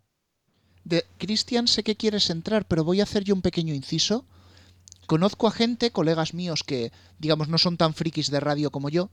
De 0.85 1.05
Cristian, 1.19 1.69
sé 1.69 1.83
que 1.83 1.97
quieres 1.97 2.31
entrar, 2.31 2.67
pero 2.67 2.85
voy 2.85 3.01
a 3.01 3.03
hacer 3.03 3.25
yo 3.25 3.35
un 3.35 3.43
pequeño 3.43 3.75
inciso. 3.75 4.27
Conozco 5.07 5.47
a 5.47 5.51
gente, 5.51 5.91
colegas 5.91 6.35
míos 6.35 6.65
que, 6.65 6.93
digamos, 7.19 7.49
no 7.49 7.59
son 7.59 7.77
tan 7.77 7.95
frikis 7.95 8.31
de 8.31 8.41
radio 8.41 8.71
como 8.71 8.89
yo, 8.89 9.11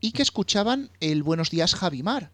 y 0.00 0.12
que 0.12 0.22
escuchaban 0.22 0.90
el 1.00 1.22
Buenos 1.22 1.50
días 1.50 1.74
Javimar. 1.74 2.32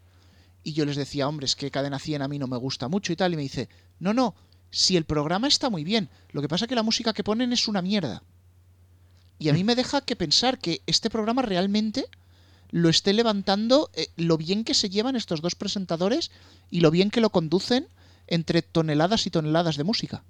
Y 0.63 0.73
yo 0.73 0.85
les 0.85 0.97
decía, 0.97 1.29
hombre, 1.29 1.47
es 1.47 1.57
que 1.57 1.71
Cadena 1.71 1.99
100 1.99 2.23
a 2.23 2.29
mí 2.29 2.39
no 2.39 2.49
me 2.49 2.57
gusta 2.57 2.89
mucho 2.89 3.13
y 3.13 3.17
tal. 3.17 3.33
Y 3.33 3.37
me 3.37 3.43
dice, 3.43 3.69
no, 3.99 4.15
no, 4.15 4.35
si 4.71 4.97
el 4.97 5.05
programa 5.05 5.49
está 5.49 5.71
muy 5.71 5.85
bien, 5.85 6.09
lo 6.31 6.43
que 6.43 6.49
pasa 6.49 6.65
es 6.65 6.69
que 6.69 6.75
la 6.75 6.83
música 6.83 7.13
que 7.13 7.25
ponen 7.25 7.53
es 7.53 7.69
una 7.69 7.83
mierda. 7.83 8.23
Y 9.39 9.49
a 9.49 9.53
mí 9.53 9.65
me 9.65 9.75
deja 9.75 10.01
que 10.01 10.17
pensar 10.17 10.59
que 10.59 10.81
este 10.87 11.11
programa 11.11 11.43
realmente 11.43 12.07
lo 12.71 12.89
esté 12.89 13.13
levantando 13.13 13.91
eh, 13.95 14.09
lo 14.17 14.37
bien 14.39 14.65
que 14.65 14.75
se 14.75 14.89
llevan 14.89 15.17
estos 15.17 15.41
dos 15.41 15.55
presentadores 15.55 16.31
y 16.71 16.81
lo 16.81 16.91
bien 16.91 17.11
que 17.11 17.21
lo 17.21 17.31
conducen 17.31 17.87
entre 18.27 18.63
toneladas 18.63 19.27
y 19.27 19.31
toneladas 19.31 19.77
de 19.77 19.85
música. 19.85 20.25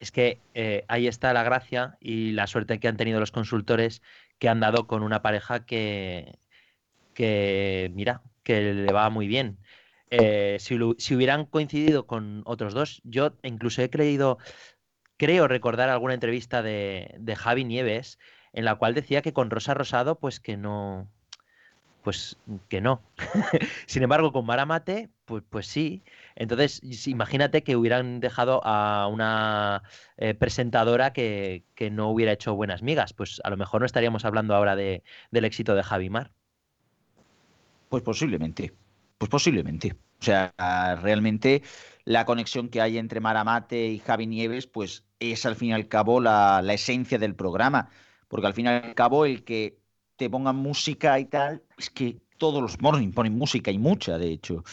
Es 0.00 0.10
que 0.10 0.40
eh, 0.54 0.84
ahí 0.88 1.06
está 1.06 1.32
la 1.32 1.42
gracia 1.42 1.96
y 2.00 2.32
la 2.32 2.46
suerte 2.46 2.78
que 2.80 2.88
han 2.88 2.96
tenido 2.96 3.20
los 3.20 3.30
consultores 3.32 4.02
que 4.38 4.48
han 4.48 4.60
dado 4.60 4.86
con 4.86 5.02
una 5.02 5.22
pareja 5.22 5.64
que, 5.64 6.38
que 7.14 7.90
mira, 7.94 8.22
que 8.42 8.74
le 8.74 8.92
va 8.92 9.08
muy 9.08 9.26
bien. 9.26 9.58
Eh, 10.10 10.58
si, 10.60 11.14
hubieran 11.14 11.46
coincidido 11.46 12.06
con 12.06 12.42
otros 12.44 12.74
dos, 12.74 13.00
yo 13.04 13.32
incluso 13.42 13.82
he 13.82 13.90
creído, 13.90 14.38
creo 15.16 15.48
recordar 15.48 15.88
alguna 15.88 16.14
entrevista 16.14 16.62
de, 16.62 17.34
Javi 17.36 17.64
Nieves 17.64 18.18
en 18.52 18.64
la 18.64 18.76
cual 18.76 18.94
decía 18.94 19.22
que 19.22 19.32
con 19.32 19.50
Rosa 19.50 19.74
Rosado, 19.74 20.18
pues 20.18 20.40
que 20.40 20.56
no, 20.56 21.10
pues 22.02 22.38
que 22.68 22.80
no. 22.80 23.02
Sin 23.86 24.02
embargo, 24.02 24.32
con 24.32 24.46
Maramate, 24.46 25.10
pues, 25.24 25.42
pues 25.50 25.66
sí. 25.66 26.02
Entonces, 26.36 26.80
imagínate 27.06 27.62
que 27.62 27.76
hubieran 27.76 28.20
dejado 28.20 28.64
a 28.64 29.08
una 29.08 29.82
eh, 30.16 30.34
presentadora 30.34 31.12
que, 31.12 31.64
no 31.90 32.08
hubiera 32.08 32.32
hecho 32.32 32.54
buenas 32.54 32.82
migas. 32.82 33.12
Pues 33.12 33.40
a 33.44 33.50
lo 33.50 33.56
mejor 33.56 33.80
no 33.80 33.86
estaríamos 33.86 34.24
hablando 34.24 34.54
ahora 34.54 34.76
de, 34.76 35.02
del 35.30 35.44
éxito 35.44 35.74
de 35.74 35.82
Javi 35.82 36.08
Mar. 36.08 36.30
Pues 37.88 38.02
posiblemente. 38.02 38.72
Pues 39.18 39.30
posiblemente. 39.30 39.96
O 40.20 40.24
sea, 40.24 40.52
realmente 41.02 41.62
la 42.04 42.24
conexión 42.24 42.68
que 42.68 42.80
hay 42.80 42.98
entre 42.98 43.20
Maramate 43.20 43.88
y 43.88 43.98
Javi 43.98 44.26
Nieves, 44.26 44.66
pues 44.66 45.04
es 45.20 45.44
al 45.46 45.56
fin 45.56 45.70
y 45.70 45.72
al 45.72 45.88
cabo 45.88 46.20
la, 46.20 46.62
esencia 46.72 47.18
del 47.18 47.34
programa. 47.34 47.90
Porque 48.28 48.46
al 48.46 48.54
fin 48.54 48.66
y 48.66 48.68
al 48.68 48.94
cabo 48.94 49.24
el 49.24 49.44
que 49.44 49.78
te 50.16 50.30
pongan 50.30 50.56
música 50.56 51.18
y 51.18 51.26
tal, 51.26 51.62
es 51.78 51.90
que 51.90 52.18
todos 52.38 52.62
los 52.62 52.80
morning 52.80 53.12
ponen 53.12 53.36
música 53.36 53.70
y 53.70 53.78
mucha, 53.78 54.18
de 54.18 54.30
hecho. 54.30 54.64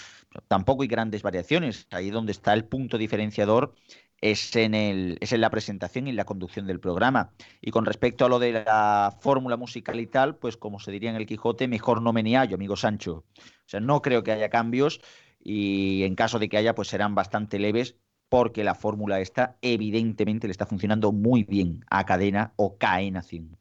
Tampoco 0.47 0.83
hay 0.83 0.87
grandes 0.87 1.21
variaciones. 1.21 1.87
Ahí 1.91 2.09
donde 2.09 2.31
está 2.31 2.53
el 2.53 2.65
punto 2.65 2.97
diferenciador 2.97 3.75
es 4.23 4.55
en, 4.55 4.73
el, 4.73 5.17
es 5.19 5.33
en 5.33 5.41
la 5.41 5.49
presentación 5.49 6.07
y 6.07 6.11
en 6.11 6.15
la 6.15 6.23
conducción 6.23 6.65
del 6.65 6.79
programa. 6.79 7.31
Y 7.59 7.71
con 7.71 7.85
respecto 7.85 8.23
a 8.23 8.29
lo 8.29 8.39
de 8.39 8.53
la 8.53 9.13
fórmula 9.19 9.57
musical 9.57 9.99
y 9.99 10.07
tal, 10.07 10.37
pues 10.37 10.55
como 10.55 10.79
se 10.79 10.91
diría 10.91 11.09
en 11.09 11.17
el 11.17 11.25
Quijote, 11.25 11.67
mejor 11.67 12.01
no 12.01 12.13
me 12.13 12.23
ni 12.23 12.33
hallo, 12.33 12.55
amigo 12.55 12.77
Sancho. 12.77 13.25
O 13.37 13.65
sea, 13.65 13.81
no 13.81 14.01
creo 14.01 14.23
que 14.23 14.31
haya 14.31 14.49
cambios 14.49 15.01
y 15.43 16.03
en 16.03 16.15
caso 16.15 16.39
de 16.39 16.47
que 16.47 16.55
haya, 16.55 16.73
pues 16.73 16.87
serán 16.87 17.15
bastante 17.15 17.59
leves 17.59 17.97
porque 18.29 18.63
la 18.63 18.75
fórmula 18.75 19.19
esta 19.19 19.57
evidentemente 19.61 20.47
le 20.47 20.51
está 20.51 20.65
funcionando 20.65 21.11
muy 21.11 21.43
bien 21.43 21.83
a 21.89 22.05
cadena 22.05 22.53
o 22.55 22.77
cadena 22.77 23.23
100. 23.23 23.57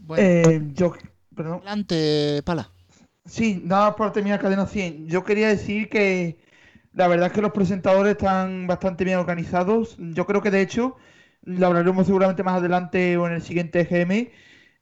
Bueno, 0.00 0.50
eh, 0.50 0.62
yo, 0.74 0.94
perdón. 1.32 1.60
Adelante, 1.60 2.42
Pala. 2.44 2.72
Sí, 3.24 3.62
nada 3.64 3.94
por 3.94 4.10
terminar 4.10 4.40
cadena 4.40 4.66
100. 4.66 5.06
Yo 5.06 5.22
quería 5.22 5.46
decir 5.46 5.88
que 5.88 6.38
la 6.94 7.08
verdad 7.08 7.28
es 7.28 7.32
que 7.32 7.42
los 7.42 7.52
presentadores 7.52 8.12
están 8.12 8.66
bastante 8.66 9.04
bien 9.04 9.18
organizados. 9.18 9.96
Yo 9.98 10.26
creo 10.26 10.42
que 10.42 10.50
de 10.50 10.60
hecho, 10.60 10.96
lo 11.42 11.66
hablaremos 11.66 12.06
seguramente 12.06 12.42
más 12.42 12.58
adelante 12.58 13.16
o 13.16 13.26
en 13.26 13.34
el 13.34 13.42
siguiente 13.42 13.84
GM. 13.84 14.30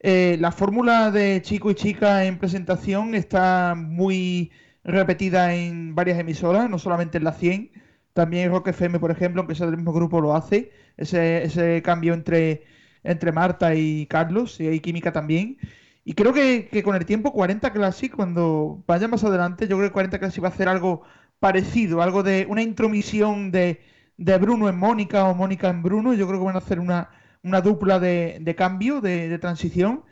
Eh, 0.01 0.37
la 0.41 0.51
fórmula 0.51 1.11
de 1.11 1.43
chico 1.43 1.71
y 1.71 1.75
chica 1.75 2.25
en 2.25 2.39
presentación 2.39 3.15
está 3.15 3.75
muy 3.77 4.51
repetida 4.83 5.55
en 5.55 5.95
varias 5.95 6.19
emisoras, 6.19 6.69
no 6.71 6.79
solamente 6.79 7.19
en 7.19 7.25
la 7.25 7.33
100. 7.33 7.71
También 8.13 8.51
Rock 8.51 8.69
FM, 8.69 8.99
por 8.99 9.11
ejemplo, 9.11 9.41
aunque 9.41 9.55
sea 9.55 9.67
del 9.67 9.77
mismo 9.77 9.93
grupo, 9.93 10.21
lo 10.21 10.35
hace. 10.35 10.73
Ese, 10.97 11.45
ese 11.45 11.83
cambio 11.83 12.15
entre, 12.15 12.65
entre 13.05 13.33
Marta 13.33 13.75
y 13.75 14.07
Carlos, 14.07 14.61
y 14.61 14.67
hay 14.67 14.81
química 14.81 15.13
también. 15.13 15.59
Y 16.05 16.15
creo 16.15 16.33
que, 16.33 16.69
que, 16.73 16.83
con 16.83 16.97
el 16.97 17.07
tiempo 17.07 17.33
40 17.33 17.73
Classic, 17.73 18.15
cuando 18.15 18.83
vaya 18.87 19.07
más 19.07 19.23
adelante, 19.23 19.69
yo 19.69 19.77
creo 19.77 19.89
que 19.91 19.93
40 19.93 20.19
Classic 20.19 20.43
va 20.43 20.49
a 20.49 20.51
hacer 20.51 20.69
algo 20.69 21.03
parecido, 21.41 22.03
algo 22.03 22.23
de 22.23 22.47
una 22.49 22.63
intromisión 22.63 23.51
de, 23.51 23.81
de 24.17 24.39
Bruno 24.39 24.69
en 24.69 24.79
Mónica 24.79 25.25
o 25.25 25.35
Mónica 25.35 25.69
en 25.69 25.83
Bruno. 25.83 26.15
Yo 26.15 26.27
creo 26.29 26.39
que 26.39 26.47
van 26.47 26.55
a 26.55 26.59
hacer 26.59 26.79
una, 26.79 27.11
una 27.43 27.61
dupla 27.61 27.99
de, 27.99 28.39
de 28.41 28.55
cambio, 28.55 29.01
de, 29.01 29.29
de, 29.29 29.39
transición. 29.39 30.05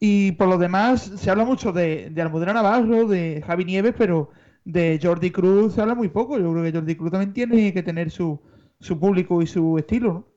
Y 0.00 0.32
por 0.32 0.48
lo 0.48 0.58
demás, 0.58 1.12
se 1.16 1.30
habla 1.30 1.44
mucho 1.44 1.72
de, 1.72 2.10
de 2.10 2.22
Almudena 2.22 2.54
Navarro, 2.54 3.06
de 3.06 3.42
Javi 3.46 3.64
Nieves, 3.64 3.94
pero 3.96 4.30
de 4.64 4.98
Jordi 5.00 5.30
Cruz 5.30 5.74
se 5.74 5.82
habla 5.82 5.94
muy 5.94 6.08
poco. 6.08 6.38
Yo 6.38 6.50
creo 6.52 6.64
que 6.64 6.72
Jordi 6.72 6.96
Cruz 6.96 7.10
también 7.12 7.32
tiene 7.32 7.72
que 7.72 7.82
tener 7.82 8.10
su, 8.10 8.40
su 8.80 8.98
público 8.98 9.42
y 9.42 9.46
su 9.46 9.78
estilo, 9.78 10.28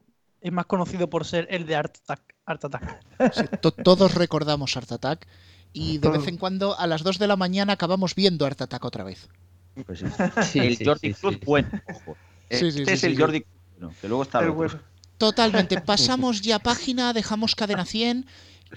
Es 0.41 0.51
más 0.51 0.65
conocido 0.65 1.09
por 1.09 1.25
ser 1.25 1.47
el 1.49 1.65
de 1.65 1.75
Art 1.75 1.97
Attack. 2.07 3.01
todos 3.83 4.13
recordamos 4.13 4.77
Art 4.77 4.91
Attack 4.91 5.27
y 5.73 5.97
de 5.97 6.09
vez 6.09 6.27
en 6.27 6.37
cuando 6.37 6.77
a 6.77 6.87
las 6.87 7.03
2 7.03 7.19
de 7.19 7.27
la 7.27 7.35
mañana 7.35 7.73
acabamos 7.73 8.15
viendo 8.15 8.45
Art 8.45 8.61
Attack 8.61 8.85
otra 8.85 9.03
vez. 9.03 9.29
Pues 9.85 10.03
el 10.55 10.77
Jordi 10.85 11.13
Cruz 11.13 11.39
bueno. 11.41 11.69
Este 12.49 12.93
es 12.93 13.03
el 13.03 13.17
Jordi 13.19 13.41
Cruz, 13.41 13.93
que 14.01 14.07
luego 14.07 14.23
está 14.23 14.41
Totalmente. 15.17 15.81
Pasamos 15.81 16.41
ya 16.41 16.59
página, 16.59 17.13
dejamos 17.13 17.55
cadena 17.55 17.85
100 17.85 18.25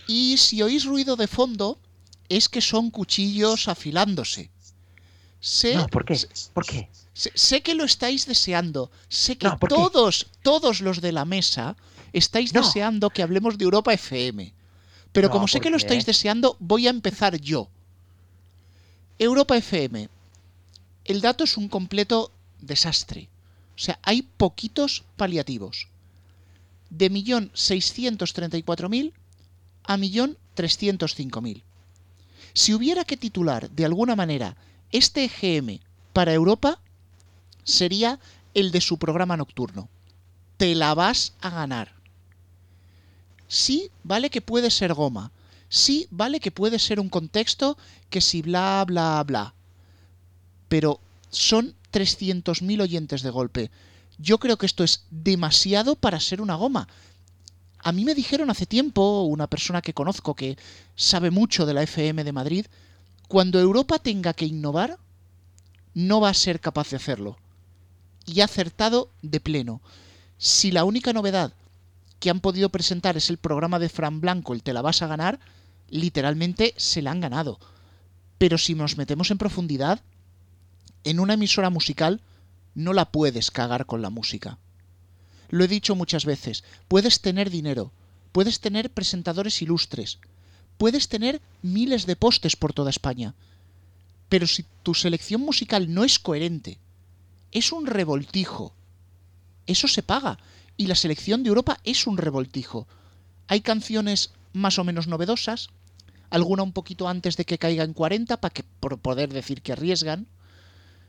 y 0.06 0.36
si 0.38 0.62
oís 0.62 0.84
ruido 0.84 1.16
de 1.16 1.26
fondo 1.26 1.78
es 2.28 2.48
que 2.48 2.60
son 2.60 2.90
cuchillos 2.90 3.68
afilándose. 3.68 4.50
Sé, 5.40 5.78
¿por 5.90 6.04
qué? 6.04 6.18
¿Por 6.52 6.66
qué? 6.66 6.88
Sé, 7.14 7.62
que 7.62 7.74
lo 7.74 7.84
estáis 7.84 8.26
deseando. 8.26 8.90
Sé 9.08 9.38
que 9.38 9.48
todos, 9.68 10.26
todos 10.42 10.80
los 10.80 11.00
de 11.00 11.12
la 11.12 11.24
mesa 11.24 11.76
estáis 12.12 12.52
deseando 12.52 13.10
que 13.10 13.22
hablemos 13.22 13.58
de 13.58 13.64
Europa 13.64 13.92
FM. 13.92 14.52
Pero 15.12 15.30
como 15.30 15.48
sé 15.48 15.60
que 15.60 15.70
lo 15.70 15.76
estáis 15.76 16.06
deseando, 16.06 16.56
voy 16.60 16.86
a 16.86 16.90
empezar 16.90 17.40
yo. 17.40 17.68
Europa 19.18 19.56
FM, 19.56 20.08
el 21.08 21.20
dato 21.22 21.44
es 21.44 21.56
un 21.56 21.68
completo 21.68 22.30
desastre. 22.60 23.28
O 23.74 23.78
sea, 23.78 23.98
hay 24.02 24.22
poquitos 24.22 25.04
paliativos. 25.16 25.88
De 26.90 27.10
1.634.000 27.10 29.12
a 29.84 29.96
1.305.000. 29.96 31.62
Si 32.52 32.74
hubiera 32.74 33.04
que 33.04 33.16
titular 33.16 33.70
de 33.70 33.86
alguna 33.86 34.16
manera 34.16 34.56
este 34.92 35.24
EGM 35.24 35.80
para 36.12 36.34
Europa, 36.34 36.78
sería 37.64 38.20
el 38.52 38.70
de 38.70 38.82
su 38.82 38.98
programa 38.98 39.36
nocturno. 39.36 39.88
Te 40.58 40.74
la 40.74 40.94
vas 40.94 41.32
a 41.40 41.50
ganar. 41.50 41.94
Sí, 43.46 43.90
vale 44.02 44.28
que 44.28 44.42
puede 44.42 44.70
ser 44.70 44.92
goma. 44.92 45.30
Sí, 45.70 46.06
vale 46.10 46.40
que 46.40 46.50
puede 46.50 46.78
ser 46.78 47.00
un 47.00 47.08
contexto 47.08 47.78
que 48.10 48.20
si 48.20 48.42
bla, 48.42 48.84
bla, 48.86 49.22
bla. 49.24 49.54
Pero 50.68 51.00
son 51.30 51.74
300.000 51.92 52.82
oyentes 52.82 53.22
de 53.22 53.30
golpe. 53.30 53.70
Yo 54.18 54.38
creo 54.38 54.58
que 54.58 54.66
esto 54.66 54.84
es 54.84 55.04
demasiado 55.10 55.96
para 55.96 56.20
ser 56.20 56.40
una 56.40 56.56
goma. 56.56 56.88
A 57.78 57.92
mí 57.92 58.04
me 58.04 58.14
dijeron 58.14 58.50
hace 58.50 58.66
tiempo, 58.66 59.22
una 59.22 59.46
persona 59.46 59.82
que 59.82 59.94
conozco 59.94 60.34
que 60.34 60.58
sabe 60.96 61.30
mucho 61.30 61.64
de 61.64 61.74
la 61.74 61.82
FM 61.84 62.24
de 62.24 62.32
Madrid, 62.32 62.66
cuando 63.28 63.60
Europa 63.60 63.98
tenga 63.98 64.32
que 64.32 64.46
innovar, 64.46 64.98
no 65.94 66.20
va 66.20 66.30
a 66.30 66.34
ser 66.34 66.60
capaz 66.60 66.90
de 66.90 66.96
hacerlo. 66.96 67.38
Y 68.26 68.40
ha 68.40 68.46
acertado 68.46 69.10
de 69.22 69.40
pleno. 69.40 69.80
Si 70.38 70.70
la 70.70 70.84
única 70.84 71.12
novedad 71.12 71.52
que 72.20 72.30
han 72.30 72.40
podido 72.40 72.68
presentar 72.68 73.16
es 73.16 73.30
el 73.30 73.38
programa 73.38 73.78
de 73.78 73.88
Fran 73.88 74.20
Blanco, 74.20 74.52
el 74.52 74.62
Te 74.62 74.72
la 74.72 74.82
vas 74.82 75.02
a 75.02 75.06
ganar, 75.06 75.38
literalmente 75.88 76.74
se 76.76 77.00
la 77.00 77.12
han 77.12 77.20
ganado. 77.20 77.58
Pero 78.38 78.58
si 78.58 78.74
nos 78.74 78.96
metemos 78.96 79.30
en 79.30 79.38
profundidad, 79.38 80.00
en 81.04 81.20
una 81.20 81.34
emisora 81.34 81.70
musical 81.70 82.20
no 82.74 82.92
la 82.92 83.10
puedes 83.10 83.50
cagar 83.50 83.86
con 83.86 84.02
la 84.02 84.10
música. 84.10 84.58
Lo 85.48 85.64
he 85.64 85.68
dicho 85.68 85.94
muchas 85.94 86.24
veces, 86.24 86.64
puedes 86.88 87.20
tener 87.20 87.50
dinero, 87.50 87.92
puedes 88.32 88.60
tener 88.60 88.90
presentadores 88.90 89.62
ilustres, 89.62 90.18
puedes 90.76 91.08
tener 91.08 91.40
miles 91.62 92.06
de 92.06 92.16
postes 92.16 92.56
por 92.56 92.72
toda 92.72 92.90
España, 92.90 93.34
pero 94.28 94.46
si 94.46 94.64
tu 94.82 94.94
selección 94.94 95.40
musical 95.40 95.92
no 95.92 96.04
es 96.04 96.18
coherente, 96.18 96.78
es 97.50 97.72
un 97.72 97.86
revoltijo, 97.86 98.74
eso 99.66 99.88
se 99.88 100.02
paga, 100.02 100.38
y 100.76 100.86
la 100.86 100.94
selección 100.94 101.42
de 101.42 101.48
Europa 101.48 101.78
es 101.84 102.06
un 102.06 102.16
revoltijo. 102.16 102.86
Hay 103.48 103.60
canciones 103.60 104.32
más 104.52 104.78
o 104.78 104.84
menos 104.84 105.08
novedosas, 105.08 105.70
alguna 106.30 106.62
un 106.62 106.72
poquito 106.72 107.08
antes 107.08 107.36
de 107.36 107.44
que 107.44 107.58
caiga 107.58 107.84
en 107.84 107.94
40 107.94 108.40
para 108.40 108.52
que 108.52 108.62
por 108.62 108.98
poder 108.98 109.32
decir 109.32 109.60
que 109.60 109.72
arriesgan. 109.72 110.26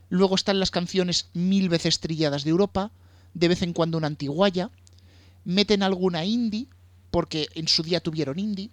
Luego 0.09 0.35
están 0.35 0.59
las 0.59 0.71
canciones 0.71 1.29
mil 1.33 1.69
veces 1.69 1.99
trilladas 1.99 2.43
de 2.43 2.49
Europa, 2.49 2.91
de 3.33 3.47
vez 3.47 3.61
en 3.61 3.73
cuando 3.73 3.97
una 3.97 4.07
antiguaya. 4.07 4.69
Meten 5.45 5.83
alguna 5.83 6.25
indie, 6.25 6.67
porque 7.11 7.47
en 7.55 7.67
su 7.67 7.83
día 7.83 8.01
tuvieron 8.01 8.39
indie. 8.39 8.71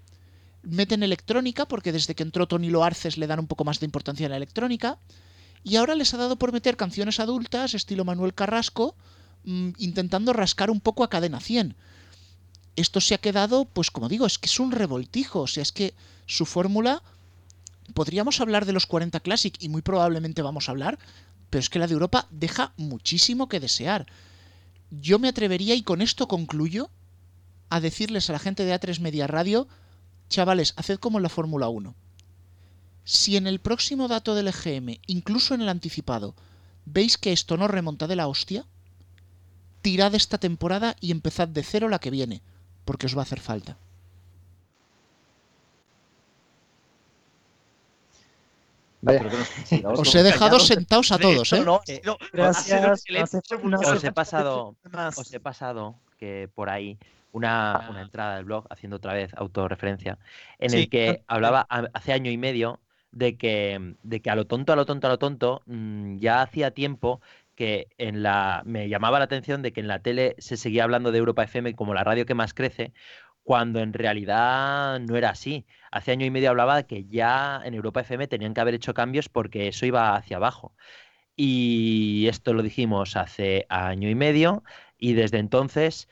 Meten 0.63 1.03
electrónica, 1.03 1.67
porque 1.67 1.93
desde 1.93 2.15
que 2.15 2.23
entró 2.23 2.49
Tony 2.49 2.71
Loarces 2.71 3.19
le 3.19 3.27
dan 3.27 3.39
un 3.39 3.47
poco 3.47 3.65
más 3.65 3.81
de 3.81 3.87
importancia 3.87 4.27
a 4.27 4.31
la 4.31 4.37
electrónica. 4.37 4.99
Y 5.63 5.77
ahora 5.77 5.95
les 5.95 6.13
ha 6.15 6.17
dado 6.17 6.37
por 6.37 6.53
meter 6.53 6.77
canciones 6.77 7.21
adultas, 7.21 7.75
estilo 7.75 8.05
Manuel 8.05 8.35
Carrasco, 8.35 8.97
Mm, 9.47 9.71
intentando 9.79 10.33
rascar 10.33 10.71
un 10.71 10.81
poco 10.81 11.05
a 11.05 11.09
cadena 11.09 11.39
100. 11.39 11.77
Esto 12.75 13.01
se 13.01 13.15
ha 13.15 13.19
quedado, 13.19 13.65
pues 13.65 13.93
como 13.93 14.09
digo, 14.09 14.27
es 14.27 14.39
que 14.39 14.47
es 14.47 14.59
un 14.59 14.73
revoltijo, 14.73 15.43
o 15.43 15.47
sea, 15.47 15.63
es 15.63 15.71
que 15.71 15.95
su 16.27 16.45
fórmula, 16.47 17.01
podríamos 17.95 18.41
hablar 18.41 18.67
de 18.67 18.73
los 18.73 18.87
40 18.87 19.21
Classic 19.21 19.57
y 19.61 19.69
muy 19.69 19.83
probablemente 19.83 20.43
vamos 20.43 20.69
a 20.69 20.73
hablar, 20.73 20.99
pero 21.51 21.60
es 21.60 21.70
que 21.70 21.78
la 21.78 21.86
de 21.86 21.94
Europa 21.94 22.27
deja 22.31 22.73
muchísimo 22.77 23.48
que 23.48 23.60
desear. 23.60 24.06
Yo 24.90 25.18
me 25.18 25.28
atrevería, 25.28 25.74
y 25.74 25.82
con 25.82 26.02
esto 26.02 26.28
concluyo, 26.28 26.90
a 27.68 27.81
decirles 27.81 28.28
a 28.28 28.32
la 28.32 28.39
gente 28.39 28.64
de 28.64 28.74
A3 28.74 29.01
Media 29.01 29.27
Radio, 29.27 29.68
chavales, 30.28 30.74
haced 30.77 30.98
como 30.98 31.18
en 31.18 31.23
la 31.23 31.28
Fórmula 31.28 31.68
1. 31.68 31.94
Si 33.05 33.36
en 33.36 33.47
el 33.47 33.60
próximo 33.60 34.09
dato 34.09 34.35
del 34.35 34.48
EGM, 34.48 34.98
incluso 35.06 35.55
en 35.55 35.62
el 35.62 35.68
anticipado, 35.68 36.35
veis 36.85 37.18
que 37.18 37.32
esto 37.32 37.56
no 37.56 37.68
remonta 37.68 38.06
de 38.06 38.16
la 38.16 38.28
hostia, 38.28 38.66
tirad 39.82 40.14
esta 40.14 40.39
temporada 40.39 40.97
y 41.01 41.12
empezad 41.12 41.47
de 41.47 41.62
cero 41.62 41.89
la 41.89 42.01
que 42.01 42.10
viene, 42.10 42.43
porque 42.85 43.06
os 43.06 43.16
va 43.16 43.20
a 43.20 43.23
hacer 43.23 43.40
falta. 43.40 43.78
Os 49.85 50.15
he 50.15 50.23
dejado 50.23 50.59
sentados 50.59 51.12
a 51.12 51.19
todos, 51.19 51.53
¿eh? 51.53 51.65
gracias. 52.33 53.05
Os 53.87 54.05
he 54.05 54.12
pasado, 54.12 54.77
os 55.16 55.33
he 55.33 55.41
pasado 55.41 55.97
que 56.19 56.49
por 56.55 56.70
ahí 56.70 56.99
una, 57.33 57.87
una, 57.91 58.03
entrada 58.03 58.37
del 58.37 58.45
blog 58.47 58.66
haciendo 58.70 58.97
otra 58.97 59.12
vez 59.12 59.33
autorreferencia 59.35 60.19
en 60.59 60.74
el 60.74 60.89
que 60.89 61.23
hablaba 61.27 61.66
hace 61.93 62.12
año 62.12 62.31
y 62.31 62.39
medio 62.39 62.81
de 63.12 63.37
que, 63.37 63.95
de 64.03 64.20
que 64.20 64.31
a 64.31 64.37
lo 64.37 64.47
tonto, 64.47 64.73
a 64.73 64.77
lo 64.77 64.87
tonto, 64.87 65.07
a 65.07 65.11
lo 65.11 65.19
tonto, 65.19 65.62
mm, 65.66 66.19
ya 66.19 66.43
hacía 66.43 66.70
tiempo 66.73 67.20
que 67.55 67.89
en 67.97 68.23
la 68.23 68.62
me 68.66 68.89
llamaba 68.89 69.19
la 69.19 69.24
atención 69.24 69.62
de 69.62 69.73
que 69.73 69.81
en 69.81 69.89
la 69.89 70.01
tele 70.01 70.37
se 70.39 70.57
seguía 70.57 70.85
hablando 70.85 71.11
de 71.11 71.19
Europa 71.19 71.43
FM 71.43 71.74
como 71.74 71.95
la 71.95 72.05
radio 72.05 72.27
que 72.27 72.35
más 72.35 72.53
crece, 72.53 72.93
cuando 73.47 73.78
en 73.81 73.93
realidad 73.93 74.98
no 74.98 75.16
era 75.16 75.31
así. 75.31 75.66
Hace 75.93 76.10
año 76.10 76.27
y 76.27 76.31
medio 76.31 76.51
hablaba 76.51 76.77
de 76.77 76.86
que 76.86 77.05
ya 77.06 77.62
en 77.64 77.74
Europa 77.74 78.01
FM 78.01 78.27
tenían 78.27 78.55
que 78.55 78.60
haber 78.60 78.74
hecho 78.74 78.93
cambios 78.93 79.28
porque 79.28 79.68
eso 79.68 79.86
iba 79.86 80.16
hacia 80.16 80.39
abajo. 80.39 80.74
Y 81.36 82.27
esto 82.28 82.55
lo 82.55 82.62
dijimos 82.62 83.16
hace 83.16 83.64
año 83.68 84.10
y 84.10 84.16
medio 84.16 84.64
y 84.98 85.14
desde 85.14 85.39
entonces 85.39 86.09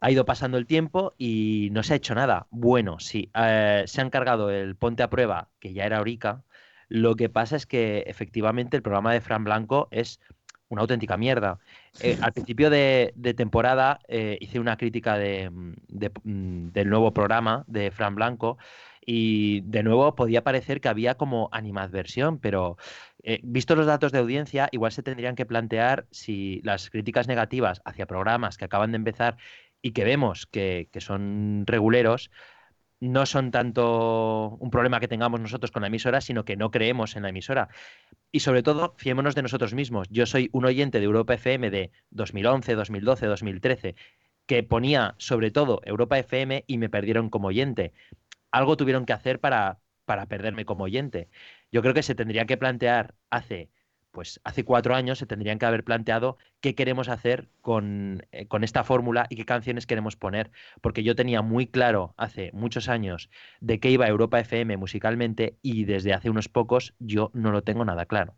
ha 0.00 0.10
ido 0.10 0.24
pasando 0.24 0.56
el 0.56 0.66
tiempo 0.66 1.14
y 1.18 1.68
no 1.72 1.82
se 1.82 1.92
ha 1.92 1.96
hecho 1.96 2.14
nada. 2.14 2.46
Bueno, 2.50 2.98
sí, 2.98 3.30
eh, 3.34 3.84
se 3.86 4.00
han 4.00 4.08
cargado 4.08 4.50
el 4.50 4.74
Ponte 4.74 5.02
a 5.02 5.10
Prueba, 5.10 5.50
que 5.60 5.74
ya 5.74 5.84
era 5.84 6.00
Orica. 6.00 6.44
Lo 6.88 7.14
que 7.16 7.28
pasa 7.28 7.56
es 7.56 7.66
que 7.66 8.04
efectivamente 8.06 8.76
el 8.76 8.82
programa 8.82 9.12
de 9.12 9.20
Fran 9.20 9.44
Blanco 9.44 9.88
es 9.90 10.18
una 10.68 10.80
auténtica 10.80 11.18
mierda. 11.18 11.58
Eh, 12.00 12.16
al 12.20 12.32
principio 12.32 12.70
de, 12.70 13.12
temporada 13.36 14.00
eh, 14.08 14.38
hice 14.40 14.60
una 14.60 14.76
crítica 14.76 15.16
mm, 15.16 15.74
mm, 16.24 16.72
del 16.72 16.88
nuevo 16.88 17.12
programa 17.12 17.64
de 17.66 17.90
Fran 17.90 18.14
Blanco 18.14 18.58
y 19.04 19.62
de 19.62 19.82
nuevo 19.82 20.14
podía 20.14 20.44
parecer 20.44 20.80
que 20.80 20.88
había 20.88 21.16
como 21.16 21.48
animadversión, 21.50 22.38
pero 22.38 22.76
eh, 23.22 23.40
visto 23.42 23.74
los 23.74 23.86
datos 23.86 24.12
de 24.12 24.18
audiencia, 24.18 24.68
igual 24.70 24.92
se 24.92 25.02
tendrían 25.02 25.34
que 25.34 25.46
plantear 25.46 26.06
si 26.10 26.60
las 26.62 26.90
críticas 26.90 27.26
negativas 27.26 27.80
hacia 27.84 28.06
programas 28.06 28.58
que 28.58 28.66
acaban 28.66 28.92
de 28.92 28.96
empezar 28.96 29.38
y 29.80 29.92
que 29.92 30.04
vemos 30.04 30.46
que, 30.46 30.88
que 30.92 31.00
son 31.00 31.64
reguleros, 31.66 32.30
no 33.00 33.26
son 33.26 33.50
tanto 33.50 34.56
un 34.58 34.70
problema 34.70 35.00
que 35.00 35.08
tengamos 35.08 35.40
nosotros 35.40 35.70
con 35.70 35.82
la 35.82 35.88
emisora, 35.88 36.20
sino 36.20 36.44
que 36.44 36.56
no 36.56 36.70
creemos 36.70 37.16
en 37.16 37.22
la 37.22 37.28
emisora. 37.28 37.68
Y 38.32 38.40
sobre 38.40 38.62
todo, 38.62 38.94
fiémonos 38.96 39.34
de 39.34 39.42
nosotros 39.42 39.74
mismos. 39.74 40.08
Yo 40.10 40.26
soy 40.26 40.50
un 40.52 40.64
oyente 40.64 40.98
de 40.98 41.04
Europa 41.04 41.34
FM 41.34 41.70
de 41.70 41.90
2011, 42.10 42.74
2012, 42.74 43.26
2013, 43.26 43.94
que 44.46 44.62
ponía 44.62 45.14
sobre 45.18 45.50
todo 45.50 45.80
Europa 45.84 46.18
FM 46.18 46.64
y 46.66 46.78
me 46.78 46.88
perdieron 46.88 47.30
como 47.30 47.48
oyente. 47.48 47.92
Algo 48.50 48.76
tuvieron 48.76 49.06
que 49.06 49.12
hacer 49.12 49.40
para, 49.40 49.78
para 50.04 50.26
perderme 50.26 50.64
como 50.64 50.84
oyente. 50.84 51.28
Yo 51.70 51.82
creo 51.82 51.94
que 51.94 52.02
se 52.02 52.14
tendría 52.14 52.46
que 52.46 52.56
plantear 52.56 53.14
hace 53.30 53.70
pues 54.18 54.40
hace 54.42 54.64
cuatro 54.64 54.96
años 54.96 55.20
se 55.20 55.26
tendrían 55.26 55.60
que 55.60 55.66
haber 55.66 55.84
planteado 55.84 56.38
qué 56.60 56.74
queremos 56.74 57.08
hacer 57.08 57.46
con, 57.60 58.26
eh, 58.32 58.48
con 58.48 58.64
esta 58.64 58.82
fórmula 58.82 59.28
y 59.30 59.36
qué 59.36 59.44
canciones 59.44 59.86
queremos 59.86 60.16
poner. 60.16 60.50
Porque 60.80 61.04
yo 61.04 61.14
tenía 61.14 61.40
muy 61.40 61.68
claro 61.68 62.14
hace 62.16 62.50
muchos 62.52 62.88
años 62.88 63.30
de 63.60 63.78
qué 63.78 63.92
iba 63.92 64.08
Europa 64.08 64.40
FM 64.40 64.76
musicalmente 64.76 65.56
y 65.62 65.84
desde 65.84 66.14
hace 66.14 66.30
unos 66.30 66.48
pocos 66.48 66.94
yo 66.98 67.30
no 67.32 67.52
lo 67.52 67.62
tengo 67.62 67.84
nada 67.84 68.06
claro. 68.06 68.34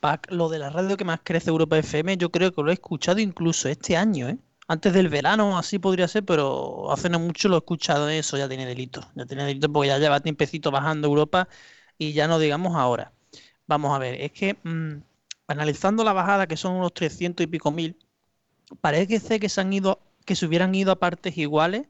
Pac, 0.00 0.32
lo 0.32 0.48
de 0.48 0.60
la 0.60 0.70
radio 0.70 0.96
que 0.96 1.04
más 1.04 1.20
crece 1.22 1.50
Europa 1.50 1.76
FM, 1.76 2.16
yo 2.16 2.30
creo 2.30 2.54
que 2.54 2.62
lo 2.62 2.70
he 2.70 2.72
escuchado 2.72 3.20
incluso 3.20 3.68
este 3.68 3.98
año, 3.98 4.30
¿eh? 4.30 4.38
Antes 4.66 4.94
del 4.94 5.10
verano, 5.10 5.58
así 5.58 5.78
podría 5.78 6.08
ser, 6.08 6.24
pero 6.24 6.90
hace 6.90 7.10
no 7.10 7.18
mucho 7.18 7.50
lo 7.50 7.56
he 7.56 7.58
escuchado, 7.58 8.08
eso 8.08 8.38
ya 8.38 8.48
tiene 8.48 8.64
delito. 8.64 9.02
Ya 9.14 9.26
tiene 9.26 9.44
delito 9.44 9.70
porque 9.70 9.88
ya 9.88 9.98
lleva 9.98 10.20
tiempecito 10.20 10.70
bajando 10.70 11.06
Europa 11.06 11.48
y 11.98 12.14
ya 12.14 12.28
no 12.28 12.38
digamos 12.38 12.74
ahora. 12.76 13.12
Vamos 13.70 13.94
a 13.94 13.98
ver, 14.00 14.20
es 14.20 14.32
que 14.32 14.56
mm, 14.64 15.00
analizando 15.46 16.02
la 16.02 16.12
bajada, 16.12 16.48
que 16.48 16.56
son 16.56 16.72
unos 16.74 16.92
300 16.92 17.44
y 17.44 17.46
pico 17.46 17.70
mil, 17.70 17.96
parece 18.80 19.40
que 19.40 19.48
se 19.48 19.60
han 19.60 19.72
ido, 19.72 20.00
que 20.26 20.36
se 20.36 20.46
hubieran 20.46 20.74
ido 20.74 20.92
a 20.92 21.00
partes 21.00 21.38
iguales 21.38 21.88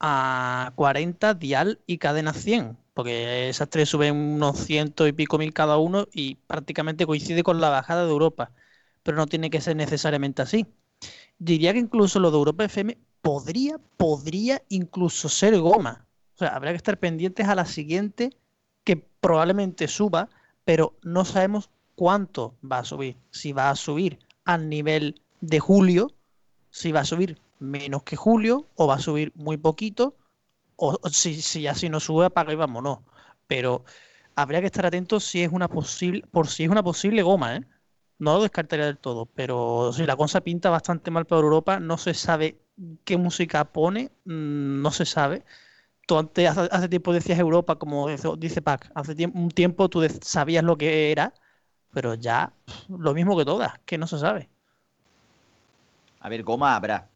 a 0.00 0.72
40 0.76 1.34
dial 1.34 1.80
y 1.86 1.98
cadena 1.98 2.32
100, 2.34 2.76
porque 2.94 3.48
esas 3.50 3.70
tres 3.70 3.90
suben 3.90 4.16
unos 4.16 4.58
ciento 4.58 5.06
y 5.06 5.12
pico 5.12 5.38
mil 5.38 5.52
cada 5.54 5.78
uno 5.78 6.08
y 6.12 6.36
prácticamente 6.36 7.06
coincide 7.06 7.44
con 7.44 7.60
la 7.60 7.70
bajada 7.70 8.04
de 8.04 8.10
Europa, 8.10 8.52
pero 9.04 9.16
no 9.16 9.26
tiene 9.28 9.50
que 9.50 9.60
ser 9.60 9.76
necesariamente 9.76 10.42
así. 10.42 10.66
Diría 11.38 11.72
que 11.72 11.80
incluso 11.80 12.20
lo 12.20 12.30
de 12.30 12.38
Europa 12.38 12.64
FM 12.64 12.98
podría, 13.22 13.78
podría 13.96 14.62
incluso 14.70 15.28
ser 15.28 15.58
goma. 15.60 16.06
O 16.34 16.38
sea, 16.38 16.48
habría 16.56 16.72
que 16.72 16.78
estar 16.78 16.98
pendientes 16.98 17.48
a 17.48 17.54
la 17.54 17.66
siguiente 17.66 18.30
que 18.84 18.96
probablemente 18.96 19.88
suba 19.88 20.28
pero 20.64 20.96
no 21.02 21.24
sabemos 21.24 21.70
cuánto 21.94 22.54
va 22.62 22.78
a 22.78 22.84
subir. 22.84 23.16
Si 23.30 23.52
va 23.52 23.70
a 23.70 23.76
subir 23.76 24.18
al 24.44 24.68
nivel 24.68 25.22
de 25.40 25.60
julio, 25.60 26.12
si 26.70 26.92
va 26.92 27.00
a 27.00 27.04
subir 27.04 27.38
menos 27.58 28.02
que 28.02 28.16
julio, 28.16 28.68
o 28.74 28.86
va 28.86 28.96
a 28.96 28.98
subir 28.98 29.32
muy 29.34 29.56
poquito, 29.56 30.16
o, 30.76 30.98
si, 31.10 31.40
si 31.42 31.66
así 31.66 31.88
no 31.88 32.00
sube, 32.00 32.26
apaga 32.26 32.52
y 32.52 32.56
vámonos. 32.56 33.00
Pero 33.46 33.84
habría 34.34 34.60
que 34.60 34.66
estar 34.66 34.86
atentos 34.86 35.24
si 35.24 35.42
es 35.42 35.52
una 35.52 35.68
posible, 35.68 36.24
por 36.30 36.48
si 36.48 36.64
es 36.64 36.70
una 36.70 36.82
posible 36.82 37.22
goma, 37.22 37.56
¿eh? 37.56 37.66
No 38.18 38.34
lo 38.34 38.42
descartaría 38.42 38.86
del 38.86 38.98
todo, 38.98 39.26
pero 39.26 39.92
si 39.92 40.06
la 40.06 40.16
cosa 40.16 40.42
pinta 40.42 40.70
bastante 40.70 41.10
mal 41.10 41.26
para 41.26 41.42
Europa, 41.42 41.80
no 41.80 41.98
se 41.98 42.14
sabe 42.14 42.60
qué 43.04 43.16
música 43.16 43.64
pone, 43.72 44.12
mm, 44.24 44.80
no 44.82 44.90
se 44.92 45.06
sabe. 45.06 45.44
Tú 46.06 46.18
antes, 46.18 46.48
hace, 46.48 46.88
tiempo 46.88 47.12
decías 47.12 47.38
Europa, 47.38 47.76
como 47.76 48.08
dice 48.36 48.62
Pac, 48.62 48.90
hace 48.94 49.26
un 49.26 49.50
tiempo 49.50 49.88
tú 49.88 50.02
sabías 50.20 50.64
lo 50.64 50.76
que 50.76 51.12
era, 51.12 51.32
pero 51.92 52.14
ya 52.14 52.52
lo 52.88 53.14
mismo 53.14 53.36
que 53.36 53.44
todas, 53.44 53.78
que 53.84 53.98
no 53.98 54.06
se 54.06 54.18
sabe. 54.18 54.48
A 56.20 56.28
ver, 56.28 56.44
goma 56.44 56.76
habrá. 56.76 57.08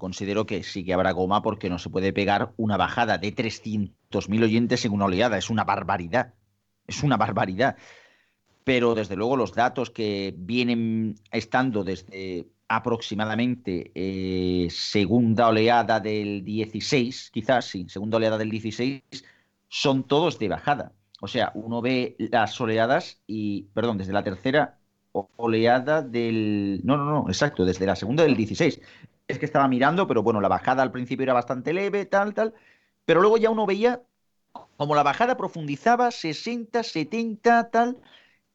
Considero 0.00 0.46
que 0.46 0.62
sí 0.62 0.84
que 0.84 0.94
habrá 0.94 1.12
goma 1.12 1.42
porque 1.42 1.68
no 1.68 1.78
se 1.78 1.90
puede 1.90 2.14
pegar 2.14 2.52
una 2.56 2.78
bajada 2.78 3.18
de 3.18 3.30
300.000 3.30 4.42
oyentes 4.42 4.84
en 4.86 4.92
una 4.92 5.04
oleada. 5.04 5.36
Es 5.36 5.50
una 5.50 5.64
barbaridad. 5.64 6.32
Es 6.86 7.02
una 7.02 7.18
barbaridad. 7.18 7.76
Pero 8.64 8.94
desde 8.94 9.16
luego 9.16 9.36
los 9.36 9.52
datos 9.52 9.90
que 9.90 10.34
vienen 10.36 11.16
estando 11.30 11.84
desde 11.84 12.48
aproximadamente 12.76 13.92
eh, 13.94 14.68
segunda 14.70 15.48
oleada 15.48 16.00
del 16.00 16.44
16, 16.44 17.30
quizás 17.32 17.66
sí, 17.66 17.86
segunda 17.88 18.16
oleada 18.16 18.38
del 18.38 18.50
16, 18.50 19.02
son 19.68 20.04
todos 20.04 20.38
de 20.38 20.48
bajada. 20.48 20.92
O 21.20 21.28
sea, 21.28 21.52
uno 21.54 21.80
ve 21.80 22.16
las 22.18 22.60
oleadas 22.60 23.22
y, 23.26 23.64
perdón, 23.74 23.98
desde 23.98 24.12
la 24.12 24.24
tercera 24.24 24.78
oleada 25.36 26.02
del... 26.02 26.80
No, 26.84 26.96
no, 26.96 27.04
no, 27.04 27.28
exacto, 27.28 27.64
desde 27.64 27.86
la 27.86 27.96
segunda 27.96 28.24
del 28.24 28.36
16. 28.36 28.80
Es 29.28 29.38
que 29.38 29.46
estaba 29.46 29.68
mirando, 29.68 30.06
pero 30.06 30.22
bueno, 30.22 30.40
la 30.40 30.48
bajada 30.48 30.82
al 30.82 30.92
principio 30.92 31.22
era 31.24 31.32
bastante 31.32 31.72
leve, 31.72 32.04
tal, 32.06 32.34
tal. 32.34 32.54
Pero 33.04 33.20
luego 33.20 33.38
ya 33.38 33.50
uno 33.50 33.66
veía 33.66 34.02
como 34.76 34.94
la 34.94 35.02
bajada 35.02 35.36
profundizaba 35.36 36.10
60, 36.10 36.82
70, 36.82 37.70
tal. 37.70 37.98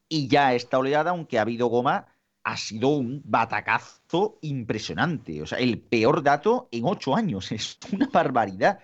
Y 0.10 0.28
ya 0.28 0.54
esta 0.54 0.80
oleada, 0.80 1.12
aunque 1.12 1.40
ha 1.40 1.44
habido 1.44 1.68
goma, 1.68 2.08
ha 2.44 2.58
sido 2.58 2.90
un 2.90 3.22
batacazo 3.26 4.40
impresionante. 4.42 5.42
O 5.42 5.46
sea, 5.46 5.60
el 5.60 5.80
peor 5.80 6.24
dato 6.24 6.70
en 6.72 6.86
ocho 6.86 7.16
años. 7.16 7.52
Es 7.52 7.78
una 7.92 8.08
barbaridad. 8.08 8.80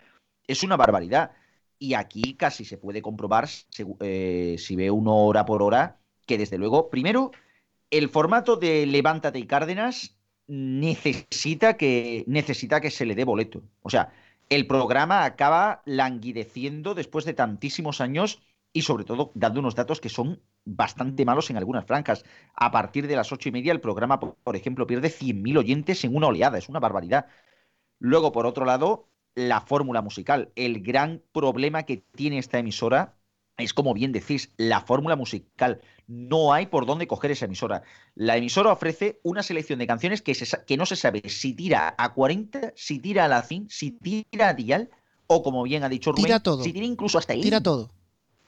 Es 0.48 0.64
una 0.64 0.78
barbaridad. 0.78 1.32
Y 1.80 1.94
aquí 1.94 2.36
casi 2.36 2.66
se 2.66 2.78
puede 2.78 3.02
comprobar, 3.02 3.50
eh, 4.00 4.56
si 4.58 4.76
ve 4.76 4.92
uno 4.92 5.16
hora 5.26 5.46
por 5.46 5.62
hora, 5.62 6.00
que 6.26 6.38
desde 6.38 6.58
luego, 6.58 6.90
primero, 6.90 7.32
el 7.92 8.10
formato 8.10 8.56
de 8.56 8.86
Levántate 8.86 9.40
y 9.40 9.46
Cárdenas 9.46 10.16
necesita 10.48 11.76
que, 11.76 12.24
necesita 12.28 12.82
que 12.82 12.92
se 12.92 13.06
le 13.06 13.16
dé 13.16 13.24
boleto. 13.24 13.64
O 13.82 13.90
sea, 13.90 14.14
el 14.50 14.68
programa 14.68 15.26
acaba 15.26 15.82
languideciendo 15.86 16.94
después 16.94 17.26
de 17.26 17.34
tantísimos 17.34 18.00
años 18.00 18.42
y 18.76 18.82
sobre 18.82 19.06
todo 19.06 19.32
dando 19.36 19.62
unos 19.62 19.74
datos 19.74 20.02
que 20.02 20.10
son 20.10 20.42
bastante 20.66 21.24
malos 21.24 21.50
en 21.50 21.56
algunas 21.56 21.86
franjas. 21.86 22.26
A 22.54 22.72
partir 22.72 23.08
de 23.08 23.16
las 23.16 23.32
ocho 23.32 23.48
y 23.48 23.54
media 23.54 23.72
el 23.72 23.80
programa, 23.80 24.20
por 24.20 24.56
ejemplo, 24.58 24.86
pierde 24.86 25.08
100.000 25.08 25.58
oyentes 25.58 26.04
en 26.04 26.14
una 26.14 26.28
oleada. 26.28 26.58
Es 26.58 26.68
una 26.68 26.82
barbaridad. 26.82 27.28
Luego, 28.00 28.34
por 28.34 28.46
otro 28.46 28.66
lado, 28.66 29.08
la 29.34 29.62
fórmula 29.62 30.02
musical. 30.02 30.52
El 30.56 30.84
gran 30.84 31.22
problema 31.32 31.84
que 31.84 32.04
tiene 32.16 32.38
esta 32.38 32.60
emisora 32.60 33.16
es, 33.58 33.74
como 33.74 33.94
bien 33.94 34.12
decís, 34.12 34.52
la 34.58 34.82
fórmula 34.82 35.16
musical. 35.16 35.80
No 36.08 36.52
hay 36.52 36.66
por 36.66 36.86
dónde 36.86 37.08
coger 37.08 37.32
esa 37.32 37.46
emisora. 37.46 37.84
La 38.14 38.36
emisora 38.36 38.74
ofrece 38.74 39.22
una 39.24 39.42
selección 39.42 39.80
de 39.80 39.88
canciones 39.88 40.22
que, 40.22 40.34
que 40.68 40.76
no 40.76 40.86
se 40.86 40.98
sabe 40.98 41.22
si 41.30 41.54
tira 41.54 41.96
a 41.98 42.14
40, 42.14 42.74
si 42.76 43.00
tira 43.00 43.24
a 43.24 43.28
la 43.30 43.42
100, 43.42 43.70
si 43.70 43.92
tira 43.92 44.50
a 44.50 44.54
dial, 44.54 44.90
o 45.28 45.44
como 45.44 45.64
bien 45.64 45.86
ha 45.86 45.90
dicho 45.90 46.12
Rubén, 46.12 46.42
si 46.62 46.74
tira 46.74 46.86
incluso 46.86 47.18
hasta 47.18 47.32
ahí. 47.32 47.42
Tira 47.42 47.64
todo. 47.64 47.95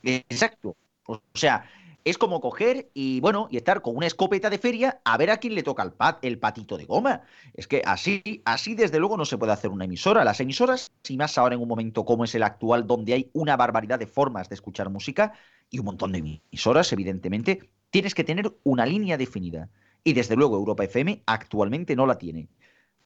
Exacto. 0.07 0.75
O 1.05 1.21
sea, 1.33 1.65
es 2.05 2.17
como 2.17 2.39
coger 2.39 2.89
y 2.93 3.19
bueno, 3.19 3.47
y 3.51 3.57
estar 3.57 3.81
con 3.81 3.97
una 3.97 4.07
escopeta 4.07 4.49
de 4.49 4.57
feria 4.57 5.01
a 5.03 5.17
ver 5.17 5.29
a 5.29 5.37
quién 5.37 5.53
le 5.55 5.63
toca 5.63 5.83
el, 5.83 5.91
pat, 5.91 6.23
el 6.23 6.39
patito 6.39 6.77
de 6.77 6.85
goma. 6.85 7.23
Es 7.53 7.67
que 7.67 7.81
así, 7.85 8.41
así 8.45 8.75
desde 8.75 8.99
luego 8.99 9.17
no 9.17 9.25
se 9.25 9.37
puede 9.37 9.51
hacer 9.51 9.71
una 9.71 9.85
emisora. 9.85 10.23
Las 10.23 10.39
emisoras, 10.39 10.91
si 11.03 11.17
más 11.17 11.37
ahora 11.37 11.55
en 11.55 11.61
un 11.61 11.67
momento 11.67 12.05
como 12.05 12.23
es 12.23 12.33
el 12.35 12.43
actual, 12.43 12.87
donde 12.87 13.13
hay 13.13 13.29
una 13.33 13.57
barbaridad 13.57 13.99
de 13.99 14.07
formas 14.07 14.47
de 14.47 14.55
escuchar 14.55 14.89
música 14.89 15.33
y 15.69 15.79
un 15.79 15.85
montón 15.85 16.13
de 16.13 16.19
emisoras, 16.19 16.93
evidentemente, 16.93 17.69
tienes 17.89 18.15
que 18.15 18.23
tener 18.23 18.55
una 18.63 18.85
línea 18.85 19.17
definida. 19.17 19.69
Y 20.03 20.13
desde 20.13 20.37
luego 20.37 20.55
Europa 20.55 20.85
FM 20.85 21.23
actualmente 21.25 21.95
no 21.97 22.05
la 22.05 22.17
tiene. 22.17 22.47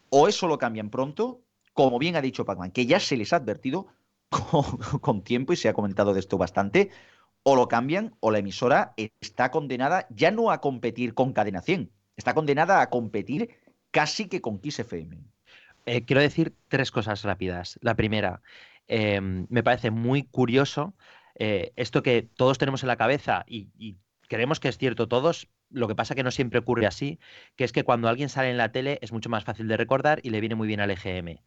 O 0.09 0.27
eso 0.27 0.47
lo 0.47 0.59
cambian 0.59 0.91
pronto, 0.91 1.41
como 1.73 1.97
bien 1.97 2.15
ha 2.15 2.21
dicho 2.21 2.45
Pacman, 2.45 2.71
que 2.71 2.85
ya 2.85 2.99
se 2.99 3.17
les 3.17 3.33
ha 3.33 3.37
advertido 3.37 3.87
con, 5.01 5.23
tiempo 5.23 5.53
y 5.53 5.55
se 5.57 5.69
ha 5.69 5.73
comentado 5.73 6.13
de 6.13 6.19
esto 6.19 6.37
bastante, 6.37 6.89
o 7.43 7.55
lo 7.55 7.67
cambian 7.67 8.15
o 8.19 8.31
la 8.31 8.39
emisora 8.39 8.93
está 9.19 9.51
condenada 9.51 10.07
ya 10.09 10.31
no 10.31 10.51
a 10.51 10.61
competir 10.61 11.13
con 11.13 11.33
Cadena 11.33 11.61
100, 11.61 11.91
está 12.15 12.33
condenada 12.33 12.81
a 12.81 12.89
competir 12.89 13.49
casi 13.91 14.27
que 14.27 14.41
con 14.41 14.59
Kiss 14.59 14.79
FM. 14.79 15.17
Eh, 15.85 16.05
quiero 16.05 16.21
decir 16.21 16.53
tres 16.67 16.91
cosas 16.91 17.23
rápidas. 17.23 17.79
La 17.81 17.95
primera, 17.95 18.41
em, 18.87 19.47
me 19.49 19.63
parece 19.63 19.91
muy 19.91 20.23
curioso 20.23 20.93
eh, 21.35 21.73
esto 21.75 22.03
que 22.03 22.21
todos 22.21 22.57
tenemos 22.57 22.83
en 22.83 22.87
la 22.87 22.97
cabeza 22.97 23.43
y, 23.47 23.69
y, 23.77 23.97
creemos 24.27 24.61
que 24.61 24.69
es 24.69 24.77
cierto 24.77 25.09
todos, 25.09 25.49
lo 25.69 25.89
que 25.89 25.95
pasa 25.95 26.15
que 26.15 26.23
no 26.23 26.31
siempre 26.31 26.59
ocurre 26.59 26.85
así, 26.85 27.19
que 27.57 27.65
es 27.65 27.73
que 27.73 27.83
cuando 27.83 28.07
alguien 28.07 28.29
sale 28.29 28.49
en 28.49 28.57
la 28.57 28.71
tele 28.71 28.97
es 29.01 29.11
mucho 29.11 29.29
más 29.29 29.43
fácil 29.43 29.67
de 29.67 29.75
recordar 29.75 30.21
y 30.23 30.29
le 30.29 30.39
viene 30.39 30.55
muy 30.55 30.67
bien 30.67 30.79
al 30.79 30.91
EGM. 30.91 31.39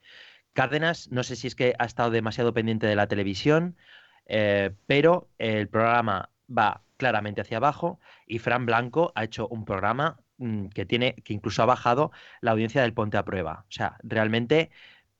Cárdenas, 0.55 1.11
no 1.11 1.23
sé 1.23 1.37
si 1.37 1.47
es 1.47 1.55
que 1.55 1.75
ha 1.79 1.85
estado 1.85 2.11
demasiado 2.11 2.55
pendiente 2.55 2.87
de 2.87 2.97
la 2.97 3.07
televisión 3.07 3.77
eh, 4.27 4.71
pero 4.87 5.29
el 5.39 5.69
programa 5.69 6.31
va 6.51 6.83
claramente 6.97 7.41
hacia 7.41 7.59
abajo 7.59 8.01
y 8.27 8.39
Fran 8.39 8.67
Blanco 8.67 9.13
ha 9.15 9.25
hecho 9.25 9.49
un 9.49 9.65
programa 9.65 10.19
mm, 10.39 10.69
que 10.69 10.87
tiene 10.87 11.15
que 11.17 11.35
incluso 11.35 11.63
ha 11.63 11.67
bajado 11.67 12.13
la 12.41 12.53
audiencia 12.53 12.83
del 12.83 12.95
Ponte 12.95 13.17
a 13.17 13.25
Prueba. 13.25 13.65
O 13.69 13.73
sea, 13.73 13.97
realmente 14.03 14.71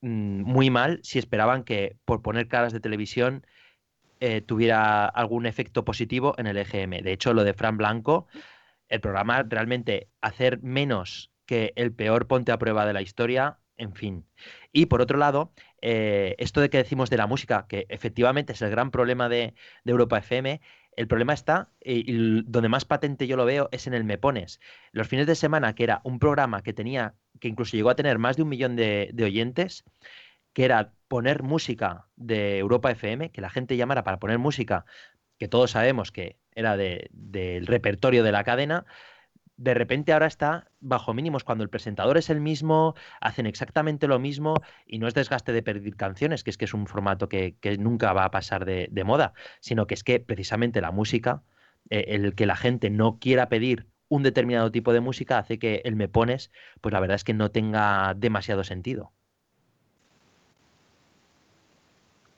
mm, 0.01 0.41
muy 0.43 0.69
mal 0.69 0.99
si 1.03 1.19
esperaban 1.19 1.63
que 1.63 1.97
por 2.05 2.21
poner 2.21 2.47
caras 2.47 2.73
de 2.73 2.79
televisión 2.79 3.45
eh, 4.19 4.41
tuviera 4.41 5.05
algún 5.05 5.45
efecto 5.45 5.85
positivo 5.85 6.35
en 6.37 6.47
el 6.47 6.57
EGM. 6.57 7.03
De 7.03 7.13
hecho, 7.13 7.33
lo 7.33 7.43
de 7.43 7.53
Fran 7.53 7.77
Blanco, 7.77 8.27
el 8.89 9.01
programa 9.01 9.43
realmente 9.43 10.09
hacer 10.21 10.61
menos 10.61 11.31
que 11.45 11.73
el 11.75 11.93
peor 11.93 12.27
Ponte 12.27 12.51
a 12.51 12.57
Prueba 12.57 12.85
de 12.85 12.93
la 12.93 13.01
historia, 13.01 13.59
en 13.77 13.93
fin. 13.93 14.25
Y 14.71 14.87
por 14.87 15.01
otro 15.01 15.17
lado, 15.17 15.53
eh, 15.81 16.35
esto 16.37 16.61
de 16.61 16.69
que 16.69 16.77
decimos 16.77 17.09
de 17.09 17.17
la 17.17 17.27
música, 17.27 17.67
que 17.67 17.85
efectivamente 17.89 18.53
es 18.53 18.61
el 18.61 18.69
gran 18.69 18.91
problema 18.91 19.29
de, 19.29 19.53
Europa 19.85 20.17
FM, 20.19 20.61
el 20.95 21.07
problema 21.07 21.33
está, 21.33 21.69
y, 21.83 22.41
donde 22.43 22.69
más 22.69 22.85
patente 22.85 23.27
yo 23.27 23.37
lo 23.37 23.45
veo, 23.45 23.69
es 23.71 23.87
en 23.87 23.93
el 23.93 24.03
Me 24.03 24.17
Pones. 24.17 24.59
Los 24.91 25.07
fines 25.07 25.27
de 25.27 25.35
semana, 25.35 25.75
que 25.75 25.83
era 25.83 26.01
un 26.03 26.19
programa 26.19 26.63
que 26.63 26.73
tenía, 26.73 27.15
que 27.39 27.49
incluso 27.49 27.75
llegó 27.75 27.89
a 27.89 27.95
tener 27.95 28.17
más 28.17 28.37
de 28.37 28.43
un 28.43 28.49
millón 28.49 28.75
de, 28.75 29.13
oyentes, 29.21 29.83
que 30.53 30.65
era 30.65 30.93
poner 31.07 31.43
música 31.43 32.07
de 32.15 32.57
Europa 32.59 32.91
FM, 32.91 33.31
que 33.31 33.41
la 33.41 33.49
gente 33.49 33.77
llamara 33.77 34.03
para 34.03 34.19
poner 34.19 34.39
música, 34.39 34.85
que 35.37 35.49
todos 35.49 35.71
sabemos 35.71 36.11
que 36.11 36.37
era 36.53 36.77
del 36.77 37.67
repertorio 37.67 38.23
de 38.23 38.31
la 38.31 38.45
cadena, 38.45 38.85
de 39.57 39.73
repente 39.73 40.13
ahora 40.13 40.27
está 40.27 40.69
bajo 40.79 41.13
mínimos 41.13 41.43
cuando 41.43 41.63
el 41.63 41.69
presentador 41.69 42.17
es 42.17 42.29
el 42.29 42.41
mismo, 42.41 42.95
hacen 43.21 43.45
exactamente 43.45 44.07
lo 44.07 44.19
mismo 44.19 44.55
y 44.85 44.99
no 44.99 45.07
es 45.07 45.13
desgaste 45.13 45.53
de 45.53 45.63
pedir 45.63 45.95
canciones, 45.95 46.43
que 46.43 46.49
es 46.49 46.57
que 46.57 46.65
es 46.65 46.73
un 46.73 46.87
formato 46.87 47.29
que, 47.29 47.55
nunca 47.79 48.13
va 48.13 48.25
a 48.25 48.31
pasar 48.31 48.65
de, 48.65 49.03
moda, 49.05 49.33
sino 49.59 49.87
que 49.87 49.93
es 49.93 50.03
que 50.03 50.19
precisamente 50.19 50.81
la 50.81 50.91
música, 50.91 51.43
eh, 51.89 52.05
el 52.09 52.35
que 52.35 52.45
la 52.45 52.55
gente 52.55 52.89
no 52.89 53.17
quiera 53.19 53.49
pedir 53.49 53.87
un 54.07 54.23
determinado 54.23 54.71
tipo 54.71 54.93
de 54.93 54.99
música 54.99 55.39
hace 55.39 55.57
que 55.57 55.81
el 55.85 55.95
me 55.95 56.07
pones, 56.07 56.51
pues 56.81 56.93
la 56.93 56.99
verdad 56.99 57.15
es 57.15 57.23
que 57.23 57.33
no 57.33 57.51
tenga 57.51 58.13
demasiado 58.15 58.63
sentido. 58.63 59.11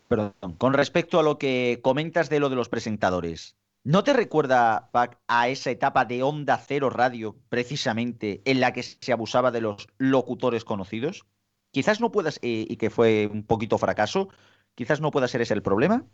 Perdón, 0.07 0.34
con 0.57 0.73
respecto 0.73 1.19
a 1.19 1.23
lo 1.23 1.38
que 1.38 1.80
comentas 1.81 2.30
de 2.30 2.39
lo 2.39 2.49
de 2.49 2.56
los 2.56 2.69
presentadores, 2.69 3.57
¿No 3.88 4.03
te 4.03 4.11
recuerda, 4.11 4.89
Pac, 4.91 5.18
a 5.30 5.47
esa 5.47 5.72
etapa 5.72 6.03
de 6.03 6.22
Onda 6.22 6.57
Cero 6.57 6.89
Radio, 6.89 7.38
precisamente, 7.47 8.41
en 8.43 8.59
la 8.59 8.73
que 8.73 8.84
se 8.84 9.14
abusaba 9.14 9.49
de 9.49 9.61
los 9.61 9.88
locutores 9.97 10.65
conocidos? 10.65 11.26
Quizás 11.72 12.01
no 12.01 12.11
puedas, 12.11 12.38
eh, 12.41 12.65
y 12.68 12.76
que 12.76 12.89
fue 12.89 13.27
un 13.31 13.45
poquito 13.45 13.77
fracaso, 13.77 14.27
quizás 14.76 14.99
no 14.99 15.09
pueda 15.09 15.30
ser 15.30 15.39
ese 15.39 15.53
el 15.53 15.61
problema. 15.61 16.05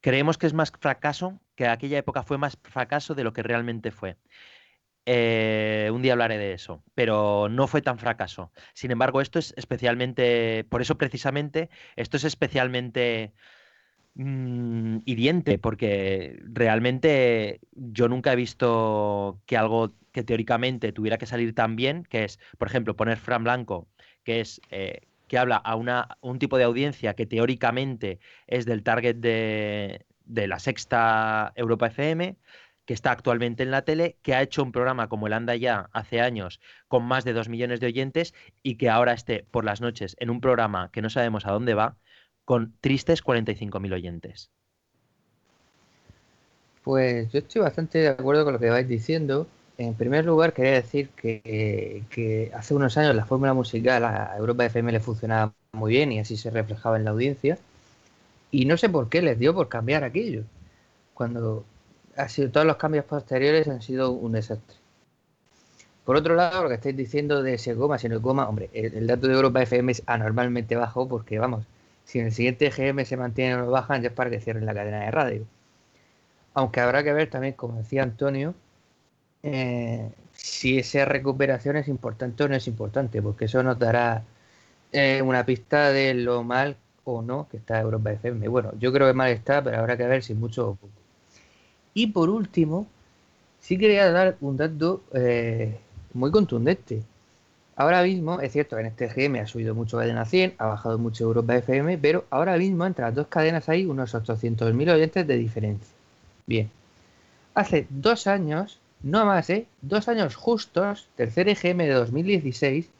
Creemos 0.00 0.36
que 0.36 0.48
es 0.48 0.52
más 0.52 0.72
fracaso, 0.80 1.38
que 1.54 1.68
aquella 1.68 1.96
época 1.96 2.24
fue 2.24 2.38
más 2.38 2.58
fracaso 2.64 3.14
de 3.14 3.22
lo 3.22 3.32
que 3.32 3.44
realmente 3.44 3.92
fue. 3.92 4.16
Eh, 5.06 5.90
un 5.94 6.02
día 6.02 6.14
hablaré 6.14 6.38
de 6.38 6.54
eso, 6.54 6.82
pero 6.96 7.48
no 7.48 7.68
fue 7.68 7.82
tan 7.82 8.00
fracaso. 8.00 8.50
Sin 8.74 8.90
embargo, 8.90 9.20
esto 9.20 9.38
es 9.38 9.54
especialmente, 9.56 10.64
por 10.68 10.82
eso 10.82 10.98
precisamente, 10.98 11.70
esto 11.94 12.16
es 12.16 12.24
especialmente 12.24 13.32
mm, 14.20 14.98
hiriente, 15.06 15.58
porque 15.58 16.40
realmente 16.44 17.60
yo 17.72 18.08
nunca 18.08 18.32
he 18.32 18.36
visto 18.36 19.40
que 19.46 19.56
algo 19.56 19.94
que 20.12 20.24
teóricamente 20.24 20.92
tuviera 20.92 21.18
que 21.18 21.26
salir 21.26 21.54
tan 21.54 21.76
bien, 21.76 22.04
que 22.04 22.24
es, 22.24 22.38
por 22.58 22.68
ejemplo, 22.68 22.96
poner 22.96 23.18
Fran 23.18 23.44
Blanco, 23.44 23.88
que 24.24 24.40
es 24.40 24.60
eh, 24.70 25.02
que 25.28 25.38
habla 25.38 25.56
a 25.56 25.76
una, 25.76 26.18
un 26.20 26.38
tipo 26.38 26.58
de 26.58 26.64
audiencia 26.64 27.14
que 27.14 27.26
teóricamente 27.26 28.20
es 28.46 28.66
del 28.66 28.82
target 28.82 29.16
de, 29.16 30.06
de 30.24 30.48
la 30.48 30.58
sexta 30.58 31.52
Europa 31.56 31.86
FM, 31.86 32.36
que 32.84 32.94
está 32.94 33.12
actualmente 33.12 33.62
en 33.62 33.70
la 33.70 33.82
tele, 33.82 34.18
que 34.22 34.34
ha 34.34 34.42
hecho 34.42 34.62
un 34.62 34.72
programa 34.72 35.08
como 35.08 35.28
el 35.28 35.32
Anda 35.32 35.54
Ya 35.54 35.88
hace 35.92 36.20
años 36.20 36.60
con 36.88 37.04
más 37.04 37.24
de 37.24 37.32
dos 37.32 37.48
millones 37.48 37.80
de 37.80 37.86
oyentes 37.86 38.34
y 38.62 38.76
que 38.76 38.90
ahora 38.90 39.12
esté 39.12 39.46
por 39.50 39.64
las 39.64 39.80
noches 39.80 40.16
en 40.18 40.30
un 40.30 40.40
programa 40.40 40.90
que 40.90 41.02
no 41.02 41.10
sabemos 41.10 41.46
a 41.46 41.52
dónde 41.52 41.74
va 41.74 41.96
con 42.50 42.74
tristes 42.80 43.22
45.000 43.22 43.94
oyentes. 43.94 44.50
Pues 46.82 47.30
yo 47.30 47.38
estoy 47.38 47.62
bastante 47.62 47.98
de 47.98 48.08
acuerdo 48.08 48.42
con 48.42 48.54
lo 48.54 48.58
que 48.58 48.68
vais 48.68 48.88
diciendo. 48.88 49.46
En 49.78 49.94
primer 49.94 50.24
lugar, 50.24 50.52
quería 50.52 50.72
decir 50.72 51.10
que, 51.10 52.50
hace 52.52 52.74
unos 52.74 52.98
años 52.98 53.14
la 53.14 53.24
fórmula 53.24 53.54
musical 53.54 54.04
a 54.04 54.36
Europa 54.36 54.66
FM 54.66 54.90
le 54.90 54.98
funcionaba 54.98 55.52
muy 55.74 55.92
bien 55.92 56.10
y 56.10 56.18
así 56.18 56.36
se 56.36 56.50
reflejaba 56.50 56.96
en 56.96 57.04
la 57.04 57.12
audiencia. 57.12 57.56
Y 58.50 58.64
no 58.64 58.76
sé 58.76 58.88
por 58.88 59.08
qué 59.08 59.22
les 59.22 59.38
dio 59.38 59.54
por 59.54 59.68
cambiar 59.68 60.02
aquello. 60.02 60.42
Cuando 61.14 61.64
ha 62.16 62.28
sido, 62.28 62.50
todos 62.50 62.66
los 62.66 62.78
cambios 62.78 63.04
posteriores 63.04 63.68
han 63.68 63.80
sido 63.80 64.10
un 64.10 64.32
desastre. 64.32 64.74
Por 66.04 66.16
otro 66.16 66.34
lado, 66.34 66.64
lo 66.64 66.68
que 66.68 66.74
estáis 66.74 66.96
diciendo 66.96 67.44
de 67.44 67.54
ese 67.54 67.74
goma, 67.74 67.96
si 67.96 68.08
no 68.08 68.18
goma, 68.20 68.48
hombre, 68.48 68.70
el, 68.72 68.92
el, 68.94 69.06
dato 69.06 69.28
de 69.28 69.34
Europa 69.34 69.62
FM 69.62 69.92
es 69.92 70.02
anormalmente 70.06 70.74
bajo 70.74 71.06
porque, 71.06 71.38
vamos, 71.38 71.64
si 72.10 72.18
en 72.18 72.26
el 72.26 72.32
siguiente 72.32 72.70
GM 72.70 73.04
se 73.04 73.16
mantiene 73.16 73.54
o 73.54 73.58
no 73.58 73.70
bajan, 73.70 74.02
ya 74.02 74.08
es 74.08 74.14
para 74.14 74.30
que 74.30 74.40
cierren 74.40 74.66
la 74.66 74.74
cadena 74.74 75.00
de 75.04 75.10
radio. 75.12 75.46
Aunque 76.54 76.80
habrá 76.80 77.04
que 77.04 77.12
ver 77.12 77.30
también, 77.30 77.54
como 77.54 77.78
decía 77.78 78.02
Antonio, 78.02 78.54
eh, 79.44 80.10
si 80.32 80.78
esa 80.78 81.04
recuperación 81.04 81.76
es 81.76 81.86
importante 81.86 82.42
o 82.42 82.48
no 82.48 82.56
es 82.56 82.66
importante, 82.66 83.22
porque 83.22 83.44
eso 83.44 83.62
nos 83.62 83.78
dará 83.78 84.24
eh, 84.92 85.22
una 85.22 85.46
pista 85.46 85.90
de 85.92 86.14
lo 86.14 86.42
mal 86.42 86.76
o 87.04 87.22
no 87.22 87.48
que 87.48 87.58
está 87.58 87.80
Europa 87.80 88.10
FM. 88.12 88.48
Bueno, 88.48 88.72
yo 88.80 88.92
creo 88.92 89.06
que 89.06 89.14
mal 89.14 89.30
está, 89.30 89.62
pero 89.62 89.78
habrá 89.78 89.96
que 89.96 90.06
ver 90.06 90.24
si 90.24 90.34
mucho 90.34 90.70
o 90.70 90.74
poco. 90.74 90.92
Y 91.94 92.08
por 92.08 92.28
último, 92.28 92.88
sí 93.60 93.78
quería 93.78 94.10
dar 94.10 94.36
un 94.40 94.56
dato 94.56 95.04
eh, 95.14 95.78
muy 96.14 96.32
contundente. 96.32 97.04
Ahora 97.80 98.02
mismo, 98.02 98.42
es 98.42 98.52
cierto 98.52 98.76
que 98.76 98.82
en 98.82 98.88
este 98.88 99.08
GM 99.08 99.40
ha 99.40 99.46
subido 99.46 99.74
mucho 99.74 99.96
cadena 99.96 100.26
100, 100.26 100.56
ha 100.58 100.66
bajado 100.66 100.98
mucho 100.98 101.24
Europa 101.24 101.56
FM, 101.56 101.96
pero 101.96 102.26
ahora 102.28 102.58
mismo 102.58 102.84
entre 102.84 103.06
las 103.06 103.14
dos 103.14 103.28
cadenas 103.28 103.70
hay 103.70 103.86
unos 103.86 104.14
800.000 104.14 104.92
oyentes 104.92 105.26
de 105.26 105.36
diferencia. 105.38 105.88
Bien, 106.44 106.70
hace 107.54 107.86
dos 107.88 108.26
años, 108.26 108.78
no 109.02 109.24
más, 109.24 109.48
¿eh? 109.48 109.64
Dos 109.80 110.08
años 110.08 110.36
justos, 110.36 111.08
tercer 111.16 111.48
EGM 111.48 111.78
de 111.78 111.92
2016, 111.94 112.90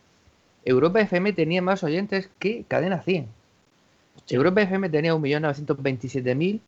Europa 0.64 1.02
FM 1.02 1.34
tenía 1.34 1.60
más 1.60 1.84
oyentes 1.84 2.30
que 2.38 2.64
cadena 2.66 3.02
100. 3.02 3.28
Europa 4.30 4.62
FM 4.62 4.88
tenía 4.88 5.12
1.927.000 5.12 6.58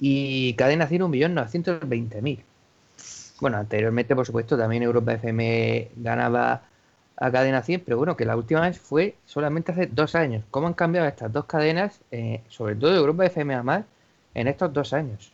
y 0.00 0.54
Cadena 0.54 0.88
100 0.88 1.02
1.920.000. 1.02 2.40
Bueno, 3.40 3.58
anteriormente, 3.58 4.16
por 4.16 4.26
supuesto, 4.26 4.58
también 4.58 4.82
Europa 4.82 5.12
FM 5.12 5.90
ganaba 5.98 6.62
a 7.20 7.30
Cadena 7.30 7.62
100, 7.62 7.82
pero 7.84 7.98
bueno, 7.98 8.16
que 8.16 8.24
la 8.24 8.34
última 8.34 8.62
vez 8.62 8.80
fue 8.80 9.14
solamente 9.26 9.72
hace 9.72 9.86
dos 9.86 10.14
años. 10.14 10.42
¿Cómo 10.50 10.66
han 10.66 10.74
cambiado 10.74 11.06
estas 11.06 11.30
dos 11.30 11.44
cadenas, 11.44 12.00
eh, 12.10 12.42
sobre 12.48 12.74
todo 12.74 12.96
Europa 12.96 13.26
FM 13.26 13.54
a 13.54 13.62
más, 13.62 13.84
en 14.34 14.48
estos 14.48 14.72
dos 14.72 14.94
años? 14.94 15.32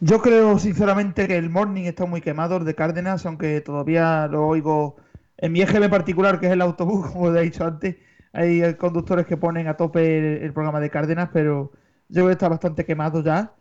Yo 0.00 0.22
creo 0.22 0.58
sinceramente 0.60 1.26
que 1.26 1.36
el 1.36 1.50
morning 1.50 1.84
está 1.84 2.06
muy 2.06 2.20
quemado, 2.20 2.56
el 2.56 2.64
de 2.64 2.74
Cárdenas, 2.74 3.26
aunque 3.26 3.60
todavía 3.60 4.28
lo 4.28 4.46
oigo 4.46 4.96
en 5.38 5.52
mi 5.52 5.60
EGM 5.60 5.90
particular, 5.90 6.38
que 6.38 6.46
es 6.46 6.52
el 6.52 6.62
autobús, 6.62 7.06
como 7.12 7.34
he 7.34 7.42
dicho 7.42 7.64
antes. 7.64 7.96
Hay 8.32 8.74
conductores 8.76 9.26
que 9.26 9.36
ponen 9.36 9.66
a 9.66 9.76
tope 9.76 10.18
el, 10.18 10.44
el 10.44 10.52
programa 10.52 10.80
de 10.80 10.90
Cárdenas, 10.90 11.30
pero 11.32 11.72
yo 12.08 12.14
creo 12.22 12.26
que 12.28 12.32
está 12.32 12.48
bastante 12.48 12.84
quemado 12.84 13.22
ya. 13.24 13.52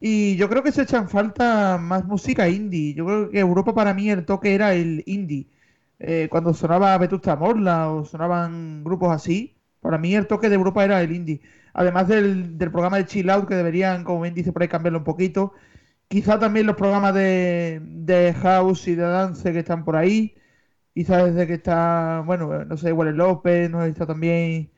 Y 0.00 0.36
yo 0.36 0.48
creo 0.48 0.62
que 0.62 0.72
se 0.72 0.82
echan 0.82 1.08
falta 1.08 1.76
más 1.78 2.04
música 2.06 2.48
indie. 2.48 2.94
Yo 2.94 3.04
creo 3.04 3.30
que 3.30 3.40
Europa 3.40 3.74
para 3.74 3.94
mí 3.94 4.10
el 4.10 4.24
toque 4.24 4.54
era 4.54 4.74
el 4.74 5.02
indie. 5.06 5.48
Eh, 5.98 6.28
cuando 6.30 6.54
sonaba 6.54 6.96
Vetusta 6.98 7.36
Morla 7.36 7.90
o 7.90 8.04
sonaban 8.04 8.84
grupos 8.84 9.10
así, 9.12 9.56
para 9.80 9.98
mí 9.98 10.14
el 10.14 10.26
toque 10.26 10.48
de 10.48 10.54
Europa 10.56 10.84
era 10.84 11.00
el 11.02 11.12
indie. 11.12 11.42
Además 11.74 12.08
del, 12.08 12.58
del 12.58 12.70
programa 12.70 12.98
de 12.98 13.06
Chill 13.06 13.30
Out, 13.30 13.48
que 13.48 13.54
deberían, 13.54 14.04
como 14.04 14.22
bien 14.22 14.34
dice 14.34 14.52
por 14.52 14.62
ahí, 14.62 14.68
cambiarlo 14.68 14.98
un 14.98 15.04
poquito. 15.04 15.52
Quizá 16.08 16.38
también 16.38 16.66
los 16.66 16.76
programas 16.76 17.14
de, 17.14 17.80
de 17.82 18.34
House 18.34 18.88
y 18.88 18.94
de 18.94 19.02
Dance 19.04 19.52
que 19.52 19.58
están 19.60 19.84
por 19.84 19.96
ahí. 19.96 20.34
Quizá 20.94 21.24
desde 21.24 21.46
que 21.46 21.54
está, 21.54 22.22
bueno, 22.26 22.64
no 22.64 22.76
sé, 22.76 22.92
Wally 22.92 23.12
López, 23.16 23.70
no 23.70 23.84
está 23.84 24.06
también, 24.06 24.72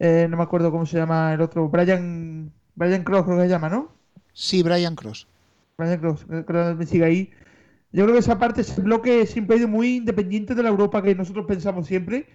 eh, 0.00 0.26
no 0.30 0.36
me 0.38 0.44
acuerdo 0.44 0.70
cómo 0.72 0.86
se 0.86 0.98
llama 0.98 1.34
el 1.34 1.40
otro, 1.42 1.68
Brian, 1.68 2.52
Brian 2.76 3.04
Cross 3.04 3.24
creo 3.24 3.36
que 3.38 3.44
se 3.44 3.48
llama, 3.50 3.68
¿no? 3.70 3.92
Sí, 4.32 4.62
Brian 4.62 4.96
Cross. 4.96 5.26
Brian 5.78 5.98
Cross, 6.00 6.26
creo 6.26 6.44
que 6.68 6.74
me 6.74 6.86
sigue 6.86 7.04
ahí. 7.04 7.30
Yo 7.92 8.04
creo 8.04 8.14
que 8.14 8.20
esa 8.20 8.38
parte, 8.38 8.60
ese 8.60 8.80
bloque 8.80 9.26
siempre 9.26 9.56
ha 9.56 9.58
ido 9.60 9.68
muy 9.68 9.96
independiente 9.96 10.54
de 10.54 10.62
la 10.62 10.68
Europa 10.68 11.02
que 11.02 11.14
nosotros 11.14 11.46
pensamos 11.46 11.86
siempre. 11.86 12.26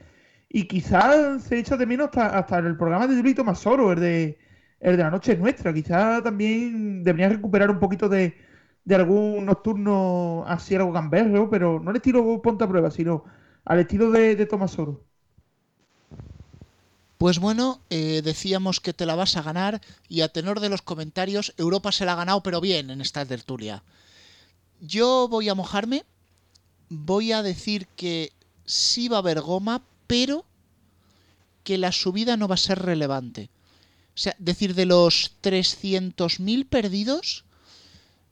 Y 0.49 0.67
quizás 0.67 1.43
se 1.43 1.59
echa 1.59 1.77
de 1.77 1.85
menos 1.85 2.09
hasta, 2.13 2.59
el 2.59 2.77
programa 2.77 3.07
de 3.07 3.15
Julito 3.15 3.43
Masoro, 3.43 3.91
el 3.91 3.99
de, 3.99 4.39
el 4.79 4.97
de 4.97 5.03
la 5.03 5.11
noche 5.11 5.35
nuestra. 5.37 5.73
Quizás 5.73 6.23
también 6.23 7.03
deberían 7.03 7.31
recuperar 7.31 7.69
un 7.71 7.79
poquito 7.79 8.09
de, 8.09 8.35
de 8.85 8.95
algún 8.95 9.45
nocturno 9.45 10.43
así 10.47 10.75
algo 10.75 10.91
gamberro, 10.91 11.49
pero 11.49 11.79
no 11.79 11.89
al 11.91 11.95
estilo 11.97 12.41
Ponte 12.41 12.63
a 12.63 12.67
Prueba, 12.67 12.91
sino 12.91 13.23
al 13.65 13.79
estilo 13.79 14.11
de, 14.11 14.35
de 14.35 14.45
Tomasoro. 14.45 15.03
Pues 17.17 17.39
bueno, 17.39 17.79
eh, 17.89 18.21
decíamos 18.21 18.81
que 18.81 18.91
te 18.91 19.05
la 19.05 19.15
vas 19.15 19.37
a 19.37 19.41
ganar 19.41 19.79
y 20.09 20.21
a 20.21 20.29
tenor 20.29 20.59
de 20.59 20.67
los 20.69 20.81
comentarios, 20.81 21.53
Europa 21.57 21.91
se 21.91 22.05
la 22.05 22.13
ha 22.13 22.17
ganado 22.17 22.43
pero 22.43 22.59
bien 22.59 22.89
en 22.89 22.99
esta 22.99 23.25
tertulia. 23.25 23.81
Yo 24.85 25.29
voy 25.29 25.47
a 25.47 25.55
mojarme, 25.55 26.03
voy 26.89 27.31
a 27.31 27.41
decir 27.41 27.87
que 27.95 28.33
sí 28.65 29.07
va 29.07 29.15
a 29.15 29.19
haber 29.19 29.39
goma, 29.39 29.81
pero 30.07 30.43
que 31.63 31.77
la 31.77 31.93
subida 31.93 32.35
no 32.35 32.49
va 32.49 32.55
a 32.55 32.57
ser 32.57 32.79
relevante. 32.79 33.49
O 34.09 34.17
sea, 34.17 34.35
decir 34.39 34.75
de 34.75 34.85
los 34.85 35.37
300.000 35.41 36.67
perdidos, 36.67 37.45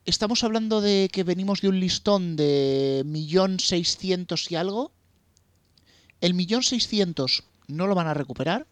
estamos 0.03 0.43
hablando 0.43 0.81
de 0.81 1.07
que 1.09 1.23
venimos 1.23 1.61
de 1.61 1.69
un 1.69 1.79
listón 1.79 2.35
de 2.35 3.03
1.600.000 3.05 4.51
y 4.51 4.55
algo. 4.55 4.91
El 6.19 6.35
1.600.000 6.35 7.45
no 7.67 7.87
lo 7.87 7.95
van 7.95 8.07
a 8.07 8.13
recuperar. 8.13 8.67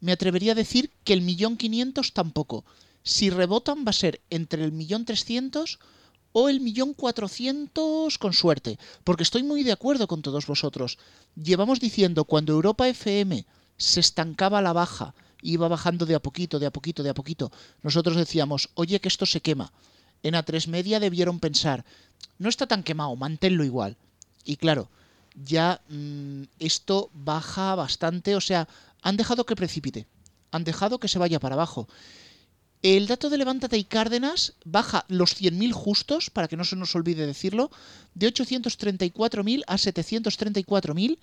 Me 0.00 0.10
atrevería 0.10 0.52
a 0.52 0.56
decir 0.56 0.90
que 1.04 1.12
el 1.12 1.22
1.500.000 1.22 2.12
tampoco. 2.12 2.64
Si 3.04 3.30
rebotan 3.30 3.84
va 3.86 3.90
a 3.90 3.92
ser 3.92 4.20
entre 4.28 4.64
el 4.64 4.72
1.300.000 4.72 5.78
o 6.32 6.48
el 6.48 6.60
1.400.000 6.60 8.18
con 8.18 8.32
suerte. 8.32 8.78
Porque 9.04 9.22
estoy 9.22 9.42
muy 9.42 9.62
de 9.62 9.72
acuerdo 9.72 10.06
con 10.06 10.22
todos 10.22 10.46
vosotros. 10.46 10.98
Llevamos 11.34 11.80
diciendo 11.80 12.24
cuando 12.24 12.52
Europa 12.52 12.88
FM 12.88 13.44
se 13.76 14.00
estancaba 14.00 14.58
a 14.58 14.62
la 14.62 14.72
baja, 14.72 15.14
iba 15.42 15.68
bajando 15.68 16.06
de 16.06 16.14
a 16.14 16.20
poquito, 16.20 16.58
de 16.58 16.66
a 16.66 16.70
poquito, 16.70 17.02
de 17.02 17.10
a 17.10 17.14
poquito. 17.14 17.50
Nosotros 17.82 18.16
decíamos, 18.16 18.68
oye 18.74 19.00
que 19.00 19.08
esto 19.08 19.26
se 19.26 19.40
quema. 19.40 19.72
En 20.22 20.34
A3 20.34 20.68
Media 20.68 21.00
debieron 21.00 21.40
pensar, 21.40 21.84
no 22.38 22.48
está 22.48 22.66
tan 22.66 22.82
quemado, 22.82 23.16
manténlo 23.16 23.64
igual. 23.64 23.96
Y 24.44 24.56
claro, 24.56 24.88
ya 25.44 25.80
mmm, 25.88 26.42
esto 26.58 27.10
baja 27.14 27.74
bastante, 27.74 28.36
o 28.36 28.40
sea, 28.40 28.68
han 29.02 29.16
dejado 29.16 29.46
que 29.46 29.56
precipite, 29.56 30.06
han 30.50 30.64
dejado 30.64 30.98
que 30.98 31.08
se 31.08 31.18
vaya 31.18 31.40
para 31.40 31.54
abajo. 31.54 31.88
El 32.82 33.08
dato 33.08 33.28
de 33.28 33.36
Levántate 33.36 33.76
y 33.76 33.84
Cárdenas 33.84 34.54
baja 34.64 35.04
los 35.08 35.38
100.000 35.38 35.72
justos, 35.72 36.30
para 36.30 36.48
que 36.48 36.56
no 36.56 36.64
se 36.64 36.76
nos 36.76 36.94
olvide 36.94 37.26
decirlo, 37.26 37.70
de 38.14 38.32
834.000 38.32 39.64
a 39.66 39.76
734.000, 39.76 41.18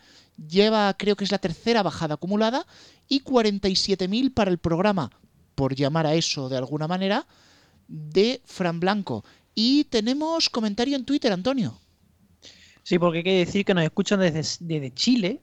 lleva 0.47 0.93
creo 0.95 1.15
que 1.15 1.23
es 1.23 1.31
la 1.31 1.39
tercera 1.39 1.81
bajada 1.81 2.13
acumulada, 2.13 2.67
y 3.07 3.23
47.000 3.23 4.35
para 4.35 4.51
el 4.51 4.59
programa, 4.59 5.09
por 5.55 5.73
llamar 5.73 6.05
a 6.05 6.13
eso 6.13 6.47
de 6.47 6.57
alguna 6.57 6.87
manera, 6.87 7.25
de 7.87 8.39
Fran 8.45 8.79
Blanco. 8.79 9.25
Y 9.55 9.85
tenemos 9.85 10.51
comentario 10.51 10.95
en 10.95 11.05
Twitter, 11.05 11.33
Antonio. 11.33 11.79
Sí, 12.83 12.99
porque 12.99 13.19
hay 13.19 13.23
que 13.23 13.45
decir 13.45 13.65
que 13.65 13.73
nos 13.73 13.83
escuchan 13.83 14.19
desde, 14.19 14.63
desde 14.63 14.93
Chile, 14.93 15.41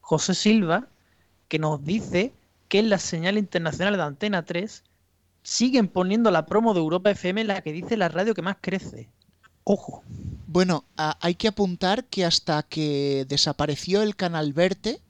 José 0.00 0.34
Silva, 0.34 0.88
que 1.46 1.60
nos 1.60 1.84
dice 1.84 2.32
que 2.66 2.80
en 2.80 2.90
la 2.90 2.98
señal 2.98 3.38
internacional 3.38 3.96
de 3.96 4.02
Antena 4.02 4.44
3 4.44 4.82
siguen 5.42 5.88
poniendo 5.88 6.30
la 6.30 6.46
promo 6.46 6.74
de 6.74 6.80
Europa 6.80 7.10
FM 7.10 7.44
la 7.44 7.62
que 7.62 7.72
dice 7.72 7.96
la 7.96 8.08
radio 8.08 8.34
que 8.34 8.42
más 8.42 8.56
crece. 8.60 9.08
Ojo. 9.64 10.02
Bueno, 10.46 10.84
a, 10.96 11.18
hay 11.20 11.34
que 11.34 11.48
apuntar 11.48 12.04
que 12.04 12.24
hasta 12.24 12.62
que 12.62 13.26
desapareció 13.28 14.02
el 14.02 14.16
canal 14.16 14.52
Verte, 14.52 15.00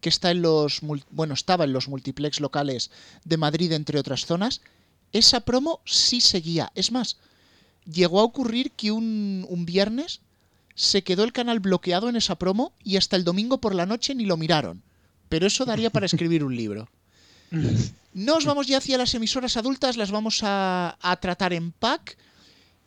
que 0.00 0.08
está 0.08 0.30
en 0.30 0.42
los 0.42 0.80
bueno, 1.10 1.34
estaba 1.34 1.64
en 1.64 1.72
los 1.72 1.88
multiplex 1.88 2.40
locales 2.40 2.90
de 3.24 3.36
Madrid 3.36 3.72
entre 3.72 3.98
otras 3.98 4.26
zonas, 4.26 4.62
esa 5.12 5.40
promo 5.40 5.80
sí 5.84 6.20
seguía. 6.20 6.72
Es 6.74 6.92
más, 6.92 7.18
llegó 7.84 8.20
a 8.20 8.24
ocurrir 8.24 8.72
que 8.72 8.92
un, 8.92 9.46
un 9.48 9.66
viernes 9.66 10.20
se 10.74 11.02
quedó 11.02 11.24
el 11.24 11.32
canal 11.32 11.60
bloqueado 11.60 12.08
en 12.08 12.16
esa 12.16 12.36
promo 12.36 12.72
y 12.82 12.96
hasta 12.96 13.16
el 13.16 13.24
domingo 13.24 13.60
por 13.60 13.74
la 13.74 13.86
noche 13.86 14.14
ni 14.14 14.24
lo 14.24 14.36
miraron. 14.36 14.82
Pero 15.28 15.46
eso 15.46 15.64
daría 15.64 15.90
para 15.90 16.06
escribir 16.06 16.42
un 16.42 16.56
libro. 16.56 16.88
Nos 18.12 18.44
vamos 18.44 18.66
ya 18.66 18.78
hacia 18.78 18.98
las 18.98 19.14
emisoras 19.14 19.56
adultas, 19.56 19.96
las 19.96 20.10
vamos 20.10 20.40
a, 20.42 20.96
tratar 21.20 21.52
en 21.52 21.72
pack. 21.72 22.16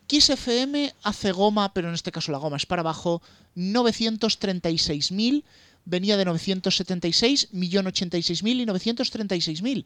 Kiss 0.07 0.29
FM 0.29 0.93
hace 1.03 1.31
goma, 1.31 1.73
pero 1.73 1.87
en 1.87 1.93
este 1.93 2.11
caso 2.11 2.31
la 2.31 2.37
goma 2.37 2.57
es 2.57 2.65
para 2.65 2.81
abajo, 2.81 3.21
936.000, 3.55 5.43
venía 5.85 6.17
de 6.17 6.25
976, 6.25 7.49
1.086.000 7.53 8.61
y 8.61 8.65
936.000. 8.65 9.85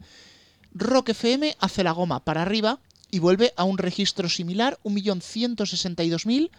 Rock 0.74 1.10
FM 1.10 1.56
hace 1.60 1.84
la 1.84 1.92
goma 1.92 2.24
para 2.24 2.42
arriba 2.42 2.80
y 3.10 3.20
vuelve 3.20 3.54
a 3.56 3.64
un 3.64 3.78
registro 3.78 4.28
similar, 4.28 4.78
1.162.000, 4.84 6.50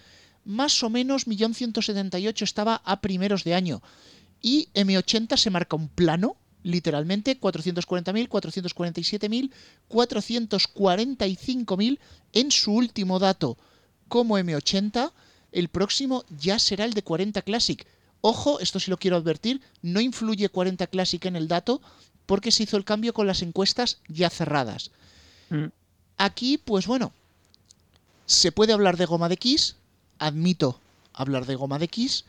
más 0.45 0.81
o 0.83 0.89
menos 0.89 1.27
1.178 1.27 2.41
estaba 2.41 2.81
a 2.85 3.01
primeros 3.01 3.43
de 3.43 3.55
año. 3.55 3.83
Y 4.41 4.69
M80 4.73 5.35
se 5.35 5.49
marca 5.49 5.75
un 5.75 5.89
plano, 5.89 6.37
literalmente 6.63 7.39
440.000, 7.39 8.27
447.000, 8.27 9.51
445.000 9.89 11.99
en 12.33 12.51
su 12.51 12.73
último 12.73 13.19
dato 13.19 13.57
como 14.07 14.37
M80. 14.37 15.11
El 15.51 15.69
próximo 15.69 16.23
ya 16.29 16.59
será 16.59 16.85
el 16.85 16.93
de 16.93 17.01
40 17.03 17.41
Classic. 17.41 17.83
Ojo, 18.21 18.59
esto 18.59 18.79
sí 18.79 18.91
lo 18.91 18.97
quiero 18.97 19.17
advertir, 19.17 19.61
no 19.81 20.01
influye 20.01 20.49
40 20.49 20.87
Classic 20.87 21.23
en 21.25 21.35
el 21.35 21.47
dato 21.47 21.81
porque 22.25 22.51
se 22.51 22.63
hizo 22.63 22.75
el 22.77 22.83
cambio 22.83 23.13
con 23.13 23.27
las 23.27 23.41
encuestas 23.41 23.99
ya 24.07 24.29
cerradas. 24.29 24.91
Mm. 25.49 25.65
Aquí, 26.17 26.57
pues 26.57 26.85
bueno, 26.85 27.13
se 28.25 28.51
puede 28.51 28.73
hablar 28.73 28.97
de 28.97 29.05
goma 29.05 29.29
de 29.29 29.37
Kiss, 29.37 29.77
admito 30.19 30.79
hablar 31.13 31.45
de 31.45 31.55
goma 31.55 31.79
de 31.79 31.87
Kiss, 31.87 32.25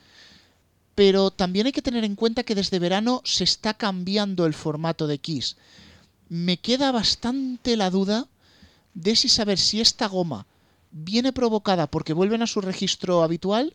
pero 1.00 1.30
también 1.30 1.64
hay 1.64 1.72
que 1.72 1.80
tener 1.80 2.04
en 2.04 2.14
cuenta 2.14 2.42
que 2.42 2.54
desde 2.54 2.78
verano 2.78 3.22
se 3.24 3.42
está 3.42 3.72
cambiando 3.72 4.44
el 4.44 4.52
formato 4.52 5.06
de 5.06 5.16
Kiss. 5.16 5.56
Me 6.28 6.58
queda 6.58 6.92
bastante 6.92 7.74
la 7.78 7.88
duda 7.88 8.28
de 8.92 9.16
si 9.16 9.30
saber 9.30 9.58
si 9.58 9.80
esta 9.80 10.08
goma 10.08 10.44
viene 10.90 11.32
provocada 11.32 11.86
porque 11.86 12.12
vuelven 12.12 12.42
a 12.42 12.46
su 12.46 12.60
registro 12.60 13.22
habitual 13.22 13.72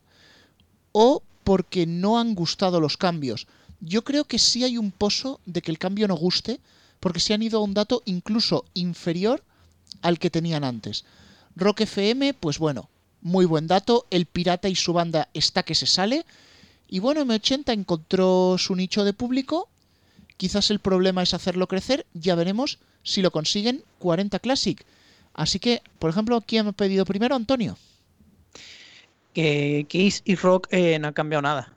o 0.91 1.23
porque 1.43 1.87
no 1.87 2.19
han 2.19 2.35
gustado 2.35 2.79
los 2.79 2.95
cambios. 2.95 3.47
Yo 3.79 4.03
creo 4.03 4.25
que 4.25 4.37
sí 4.37 4.63
hay 4.63 4.77
un 4.77 4.91
pozo 4.91 5.39
de 5.47 5.63
que 5.63 5.71
el 5.71 5.79
cambio 5.79 6.07
no 6.07 6.15
guste 6.15 6.59
porque 6.99 7.19
se 7.19 7.33
han 7.33 7.41
ido 7.41 7.57
a 7.57 7.63
un 7.63 7.73
dato 7.73 8.03
incluso 8.05 8.65
inferior 8.75 9.43
al 10.03 10.19
que 10.19 10.29
tenían 10.29 10.63
antes. 10.63 11.05
Rock 11.55 11.81
FM, 11.81 12.35
pues 12.35 12.59
bueno, 12.59 12.87
muy 13.23 13.45
buen 13.45 13.65
dato. 13.65 14.05
El 14.11 14.27
Pirata 14.27 14.69
y 14.69 14.75
su 14.75 14.93
banda 14.93 15.27
está 15.33 15.63
que 15.63 15.73
se 15.73 15.87
sale. 15.87 16.23
Y 16.87 16.99
bueno, 16.99 17.25
M80 17.25 17.73
encontró 17.73 18.57
su 18.57 18.75
nicho 18.75 19.03
de 19.03 19.13
público. 19.13 19.69
Quizás 20.37 20.69
el 20.71 20.79
problema 20.79 21.23
es 21.23 21.33
hacerlo 21.33 21.67
crecer. 21.67 22.05
Ya 22.13 22.35
veremos 22.35 22.79
si 23.03 23.21
lo 23.21 23.31
consiguen 23.31 23.83
40 23.99 24.39
Classic. 24.39 24.85
Así 25.33 25.59
que, 25.59 25.81
por 25.99 26.09
ejemplo, 26.09 26.41
¿quién 26.41 26.67
ha 26.67 26.71
pedido 26.71 27.05
primero? 27.05 27.35
Antonio. 27.35 27.77
Que 29.33 29.85
Kiss 29.89 30.21
y 30.25 30.35
Rock 30.35 30.67
eh, 30.71 30.97
no 30.99 31.07
han 31.09 31.13
cambiado 31.13 31.41
nada. 31.41 31.73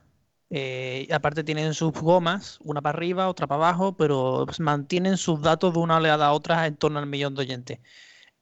Eh, 0.51 1.09
aparte 1.13 1.45
tienen 1.45 1.75
sus 1.75 1.93
gomas, 1.93 2.59
una 2.63 2.81
para 2.81 2.97
arriba, 2.97 3.29
otra 3.29 3.47
para 3.47 3.67
abajo, 3.67 3.97
pero 3.97 4.47
mantienen 4.61 5.19
sus 5.19 5.43
datos 5.43 5.75
de 5.75 5.81
una 5.81 5.97
oleada 5.99 6.27
a 6.27 6.33
otra 6.33 6.67
en 6.67 6.77
torno 6.77 6.99
al 6.99 7.07
millón 7.07 7.35
de 7.35 7.43
oyentes. 7.43 7.79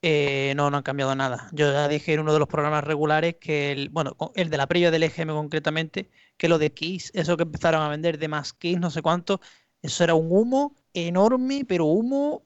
Eh, 0.03 0.53
no, 0.57 0.71
no 0.71 0.77
han 0.77 0.83
cambiado 0.83 1.15
nada. 1.15 1.49
Yo 1.53 1.73
ya 1.73 1.89
dije 1.89 2.15
en 2.15 2.21
uno 2.21 2.33
de 2.33 2.39
los 2.39 2.49
programas 2.49 2.85
regulares 2.85 3.37
que, 3.41 3.73
el, 3.73 3.89
bueno, 3.89 4.17
el 4.35 4.51
de 4.51 4.57
la 4.57 4.67
previa 4.67 4.91
del 4.91 5.03
EGM 5.03 5.31
concretamente, 5.31 6.11
que 6.37 6.49
lo 6.49 6.59
de 6.59 6.73
Kiss, 6.73 7.11
eso 7.15 7.37
que 7.37 7.45
empezaron 7.45 7.83
a 7.83 7.89
vender 7.89 8.19
de 8.19 8.29
más 8.29 8.53
Kiss, 8.53 8.79
no 8.79 8.91
sé 8.91 9.03
cuánto, 9.03 9.41
eso 9.83 10.05
era 10.05 10.15
un 10.15 10.29
humo 10.31 10.75
enorme, 10.95 11.65
pero 11.67 11.87
humo, 11.87 12.43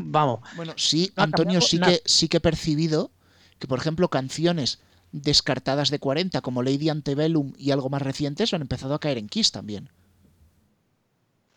vamos. 0.00 0.40
Bueno, 0.56 0.74
sí, 0.76 1.12
Antonio, 1.16 1.60
sí 1.60 1.78
que, 1.78 2.02
sí 2.04 2.28
que 2.28 2.38
he 2.38 2.40
percibido 2.40 3.10
que, 3.58 3.66
por 3.68 3.78
ejemplo, 3.78 4.08
canciones 4.08 4.80
descartadas 5.12 5.90
de 5.90 5.98
40 5.98 6.40
como 6.40 6.62
Lady 6.62 6.88
Antebellum 6.88 7.52
y 7.56 7.70
algo 7.70 7.90
más 7.90 8.02
recientes 8.02 8.52
han 8.54 8.62
empezado 8.62 8.94
a 8.94 9.00
caer 9.00 9.18
en 9.18 9.28
Kiss 9.28 9.52
también. 9.52 9.90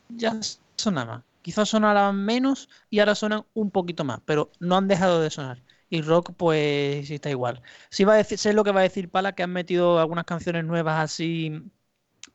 Ya 0.10 0.38
sonaba. 0.76 1.23
Quizás 1.41 1.69
sonaran 1.69 2.15
menos 2.15 2.69
y 2.89 2.99
ahora 2.99 3.15
suenan 3.15 3.45
un 3.53 3.72
poquito 3.72 4.03
más, 4.03 4.19
pero 4.26 4.52
no 4.60 4.77
han 4.77 4.88
dejado 4.88 5.22
de 5.22 5.30
sonar. 5.30 5.61
Y 5.90 6.02
rock, 6.02 6.32
pues 6.36 7.10
está 7.10 7.30
igual. 7.30 7.62
Sí 7.90 8.03
va 8.03 8.14
a 8.14 8.18
decir, 8.18 8.38
sé 8.38 8.53
lo 8.53 8.64
que 8.64 8.72
va 8.72 8.80
a 8.80 8.84
decir 8.84 9.10
Pala, 9.10 9.34
que 9.36 9.44
han 9.44 9.52
metido 9.52 9.99
algunas 9.99 10.26
canciones 10.26 10.66
nuevas 10.66 10.99
así 10.99 11.62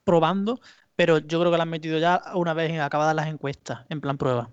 probando, 0.03 0.59
pero 0.95 1.19
yo 1.19 1.39
creo 1.39 1.51
que 1.51 1.57
las 1.57 1.63
han 1.63 1.69
metido 1.69 1.99
ya 1.99 2.21
una 2.35 2.53
vez 2.53 2.79
acabadas 2.79 3.15
las 3.15 3.27
encuestas, 3.27 3.85
en 3.89 4.01
plan 4.01 4.17
prueba. 4.17 4.49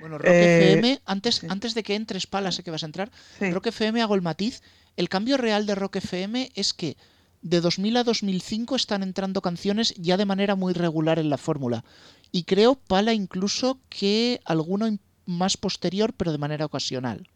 Bueno, 0.00 0.18
Rock 0.18 0.26
FM, 0.26 1.00
antes, 1.06 1.44
antes 1.48 1.74
de 1.74 1.82
que 1.82 1.94
entres, 1.94 2.26
Pala, 2.26 2.52
sé 2.52 2.62
que 2.62 2.70
vas 2.70 2.82
a 2.82 2.86
entrar, 2.86 3.10
Rock 3.40 3.68
FM 3.68 4.02
hago 4.02 4.14
el 4.14 4.22
matiz. 4.22 4.62
El 4.96 5.08
cambio 5.08 5.36
real 5.36 5.66
de 5.66 5.74
Rock 5.74 5.96
FM 5.96 6.50
es 6.54 6.74
que 6.74 6.96
de 7.42 7.60
2000 7.60 7.96
a 7.96 8.04
2005 8.04 8.76
están 8.76 9.02
entrando 9.02 9.40
canciones 9.40 9.94
ya 9.96 10.16
de 10.16 10.24
manera 10.24 10.54
muy 10.54 10.72
regular 10.74 11.18
en 11.18 11.30
la 11.30 11.38
fórmula. 11.38 11.84
Y 12.32 12.44
creo, 12.44 12.74
Pala, 12.74 13.12
incluso 13.14 13.80
que 13.88 14.40
alguno 14.44 14.86
más 15.26 15.56
posterior, 15.56 16.12
pero 16.12 16.32
de 16.32 16.38
manera 16.38 16.66
ocasional. 16.66 17.28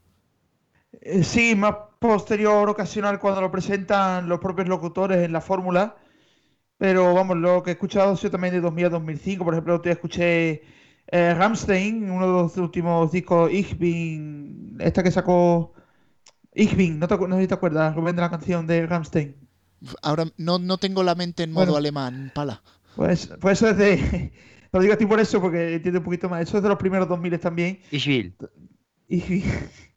Eh, 1.01 1.25
sí, 1.25 1.55
más 1.55 1.75
posterior, 1.99 2.69
ocasional, 2.69 3.19
cuando 3.19 3.41
lo 3.41 3.51
presentan 3.51 4.29
los 4.29 4.41
propios 4.41 4.69
locutores 4.69 5.19
en 5.19 5.33
la 5.33 5.41
fórmula. 5.41 5.97
Pero 6.77 7.15
vamos, 7.15 7.37
lo 7.37 7.63
que 7.63 7.71
he 7.71 7.73
escuchado 7.75 8.13
ha 8.13 8.17
sido 8.17 8.31
también 8.31 8.55
de 8.55 8.61
2000 8.61 8.87
a 8.87 8.89
2005. 8.91 9.45
Por 9.45 9.55
ejemplo, 9.55 9.81
te 9.81 9.91
escuché 9.91 10.63
eh, 11.09 11.35
Ramstein, 11.35 12.11
uno 12.11 12.27
de 12.27 12.33
los 12.33 12.57
últimos 12.57 13.13
discos, 13.13 13.53
Ich 13.53 13.77
esta 14.79 15.03
que 15.03 15.11
sacó 15.11 15.75
Ich 16.55 16.75
no, 16.97 17.07
te, 17.07 17.17
no 17.17 17.37
sé 17.37 17.43
si 17.43 17.49
te 17.49 17.55
acuerdas, 17.55 17.95
Rubén, 17.95 18.17
de 18.17 18.23
la 18.23 18.31
canción 18.31 18.67
de 18.67 18.87
Ramstein. 18.87 19.37
Ahora 20.03 20.27
no, 20.37 20.59
no 20.59 20.79
tengo 20.79 21.03
la 21.03 21.15
mente 21.15 21.43
en 21.43 21.53
modo 21.53 21.77
alemán, 21.77 22.33
Pala. 22.35 22.63
Pues, 22.97 23.31
pues 23.41 23.59
eso 23.59 23.69
es 23.69 23.77
de, 23.77 24.33
lo 24.73 24.81
digo 24.81 24.95
a 24.95 24.97
ti 24.97 25.07
por 25.07 25.21
eso, 25.21 25.41
porque 25.41 25.75
entiendo 25.75 26.01
un 26.01 26.05
poquito 26.05 26.29
más. 26.29 26.43
Eso 26.43 26.57
es 26.57 26.63
de 26.63 26.69
los 26.69 26.79
primeros 26.79 27.09
2000 27.09 27.39
también. 27.41 27.81
Ich 27.91 28.07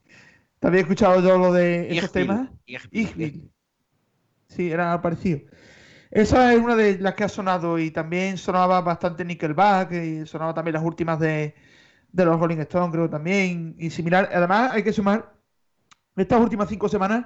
También 0.64 0.80
he 0.80 0.82
escuchado 0.84 1.22
yo 1.22 1.38
lo 1.38 1.52
de 1.52 1.94
esos 1.94 2.14
temas. 2.14 2.50
Sí, 4.48 4.72
era 4.72 5.02
parecido. 5.02 5.42
Esa 6.10 6.54
es 6.54 6.60
una 6.62 6.78
de 6.78 7.00
las 7.00 7.16
que 7.16 7.26
ha 7.26 7.28
sonado 7.28 7.78
y 7.78 7.92
también 7.92 8.38
sonaba 8.38 8.80
bastante 8.80 9.26
Nickelback 9.26 9.92
y 9.92 10.26
sonaba 10.26 10.54
también 10.54 10.76
las 10.76 10.84
últimas 10.84 11.20
de, 11.20 11.54
de 12.14 12.26
los 12.26 12.40
Rolling 12.40 12.60
Stones, 12.60 12.94
creo 12.94 13.10
también, 13.10 13.76
y 13.78 13.90
similar. 13.90 14.30
Además, 14.34 14.72
hay 14.72 14.84
que 14.84 14.94
sumar, 14.94 15.34
estas 16.16 16.40
últimas 16.40 16.70
cinco 16.70 16.88
semanas 16.88 17.26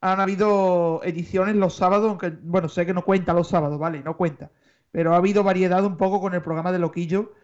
han 0.00 0.18
habido 0.18 1.02
ediciones 1.04 1.56
los 1.56 1.74
sábados, 1.74 2.08
aunque, 2.08 2.30
bueno, 2.30 2.70
sé 2.70 2.86
que 2.86 2.94
no 2.94 3.04
cuenta 3.04 3.34
los 3.34 3.48
sábados, 3.48 3.78
¿vale? 3.78 4.02
No 4.02 4.16
cuenta 4.16 4.50
pero 4.92 5.14
ha 5.14 5.18
habido 5.18 5.44
variedad 5.44 5.84
un 5.84 5.96
poco 5.96 6.20
con 6.20 6.34
el 6.34 6.42
programa 6.42 6.72
de 6.72 6.78
Loquillo, 6.78 7.34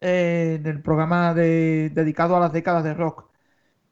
eh, 0.00 0.56
en 0.58 0.66
el 0.66 0.82
programa 0.82 1.34
dedicado 1.34 2.36
a 2.36 2.40
las 2.40 2.52
décadas 2.52 2.84
de 2.84 2.94
rock. 2.94 3.27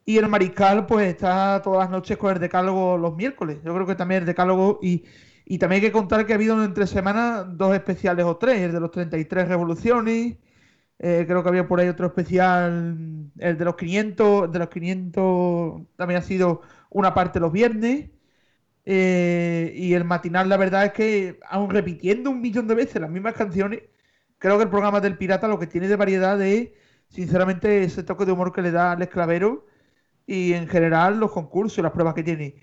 Y 0.09 0.19
el 0.19 0.29
Mariscal, 0.29 0.87
pues 0.87 1.09
está 1.09 1.61
todas 1.63 1.81
las 1.81 1.91
noches 1.91 2.17
con 2.17 2.33
el 2.33 2.39
decálogo 2.41 2.97
los 2.97 3.17
miércoles. 3.17 3.59
Yo 3.65 3.75
creo 3.75 3.87
que 3.87 3.97
también 3.97 4.21
el 4.21 4.27
decálogo. 4.27 4.79
Y, 4.83 5.05
y 5.45 5.59
también 5.59 5.83
hay 5.83 5.89
que 5.89 5.93
contar 5.93 6.25
que 6.27 6.33
ha 6.33 6.37
habido 6.37 6.63
entre 6.65 6.87
semanas 6.87 7.47
dos 7.59 7.75
especiales 7.75 8.25
o 8.25 8.37
tres: 8.37 8.61
el 8.63 8.73
de 8.73 8.81
los 8.81 8.93
33 8.93 9.49
revoluciones. 9.49 10.37
Eh, 10.99 11.25
creo 11.27 11.43
que 11.43 11.49
había 11.49 11.69
por 11.69 11.81
ahí 11.81 11.89
otro 11.89 12.07
especial, 12.07 13.31
el 13.39 13.59
de 13.59 13.65
los 13.65 13.77
500. 13.77 14.45
El 14.47 14.53
de 14.53 14.59
los 14.61 14.69
500 14.71 15.83
también 15.97 16.21
ha 16.21 16.23
sido 16.23 16.63
una 16.91 17.13
parte 17.15 17.41
los 17.41 17.53
viernes. 17.53 18.11
Eh, 18.85 19.73
y 19.77 19.95
el 19.95 20.05
matinal, 20.05 20.49
la 20.49 20.57
verdad 20.57 20.87
es 20.87 20.93
que, 20.93 21.41
aún 21.49 21.71
repitiendo 21.71 22.31
un 22.31 22.41
millón 22.41 22.69
de 22.69 22.75
veces 22.77 23.01
las 23.03 23.11
mismas 23.11 23.35
canciones, 23.35 23.83
creo 24.39 24.57
que 24.59 24.65
el 24.65 24.71
programa 24.71 25.01
del 25.01 25.19
Pirata 25.19 25.49
lo 25.49 25.59
que 25.59 25.67
tiene 25.67 25.89
de 25.89 25.97
variedad 25.97 26.41
es, 26.43 26.71
sinceramente, 27.09 27.83
ese 27.85 28.05
toque 28.05 28.25
de 28.25 28.33
humor 28.33 28.53
que 28.53 28.63
le 28.63 28.71
da 28.71 28.93
al 28.93 29.03
esclavero 29.03 29.67
y 30.27 30.53
en 30.53 30.69
general 30.69 31.19
los 31.21 31.33
concursos 31.33 31.79
y 31.79 31.83
las 31.83 31.93
pruebas 31.93 32.15
que 32.15 32.23
tiene. 32.23 32.57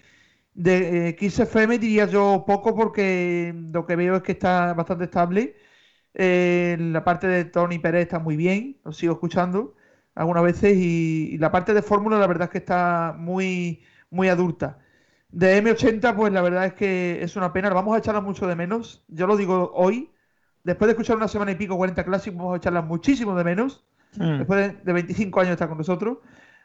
De 0.53 1.10
eh, 1.10 1.18
FM 1.19 1.80
diría 1.80 2.06
yo 2.06 2.44
poco 2.45 2.76
porque 2.76 3.53
lo 3.72 3.85
que 3.85 3.95
veo 3.95 4.18
es 4.18 4.23
que 4.23 4.34
está 4.34 4.73
bastante 4.73 5.06
estable. 5.06 5.56
Eh, 6.14 6.77
la 6.80 7.03
parte 7.03 7.27
de 7.27 7.45
Tony 7.45 7.80
Pérez 7.80 8.03
está 8.03 8.19
muy 8.19 8.35
bien, 8.35 8.77
lo 8.85 8.91
sigo 8.91 9.14
escuchando 9.14 9.76
algunas 10.15 10.44
veces 10.44 10.77
y, 10.77 11.30
y 11.34 11.38
la 11.38 11.52
parte 11.52 11.73
de 11.73 11.81
Fórmula 11.81 12.19
la 12.19 12.27
verdad 12.27 12.45
es 12.45 12.52
que 12.52 12.57
está 12.60 13.15
muy, 13.18 13.84
muy 14.10 14.30
adulta. 14.30 14.80
De 15.30 15.57
M80, 15.64 16.15
pues 16.15 16.31
la 16.31 16.41
verdad 16.41 16.65
es 16.68 16.73
que 16.73 17.23
es 17.23 17.35
una 17.35 17.52
pena, 17.52 17.69
vamos 17.69 17.95
a 17.95 17.99
echarla 17.99 18.22
mucho 18.22 18.48
de 18.48 18.56
menos. 18.56 19.03
Yo 19.07 19.26
lo 19.26 19.35
digo 19.35 19.72
hoy, 19.73 20.11
después 20.64 20.88
de 20.88 20.91
escuchar 20.91 21.18
una 21.18 21.27
semana 21.27 21.52
y 21.52 21.56
pico 21.56 21.76
40 21.76 22.03
Classic, 22.06 22.35
vamos 22.35 22.53
a 22.53 22.57
echarla 22.57 22.84
muchísimo 22.84 23.35
de 23.35 23.44
menos. 23.44 23.84
Mm. 24.15 24.38
Después 24.38 24.60
de, 24.60 24.84
de 24.84 24.94
25 24.94 25.40
años 25.40 25.53
está 25.53 25.68
con 25.68 25.80
nosotros. 25.80 26.19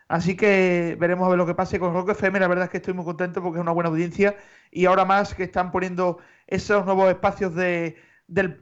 Así 0.08 0.36
que 0.36 0.96
veremos 0.98 1.26
a 1.26 1.30
ver 1.30 1.38
lo 1.38 1.46
que 1.46 1.54
pase 1.54 1.78
con 1.78 1.92
Rock 1.92 2.10
FM. 2.10 2.40
La 2.40 2.48
verdad 2.48 2.64
es 2.66 2.70
que 2.70 2.78
estoy 2.78 2.94
muy 2.94 3.04
contento 3.04 3.42
porque 3.42 3.58
es 3.58 3.62
una 3.62 3.72
buena 3.72 3.90
audiencia. 3.90 4.36
Y 4.70 4.86
ahora 4.86 5.04
más 5.04 5.34
que 5.34 5.44
están 5.44 5.70
poniendo 5.70 6.18
esos 6.46 6.84
nuevos 6.86 7.10
espacios 7.10 7.54
de, 7.54 7.96
del, 8.26 8.58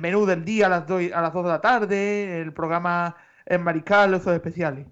menú 0.00 0.26
del 0.26 0.44
día 0.44 0.66
a 0.66 0.68
las, 0.70 0.86
do- 0.86 0.98
a 0.98 1.20
las 1.22 1.32
2 1.32 1.44
de 1.44 1.50
la 1.50 1.60
tarde, 1.60 2.40
el 2.40 2.52
programa 2.52 3.16
en 3.46 3.62
Marical, 3.62 4.14
esos 4.14 4.34
especiales. 4.34 4.86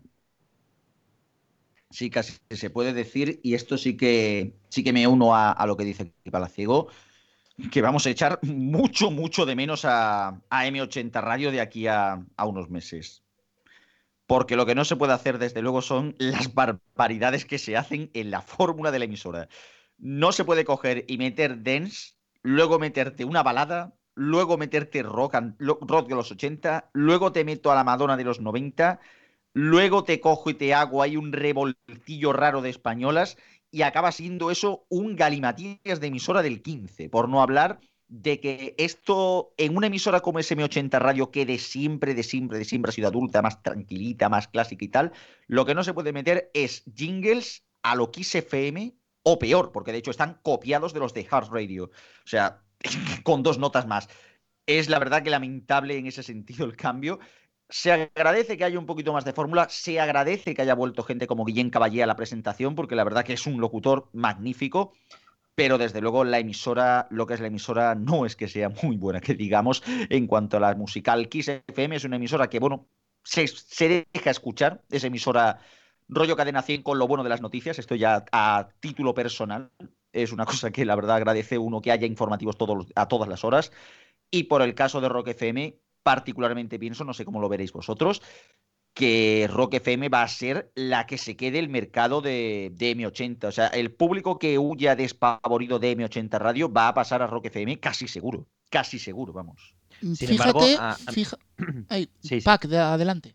Sí, 1.91 2.09
casi 2.11 2.35
se 2.51 2.71
puede 2.71 2.93
decir, 2.93 3.41
y 3.43 3.55
esto 3.55 3.77
sí 3.77 3.97
que 3.97 4.55
sí 4.69 4.85
que 4.85 4.93
me 4.93 5.09
uno 5.09 5.35
a, 5.35 5.65
lo 5.67 5.77
que 5.77 5.85
dice 5.85 6.15
Palaciego, 6.31 6.89
que 7.73 7.83
vamos 7.83 8.07
a 8.07 8.11
echar 8.11 8.41
mucho, 8.43 9.11
mucho 9.11 9.47
de 9.47 9.57
menos 9.57 9.85
a, 9.85 10.29
a 10.51 10.67
M80 10.67 11.21
Radio 11.23 11.51
de 11.53 11.61
aquí 11.61 11.87
a 11.89 12.25
unos 12.47 12.71
meses. 12.71 13.25
Porque 14.31 14.55
lo 14.55 14.65
que 14.65 14.77
no 14.77 14.85
se 14.85 14.95
puede 14.95 15.13
hacer, 15.13 15.39
desde 15.39 15.61
luego, 15.61 15.83
son 15.83 16.15
las 16.19 16.55
barbaridades 16.55 17.45
que 17.45 17.59
se 17.59 17.77
hacen 17.77 18.13
en 18.15 18.31
la 18.31 18.43
fórmula 18.43 18.93
de 18.93 19.01
la 19.01 19.07
emisora. 19.07 19.49
No 19.99 20.31
se 20.31 20.45
puede 20.45 20.65
coger 20.65 21.05
y 21.09 21.19
meter 21.19 21.65
dance, 21.65 22.13
luego 22.45 22.79
meterte 22.79 23.25
una 23.25 23.43
balada, 23.43 23.93
luego 24.15 24.57
meterte 24.57 25.03
rock, 25.03 25.35
de 25.35 26.15
los 26.15 26.31
80, 26.31 26.91
luego 26.93 27.33
te 27.33 27.45
meto 27.45 27.73
a 27.73 27.75
la 27.75 27.83
Madonna 27.83 28.17
de 28.17 28.23
los 28.23 28.41
90, 28.41 29.01
luego 29.53 30.05
te 30.05 30.21
cojo 30.21 30.49
y 30.51 30.55
te 30.55 30.75
hago 30.75 31.03
ahí 31.03 31.17
un 31.17 31.33
revoltillo 31.33 32.33
raro 32.33 32.63
de 32.63 32.71
españolas 32.71 33.37
y 33.73 33.83
acaba 33.83 34.13
siendo 34.13 34.53
eso 34.53 34.87
un 34.89 35.17
galimatías 35.17 35.99
de 35.99 36.07
emisora 36.07 36.43
del 36.43 36.63
15, 36.63 37.09
por 37.09 37.29
no 37.29 37.43
hablar 37.43 37.81
de 38.11 38.41
que 38.41 38.75
esto 38.77 39.55
en 39.57 39.77
una 39.77 39.87
emisora 39.87 40.21
como 40.21 40.41
SM80 40.41 40.99
Radio, 40.99 41.31
que 41.31 41.47
de 41.47 41.59
siempre, 41.59 42.13
de 42.13 42.25
siempre, 42.25 42.59
de 42.59 42.65
siempre 42.65 42.91
ha 42.91 42.93
sido 42.93 43.07
adulta, 43.07 43.41
más 43.41 43.63
tranquilita, 43.63 44.29
más 44.29 44.49
clásica 44.49 44.85
y 44.85 44.89
tal, 44.89 45.13
lo 45.47 45.65
que 45.65 45.77
no 45.77 45.85
se 45.85 45.95
puede 45.95 46.13
meter 46.13 46.51
es 46.53 46.83
jingles 46.93 47.65
a 47.83 47.95
lo 47.95 48.11
Kiss 48.11 48.35
FM 48.35 48.95
o 49.23 49.39
peor, 49.39 49.71
porque 49.71 49.93
de 49.93 49.99
hecho 49.99 50.11
están 50.11 50.41
copiados 50.43 50.93
de 50.93 50.99
los 50.99 51.15
de 51.15 51.25
Heart 51.25 51.53
Radio. 51.53 51.85
O 51.85 52.29
sea, 52.29 52.63
con 53.23 53.45
dos 53.45 53.59
notas 53.59 53.87
más. 53.87 54.09
Es 54.67 54.89
la 54.89 54.99
verdad 54.99 55.23
que 55.23 55.31
lamentable 55.31 55.97
en 55.97 56.09
ese 56.09 56.25
sentido 56.25 56.67
el 56.67 56.77
cambio. 56.77 57.21
Se 57.69 57.93
agradece 57.93 58.59
que 58.59 58.65
haya 58.65 58.81
un 58.81 58.87
poquito 58.87 59.13
más 59.13 59.25
de 59.25 59.33
fórmula, 59.33 59.69
se 59.69 60.01
agradece 60.01 60.55
que 60.55 60.63
haya 60.63 60.75
vuelto 60.75 61.05
gente 61.05 61.29
como 61.29 61.45
Guillén 61.45 61.71
Caballé 61.71 62.03
a 62.03 62.09
la 62.09 62.17
presentación, 62.17 62.75
porque 62.75 62.97
la 62.97 63.05
verdad 63.05 63.25
que 63.25 63.35
es 63.35 63.47
un 63.47 63.61
locutor 63.61 64.09
magnífico, 64.13 64.95
pero 65.55 65.79
desde 65.79 66.01
luego 66.01 66.25
la 66.25 66.39
emisora, 66.39 67.07
lo 67.11 67.27
que 67.27 67.35
es 67.35 67.41
la 67.41 67.49
emisora, 67.49 67.95
no 67.95 68.25
es 68.27 68.37
que 68.37 68.49
sea 68.49 68.71
muy 68.83 68.97
buena, 68.97 69.21
que 69.21 69.35
digamos, 69.35 69.83
en 69.87 70.27
cuanto 70.27 70.57
a 70.57 70.61
la 70.61 70.75
musical. 70.75 71.29
Kiss 71.29 71.49
FM 71.49 71.97
es 71.97 72.05
una 72.05 72.17
emisora 72.17 72.49
que, 72.49 72.59
bueno, 72.59 72.89
se, 73.25 73.47
se 73.47 74.07
deja 74.13 74.31
escuchar, 74.31 74.83
es 74.91 75.05
emisora 75.05 75.61
rollo 76.09 76.37
cadena 76.37 76.63
100 76.63 76.83
con 76.83 76.99
lo 76.99 77.07
bueno 77.07 77.23
de 77.23 77.31
las 77.31 77.41
noticias, 77.41 77.79
esto 77.79 77.95
ya 77.95 78.25
a 78.33 78.69
título 78.81 79.15
personal, 79.15 79.71
es 80.13 80.33
una 80.33 80.45
cosa 80.47 80.71
que 80.71 80.85
la 80.85 80.97
verdad 80.97 81.17
agradece 81.17 81.59
uno 81.59 81.81
que 81.81 81.93
haya 81.93 82.07
informativos 82.07 82.57
todos 82.57 82.87
a 82.95 83.09
todas 83.09 83.29
las 83.29 83.45
horas. 83.45 83.73
Y 84.31 84.45
por 84.45 84.63
el 84.63 84.75
caso 84.75 85.01
de 85.01 85.09
Rock 85.09 85.29
FM, 85.29 85.79
particularmente 86.03 86.79
pienso, 86.79 87.05
no 87.05 87.15
sé 87.15 87.25
cómo 87.25 87.41
lo 87.41 87.49
veréis 87.49 87.73
vosotros, 87.73 88.23
que 88.95 89.49
Rock 89.51 89.75
FM 89.75 90.09
va 90.09 90.23
a 90.23 90.29
ser 90.29 90.71
la 90.75 91.07
que 91.07 91.17
se 91.19 91.37
quede 91.37 91.59
el 91.59 91.69
mercado 91.69 92.21
de, 92.21 92.71
de 92.75 92.97
M80. 92.97 93.45
O 93.45 93.53
sea, 93.53 93.69
el 93.69 93.93
público 93.93 94.39
que 94.39 94.59
huya 94.59 94.97
despavorido 94.97 95.79
de 95.79 95.97
M80 95.97 96.39
Radio 96.39 96.73
va 96.73 96.89
a 96.89 96.95
pasar 96.95 97.23
a 97.23 97.27
Rock 97.27 97.47
FM 97.47 97.79
casi 97.81 98.09
seguro. 98.09 98.47
Casi 98.69 98.99
seguro, 98.99 99.33
vamos. 99.33 99.75
Sin 100.01 100.17
Fíjate, 100.17 100.33
embargo, 100.51 100.61
a- 100.79 100.93
a- 100.93 101.13
fija- 101.13 101.39
Ay, 101.89 102.09
Sí, 102.21 102.41
sí. 102.41 102.45
Pac, 102.45 102.67
de- 102.67 102.79
adelante. 102.79 103.35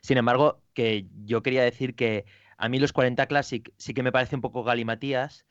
Sin 0.00 0.18
embargo, 0.18 0.60
que 0.74 1.06
yo 1.24 1.42
quería 1.42 1.62
decir 1.62 1.94
que 1.94 2.24
a 2.58 2.68
mí 2.68 2.78
los 2.78 2.92
40 2.92 3.26
Classic 3.26 3.72
sí 3.76 3.94
que 3.94 4.02
me 4.02 4.12
parece 4.12 4.34
un 4.34 4.40
poco 4.42 4.64
galimatías. 4.64 5.44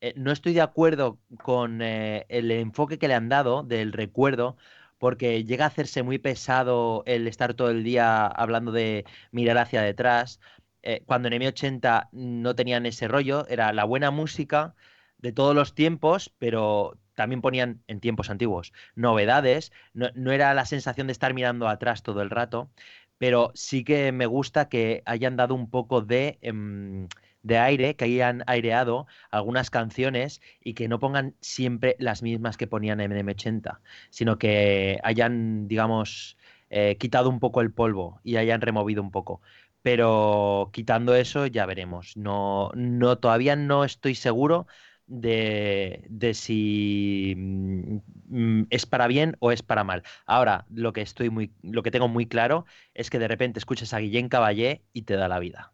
Eh, 0.00 0.14
no 0.16 0.32
estoy 0.32 0.52
de 0.54 0.60
acuerdo 0.62 1.18
con 1.42 1.80
eh, 1.82 2.24
el 2.28 2.50
enfoque 2.50 2.98
que 2.98 3.08
le 3.08 3.14
han 3.14 3.28
dado 3.28 3.62
del 3.62 3.92
recuerdo, 3.92 4.56
porque 5.02 5.42
llega 5.42 5.64
a 5.64 5.68
hacerse 5.68 6.04
muy 6.04 6.18
pesado 6.18 7.02
el 7.06 7.26
estar 7.26 7.54
todo 7.54 7.70
el 7.70 7.82
día 7.82 8.24
hablando 8.24 8.70
de 8.70 9.04
mirar 9.32 9.58
hacia 9.58 9.82
detrás. 9.82 10.38
Eh, 10.82 11.02
cuando 11.06 11.26
en 11.26 11.34
M80 11.42 12.08
no 12.12 12.54
tenían 12.54 12.86
ese 12.86 13.08
rollo, 13.08 13.44
era 13.48 13.72
la 13.72 13.82
buena 13.82 14.12
música 14.12 14.76
de 15.18 15.32
todos 15.32 15.56
los 15.56 15.74
tiempos, 15.74 16.32
pero 16.38 17.00
también 17.14 17.40
ponían 17.40 17.82
en 17.88 17.98
tiempos 17.98 18.30
antiguos 18.30 18.72
novedades. 18.94 19.72
No, 19.92 20.30
era 20.30 20.54
la 20.54 20.66
sensación 20.66 21.08
de 21.08 21.14
estar 21.14 21.34
mirando 21.34 21.66
atrás 21.66 22.04
todo 22.04 22.22
el 22.22 22.30
rato 22.30 22.70
pero 23.18 23.52
sí 23.54 23.84
que 23.84 24.12
me 24.12 24.26
gusta 24.26 24.68
que 24.68 25.02
hayan 25.06 25.36
dado 25.36 25.54
un 25.54 25.70
poco 25.70 26.00
de, 26.00 26.38
em, 26.42 27.08
de 27.42 27.58
aire, 27.58 27.96
que 27.96 28.04
hayan 28.06 28.42
aireado 28.46 29.06
algunas 29.30 29.70
canciones 29.70 30.40
y 30.60 30.74
que 30.74 30.88
no 30.88 30.98
pongan 30.98 31.36
siempre 31.40 31.96
las 31.98 32.22
mismas 32.22 32.56
que 32.56 32.66
ponían 32.66 33.00
en 33.00 33.12
M80, 33.12 33.80
sino 34.10 34.38
que 34.38 34.98
hayan, 35.02 35.68
digamos, 35.68 36.36
eh, 36.70 36.96
quitado 36.98 37.28
un 37.30 37.40
poco 37.40 37.60
el 37.60 37.72
polvo 37.72 38.20
y 38.24 38.36
hayan 38.36 38.60
removido 38.60 39.02
un 39.02 39.10
poco. 39.10 39.40
Pero 39.82 40.70
quitando 40.72 41.14
eso 41.14 41.46
ya 41.46 41.66
veremos. 41.66 42.16
No, 42.16 42.70
no, 42.74 43.18
todavía 43.18 43.56
no 43.56 43.84
estoy 43.84 44.14
seguro 44.14 44.66
de, 45.06 46.04
de 46.08 46.34
si 46.34 47.34
mm, 47.36 47.96
mm, 48.28 48.66
es 48.70 48.86
para 48.86 49.06
bien 49.08 49.36
o 49.40 49.52
es 49.52 49.62
para 49.62 49.84
mal. 49.84 50.02
Ahora, 50.26 50.66
lo 50.70 50.92
que 50.92 51.02
estoy 51.02 51.30
muy, 51.30 51.52
lo 51.62 51.82
que 51.82 51.90
tengo 51.90 52.08
muy 52.08 52.26
claro 52.26 52.64
es 52.94 53.10
que 53.10 53.18
de 53.18 53.28
repente 53.28 53.58
escuchas 53.58 53.92
a 53.92 53.98
Guillén 53.98 54.28
Caballé 54.28 54.84
y 54.92 55.02
te 55.02 55.14
da 55.16 55.28
la 55.28 55.38
vida. 55.40 55.72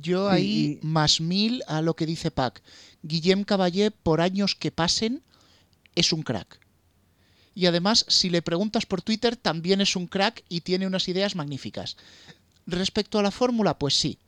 Yo 0.00 0.28
ahí 0.28 0.80
más 0.82 1.20
mil 1.20 1.62
a 1.68 1.80
lo 1.80 1.94
que 1.94 2.06
dice 2.06 2.32
Pac. 2.32 2.62
Guillem 3.02 3.44
Caballé, 3.44 3.92
por 3.92 4.20
años 4.20 4.56
que 4.56 4.72
pasen, 4.72 5.22
es 5.94 6.12
un 6.12 6.22
crack. 6.22 6.58
Y 7.54 7.66
además, 7.66 8.04
si 8.08 8.28
le 8.30 8.42
preguntas 8.42 8.86
por 8.86 9.02
Twitter, 9.02 9.36
también 9.36 9.80
es 9.80 9.94
un 9.94 10.08
crack 10.08 10.42
y 10.48 10.62
tiene 10.62 10.88
unas 10.88 11.06
ideas 11.08 11.36
magníficas. 11.36 11.96
Respecto 12.66 13.18
a 13.18 13.22
la 13.22 13.30
fórmula, 13.30 13.78
pues 13.78 13.94
sí. 13.94 14.18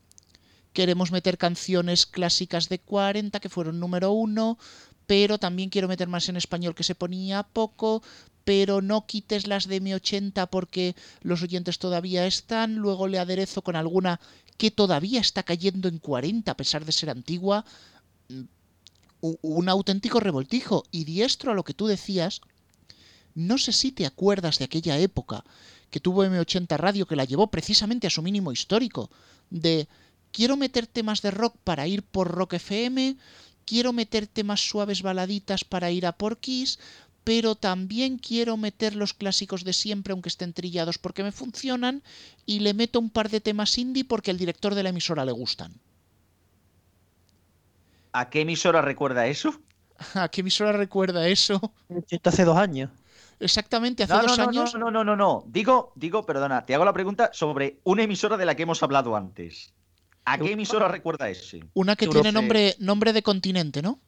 Queremos 0.73 1.11
meter 1.11 1.37
canciones 1.37 2.07
clásicas 2.07 2.69
de 2.69 2.79
40 2.79 3.41
que 3.41 3.49
fueron 3.49 3.81
número 3.81 4.13
uno, 4.13 4.59
pero 5.07 5.39
también 5.39 5.71
quiero 5.71 5.89
meter 5.89 6.07
más 6.07 6.29
en 6.29 6.37
español 6.37 6.77
que 6.77 6.85
se 6.85 6.95
ponía 6.95 7.43
poco, 7.43 8.03
pero 8.45 8.83
no 8.83 9.07
quites 9.07 9.49
las 9.49 9.67
de 9.67 9.81
mi 9.81 9.95
80 9.95 10.47
porque 10.47 10.95
los 11.23 11.43
oyentes 11.43 11.81
todavía 11.81 12.27
están, 12.27 12.77
luego 12.77 13.09
le 13.09 13.19
aderezo 13.19 13.63
con 13.63 13.75
alguna 13.75 14.21
que 14.57 14.71
todavía 14.71 15.21
está 15.21 15.43
cayendo 15.43 15.89
en 15.89 15.99
40 15.99 16.51
a 16.51 16.57
pesar 16.57 16.85
de 16.85 16.93
ser 16.93 17.11
antigua. 17.11 17.65
Mm, 18.29 18.43
Un 19.21 19.69
auténtico 19.69 20.21
revoltijo. 20.21 20.85
Y 20.91 21.05
diestro 21.05 21.53
a 21.53 21.55
lo 21.55 21.65
que 21.65 21.75
tú 21.75 21.87
decías, 21.87 22.41
no 23.35 23.59
sé 23.59 23.73
si 23.73 23.93
te 23.93 24.07
acuerdas 24.07 24.59
de 24.59 24.65
aquella 24.67 24.99
época 24.99 25.45
que 25.91 26.01
tuvo 26.01 26.25
M80 26.25 26.77
Radio 26.77 27.07
que 27.07 27.17
la 27.17 27.25
llevó 27.25 27.49
precisamente 27.49 28.07
a 28.07 28.11
su 28.11 28.23
mínimo 28.23 28.53
histórico, 28.53 29.11
de 29.51 29.89
quiero 30.33 30.57
meter 30.57 30.87
temas 30.87 31.23
de 31.23 31.31
rock 31.31 31.57
para 31.65 31.87
ir 31.87 32.03
por 32.03 32.29
Rock 32.29 32.55
FM, 32.55 33.17
quiero 33.65 33.93
meter 33.93 34.27
temas 34.27 34.61
suaves 34.61 35.03
baladitas 35.03 35.65
para 35.65 35.91
ir 35.91 36.07
a 36.07 36.13
por 36.13 36.39
Kiss, 36.39 36.79
pero 37.29 37.51
también 37.69 38.13
quiero 38.29 38.55
meter 38.67 38.93
los 39.01 39.13
clásicos 39.21 39.61
de 39.67 39.73
siempre 39.83 40.13
aunque 40.13 40.31
estén 40.35 40.53
trillados 40.59 40.97
porque 41.05 41.25
me 41.27 41.33
funcionan 41.41 41.97
y 42.53 42.61
le 42.65 42.73
meto 42.81 42.97
un 43.05 43.11
par 43.17 43.29
de 43.31 43.41
temas 43.49 43.77
indie 43.85 44.05
porque 44.11 44.31
al 44.33 44.39
director 44.45 44.73
de 44.75 44.83
la 44.85 44.91
emisora 44.95 45.25
le 45.29 45.33
gustan. 45.43 45.73
¿A 48.13 48.31
qué 48.31 48.41
emisora 48.41 48.83
recuerda 48.83 49.27
eso? 49.29 49.63
¿A 50.15 50.29
qué 50.29 50.41
emisora 50.43 50.73
recuerda 50.73 51.29
eso? 51.29 51.75
Esto 52.11 52.29
hace 52.31 52.45
dos 52.45 52.57
años. 52.59 52.91
Exactamente, 53.39 54.03
hace 54.03 54.19
No, 54.19 54.23
no, 54.23 54.37
dos 54.37 54.39
no, 54.39 54.45
años. 54.45 54.75
no, 54.75 54.79
no, 54.79 54.91
no, 54.91 55.05
no, 55.05 55.17
no. 55.17 55.45
Digo, 55.47 55.93
digo, 55.95 56.25
perdona, 56.27 56.65
te 56.67 56.75
hago 56.75 56.85
la 56.85 56.93
pregunta 56.93 57.31
sobre 57.33 57.81
una 57.85 58.03
emisora 58.05 58.37
de 58.37 58.47
la 58.47 58.55
que 58.55 58.63
hemos 58.63 58.83
hablado 58.83 59.17
antes. 59.17 59.75
¿A 60.25 60.41
qué 60.41 60.53
emisora 60.53 60.89
recuerda 60.89 61.29
ese? 61.31 61.71
Una 61.75 61.95
que 61.97 62.07
Europa. 62.07 62.23
tiene 62.23 62.33
nombre, 62.33 62.75
nombre 62.81 63.13
de 63.13 63.23
continente, 63.23 63.83
¿no? 63.83 64.01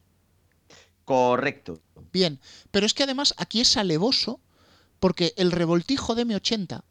Correcto. 1.09 1.81
Bien, 2.13 2.39
pero 2.69 2.85
es 2.85 2.93
que 2.93 3.01
además 3.01 3.33
aquí 3.37 3.61
es 3.61 3.77
alevoso 3.77 4.39
porque 4.99 5.33
el 5.37 5.51
revoltijo 5.51 6.13
de 6.13 6.23
M80 6.23 6.83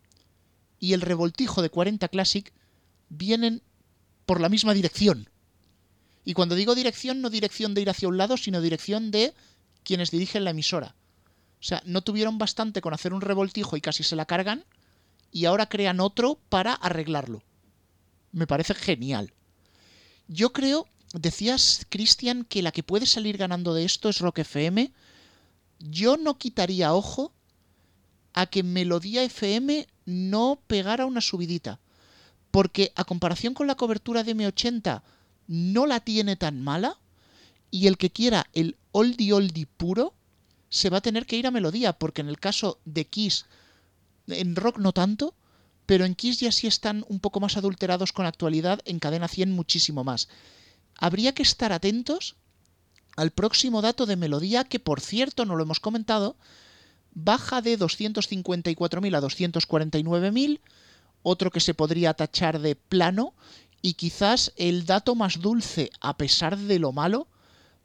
y 0.81 0.93
el 0.95 1.03
revoltijo 1.03 1.63
de 1.63 1.71
40 1.71 2.09
Classic 2.09 2.53
vienen 3.11 3.63
por 4.27 4.41
la 4.41 4.49
misma 4.49 4.75
dirección. 4.75 5.31
Y 6.25 6.35
cuando 6.35 6.57
digo 6.57 6.75
dirección, 6.75 7.23
no 7.23 7.31
dirección 7.31 7.75
de 7.75 7.83
ir 7.83 7.91
hacia 7.91 8.09
un 8.09 8.19
lado, 8.19 8.37
sino 8.37 8.61
dirección 8.61 9.13
de 9.13 9.35
quienes 9.85 10.11
dirigen 10.11 10.43
la 10.43 10.51
emisora. 10.51 10.97
O 11.61 11.63
sea, 11.63 11.81
no 11.87 12.03
tuvieron 12.03 12.39
bastante 12.39 12.81
con 12.81 12.95
hacer 12.95 13.13
un 13.13 13.21
revoltijo 13.21 13.77
y 13.77 13.81
casi 13.81 14.03
se 14.03 14.17
la 14.17 14.27
cargan, 14.27 14.65
y 15.31 15.45
ahora 15.45 15.69
crean 15.69 16.01
otro 16.01 16.41
para 16.49 16.73
arreglarlo. 16.73 17.45
Me 18.33 18.49
parece 18.49 18.75
genial. 18.75 19.33
Yo 20.27 20.53
creo, 20.53 20.89
decías, 21.13 21.87
Cristian, 21.89 22.45
que 22.45 22.63
la 22.63 22.73
que 22.73 22.83
puede 22.83 23.07
salir 23.07 23.37
ganando 23.37 23.75
de 23.75 23.85
esto 23.85 24.09
es 24.09 24.21
Rock 24.21 24.41
FM. 24.41 24.93
Yo 25.79 26.17
no 26.17 26.39
quitaría 26.39 26.95
ojo 26.95 27.33
a 28.35 28.47
que 28.47 28.63
Melodía 28.63 29.23
FM 29.23 29.87
no 30.07 30.61
pegara 30.67 31.07
una 31.07 31.21
subidita. 31.21 31.81
Porque 32.51 32.93
a 32.97 33.05
comparación 33.05 33.55
con 33.55 33.67
la 33.67 33.77
cobertura 33.77 34.25
de 34.25 34.35
M80 34.35 35.03
no 35.47 35.87
la 35.87 36.01
tiene 36.01 36.37
tan 36.37 36.63
mala. 36.63 36.99
Y 37.71 37.87
el 37.87 37.99
que 37.99 38.11
quiera 38.11 38.47
el 38.55 38.77
oldie 38.93 39.33
oldie 39.33 39.67
puro 39.67 40.15
se 40.71 40.91
va 40.91 40.99
a 40.99 41.03
tener 41.03 41.27
que 41.27 41.37
ir 41.37 41.47
a 41.47 41.51
Melodía. 41.51 41.93
Porque 41.93 42.21
en 42.21 42.29
el 42.29 42.39
caso 42.39 42.79
de 42.85 43.07
Kiss, 43.07 43.47
en 44.27 44.57
rock 44.57 44.79
no 44.79 44.93
tanto, 44.93 45.35
pero 45.87 46.05
en 46.05 46.15
Kiss 46.15 46.41
ya 46.41 46.53
sí 46.53 46.67
están 46.67 47.05
un 47.09 47.19
poco 47.21 47.41
más 47.41 47.57
adulterados 47.57 48.13
con 48.13 48.27
actualidad, 48.27 48.81
en 48.85 48.99
cadena 48.99 49.27
100 49.27 49.53
muchísimo 49.53 50.05
más. 50.05 50.29
Habría 50.99 51.33
que 51.33 51.43
estar 51.43 51.73
atentos 51.73 52.37
al 53.17 53.31
próximo 53.31 53.83
dato 53.83 54.05
de 54.07 54.17
melodía, 54.17 54.65
que 54.65 54.79
por 54.79 55.01
cierto 55.01 55.45
no 55.45 55.57
lo 55.57 55.63
hemos 55.63 55.81
comentado, 55.81 56.37
baja 57.13 57.63
de 57.63 57.79
254.000 57.79 59.17
a 59.17 59.21
249.000, 59.21 60.61
otro 61.23 61.51
que 61.51 61.61
se 61.61 61.75
podría 61.75 62.15
tachar 62.15 62.61
de 62.61 62.77
plano, 62.77 63.35
y 63.81 63.95
quizás 63.95 64.53
el 64.57 64.87
dato 64.87 65.15
más 65.15 65.41
dulce, 65.41 65.91
a 66.01 66.17
pesar 66.17 66.59
de 66.59 66.79
lo 66.79 66.93
malo, 66.93 67.29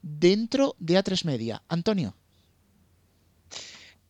dentro 0.01 0.75
de 0.79 0.99
A3 0.99 1.25
Media. 1.25 1.61
Antonio. 1.69 2.15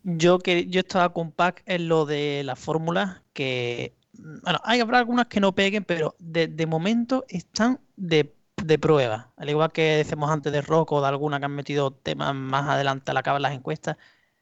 Yo 0.04 0.40
que 0.40 0.68
yo 0.68 0.82
estaba 0.82 1.14
con 1.14 1.32
Pac 1.32 1.64
en 1.66 1.88
lo 1.88 2.06
de 2.06 2.44
la 2.44 2.56
fórmula, 2.56 3.24
que 3.34 3.94
bueno, 4.18 4.60
hay 4.64 4.80
habrá 4.80 5.00
algunas 5.00 5.28
que 5.28 5.40
no 5.40 5.56
peguen, 5.56 5.86
pero 5.86 6.16
de, 6.20 6.48
de 6.48 6.66
momento 6.66 7.26
están 7.30 7.80
de 7.96 8.34
de 8.66 8.80
prueba. 8.80 9.34
Al 9.38 9.50
igual 9.50 9.72
que 9.72 9.98
decimos 9.98 10.30
antes 10.32 10.52
de 10.54 10.62
rock 10.62 10.92
o 10.94 11.02
de 11.02 11.08
alguna 11.08 11.40
que 11.40 11.46
han 11.46 11.56
metido 11.56 11.92
temas 11.92 12.36
más 12.36 12.70
adelante 12.70 13.12
al 13.12 13.18
acabar 13.18 13.42
las 13.42 13.54
encuestas, 13.54 13.98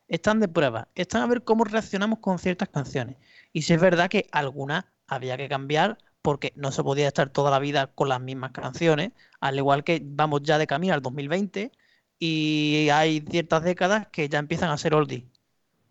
están 0.08 0.40
de 0.40 0.48
prueba. 0.48 0.90
Están 0.96 1.24
a 1.24 1.28
ver 1.28 1.44
cómo 1.44 1.64
reaccionamos 1.64 2.20
con 2.20 2.40
ciertas 2.40 2.70
canciones. 2.70 3.18
Y 3.54 3.64
si 3.64 3.74
es 3.74 3.82
verdad 3.82 4.10
que 4.10 4.28
algunas 4.32 4.86
había 5.08 5.38
que 5.38 5.50
cambiar 5.50 5.98
porque 6.22 6.54
no 6.56 6.72
se 6.72 6.84
podía 6.84 7.08
estar 7.08 7.30
toda 7.30 7.52
la 7.52 7.60
vida 7.60 7.88
con 7.88 8.10
las 8.10 8.22
mismas 8.22 8.52
canciones, 8.52 9.12
al 9.40 9.58
igual 9.58 9.84
que 9.84 10.02
vamos 10.04 10.42
ya 10.44 10.58
de 10.58 10.68
camino 10.68 10.94
al 10.94 11.02
2020 11.02 11.72
y 12.20 12.90
hay 12.92 13.22
ciertas 13.22 13.64
décadas 13.64 14.08
que 14.10 14.30
ya 14.30 14.40
empiezan 14.40 14.70
a 14.72 14.78
ser 14.78 14.94
oldies. 14.94 15.26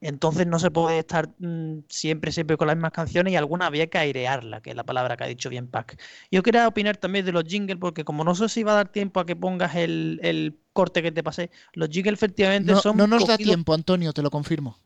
Entonces 0.01 0.47
no 0.47 0.59
se 0.59 0.70
puede 0.70 0.98
estar 0.98 1.28
mm, 1.39 1.81
siempre, 1.89 2.32
siempre 2.32 2.56
con 2.56 2.66
las 2.66 2.77
mismas 2.77 2.93
canciones 2.93 3.32
y 3.32 3.36
alguna 3.36 3.66
había 3.66 3.89
que 3.89 3.98
airearla, 3.98 4.62
que 4.62 4.70
es 4.70 4.77
la 4.77 4.85
palabra 4.85 5.16
que 5.16 5.24
ha 5.24 5.27
dicho 5.27 5.51
bien 5.51 5.68
Pac. 5.68 6.01
Yo 6.31 6.43
quería 6.43 6.66
opinar 6.66 6.97
también 6.97 7.27
de 7.27 7.32
los 7.32 7.44
jingles, 7.44 7.78
porque 7.78 8.05
como 8.05 8.24
no 8.24 8.35
sé 8.35 8.48
si 8.48 8.62
va 8.62 8.72
a 8.72 8.77
dar 8.77 8.89
tiempo 8.89 9.20
a 9.20 9.27
que 9.27 9.36
pongas 9.36 9.74
el, 9.74 10.59
corte 10.72 11.02
que 11.02 11.12
te 11.12 11.22
pasé, 11.22 11.51
los 11.74 11.90
jingles 11.90 12.14
efectivamente 12.14 12.72
no, 12.72 12.81
son... 12.81 12.97
No 12.97 13.06
nos 13.06 13.27
da 13.27 13.36
tiempo, 13.36 13.74
Antonio, 13.74 14.12
te 14.12 14.22
lo 14.22 14.31
confirmo. 14.31 14.78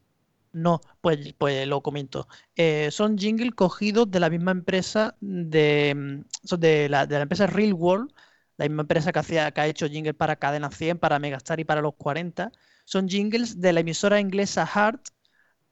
No, 0.53 0.81
pues, 1.01 1.35
pues 1.37 1.67
lo 1.67 1.81
comento. 1.83 2.27
Eh, 2.57 2.89
son 2.91 3.19
jingles 3.19 3.53
cogidos 3.55 4.11
de 4.11 4.21
la 4.21 4.31
misma 4.31 4.51
empresa 4.51 5.17
de, 5.21 5.95
mm, 5.95 6.55
de, 6.57 6.89
la, 6.89 7.07
de 7.07 7.17
la 7.17 7.23
empresa 7.23 7.47
Real 7.47 7.73
World, 7.73 8.13
la 8.57 8.67
misma 8.67 8.83
empresa 8.83 9.13
que, 9.13 9.19
hacía, 9.19 9.51
que 9.53 9.61
ha 9.61 9.67
hecho 9.67 9.89
jingles 9.89 10.15
para 10.15 10.37
Cadena 10.37 10.71
100, 10.71 10.99
para 10.99 11.19
Megastar 11.19 11.61
y 11.61 11.65
para 11.65 11.83
los 11.83 11.95
40 11.95 12.51
son 12.85 13.09
jingles 13.09 13.61
de 13.61 13.73
la 13.73 13.81
emisora 13.81 14.21
inglesa 14.21 14.67
Heart 14.67 15.09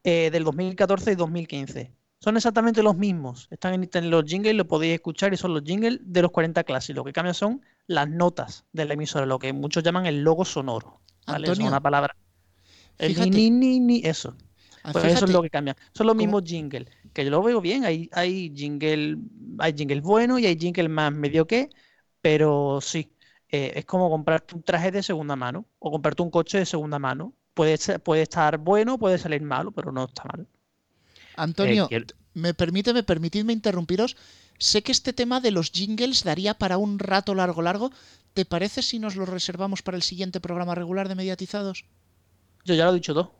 eh, 0.04 0.30
del 0.30 0.44
2014 0.44 1.12
y 1.12 1.14
2015. 1.14 1.92
Son 2.18 2.36
exactamente 2.36 2.82
los 2.82 2.96
mismos. 2.96 3.48
Están 3.50 3.74
en 3.82 4.10
los 4.10 4.24
jingles, 4.24 4.54
lo 4.54 4.66
podéis 4.66 4.94
escuchar 4.94 5.34
y 5.34 5.36
son 5.36 5.54
los 5.54 5.64
jingles 5.64 5.98
de 6.02 6.22
los 6.22 6.30
40 6.30 6.62
clases. 6.64 6.94
Lo 6.94 7.04
que 7.04 7.12
cambia 7.12 7.34
son 7.34 7.62
las 7.86 8.08
notas 8.08 8.64
de 8.72 8.84
la 8.84 8.94
emisora, 8.94 9.26
lo 9.26 9.38
que 9.38 9.52
muchos 9.52 9.82
llaman 9.82 10.06
el 10.06 10.22
logo 10.22 10.44
sonoro. 10.44 11.00
¿vale? 11.26 11.50
es 11.50 11.58
una 11.58 11.80
palabra. 11.80 12.16
El 12.98 13.30
ni, 13.30 13.50
ni, 13.50 13.80
ni, 13.80 14.02
eso. 14.04 14.36
Ah, 14.84 14.92
pues 14.92 15.04
eso 15.04 15.24
es 15.24 15.32
lo 15.32 15.42
que 15.42 15.50
cambia. 15.50 15.76
Son 15.92 16.06
los 16.06 16.16
mismos 16.16 16.42
jingles. 16.44 16.88
Que 17.12 17.24
yo 17.24 17.30
lo 17.30 17.42
veo 17.42 17.60
bien. 17.60 17.84
Hay, 17.84 18.08
hay 18.12 18.52
jingle, 18.54 19.18
hay 19.58 19.72
jingle 19.76 20.00
bueno 20.00 20.38
y 20.38 20.46
hay 20.46 20.56
jingle 20.56 20.88
más 20.88 21.12
medio 21.12 21.46
que, 21.46 21.70
pero 22.20 22.80
sí. 22.80 23.12
Eh, 23.52 23.72
es 23.76 23.84
como 23.84 24.08
comprarte 24.08 24.54
un 24.54 24.62
traje 24.62 24.90
de 24.90 25.02
segunda 25.02 25.36
mano 25.36 25.66
o 25.78 25.90
comprarte 25.90 26.22
un 26.22 26.30
coche 26.30 26.58
de 26.58 26.66
segunda 26.66 26.98
mano. 26.98 27.34
Puede, 27.52 27.76
puede 27.98 28.22
estar 28.22 28.56
bueno, 28.56 28.98
puede 28.98 29.18
salir 29.18 29.42
malo, 29.42 29.72
pero 29.72 29.92
no 29.92 30.04
está 30.06 30.24
mal. 30.24 30.48
Antonio, 31.36 31.86
eh, 31.90 32.06
me 32.32 32.54
permite, 32.54 32.94
me 32.94 33.02
permitidme 33.02 33.52
interrumpiros. 33.52 34.16
Sé 34.58 34.82
que 34.82 34.92
este 34.92 35.12
tema 35.12 35.40
de 35.40 35.50
los 35.50 35.70
jingles 35.70 36.24
daría 36.24 36.54
para 36.54 36.78
un 36.78 36.98
rato 36.98 37.34
largo, 37.34 37.60
largo. 37.60 37.90
¿Te 38.32 38.46
parece 38.46 38.80
si 38.80 38.98
nos 38.98 39.16
lo 39.16 39.26
reservamos 39.26 39.82
para 39.82 39.98
el 39.98 40.02
siguiente 40.02 40.40
programa 40.40 40.74
regular 40.74 41.08
de 41.08 41.14
Mediatizados? 41.14 41.84
Yo 42.64 42.74
ya 42.74 42.86
lo 42.86 42.92
he 42.92 42.94
dicho 42.94 43.12
todo. 43.12 43.34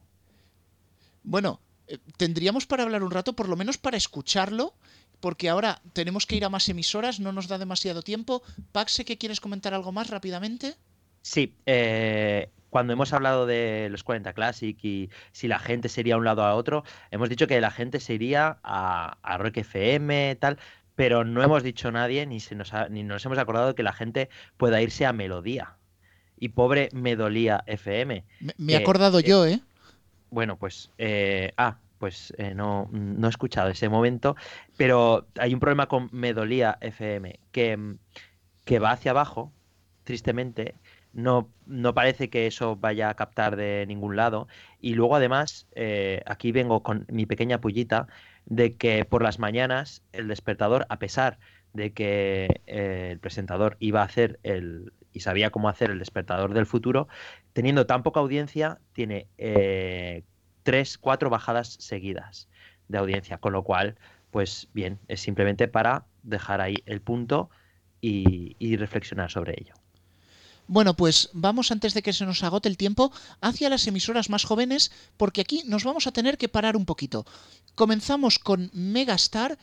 Bueno, 1.23 1.61
eh, 1.87 1.99
tendríamos 2.19 2.67
para 2.67 2.83
hablar 2.83 3.03
un 3.03 3.11
rato, 3.11 3.33
por 3.33 3.49
lo 3.49 3.57
menos 3.57 3.79
para 3.79 3.97
escucharlo 3.97 4.75
porque 5.23 5.49
ahora 5.49 5.81
tenemos 5.93 6.27
que 6.27 6.35
ir 6.35 6.45
a 6.45 6.51
más 6.51 6.69
emisoras, 6.69 7.21
no 7.21 7.33
nos 7.33 7.47
da 7.47 7.57
demasiado 7.57 8.03
tiempo. 8.03 8.43
Paxe, 8.73 9.05
¿qué 9.05 9.17
quieres 9.17 9.41
comentar 9.41 9.73
algo 9.73 9.93
más 9.93 10.11
rápidamente? 10.11 10.75
Sí, 11.23 11.55
eh, 11.65 12.51
cuando 12.71 12.93
hemos 12.93 13.13
hablado 13.13 13.47
de 13.47 13.87
los 13.89 14.03
40 14.03 14.33
Classic 14.33 14.77
y 14.83 15.11
si 15.31 15.47
la 15.47 15.61
gente 15.61 15.89
se 15.89 16.01
iría 16.01 16.15
a 16.15 16.19
un 16.19 16.25
lado 16.25 16.43
a 16.43 16.57
otro, 16.57 16.83
hemos 17.13 17.29
dicho 17.29 17.47
que 17.47 17.61
la 17.61 17.71
gente 17.71 18.01
se 18.01 18.15
iría 18.15 18.59
a, 18.65 19.17
a 19.23 19.39
Rock 19.39 19.59
FM, 19.59 20.37
tal, 20.41 20.59
pero 20.97 21.25
no 21.25 21.41
hemos 21.41 21.63
dicho 21.63 21.93
nadie 21.93 22.27
ni, 22.27 22.41
se 22.41 22.57
nos 22.57 22.73
ni 22.91 23.05
nos 23.05 23.25
hemos 23.25 23.39
acordado 23.39 23.69
de 23.69 23.75
que 23.77 23.85
la 23.85 23.93
gente 23.93 24.29
pueda 24.57 24.83
irse 24.83 25.07
a 25.07 25.13
Melodía. 25.13 25.77
Y 26.37 26.49
pobre 26.49 26.89
Medolía 26.93 27.63
FM. 27.69 28.25
Me, 28.59 28.73
he 28.73 28.77
acordado 28.77 29.21
yo, 29.21 29.47
¿eh? 29.47 29.61
Bueno, 30.31 30.57
pues. 30.57 30.91
Eh, 30.99 31.53
ah, 31.57 31.79
pues 32.03 32.35
eh, 32.37 32.53
no, 32.53 32.89
no, 32.91 33.29
he 33.29 33.31
escuchado 33.31 33.69
ese 33.69 33.89
momento, 33.89 34.35
pero 34.77 35.29
hay 35.39 35.55
un 35.55 35.61
problema 35.61 35.87
con 35.87 36.09
Medolía 36.11 36.77
FM, 36.81 37.39
que, 37.53 37.77
mm, 37.77 37.99
que 38.65 38.81
va 38.81 38.91
hacia 38.91 39.13
abajo, 39.13 39.53
tristemente, 40.03 40.75
no, 41.13 41.49
no 41.65 41.95
parece 41.95 42.29
que 42.29 42.49
eso 42.49 42.75
vaya 42.75 43.09
a 43.09 43.15
captar 43.15 43.55
de 43.55 43.85
ningún 43.87 44.17
lado, 44.17 44.49
y 44.81 44.95
luego 44.95 45.15
además, 45.15 45.69
eh, 45.77 46.25
aquí 46.27 46.51
vengo 46.51 46.83
con 46.83 47.07
mi 47.09 47.25
pequeña 47.25 47.61
pullita, 47.61 48.09
de 48.47 48.77
que 48.77 49.05
por 49.05 49.23
las 49.23 49.39
mañanas 49.39 50.03
el 50.11 50.27
despertador, 50.27 50.87
a 50.89 50.99
pesar 50.99 51.39
de 51.73 51.93
que 51.93 52.63
eh, 52.67 53.11
el 53.13 53.21
presentador 53.21 53.77
iba 53.79 54.01
a 54.03 54.07
hacer 54.07 54.41
el 54.43 54.93
y 55.13 55.21
sabía 55.21 55.51
cómo 55.51 55.69
hacer 55.69 55.91
el 55.93 56.01
despertador 56.01 56.53
del 56.53 56.67
futuro, 56.67 57.07
teniendo 57.53 57.87
tan 57.87 58.03
poca 58.03 58.19
audiencia, 58.19 58.81
tiene 58.93 59.29
tres, 60.63 60.99
cuatro 60.99 61.31
bajadas 61.31 61.77
seguidas 61.81 62.49
de 62.89 62.99
audiencia, 62.99 63.39
con 63.39 63.53
lo 63.53 63.63
cual, 63.63 63.97
pues 64.31 64.69
bien, 64.73 64.99
es 65.09 65.21
simplemente 65.21 65.69
para 65.69 66.07
dejar 66.23 66.61
ahí 66.61 66.77
el 66.87 67.01
punto 67.01 67.51
y, 68.01 68.77
reflexionar 68.77 69.31
sobre 69.31 69.55
ello. 69.61 69.75
Bueno, 70.67 70.95
pues 70.95 71.31
vamos 71.33 71.71
antes 71.71 71.95
de 71.95 72.03
que 72.03 72.13
se 72.13 72.25
nos 72.25 72.43
agote 72.43 72.69
el 72.69 72.77
tiempo 72.77 73.13
hacia 73.41 73.69
las 73.69 73.87
emisoras 73.87 74.31
más 74.31 74.45
jóvenes, 74.45 74.91
porque 75.17 75.41
aquí 75.41 75.63
nos 75.67 75.85
vamos 75.85 76.07
a 76.07 76.13
tener 76.13 76.39
que 76.39 76.49
parar 76.49 76.77
un 76.77 76.87
poquito. 76.87 77.27
Comenzamos 77.75 78.39
con 78.39 78.71
Megastar, 78.73 79.59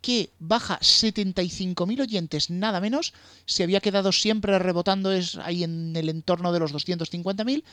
que 0.00 0.30
baja 0.38 0.78
75.000 0.80 2.02
oyentes, 2.02 2.50
nada 2.50 2.80
menos. 2.80 3.14
Se 3.46 3.62
había 3.62 3.80
quedado 3.80 4.12
siempre 4.12 4.58
rebotando 4.58 5.12
es 5.12 5.36
ahí 5.36 5.64
en 5.64 5.96
el 5.96 6.08
entorno 6.08 6.52
de 6.52 6.60
los 6.60 6.74
250.000 6.74 7.64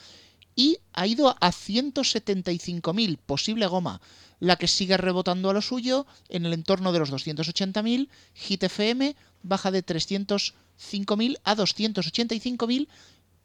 y 0.61 0.77
ha 0.93 1.07
ido 1.07 1.29
a 1.29 1.51
175.000, 1.51 3.17
posible 3.17 3.65
goma, 3.65 3.99
la 4.39 4.57
que 4.57 4.67
sigue 4.67 4.95
rebotando 4.95 5.49
a 5.49 5.53
lo 5.53 5.61
suyo 5.63 6.05
en 6.29 6.45
el 6.45 6.53
entorno 6.53 6.91
de 6.91 6.99
los 6.99 7.11
280.000, 7.11 8.09
Hit 8.35 8.61
FM 8.61 9.15
baja 9.41 9.71
de 9.71 9.83
305.000 9.83 11.39
a 11.43 11.55
285.000 11.55 12.87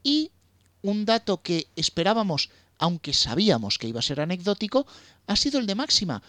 y 0.03 0.31
un 0.83 1.07
dato 1.07 1.41
que 1.41 1.69
esperábamos, 1.75 2.51
aunque 2.77 3.15
sabíamos 3.15 3.79
que 3.79 3.89
iba 3.89 4.01
a 4.01 4.03
ser 4.03 4.21
anecdótico, 4.21 4.87
ha 5.27 5.37
sido 5.37 5.59
el 5.59 5.67
de 5.67 5.75
máxima. 5.75 6.23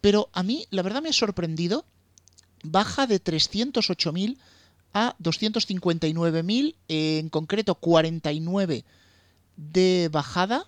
Pero 0.00 0.30
a 0.32 0.42
mí, 0.42 0.64
la 0.70 0.80
verdad 0.80 1.02
me 1.02 1.10
ha 1.10 1.12
sorprendido, 1.12 1.84
baja 2.62 3.06
de 3.06 3.22
308.000 3.22 4.38
a 4.94 5.14
259.000, 5.18 6.76
en 6.88 7.28
concreto 7.28 7.74
49 7.74 8.86
de 9.72 10.08
bajada, 10.10 10.66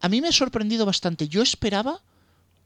a 0.00 0.08
mí 0.08 0.20
me 0.20 0.28
ha 0.28 0.32
sorprendido 0.32 0.86
bastante. 0.86 1.28
Yo 1.28 1.42
esperaba 1.42 2.00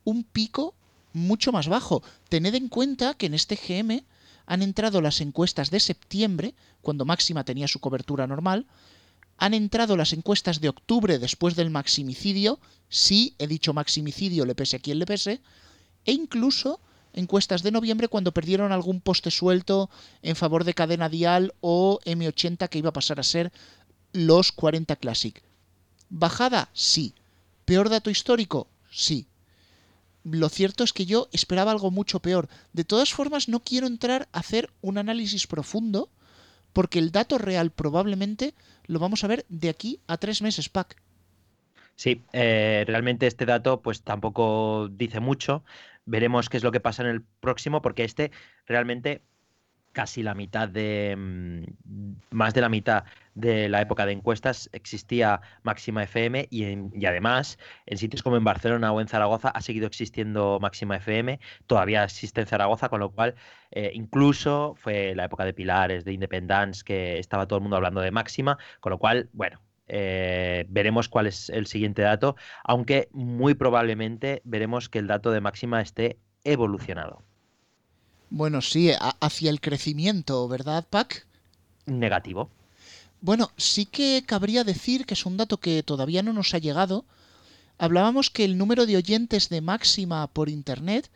un 0.05 0.25
pico 0.25 0.75
mucho 1.13 1.53
más 1.53 1.69
bajo. 1.69 2.03
Tened 2.29 2.55
en 2.55 2.69
cuenta 2.69 3.15
que 3.15 3.27
en 3.27 3.35
este 3.35 3.57
GM 3.57 4.05
han 4.47 4.63
entrado 4.63 5.01
las 5.01 5.21
encuestas 5.21 5.71
de 5.71 5.81
septiembre, 5.81 6.55
cuando 6.83 7.05
Máxima 7.05 7.45
tenía 7.45 7.69
su 7.69 7.81
cobertura 7.81 8.27
normal, 8.27 8.67
han 9.39 9.55
entrado 9.55 9.97
las 9.97 10.13
encuestas 10.13 10.61
de 10.61 10.69
octubre 10.69 11.19
después 11.19 11.57
del 11.57 11.71
maximicidio, 11.71 12.61
sí, 12.89 13.35
he 13.39 13.47
dicho 13.47 13.73
maximicidio, 13.73 14.45
le 14.45 14.55
pese 14.55 14.77
a 14.77 14.79
quien 14.79 14.99
le 14.99 15.07
pese, 15.07 15.41
e 16.05 16.13
incluso 16.13 16.79
encuestas 17.15 17.63
de 17.63 17.71
noviembre 17.71 18.09
cuando 18.09 18.33
perdieron 18.33 18.71
algún 18.71 19.01
poste 19.01 19.31
suelto 19.31 19.89
en 20.23 20.37
favor 20.37 20.65
de 20.65 20.75
cadena 20.75 21.09
dial 21.09 21.55
o 21.61 22.01
M80 22.05 22.69
que 22.69 22.79
iba 22.79 22.91
a 22.91 22.93
pasar 22.93 23.19
a 23.19 23.23
ser 23.23 23.53
los 24.15 24.53
40 24.53 24.97
Classic. 24.97 25.43
Bajada, 26.09 26.71
sí. 26.73 27.15
Peor 27.67 27.91
dato 27.91 28.09
histórico, 28.09 28.69
sí. 28.91 29.27
lo 30.23 30.49
cierto 30.49 30.85
es 30.85 30.93
que 30.93 31.05
yo 31.05 31.29
esperaba 31.33 31.73
algo 31.73 31.91
mucho 31.91 32.21
peor. 32.21 32.49
De 32.73 32.85
todas 32.85 33.13
formas, 33.13 33.49
no 33.49 33.61
quiero 33.61 33.87
entrar 33.87 34.29
a 34.33 34.39
hacer 34.39 34.71
un 34.81 34.97
análisis 34.97 35.47
profundo, 35.47 36.09
porque 36.73 36.99
el 36.99 37.11
dato 37.11 37.39
real 37.39 37.71
probablemente 37.71 38.55
lo 38.87 38.99
vamos 38.99 39.25
a 39.25 39.29
ver 39.29 39.45
de 39.49 39.69
aquí 39.69 40.01
a 40.07 40.17
tres 40.17 40.41
meses, 40.41 40.69
Pac. 40.69 40.97
Sí, 41.97 42.23
eh, 42.33 42.85
realmente 42.87 43.27
este 43.27 43.47
dato 43.47 43.83
pues 43.83 44.03
tampoco 44.03 44.89
dice 44.91 45.21
mucho. 45.21 45.65
Veremos 46.05 46.49
qué 46.49 46.57
es 46.57 46.65
lo 46.65 46.73
que 46.73 46.81
pasa 46.81 47.03
en 47.03 47.09
el 47.09 47.23
próximo, 47.23 47.83
porque 47.83 48.05
este 48.05 48.31
realmente 48.67 49.23
casi 49.95 50.23
la 50.23 50.35
mitad 50.35 50.69
de, 50.69 51.17
mm, 51.17 52.13
más 52.31 52.53
de 52.53 52.61
la 52.61 52.69
mitad 52.69 53.05
de 53.35 53.69
la 53.71 53.81
época 53.81 54.05
de 54.05 54.13
encuestas 54.13 54.69
existía 54.73 55.41
Máxima 55.63 56.03
FM 56.03 56.49
y, 56.51 56.65
y, 56.93 57.07
además 57.07 57.59
en 57.87 57.97
sitios 57.99 58.23
como 58.23 58.37
en 58.37 58.45
Barcelona 58.45 58.93
o 58.93 59.01
en 59.01 59.09
Zaragoza 59.09 59.49
ha 59.49 59.63
seguido 59.63 59.87
existiendo 59.87 60.59
Máxima 60.61 60.97
FM, 60.97 61.41
todavía 61.67 62.05
existe 62.05 62.43
en 62.43 62.47
Zaragoza, 62.47 62.89
con 62.91 63.01
lo 63.01 63.11
cual 63.11 63.35
eh, 63.71 63.91
incluso 63.95 64.75
fue 64.77 65.15
la 65.15 65.25
época 65.25 65.45
de 65.45 65.55
Pilares, 65.55 66.05
de 66.05 66.13
Independence, 66.13 66.85
que 66.85 67.19
estaba 67.19 67.47
todo 67.47 67.59
el 67.59 67.63
mundo 67.63 67.77
hablando 67.77 68.01
de 68.03 68.11
Máxima, 68.11 68.59
con 68.81 68.91
lo 68.91 68.99
cual, 68.99 69.31
bueno, 69.33 69.61
eh, 69.87 70.65
veremos 70.69 71.09
cuál 71.09 71.27
es 71.27 71.51
el 71.51 71.67
siguiente 71.67 72.03
dato, 72.03 72.37
aunque 72.65 73.09
muy 73.13 73.55
probablemente 73.55 74.41
veremos 74.45 74.89
que 74.89 74.99
el 74.99 75.07
dato 75.07 75.31
de 75.31 75.41
máxima 75.41 75.81
esté 75.81 76.19
evolucionado. 76.45 77.23
Bueno, 78.37 78.63
sí, 78.63 78.91
hacia 79.21 79.49
el 79.49 79.61
crecimiento, 79.61 80.49
¿verdad, 80.49 80.85
Pac? 80.91 81.25
Negativo. 81.87 82.51
Bueno, 83.21 83.53
sí 83.57 83.87
que 83.87 84.25
cabría 84.27 84.65
decir 84.65 85.07
que 85.07 85.15
es 85.15 85.25
un 85.25 85.37
dato 85.37 85.59
que 85.59 85.85
todavía 85.85 86.21
no 86.25 86.33
nos 86.33 86.53
ha 86.53 86.59
llegado. 86.59 87.05
Hablábamos 87.79 88.31
que 88.31 88.45
el 88.45 88.59
número 88.59 88.87
de 88.87 88.97
oyentes 88.97 89.51
de 89.51 89.61
máxima 89.61 90.27
por 90.27 90.49
Internet 90.49 91.11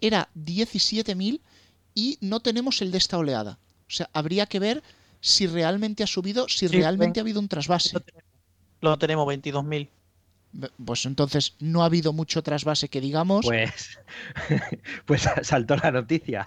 era 0.00 0.30
17.000 0.34 1.42
y 1.94 2.16
no 2.22 2.40
tenemos 2.40 2.80
el 2.80 2.92
de 2.92 2.98
esta 2.98 3.18
oleada. 3.18 3.58
O 3.86 3.90
sea, 3.90 4.08
habría 4.14 4.46
que 4.46 4.58
ver 4.58 4.82
si 5.20 5.46
realmente 5.46 6.02
ha 6.02 6.06
subido, 6.06 6.48
si 6.48 6.68
Sí, 6.68 6.68
realmente 6.68 7.20
ha 7.20 7.24
habido 7.24 7.40
un 7.40 7.48
trasvase. 7.48 7.98
Lo 8.80 8.98
tenemos 8.98 9.26
22.000. 9.26 9.90
Pues 10.84 11.04
entonces 11.06 11.56
no 11.58 11.82
ha 11.82 11.86
habido 11.86 12.12
mucho 12.12 12.42
trasvase 12.42 12.88
que 12.88 13.00
digamos. 13.00 13.44
Pues, 13.44 13.98
pues 15.06 15.28
saltó 15.42 15.76
la 15.76 15.90
noticia. 15.90 16.46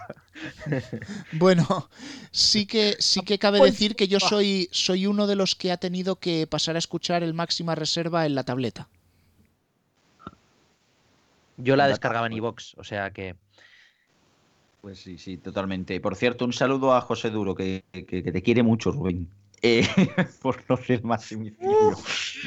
Bueno, 1.33 1.89
sí 2.31 2.65
que 2.65 2.95
sí 2.99 3.21
que 3.21 3.39
cabe 3.39 3.59
Pues, 3.59 3.73
decir 3.73 3.95
que 3.95 4.07
yo 4.07 4.19
soy 4.19 4.69
soy 4.71 5.07
uno 5.07 5.25
de 5.27 5.35
los 5.35 5.55
que 5.55 5.71
ha 5.71 5.77
tenido 5.77 6.17
que 6.17 6.47
pasar 6.47 6.75
a 6.75 6.79
escuchar 6.79 7.23
el 7.23 7.33
máxima 7.33 7.75
reserva 7.75 8.25
en 8.25 8.35
la 8.35 8.43
tableta. 8.43 8.87
Yo 11.57 11.75
la 11.75 11.87
descargaba 11.87 12.27
en 12.27 12.33
iVox, 12.33 12.75
o 12.77 12.83
sea 12.83 13.11
que. 13.11 13.35
Pues 14.81 14.99
sí, 14.99 15.17
sí, 15.17 15.37
totalmente. 15.37 15.99
Por 15.99 16.15
cierto, 16.15 16.45
un 16.45 16.53
saludo 16.53 16.93
a 16.95 17.01
José 17.01 17.29
Duro, 17.31 17.55
que, 17.55 17.83
que- 17.91 18.05
que 18.23 18.31
te 18.31 18.41
quiere 18.43 18.63
mucho, 18.63 18.91
Rubén. 18.91 19.27
Eh, 19.61 19.87
por 20.41 20.63
lo 20.69 20.77
del 20.77 21.03
maximicidio. 21.03 21.97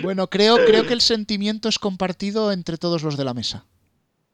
Bueno, 0.03 0.29
creo 0.29 0.57
creo 0.65 0.87
que 0.87 0.93
el 0.93 1.01
sentimiento 1.01 1.69
es 1.69 1.79
compartido 1.79 2.53
entre 2.53 2.77
todos 2.77 3.03
los 3.03 3.17
de 3.17 3.25
la 3.25 3.35
mesa. 3.35 3.67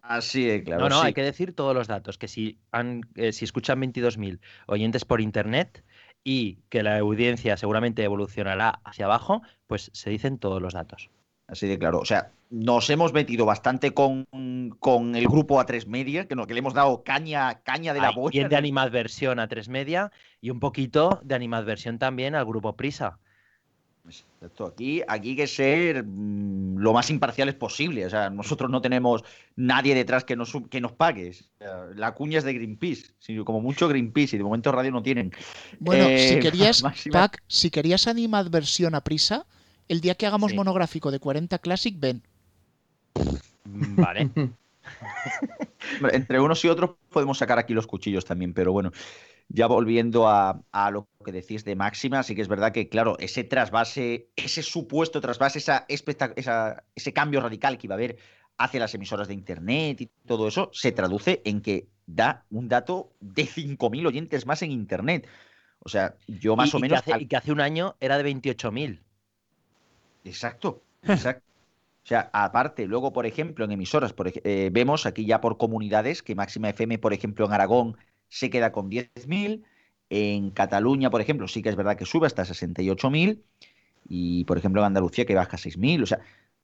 Así 0.03 0.49
es, 0.49 0.63
claro. 0.63 0.83
no, 0.83 0.89
no, 0.89 1.01
sí. 1.01 1.07
hay 1.09 1.15
que 1.15 1.23
decir 1.23 1.53
todos 1.53 1.75
los 1.75 1.89
datos. 1.89 2.17
Que 2.17 2.29
si, 2.29 2.59
han, 2.71 3.03
eh, 3.17 3.33
si 3.33 3.45
escuchan 3.45 3.81
22.000 3.81 4.39
oyentes 4.67 5.05
por 5.05 5.21
internet 5.21 5.85
y 6.23 6.59
que 6.69 6.83
la 6.83 6.99
audiencia 6.99 7.57
seguramente 7.57 8.05
evolucionará 8.05 8.81
hacia 8.85 9.07
abajo, 9.07 9.43
pues 9.67 9.91
se 9.93 10.11
dicen 10.11 10.39
todos 10.39 10.63
los 10.63 10.75
datos. 10.75 11.11
Así 11.49 11.67
de 11.67 11.79
claro. 11.79 12.01
O 12.01 12.05
sea, 12.05 12.33
nos 12.51 12.91
hemos 12.91 13.13
metido 13.13 13.47
bastante 13.47 13.93
con, 13.95 14.27
con 14.81 15.15
el 15.15 15.27
grupo 15.29 15.61
A3 15.61 15.87
Media, 15.87 16.27
que, 16.27 16.35
no, 16.35 16.47
que 16.47 16.55
le 16.55 16.59
hemos 16.61 16.75
dado 16.75 17.03
caña, 17.05 17.61
caña 17.63 17.95
de 17.95 18.01
la 18.01 18.11
buena. 18.11 18.31
quien 18.33 18.49
de 18.49 18.57
animadversión 18.57 19.39
a 19.39 19.47
tres 19.49 19.69
media 19.69 20.11
y 20.41 20.51
un 20.51 20.59
poquito 20.61 21.21
de 21.23 21.35
animadversión 21.35 21.99
también 21.99 22.35
al 22.35 22.45
grupo 22.45 22.77
Prisa. 22.77 23.19
Exacto, 24.09 24.67
Aquí, 24.67 25.03
aquí 25.09 25.31
hay 25.31 25.37
que 25.37 25.47
ser 25.49 26.05
mm, 26.05 26.79
lo 26.79 26.93
más 26.93 27.11
imparciales 27.11 27.55
posible. 27.55 28.07
O 28.07 28.11
sea, 28.11 28.31
nosotros 28.31 28.71
no 28.71 28.81
tenemos 28.81 29.25
nadie 29.57 29.95
detrás 29.97 30.23
que 30.25 30.37
nos, 30.37 30.53
que 30.71 30.81
nos 30.81 30.93
pague. 30.93 31.33
La 31.97 32.15
cuña 32.15 32.39
es 32.39 32.45
de 32.45 32.55
Greenpeace, 32.55 33.15
sino 33.19 33.45
como 33.45 33.61
mucho 33.61 33.89
Greenpeace, 33.89 34.37
y 34.37 34.39
de 34.39 34.45
momento 34.45 34.71
radio 34.71 34.93
no 34.93 35.03
tienen. 35.03 35.33
Bueno, 35.81 36.05
Eh, 36.09 36.19
si 36.35 36.39
querías, 36.41 36.83
máxima- 36.85 37.13
Pac, 37.13 37.43
si 37.49 37.71
querías 37.71 38.07
animadversión 38.07 38.95
a 38.95 39.01
prisa, 39.03 39.47
el 39.89 40.01
día 40.01 40.15
que 40.15 40.27
hagamos 40.27 40.51
Sí. 40.51 40.57
monográfico 40.57 41.11
de 41.11 41.19
40 41.21 41.59
Classic, 41.59 41.99
ven. 41.99 42.23
Vale. 43.65 44.31
Hombre, 45.99 46.17
Entre 46.17 46.41
unos 46.41 46.65
y 46.65 46.69
otros 46.69 46.91
podemos 47.11 47.39
sacar 47.39 47.59
aquí 47.59 47.75
los 47.75 47.87
cuchillos 47.87 48.25
también, 48.25 48.55
pero 48.55 48.73
bueno, 48.73 48.93
ya 49.49 49.67
volviendo 49.67 50.29
a, 50.29 50.63
a 50.73 50.91
lo 50.91 51.09
que 51.25 51.33
decís 51.33 51.65
de 51.65 51.77
Máxima, 51.77 52.23
sí 52.23 52.35
que 52.35 52.43
es 52.43 52.49
verdad 52.49 52.73
que, 52.73 52.89
claro, 52.89 53.17
ese 53.19 53.45
trasvase, 53.45 54.29
ese 54.37 54.63
supuesto 54.63 55.21
trasvase, 55.21 55.59
esa 55.59 55.85
esa- 55.89 56.85
ese 56.95 57.13
cambio 57.13 57.41
radical 57.41 57.79
que 57.79 57.87
iba 57.87 57.95
a 57.95 57.99
haber 57.99 58.19
hacia 58.59 58.81
las 58.81 58.95
emisoras 58.95 59.29
de 59.29 59.35
Internet 59.35 60.01
y 60.01 60.11
todo 60.27 60.49
eso, 60.49 60.71
se 60.73 60.93
traduce 60.93 61.43
en 61.45 61.61
que 61.61 61.89
da 62.07 62.45
un 62.51 62.69
dato 62.69 63.13
de 63.21 63.47
5.000 63.47 64.07
oyentes 64.07 64.47
más 64.47 64.63
en 64.63 64.71
Internet. 64.73 65.27
O 65.81 65.89
sea, 65.89 66.17
yo 66.27 66.57
más 66.57 66.73
y, 66.73 66.77
o 66.77 66.79
y 66.79 66.83
menos... 66.83 67.03
Que 67.03 67.13
hace, 67.13 67.23
y 67.23 67.27
que 67.27 67.37
hace 67.37 67.53
un 67.53 67.61
año 67.61 67.97
era 68.01 68.17
de 68.19 68.25
28.000. 68.25 69.03
Exacto, 70.27 70.83
exacto. 71.03 71.45
O 72.05 72.09
sea, 72.09 72.31
aparte, 72.33 72.87
luego, 72.87 73.13
por 73.13 73.27
ejemplo, 73.27 73.65
en 73.65 73.73
emisoras, 73.73 74.13
por 74.13 74.31
eh, 74.33 74.71
vemos 74.73 75.07
aquí 75.07 75.27
ya 75.27 75.41
por 75.41 75.57
comunidades 75.57 76.23
que 76.23 76.37
Máxima 76.37 76.69
FM, 76.69 76.99
por 76.99 77.13
ejemplo, 77.13 77.47
en 77.47 77.53
Aragón 77.53 77.97
se 78.29 78.49
queda 78.49 78.71
con 78.71 78.91
10.000, 78.91 79.65
en 80.11 80.51
Cataluña, 80.51 81.11
por 81.11 81.21
ejemplo, 81.21 81.49
sí 81.49 81.63
que 81.63 81.69
es 81.69 81.77
verdad 81.77 81.97
que 81.97 82.05
sube 82.05 82.29
hasta 82.29 82.45
68.000, 82.45 83.43
y 84.09 84.45
por 84.45 84.57
ejemplo 84.57 84.83
en 84.83 84.87
Andalucía 84.87 85.27
que 85.27 85.35
baja 85.35 85.57
a 85.57 85.59
6.000, 85.59 86.05
o 86.05 86.07
sea, 86.07 86.21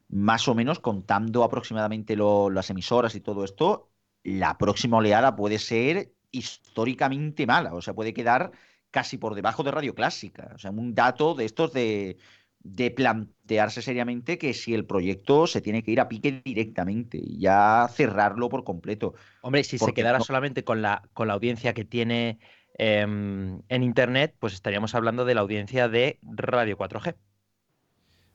más 0.09 0.47
o 0.47 0.55
menos 0.55 0.79
contando 0.79 1.43
aproximadamente 1.43 2.17
las 2.17 2.71
emisoras 2.71 3.15
y 3.17 3.21
todo 3.21 3.45
esto, 3.45 3.89
la 4.23 4.59
próxima 4.59 4.99
oleada 4.99 5.35
puede 5.35 5.59
ser 5.59 6.13
históricamente 6.31 7.47
mala, 7.47 7.75
o 7.75 7.83
sea, 7.83 7.95
puede 7.95 8.15
quedar 8.15 8.53
casi 8.91 9.19
por 9.19 9.35
debajo 9.35 9.65
de 9.65 9.71
Radio 9.71 9.95
Clásica, 9.95 10.53
o 10.55 10.59
sea, 10.59 10.71
un 10.71 10.95
dato 10.95 11.35
de 11.35 11.47
estos 11.47 11.73
de 11.73 12.19
de 12.65 12.91
plantearse 12.91 13.83
seriamente 13.83 14.39
que 14.39 14.55
si 14.55 14.75
el 14.75 14.87
proyecto 14.87 15.47
se 15.47 15.61
tiene 15.61 15.83
que 15.83 15.91
ir 15.93 16.01
a 16.01 16.09
pique 16.09 16.43
directamente 16.45 17.19
y 17.21 17.39
ya 17.41 17.89
cerrarlo 17.93 18.49
por 18.49 18.65
completo. 18.65 19.15
Hombre, 19.41 19.65
si 19.65 19.79
se 19.79 19.95
quedara 19.95 20.19
no- 20.19 20.25
solamente 20.25 20.65
con 20.65 20.83
la, 20.83 21.03
con 21.13 21.29
la 21.29 21.35
audiencia 21.35 21.75
que 21.75 21.85
tiene 21.85 22.39
em, 22.79 23.63
en 23.69 23.83
Internet, 23.83 24.37
pues 24.39 24.55
estaríamos 24.55 24.95
hablando 24.95 25.25
de 25.25 25.35
la 25.35 25.41
audiencia 25.43 25.89
de 25.89 26.19
Radio 26.23 26.77
4G. 26.77 27.17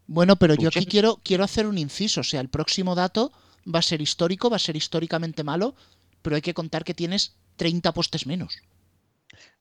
Bueno, 0.07 0.35
pero 0.37 0.55
yo 0.55 0.69
aquí 0.69 0.85
quiero, 0.87 1.21
quiero 1.23 1.43
hacer 1.43 1.67
un 1.67 1.77
inciso. 1.77 2.21
O 2.21 2.23
sea, 2.23 2.41
el 2.41 2.49
próximo 2.49 2.95
dato 2.95 3.31
va 3.73 3.79
a 3.79 3.83
ser 3.89 4.01
histórico, 4.01 4.49
va 4.49 4.55
a 4.57 4.59
ser 4.67 4.75
históricamente 4.75 5.43
malo, 5.43 5.75
pero 6.21 6.35
hay 6.35 6.41
que 6.41 6.53
contar 6.53 6.83
que 6.83 6.93
tienes 6.93 7.37
30 7.57 7.93
postes 7.93 8.25
menos. 8.27 8.63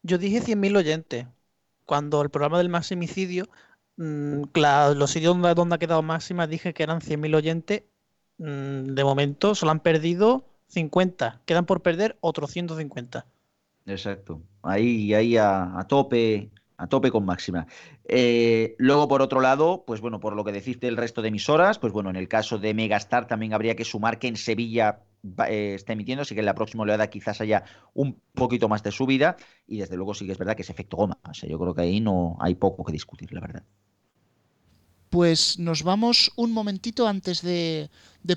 Yo 0.03 0.19
dije 0.19 0.41
100.000 0.41 0.77
oyentes. 0.77 1.27
Cuando 1.85 2.23
el 2.23 2.31
programa 2.31 2.59
del 2.59 2.69
maximicidio, 2.69 3.49
la- 3.97 4.95
los 4.95 5.11
sitios 5.11 5.37
donde, 5.41 5.75
ha 5.75 5.79
quedado 5.79 6.03
máxima 6.03 6.47
dije 6.47 6.75
que 6.75 6.83
eran 6.83 7.01
100.000 7.01 7.35
oyentes. 7.35 7.85
Mm, 8.39 8.95
de 8.95 9.05
momento 9.05 9.55
solo 9.55 9.73
han 9.73 9.81
perdido 9.81 10.45
50. 10.69 11.43
Quedan 11.47 11.67
por 11.67 11.83
perder 11.83 12.19
otros 12.21 12.51
150. 12.51 13.27
Exacto. 13.87 14.43
Ahí, 14.63 15.15
ahí 15.15 15.37
a, 15.37 15.85
tope, 15.89 16.51
a 16.77 16.89
tope 16.89 17.11
con 17.11 17.25
máxima. 17.25 17.67
Eh, 18.05 18.75
luego, 18.79 19.07
por 19.09 19.23
otro 19.23 19.41
lado, 19.41 19.85
pues 19.87 20.01
bueno, 20.01 20.19
por 20.21 20.35
lo 20.35 20.45
que 20.45 20.53
decís 20.53 20.81
del 20.81 20.97
resto 20.97 21.23
de 21.23 21.29
emisoras, 21.29 21.79
pues 21.79 21.93
bueno, 21.93 22.11
en 22.11 22.17
el 22.17 22.29
caso 22.29 22.59
de 22.59 22.75
Megastar 22.75 23.27
también 23.29 23.55
habría 23.55 23.77
que 23.77 23.85
sumar 23.85 24.19
que 24.19 24.27
en 24.29 24.37
Sevilla 24.37 25.03
eh, 25.49 25.75
está 25.75 25.93
emitiendo, 25.93 26.23
así 26.23 26.35
que 26.35 26.41
en 26.41 26.47
la 26.47 26.55
próxima 26.55 26.83
oleada 26.83 27.09
quizás 27.09 27.41
haya 27.41 27.65
un 27.95 28.21
poquito 28.35 28.69
más 28.69 28.83
de 28.83 28.91
subida, 28.91 29.37
y 29.69 29.79
desde 29.79 29.97
luego 29.97 30.15
sí 30.15 30.27
que 30.27 30.33
es 30.33 30.39
verdad 30.39 30.57
que 30.57 30.63
es 30.63 30.71
efecto 30.71 30.97
goma. 30.97 31.19
O 31.29 31.35
sea, 31.35 31.49
yo 31.49 31.59
creo 31.59 31.75
que 31.75 31.83
ahí 31.83 32.01
no 32.01 32.37
hay 32.41 32.57
poco 32.57 32.85
que 32.85 32.93
discutir, 32.93 33.33
la 33.33 33.41
verdad. 33.41 33.63
Pues 35.17 35.59
nos 35.59 35.83
vamos 35.83 36.31
un 36.37 36.53
momentito 36.53 37.09
antes 37.09 37.41
de, 37.41 37.89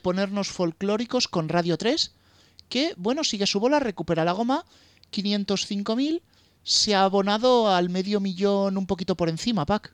ponernos 0.02 0.48
folclóricos 0.48 1.28
con 1.28 1.50
Radio 1.50 1.76
3, 1.78 2.16
que, 2.70 2.94
bueno, 2.96 3.26
sigue 3.26 3.48
su 3.48 3.60
bola, 3.60 3.82
recupera 3.82 4.24
la 4.24 4.32
goma, 4.32 4.64
505.000, 5.12 6.22
se 6.64 6.96
ha 6.96 7.04
abonado 7.04 7.68
al 7.68 7.90
medio 7.90 8.22
millón 8.22 8.78
un 8.78 8.88
poquito 8.88 9.16
por 9.16 9.28
encima, 9.28 9.66
Pac. 9.66 9.94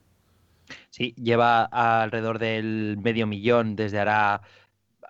Sí, 0.92 1.16
lleva 1.18 1.64
alrededor 1.64 2.38
del 2.38 3.00
medio 3.02 3.26
millón 3.26 3.76
desde 3.76 3.98
hará 3.98 4.44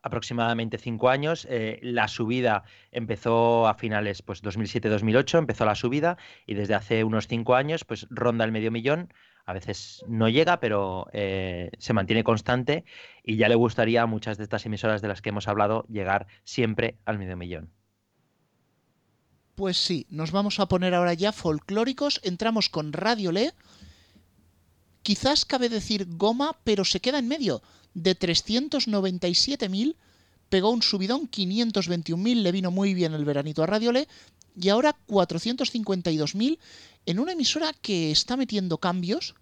aproximadamente 0.02 0.78
cinco 0.78 1.10
años. 1.10 1.46
Eh, 1.50 1.80
la 1.82 2.08
subida 2.08 2.64
empezó 2.94 3.68
a 3.68 3.74
finales, 3.74 4.22
pues 4.22 4.42
2007-2008, 4.44 5.40
empezó 5.40 5.66
la 5.66 5.76
subida 5.76 6.18
y 6.46 6.54
desde 6.54 6.76
hace 6.76 7.04
unos 7.04 7.28
cinco 7.28 7.54
años, 7.54 7.84
pues 7.84 8.08
ronda 8.10 8.46
el 8.46 8.54
medio 8.54 8.72
millón. 8.72 9.10
A 9.46 9.54
veces 9.54 10.04
no 10.08 10.28
llega, 10.28 10.60
pero 10.60 11.08
eh, 11.14 11.70
se 11.78 11.94
mantiene 11.94 12.24
constante 12.24 12.84
y 13.24 13.38
ya 13.38 13.48
le 13.48 13.56
gustaría 13.56 14.02
a 14.02 14.08
muchas 14.08 14.38
de 14.38 14.44
estas 14.44 14.66
emisoras 14.66 15.02
de 15.02 15.08
las 15.08 15.22
que 15.22 15.30
hemos 15.30 15.48
hablado 15.48 15.86
llegar 15.88 16.26
siempre 16.44 16.98
al 17.06 17.20
medio 17.20 17.38
millón. 17.38 17.70
Pues 19.56 19.78
sí, 19.78 20.06
nos 20.10 20.32
vamos 20.32 20.60
a 20.60 20.68
poner 20.68 20.94
ahora 20.94 21.14
ya 21.14 21.32
folclóricos. 21.32 22.20
Entramos 22.24 22.70
con 22.70 22.92
Radio 22.92 23.32
Le. 23.32 23.54
Quizás 25.02 25.46
cabe 25.46 25.70
decir 25.70 26.08
goma, 26.10 26.58
pero 26.64 26.84
se 26.84 27.00
queda 27.00 27.20
en 27.20 27.28
medio. 27.28 27.62
De 27.94 28.18
397.000 28.18 29.96
pegó 30.50 30.72
un 30.72 30.82
subidón, 30.82 31.30
521.000 31.30 32.42
le 32.42 32.52
vino 32.52 32.72
muy 32.72 32.94
bien 32.94 33.14
el 33.14 33.24
veranito 33.24 33.64
a 33.64 33.68
Radio 33.68 33.92
Le. 33.92 34.08
Y 34.60 34.70
ahora 34.70 34.96
452.000 35.08 36.58
en 37.06 37.20
una 37.20 37.34
emisora 37.34 37.72
que 37.82 38.12
está 38.12 38.38
metiendo 38.38 38.78
cambios, 38.78 39.36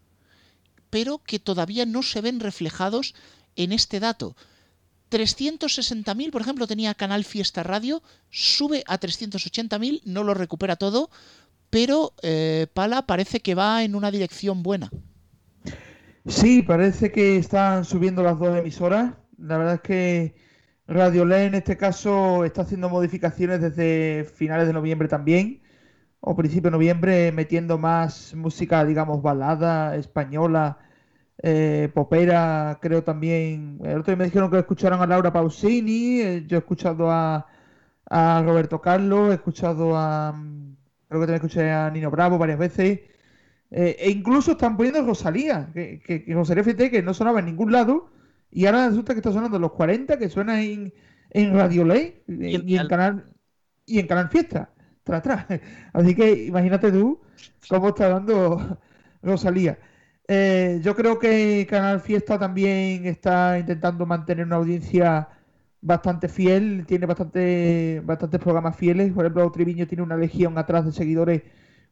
pero 0.90 1.20
que 1.20 1.40
todavía 1.40 1.86
no 1.86 2.04
se 2.04 2.22
ven 2.22 2.40
reflejados 2.40 3.16
en 3.56 3.72
este 3.72 4.00
dato. 4.00 4.36
360.000, 5.12 6.32
por 6.32 6.42
ejemplo, 6.42 6.68
tenía 6.68 6.96
Canal 6.96 7.24
Fiesta 7.24 7.62
Radio, 7.62 8.02
sube 8.32 8.84
a 8.88 9.00
380.000, 9.00 10.02
no 10.06 10.24
lo 10.24 10.34
recupera 10.34 10.76
todo, 10.76 11.12
pero 11.70 12.14
eh, 12.22 12.68
Pala 12.74 13.06
parece 13.06 13.40
que 13.40 13.56
va 13.56 13.84
en 13.84 13.96
una 13.96 14.12
dirección 14.12 14.64
buena. 14.64 14.90
Sí, 16.26 16.62
parece 16.62 17.12
que 17.12 17.38
están 17.38 17.86
subiendo 17.86 18.24
las 18.24 18.40
dos 18.40 18.58
emisoras. 18.58 19.14
La 19.38 19.58
verdad 19.58 19.76
es 19.76 19.82
que 19.82 20.36
Radio 20.88 21.26
Le 21.26 21.46
en 21.46 21.56
este 21.56 21.78
caso 21.78 22.44
está 22.46 22.64
haciendo 22.64 22.90
modificaciones 22.90 23.62
desde 23.62 24.26
finales 24.26 24.68
de 24.68 24.74
noviembre 24.74 25.08
también, 25.08 25.62
o 26.20 26.36
principio 26.36 26.70
de 26.70 26.78
noviembre, 26.78 27.32
metiendo 27.32 27.78
más 27.78 28.34
música, 28.36 28.84
digamos, 28.86 29.22
balada 29.22 29.96
española 29.96 30.80
eh, 31.42 31.90
popera, 31.94 32.80
creo 32.82 33.04
también. 33.04 33.80
El 33.84 34.00
otro 34.00 34.12
día 34.14 34.18
me 34.18 34.26
dijeron 34.26 34.52
que 34.52 34.60
escucharon 34.60 35.02
a 35.02 35.08
Laura 35.08 35.34
Pausini, 35.34 36.22
eh, 36.22 36.46
yo 36.48 36.58
he 36.58 36.60
escuchado 36.60 37.12
a, 37.12 37.48
a, 38.10 38.42
Roberto 38.46 38.82
Carlos, 38.82 39.32
he 39.32 39.36
escuchado 39.36 39.98
a. 39.98 40.34
Mm, 40.34 40.76
creo 41.08 41.22
que 41.22 41.28
también 41.28 41.36
escuché 41.36 41.72
a 41.72 41.90
Nino 41.92 42.12
Bravo 42.12 42.38
varias 42.38 42.60
veces. 42.60 43.00
Eh, 43.72 43.98
e 44.00 44.10
incluso 44.12 44.52
están 44.54 44.78
poniendo 44.78 45.04
Rosalía, 45.04 45.70
que, 45.74 46.00
que, 46.02 46.26
Rosalía 46.34 46.64
fíjate 46.64 46.92
que 46.92 47.02
no 47.02 47.14
sonaba 47.14 47.40
en 47.40 47.46
ningún 47.48 47.72
lado, 47.72 48.12
y 48.54 48.66
ahora 48.68 48.88
resulta 48.88 49.14
que 49.14 49.20
está 49.20 49.32
sonando 49.32 49.58
los 49.58 49.72
40, 49.72 50.18
que 50.18 50.30
suena 50.30 50.62
en, 50.62 50.94
en 51.32 51.54
Radio 51.54 51.84
Ley 51.84 52.22
y, 52.28 52.76
en, 52.78 52.88
Canal 52.88 53.26
y 53.86 54.00
en 54.00 54.08
Canal 54.08 54.30
Fiesta, 54.30 54.70
tras. 55.04 55.24
Así 55.94 56.14
que 56.16 56.46
imagínate 56.46 56.92
tú 56.92 57.20
cómo 57.68 57.90
está 57.90 58.10
dando 58.10 58.80
Rosalía. 59.24 59.80
Eh, 60.28 60.80
yo 60.84 60.96
creo 60.96 61.18
que 61.18 61.66
Canal 61.70 62.00
Fiesta 62.00 62.38
también 62.38 63.08
está 63.08 63.58
intentando 63.58 64.06
mantener 64.06 64.46
una 64.46 64.58
audiencia 64.58 65.30
bastante 65.82 66.30
fiel, 66.30 66.86
tiene 66.86 67.08
bastante, 67.08 68.02
bastantes 68.06 68.40
programas 68.40 68.78
fieles. 68.78 69.12
Por 69.14 69.26
ejemplo, 69.26 69.52
Triviño 69.52 69.88
tiene 69.88 70.04
una 70.04 70.16
legión 70.16 70.58
atrás 70.60 70.86
de 70.86 70.92
seguidores 70.92 71.42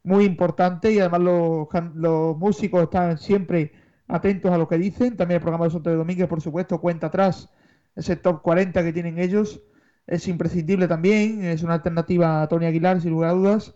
muy 0.04 0.24
importante 0.24 0.92
y 0.92 1.00
además 1.00 1.20
los, 1.22 1.68
los 1.94 2.36
músicos 2.38 2.84
están 2.84 3.18
siempre 3.18 3.72
atentos 4.08 4.52
a 4.52 4.58
lo 4.58 4.68
que 4.68 4.78
dicen. 4.78 5.16
También 5.16 5.36
el 5.36 5.42
programa 5.42 5.64
de 5.66 5.70
Soto 5.70 5.90
de 5.90 5.96
Domínguez, 5.96 6.28
por 6.28 6.40
supuesto, 6.40 6.80
cuenta 6.80 7.08
atrás 7.08 7.48
ese 7.96 8.16
top 8.16 8.42
40 8.42 8.82
que 8.82 8.92
tienen 8.92 9.18
ellos. 9.18 9.62
Es 10.06 10.28
imprescindible 10.28 10.88
también, 10.88 11.44
es 11.44 11.62
una 11.62 11.74
alternativa 11.74 12.42
a 12.42 12.48
Tony 12.48 12.66
Aguilar, 12.66 13.00
sin 13.00 13.10
lugar 13.10 13.30
a 13.30 13.34
dudas. 13.34 13.74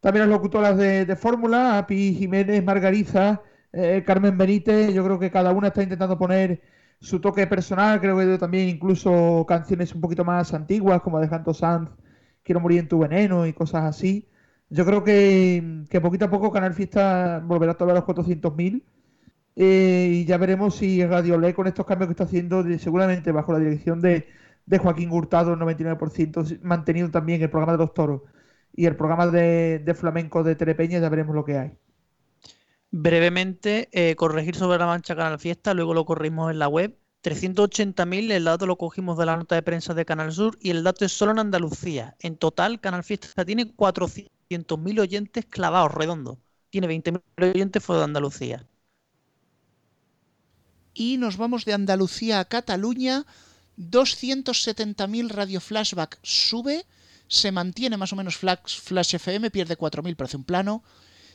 También 0.00 0.28
las 0.28 0.36
locutoras 0.36 0.76
de, 0.76 1.16
Fórmula, 1.16 1.78
Api 1.78 2.14
Jiménez, 2.14 2.64
Margariza, 2.64 3.42
eh, 3.72 4.02
Carmen 4.06 4.36
Benítez, 4.38 4.92
yo 4.94 5.04
creo 5.04 5.18
que 5.18 5.30
cada 5.30 5.52
una 5.52 5.68
está 5.68 5.82
intentando 5.82 6.18
poner 6.18 6.62
su 7.00 7.20
toque 7.20 7.46
personal, 7.46 8.00
creo 8.00 8.18
que 8.18 8.38
también 8.38 8.68
incluso 8.68 9.44
canciones 9.48 9.94
un 9.94 10.00
poquito 10.00 10.24
más 10.24 10.52
antiguas, 10.54 11.00
como 11.02 11.24
Santo 11.26 11.54
Sanz, 11.54 11.90
Quiero 12.42 12.60
morir 12.60 12.80
en 12.80 12.88
tu 12.88 12.98
veneno 12.98 13.46
y 13.46 13.52
cosas 13.52 13.84
así. 13.84 14.28
Yo 14.70 14.84
creo 14.86 15.04
que, 15.04 15.84
poquito 16.02 16.24
a 16.26 16.30
poco 16.30 16.50
Canal 16.50 16.74
Fiesta 16.74 17.40
volverá 17.44 17.72
a 17.72 17.76
tocar 17.76 17.94
los 17.94 18.04
400.000 18.04 18.82
eh, 19.56 20.08
y 20.12 20.24
ya 20.24 20.38
veremos 20.38 20.76
si 20.76 21.04
Radio 21.04 21.38
Le 21.38 21.54
con 21.54 21.66
estos 21.66 21.86
cambios 21.86 22.08
que 22.08 22.12
está 22.12 22.24
haciendo, 22.24 22.64
seguramente 22.78 23.32
bajo 23.32 23.52
la 23.52 23.58
dirección 23.58 24.00
de, 24.00 24.26
Joaquín 24.78 25.10
Hurtado, 25.10 25.54
el 25.54 25.60
99%, 25.60 26.60
mantenido 26.62 27.10
también 27.10 27.42
el 27.42 27.50
programa 27.50 27.72
de 27.72 27.78
los 27.78 27.92
toros 27.92 28.22
y 28.72 28.86
el 28.86 28.96
programa 28.96 29.26
de, 29.26 29.80
de 29.80 29.94
flamenco 29.94 30.44
de 30.44 30.54
Telepeña, 30.54 31.00
ya 31.00 31.08
veremos 31.08 31.34
lo 31.34 31.44
que 31.44 31.58
hay 31.58 31.72
brevemente 32.90 33.88
eh, 33.92 34.16
corregir 34.16 34.56
sobre 34.56 34.78
la 34.78 34.86
mancha 34.86 35.16
Canal 35.16 35.38
Fiesta, 35.38 35.74
luego 35.74 35.94
lo 35.94 36.04
corrimos 36.04 36.50
en 36.50 36.58
la 36.58 36.68
web. 36.68 36.96
380.000, 37.22 38.32
el 38.32 38.44
dato 38.44 38.66
lo 38.66 38.78
cogimos 38.78 39.18
de 39.18 39.26
la 39.26 39.36
nota 39.36 39.54
de 39.54 39.62
prensa 39.62 39.92
de 39.92 40.06
Canal 40.06 40.32
Sur 40.32 40.56
y 40.58 40.70
el 40.70 40.82
dato 40.82 41.04
es 41.04 41.12
solo 41.12 41.32
en 41.32 41.38
Andalucía. 41.38 42.16
En 42.20 42.36
total, 42.36 42.80
Canal 42.80 43.04
Fiesta 43.04 43.44
tiene 43.44 43.66
400.000 43.66 45.00
oyentes 45.00 45.44
clavados 45.44 45.92
redondos. 45.92 46.38
Tiene 46.70 46.88
20.000 46.88 47.20
oyentes 47.54 47.84
fuera 47.84 48.00
de 48.00 48.04
Andalucía. 48.06 48.66
Y 50.94 51.16
nos 51.16 51.36
vamos 51.36 51.64
de 51.64 51.74
Andalucía 51.74 52.40
a 52.40 52.44
Cataluña. 52.44 53.26
270.000 53.78 55.28
Radio 55.28 55.60
Flashback 55.60 56.18
sube, 56.22 56.84
se 57.28 57.52
mantiene 57.52 57.96
más 57.96 58.12
o 58.12 58.16
menos 58.16 58.36
Flash, 58.36 58.80
Flash 58.80 59.14
FM, 59.14 59.50
pierde 59.50 59.78
4.000, 59.78 60.16
parece 60.16 60.36
un 60.36 60.44
plano. 60.44 60.82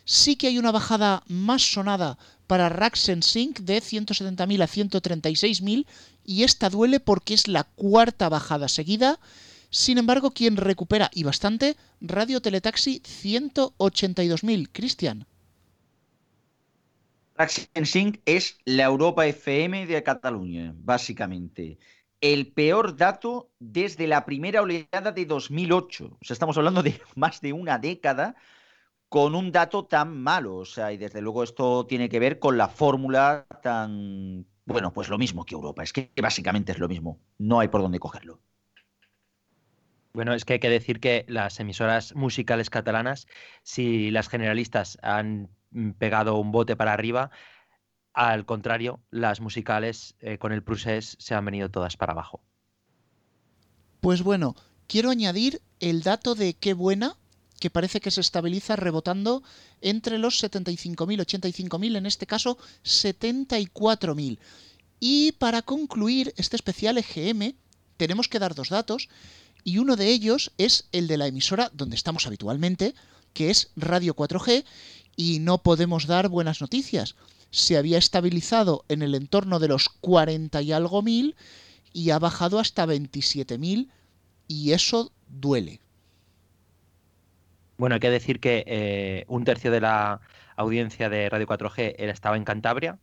Sí 0.03 0.35
que 0.35 0.47
hay 0.47 0.59
una 0.59 0.71
bajada 0.71 1.23
más 1.27 1.63
sonada 1.63 2.19
para 2.45 2.69
Raxen 2.69 3.23
Sync 3.23 3.59
de 3.61 3.81
170.000 3.81 4.61
a 4.61 4.67
136.000 4.67 5.85
y 6.23 6.43
esta 6.43 6.69
duele 6.69 6.99
porque 6.99 7.33
es 7.33 7.47
la 7.47 7.63
cuarta 7.63 8.29
bajada 8.29 8.67
seguida. 8.67 9.19
Sin 9.71 9.97
embargo, 9.97 10.31
quien 10.31 10.57
recupera 10.57 11.09
y 11.13 11.23
bastante, 11.23 11.75
Radio 12.01 12.41
Teletaxi 12.41 13.01
182.000. 13.01 14.69
Cristian. 14.71 15.25
Sync 17.83 18.21
es 18.25 18.57
la 18.65 18.83
Europa 18.83 19.25
FM 19.25 19.87
de 19.87 20.03
Cataluña, 20.03 20.73
básicamente. 20.77 21.77
El 22.21 22.53
peor 22.53 22.95
dato 22.95 23.51
desde 23.59 24.07
la 24.07 24.25
primera 24.25 24.61
oleada 24.61 25.11
de 25.11 25.25
2008. 25.25 26.17
O 26.21 26.25
sea, 26.25 26.33
estamos 26.33 26.57
hablando 26.57 26.81
de 26.81 26.99
más 27.15 27.41
de 27.41 27.53
una 27.53 27.77
década 27.77 28.35
con 29.09 29.35
un 29.35 29.51
dato 29.51 29.85
tan 29.85 30.21
malo. 30.21 30.55
O 30.55 30.65
sea, 30.65 30.93
y 30.93 30.97
desde 30.97 31.21
luego 31.21 31.43
esto 31.43 31.85
tiene 31.85 32.07
que 32.07 32.19
ver 32.19 32.39
con 32.39 32.57
la 32.57 32.69
fórmula 32.69 33.45
tan. 33.61 34.45
Bueno, 34.65 34.93
pues 34.93 35.09
lo 35.09 35.17
mismo 35.17 35.45
que 35.45 35.55
Europa. 35.55 35.83
Es 35.83 35.91
que 35.91 36.11
básicamente 36.21 36.71
es 36.71 36.79
lo 36.79 36.87
mismo. 36.87 37.19
No 37.37 37.59
hay 37.59 37.67
por 37.67 37.81
dónde 37.81 37.99
cogerlo. 37.99 38.39
Bueno, 40.13 40.33
es 40.33 40.45
que 40.45 40.53
hay 40.53 40.59
que 40.59 40.69
decir 40.69 41.01
que 41.01 41.25
las 41.27 41.59
emisoras 41.59 42.15
musicales 42.15 42.69
catalanas, 42.69 43.27
si 43.63 44.09
las 44.11 44.29
generalistas 44.29 44.97
han 45.01 45.49
pegado 45.97 46.37
un 46.37 46.51
bote 46.51 46.75
para 46.75 46.93
arriba, 46.93 47.31
al 48.13 48.45
contrario, 48.45 49.01
las 49.11 49.41
musicales 49.41 50.15
eh, 50.19 50.37
con 50.37 50.53
el 50.53 50.63
Prusés 50.63 51.17
se 51.19 51.35
han 51.35 51.45
venido 51.45 51.69
todas 51.69 51.97
para 51.97 52.13
abajo. 52.13 52.41
Pues 53.99 54.23
bueno, 54.23 54.55
quiero 54.87 55.09
añadir 55.09 55.61
el 55.79 56.01
dato 56.01 56.35
de 56.35 56.53
qué 56.53 56.73
buena 56.73 57.17
que 57.59 57.69
parece 57.69 57.99
que 58.01 58.11
se 58.11 58.21
estabiliza 58.21 58.75
rebotando 58.75 59.43
entre 59.81 60.17
los 60.17 60.41
75.000, 60.43 61.25
85.000, 61.25 61.97
en 61.97 62.05
este 62.05 62.27
caso 62.27 62.57
74.000. 62.83 64.39
Y 64.99 65.33
para 65.33 65.61
concluir 65.61 66.33
este 66.37 66.55
especial 66.55 66.97
EGM, 66.97 67.55
tenemos 67.97 68.27
que 68.27 68.39
dar 68.39 68.55
dos 68.55 68.69
datos, 68.69 69.09
y 69.63 69.79
uno 69.79 69.95
de 69.95 70.07
ellos 70.09 70.51
es 70.57 70.87
el 70.91 71.07
de 71.07 71.17
la 71.17 71.27
emisora 71.27 71.71
donde 71.73 71.95
estamos 71.95 72.27
habitualmente, 72.27 72.93
que 73.33 73.49
es 73.49 73.71
Radio 73.75 74.15
4G, 74.15 74.63
y 75.15 75.39
no 75.39 75.59
podemos 75.59 76.07
dar 76.07 76.29
buenas 76.29 76.61
noticias. 76.61 77.15
Se 77.51 77.77
había 77.77 77.97
estabilizado 77.97 78.83
en 78.89 79.01
el 79.01 79.15
entorno 79.15 79.59
de 79.59 79.67
los 79.67 79.89
40 79.89 80.61
y 80.61 80.71
algo 80.71 81.01
mil 81.01 81.35
y 81.93 82.09
ha 82.09 82.19
bajado 82.19 82.59
hasta 82.59 82.85
27.000 82.85 83.87
y 84.47 84.71
eso 84.73 85.11
duele. 85.27 85.79
Bueno, 87.77 87.95
hay 87.95 87.99
que 87.99 88.09
decir 88.09 88.39
que 88.39 88.63
eh, 88.67 89.25
un 89.27 89.43
tercio 89.43 89.71
de 89.71 89.81
la 89.81 90.21
audiencia 90.55 91.09
de 91.09 91.29
Radio 91.29 91.47
4G 91.47 91.95
estaba 91.97 92.37
en 92.37 92.45
Cantabria. 92.45 92.99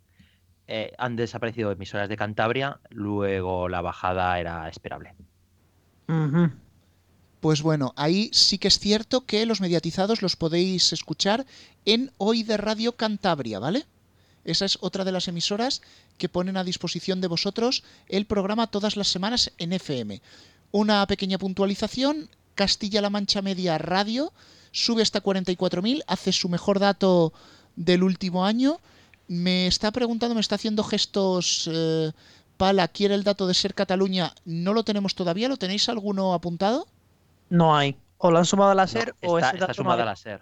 Eh, 0.67 0.93
han 0.99 1.17
desaparecido 1.17 1.71
emisoras 1.73 2.09
de 2.09 2.17
Cantabria, 2.17 2.81
luego 2.91 3.69
la 3.69 3.81
bajada 3.81 4.39
era 4.39 4.69
esperable. 4.69 5.15
Pues 7.43 7.61
bueno, 7.61 7.93
ahí 7.97 8.31
sí 8.33 8.57
que 8.57 8.69
es 8.69 8.79
cierto 8.79 9.27
que 9.27 9.47
los 9.47 9.61
mediatizados 9.61 10.23
los 10.23 10.37
podéis 10.37 10.93
escuchar 10.93 11.45
en 11.85 12.13
Hoy 12.17 12.45
de 12.45 12.57
Radio 12.57 12.93
Cantabria, 12.93 13.59
¿vale? 13.59 13.85
Esa 14.45 14.65
es 14.65 14.79
otra 14.81 15.05
de 15.05 15.11
las 15.11 15.27
emisoras 15.27 15.83
que 16.19 16.29
ponen 16.29 16.57
a 16.57 16.63
disposición 16.63 17.21
de 17.21 17.27
vosotros 17.27 17.83
el 18.07 18.27
programa 18.27 18.69
todas 18.69 18.97
las 18.97 19.09
semanas 19.09 19.51
en 19.59 19.73
FM. 19.73 20.23
Una 20.71 21.05
pequeña 21.09 21.37
puntualización, 21.37 22.31
Castilla-La 22.55 23.11
Mancha 23.11 23.43
Media 23.43 23.77
Radio 23.77 24.33
sube 24.71 25.03
hasta 25.03 25.21
44.000, 25.21 26.05
hace 26.07 26.31
su 26.31 26.49
mejor 26.49 26.79
dato 26.79 27.33
del 27.75 28.05
último 28.05 28.45
año 28.45 28.79
Me 29.27 29.67
está 29.67 29.91
preguntando, 29.91 30.37
me 30.37 30.41
está 30.41 30.55
haciendo 30.55 30.85
gestos. 30.85 31.69
eh, 31.73 32.13
Pala, 32.57 32.87
¿quiere 32.87 33.17
el 33.17 33.25
dato 33.25 33.49
de 33.49 33.55
Ser 33.55 33.75
Cataluña? 33.75 34.33
No 34.45 34.75
lo 34.75 34.85
tenemos 34.85 35.17
todavía, 35.17 35.49
¿lo 35.49 35.57
tenéis 35.57 35.89
alguno 35.89 36.35
apuntado? 36.35 36.87
No 37.53 37.77
hay. 37.77 37.97
O 38.17 38.31
lo 38.31 38.39
han 38.39 38.47
sumado 38.47 38.71
a 38.71 38.75
la 38.75 38.87
SER 38.87 39.15
o 39.23 39.39
está, 39.39 39.51
ese 39.51 39.59
está 39.59 39.75
sumada 39.75 39.97
no 39.97 40.03
a 40.03 40.05
ha- 40.05 40.13
la 40.13 40.17
SER. 40.17 40.41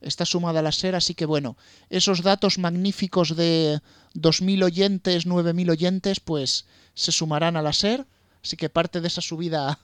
Está 0.00 0.24
sumada 0.24 0.60
a 0.60 0.62
la 0.62 0.72
SER, 0.72 0.94
así 0.94 1.14
que 1.14 1.26
bueno, 1.26 1.58
esos 1.90 2.22
datos 2.22 2.56
magníficos 2.56 3.36
de 3.36 3.80
2.000 4.14 4.64
oyentes, 4.64 5.26
9.000 5.26 5.70
oyentes, 5.70 6.18
pues 6.20 6.64
se 6.94 7.12
sumarán 7.12 7.58
a 7.58 7.62
la 7.62 7.74
SER, 7.74 8.06
así 8.42 8.56
que 8.56 8.70
parte 8.70 9.02
de 9.02 9.08
esa 9.08 9.20
subida 9.20 9.78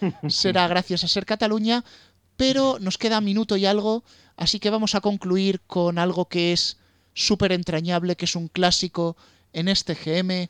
será 0.28 0.66
gracias 0.68 1.04
a 1.04 1.08
Ser 1.08 1.26
Cataluña, 1.26 1.84
pero 2.38 2.78
nos 2.80 2.96
queda 2.96 3.20
minuto 3.20 3.58
y 3.58 3.66
algo, 3.66 4.02
así 4.38 4.58
que 4.58 4.70
vamos 4.70 4.94
a 4.94 5.02
concluir 5.02 5.60
con 5.66 5.98
algo 5.98 6.24
que 6.30 6.54
es 6.54 6.78
súper 7.12 7.52
entrañable, 7.52 8.16
que 8.16 8.24
es 8.24 8.36
un 8.36 8.48
clásico 8.48 9.16
en 9.52 9.68
este 9.68 9.94
GM, 9.94 10.48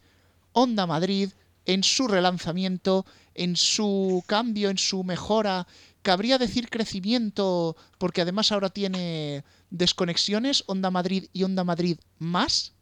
Honda 0.52 0.86
Madrid, 0.86 1.30
en 1.66 1.82
su 1.82 2.08
relanzamiento, 2.08 3.06
en 3.34 3.56
su 3.56 4.24
cambio, 4.26 4.70
en 4.70 4.78
su 4.78 5.04
mejora, 5.04 5.66
cabría 6.02 6.38
decir 6.38 6.68
crecimiento, 6.70 7.76
porque 7.98 8.22
además 8.22 8.52
ahora 8.52 8.70
tiene 8.70 9.44
desconexiones, 9.70 10.64
Honda 10.66 10.90
Madrid 10.90 11.26
y 11.32 11.44
Honda 11.44 11.64
Madrid 11.64 11.98
más, 12.18 12.74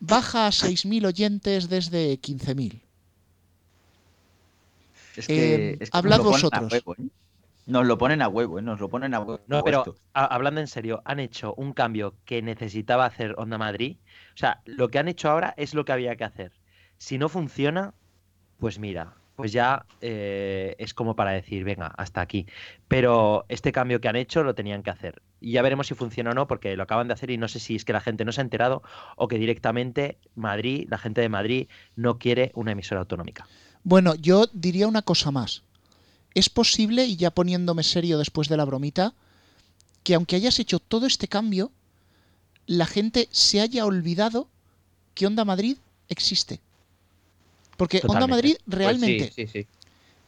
baja 0.00 0.46
a 0.48 0.52
6.000 0.52 1.06
oyentes 1.06 1.68
desde 1.68 2.18
15.000. 2.20 2.82
Es 5.16 5.30
que, 5.30 5.72
Eh, 5.72 5.76
es 5.80 5.90
que 5.90 5.98
hablad 5.98 6.16
nos 6.16 6.24
lo 6.24 6.24
ponen 6.24 6.48
a 6.52 6.60
vosotros. 6.60 6.72
huevo, 6.72 6.94
¿eh? 6.94 7.08
Nos 7.66 7.86
lo 7.86 7.98
ponen 7.98 8.22
a 8.22 8.28
huevo, 8.28 8.58
¿eh? 8.58 8.62
Nos 8.62 8.80
lo 8.80 8.90
ponen 8.90 9.14
a 9.14 9.20
huevo. 9.20 9.44
No, 9.46 9.64
pero 9.64 9.98
a- 10.14 10.26
hablando 10.26 10.60
en 10.60 10.68
serio, 10.68 11.02
han 11.04 11.20
hecho 11.20 11.54
un 11.56 11.72
cambio 11.74 12.18
que 12.24 12.42
necesitaba 12.42 13.06
hacer 13.06 13.34
Onda 13.38 13.58
Madrid. 13.58 13.98
O 14.34 14.38
sea, 14.38 14.62
lo 14.66 14.90
que 14.90 14.98
han 14.98 15.08
hecho 15.08 15.30
ahora 15.30 15.54
es 15.56 15.74
lo 15.74 15.84
que 15.84 15.92
había 15.92 16.16
que 16.16 16.24
hacer. 16.24 16.59
Si 17.00 17.16
no 17.16 17.30
funciona, 17.30 17.94
pues 18.58 18.78
mira, 18.78 19.14
pues 19.34 19.52
ya 19.52 19.86
eh, 20.02 20.76
es 20.78 20.92
como 20.92 21.16
para 21.16 21.30
decir, 21.30 21.64
venga, 21.64 21.86
hasta 21.96 22.20
aquí. 22.20 22.46
Pero 22.88 23.46
este 23.48 23.72
cambio 23.72 24.02
que 24.02 24.08
han 24.08 24.16
hecho 24.16 24.42
lo 24.44 24.54
tenían 24.54 24.82
que 24.82 24.90
hacer. 24.90 25.22
Y 25.40 25.52
ya 25.52 25.62
veremos 25.62 25.86
si 25.86 25.94
funciona 25.94 26.32
o 26.32 26.34
no, 26.34 26.46
porque 26.46 26.76
lo 26.76 26.82
acaban 26.82 27.08
de 27.08 27.14
hacer 27.14 27.30
y 27.30 27.38
no 27.38 27.48
sé 27.48 27.58
si 27.58 27.74
es 27.74 27.86
que 27.86 27.94
la 27.94 28.02
gente 28.02 28.26
no 28.26 28.32
se 28.32 28.42
ha 28.42 28.44
enterado 28.44 28.82
o 29.16 29.28
que 29.28 29.38
directamente 29.38 30.18
Madrid, 30.34 30.86
la 30.90 30.98
gente 30.98 31.22
de 31.22 31.30
Madrid, 31.30 31.68
no 31.96 32.18
quiere 32.18 32.52
una 32.54 32.72
emisora 32.72 33.00
autonómica. 33.00 33.48
Bueno, 33.82 34.14
yo 34.14 34.46
diría 34.52 34.86
una 34.86 35.00
cosa 35.00 35.30
más. 35.30 35.62
Es 36.34 36.50
posible, 36.50 37.06
y 37.06 37.16
ya 37.16 37.30
poniéndome 37.30 37.82
serio 37.82 38.18
después 38.18 38.50
de 38.50 38.58
la 38.58 38.66
bromita, 38.66 39.14
que 40.02 40.14
aunque 40.14 40.36
hayas 40.36 40.58
hecho 40.58 40.78
todo 40.80 41.06
este 41.06 41.28
cambio, 41.28 41.72
la 42.66 42.84
gente 42.84 43.26
se 43.30 43.62
haya 43.62 43.86
olvidado 43.86 44.48
que 45.14 45.26
Onda 45.26 45.46
Madrid 45.46 45.78
existe. 46.08 46.60
Porque 47.80 48.02
Onda 48.04 48.26
Totalmente. 48.26 48.34
Madrid 48.34 48.56
Pues 48.66 48.78
realmente, 48.78 49.32
sí, 49.34 49.46
sí, 49.46 49.52
sí. 49.64 49.66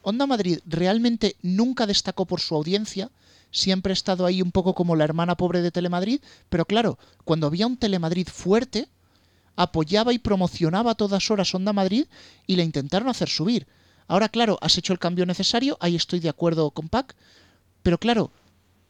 Onda 0.01 0.25
Madrid 0.25 0.57
realmente 0.65 1.35
nunca 1.43 1.85
destacó 1.85 2.25
por 2.25 2.41
su 2.41 2.55
audiencia, 2.55 3.11
siempre 3.51 3.91
ha 3.91 3.93
estado 3.93 4.25
ahí 4.25 4.41
un 4.41 4.51
poco 4.51 4.73
como 4.73 4.95
la 4.95 5.03
hermana 5.03 5.37
pobre 5.37 5.61
de 5.61 5.69
Telemadrid, 5.69 6.19
pero 6.49 6.65
claro, 6.65 6.97
cuando 7.25 7.45
había 7.45 7.67
un 7.67 7.77
Telemadrid 7.77 8.27
fuerte, 8.27 8.87
apoyaba 9.55 10.13
y 10.13 10.17
promocionaba 10.17 10.89
a 10.89 10.95
todas 10.95 11.29
horas 11.29 11.53
Onda 11.53 11.73
Madrid 11.73 12.07
y 12.47 12.55
le 12.55 12.63
intentaron 12.63 13.07
hacer 13.07 13.29
subir. 13.29 13.67
Ahora, 14.07 14.29
claro, 14.29 14.57
has 14.59 14.79
hecho 14.79 14.91
el 14.91 14.97
cambio 14.97 15.27
necesario, 15.27 15.77
ahí 15.79 15.95
estoy 15.95 16.21
de 16.21 16.29
acuerdo 16.29 16.71
con 16.71 16.89
Pac, 16.89 17.13
pero 17.83 17.99
claro, 17.99 18.31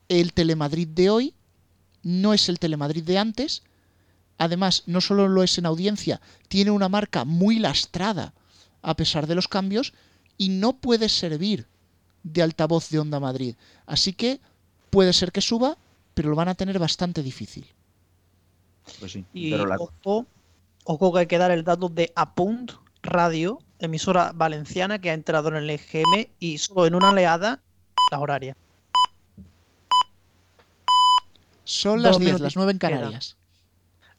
el 0.07 0.31
Telemadrid 0.31 0.88
de 0.88 1.10
hoy 1.10 1.34
no 2.02 2.34
es 2.34 2.48
el 2.48 2.60
Telemadrid 2.60 3.03
de 3.03 3.18
antes. 3.18 3.61
Además, 4.38 4.84
no 4.85 5.02
solo 5.02 5.27
lo 5.27 5.44
es 5.44 5.57
en 5.57 5.65
audiencia, 5.65 6.22
tiene 6.48 6.72
una 6.72 6.88
marca 6.88 7.26
muy 7.26 7.60
lastrada 7.60 8.34
a 8.84 8.95
pesar 8.95 9.26
de 9.26 9.34
los 9.35 9.47
cambios 9.47 9.93
y 10.38 10.49
no 10.49 10.73
puede 10.73 11.10
servir 11.10 11.65
de 12.23 12.41
altavoz 12.43 12.89
de 12.89 12.99
Onda 12.99 13.19
Madrid. 13.19 13.55
Así 13.85 14.14
que 14.14 14.39
puede 14.91 15.14
ser 15.14 15.31
que 15.31 15.41
suba, 15.41 15.77
pero 16.14 16.30
lo 16.30 16.35
van 16.35 16.49
a 16.49 16.55
tener 16.55 16.77
bastante 16.77 17.23
difícil. 17.23 17.65
Pues 18.99 19.14
sí, 19.14 19.26
Y 19.34 19.49
pero 19.51 19.65
la- 19.65 19.77
ojo, 19.77 20.26
ojo 20.84 21.14
que 21.14 21.19
hay 21.22 21.27
que 21.27 21.38
dar 21.38 21.51
el 21.51 21.64
dato 21.64 21.89
de 21.89 22.11
Apunt 22.15 22.73
Radio, 23.01 23.60
emisora 23.80 24.31
valenciana 24.34 24.99
que 24.99 25.10
ha 25.10 25.14
entrado 25.14 25.49
en 25.49 25.55
el 25.55 25.69
EGM 25.69 26.27
y 26.39 26.57
solo 26.60 26.85
en 26.85 26.95
una 26.95 27.10
oleada 27.10 27.61
las 28.11 28.22
horarias. 28.22 28.55
Son 31.65 32.01
las 32.01 32.18
10, 32.18 32.19
minutos 32.19 32.41
las 32.41 32.55
9 32.55 32.72
en. 32.72 32.77
Canarias. 32.77 33.38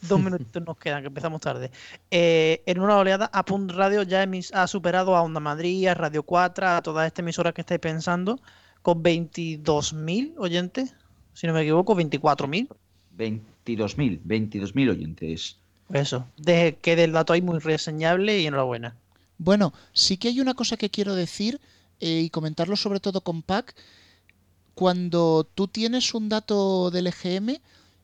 Dos 0.08 0.20
minutos 0.22 0.62
nos 0.66 0.76
quedan, 0.78 1.02
que 1.02 1.08
empezamos 1.08 1.40
tarde. 1.40 1.70
Eh, 2.10 2.62
en 2.66 2.80
una 2.80 2.96
oleada, 2.98 3.30
Apunt 3.32 3.70
Radio 3.72 4.02
ya 4.02 4.24
emis- 4.24 4.50
ha 4.54 4.66
superado 4.66 5.16
a 5.16 5.22
Onda 5.22 5.40
Madrid, 5.40 5.86
a 5.86 5.94
Radio 5.94 6.22
4, 6.22 6.68
a 6.68 6.82
todas 6.82 7.06
estas 7.06 7.22
emisoras 7.22 7.54
que 7.54 7.60
estáis 7.62 7.80
pensando, 7.80 8.40
con 8.82 9.02
22.000 9.02 10.34
oyentes, 10.38 10.94
si 11.32 11.46
no 11.46 11.52
me 11.52 11.62
equivoco, 11.62 11.94
24.000. 11.96 12.68
22.000, 13.16 14.20
22.000 14.24 14.90
oyentes. 14.90 15.56
Eso, 15.92 16.26
de, 16.36 16.78
que 16.80 16.96
del 16.96 17.12
dato 17.12 17.32
ahí 17.32 17.42
muy 17.42 17.58
reseñable 17.58 18.40
y 18.40 18.46
enhorabuena. 18.46 18.96
Bueno, 19.38 19.72
sí 19.92 20.16
que 20.16 20.28
hay 20.28 20.40
una 20.40 20.54
cosa 20.54 20.76
que 20.76 20.90
quiero 20.90 21.14
decir 21.14 21.60
eh, 22.00 22.20
y 22.20 22.30
comentarlo 22.30 22.76
sobre 22.76 23.00
todo 23.00 23.20
con 23.20 23.42
Pac. 23.42 23.74
Cuando 24.74 25.44
tú 25.54 25.68
tienes 25.68 26.14
un 26.14 26.28
dato 26.28 26.90
del 26.90 27.06
EGM, 27.08 27.58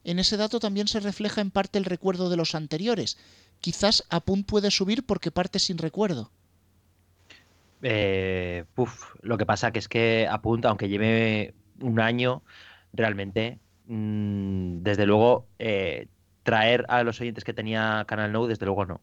en 0.05 0.19
ese 0.19 0.37
dato 0.37 0.61
también 0.61 0.89
se 0.89 1.01
refleja 1.01 1.41
en 1.41 1.51
parte 1.51 1.79
el 1.79 1.85
recuerdo 1.85 2.31
de 2.31 2.37
los 2.37 2.55
anteriores. 2.55 3.19
Quizás 3.61 4.05
Apunt 4.09 4.47
puede 4.47 4.71
subir 4.71 5.05
porque 5.05 5.31
parte 5.31 5.59
sin 5.59 5.79
recuerdo. 5.79 6.31
Eh, 7.83 8.65
lo 9.23 9.39
que 9.39 9.47
pasa 9.47 9.73
que 9.73 9.79
es 9.79 9.89
que 9.89 10.27
apunta, 10.31 10.69
aunque 10.69 10.89
lleve 10.89 11.55
un 11.81 12.01
año, 12.01 12.43
realmente, 12.93 13.59
mm, 13.87 14.83
desde 14.83 15.07
luego, 15.07 15.47
eh, 15.59 16.09
traer 16.43 16.85
a 16.89 17.03
los 17.03 17.21
oyentes 17.21 17.45
que 17.45 17.55
tenía 17.55 18.05
Canal 18.07 18.33
No, 18.33 18.47
desde 18.47 18.67
luego 18.67 18.87
no. 18.87 19.01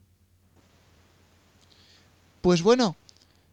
Pues 2.42 2.62
bueno, 2.62 2.96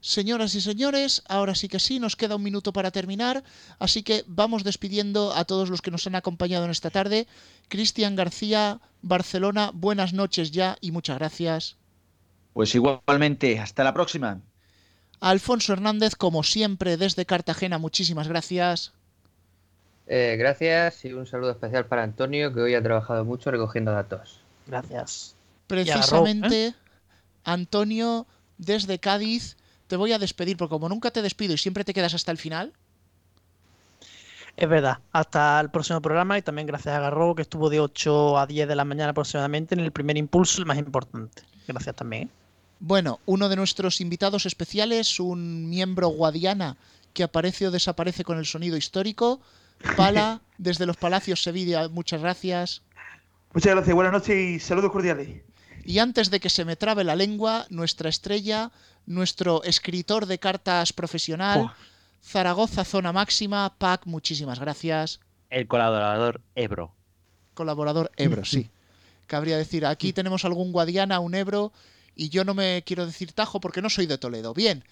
señoras 0.05 0.55
y 0.55 0.61
señores, 0.61 1.23
ahora 1.29 1.55
sí 1.55 1.67
que 1.67 1.81
sí, 1.81 1.99
nos 1.99 2.15
queda 2.15 2.37
un 2.37 2.43
minuto 2.43 2.75
para 2.75 2.91
terminar, 2.91 3.43
así 3.79 4.03
que 4.03 4.23
vamos 4.27 4.63
despidiendo 4.63 5.33
a 5.33 5.47
todos 5.47 5.71
los 5.71 5.81
que 5.81 5.91
nos 5.91 6.07
han 6.07 6.15
acompañado 6.15 6.67
en 6.67 6.71
esta 6.71 6.91
tarde. 6.91 7.27
Cristian 7.69 8.15
García, 8.15 8.81
Barcelona, 9.01 9.71
buenas 9.73 10.13
noches 10.13 10.51
ya 10.51 10.77
y 10.83 10.91
muchas 10.91 11.19
gracias. 11.19 11.77
Pues 12.53 12.75
igualmente, 12.75 13.59
hasta 13.59 13.83
la 13.83 13.95
próxima. 13.95 14.43
Alfonso 15.21 15.73
Hernández, 15.73 16.17
como 16.17 16.43
siempre, 16.43 16.99
desde 16.99 17.25
Cartagena, 17.25 17.79
muchísimas 17.79 18.29
gracias. 18.29 18.93
Eh, 20.07 20.37
gracias 20.39 21.03
y 21.07 21.15
un 21.15 21.27
saludo 21.27 21.53
especial 21.53 21.87
para 21.87 22.03
Antonio, 22.03 22.53
que 22.53 22.61
hoy 22.61 22.75
ha 22.75 22.83
trabajado 22.83 23.25
mucho 23.25 23.51
recogiendo 23.51 23.91
datos. 23.91 24.41
Gracias. 24.67 25.35
Precisamente, 25.67 26.75
Antonio, 27.43 28.27
desde 28.59 28.99
Cádiz, 28.99 29.57
te 29.87 29.97
voy 29.97 30.13
a 30.13 30.19
despedir, 30.19 30.57
porque 30.57 30.71
como 30.71 30.89
nunca 30.89 31.11
te 31.11 31.23
despido 31.23 31.55
y 31.55 31.59
siempre 31.59 31.85
te 31.85 31.95
quedas 31.95 32.15
hasta 32.15 32.31
el 32.31 32.39
final, 32.39 32.73
Es 34.57 34.69
verdad. 34.69 34.99
Hasta 35.13 35.61
el 35.61 35.71
próximo 35.71 36.01
programa 36.01 36.39
y 36.39 36.43
también 36.43 36.67
gracias 36.67 36.95
a 36.95 37.01
Garro, 37.01 37.35
que 37.35 37.43
estuvo 37.43 37.71
de 37.71 37.81
8 37.81 38.39
a 38.39 38.47
10 38.47 38.69
de 38.69 38.77
la 38.77 38.85
mañana 38.85 39.11
aproximadamente 39.11 39.75
en 39.75 39.81
el 39.81 39.91
primer 39.91 40.17
impulso, 40.17 40.61
el 40.61 40.67
más 40.67 40.79
importante. 40.79 41.43
Gracias 41.67 41.97
también. 41.97 42.31
Bueno, 42.79 43.19
uno 43.27 43.49
de 43.49 43.57
nuestros 43.57 44.01
invitados 44.01 44.47
especiales, 44.47 45.19
un 45.19 45.69
miembro 45.69 46.09
guadiana 46.09 46.77
que 47.13 47.23
aparece 47.23 47.67
o 47.67 47.71
desaparece 47.71 48.25
con 48.25 48.39
el 48.39 48.45
sonido 48.45 48.77
histórico, 48.77 49.41
Pala, 49.97 50.41
desde 50.59 50.87
los 50.87 50.97
Palacios 50.97 51.43
Sevilla, 51.43 51.89
muchas 51.89 52.21
gracias. 52.21 52.83
Muchas 53.55 53.75
gracias, 53.75 53.95
buenas 53.95 54.13
noches 54.13 54.37
y 54.37 54.61
saludos 54.61 54.91
cordiales. 54.91 55.29
Y 55.85 55.99
antes 55.99 56.31
de 56.31 56.41
que 56.41 56.51
se 56.51 56.65
me 56.65 56.77
trabe 56.77 57.05
la 57.05 57.15
lengua, 57.15 57.67
nuestra 57.71 58.09
estrella, 58.09 58.71
nuestro 59.07 59.63
escritor 59.65 60.27
de 60.27 60.39
cartas 60.39 60.93
profesional, 60.93 61.73
Zaragoza 62.23 62.85
Zona 62.85 63.13
Máxima, 63.13 63.75
Pac, 63.79 64.07
muchísimas 64.07 64.59
gracias. 64.59 65.21
El 65.51 65.69
colaborador 65.69 66.41
Ebro. 66.55 66.95
Colaborador 67.55 68.11
Ebro, 68.17 68.45
sí. 68.45 68.71
Cabría 69.27 69.57
decir, 69.57 69.87
aquí 69.87 70.13
tenemos 70.13 70.45
algún 70.45 70.73
Guadiana, 70.73 71.21
un 71.21 71.35
Ebro, 71.35 71.73
y 72.15 72.29
yo 72.29 72.45
no 72.45 72.55
me 72.55 72.83
quiero 72.85 73.07
decir 73.07 73.33
Tajo 73.33 73.61
porque 73.61 73.83
no 73.83 73.91
soy 73.91 74.07
de 74.07 74.19
Toledo. 74.19 74.55
Bien. 74.55 74.85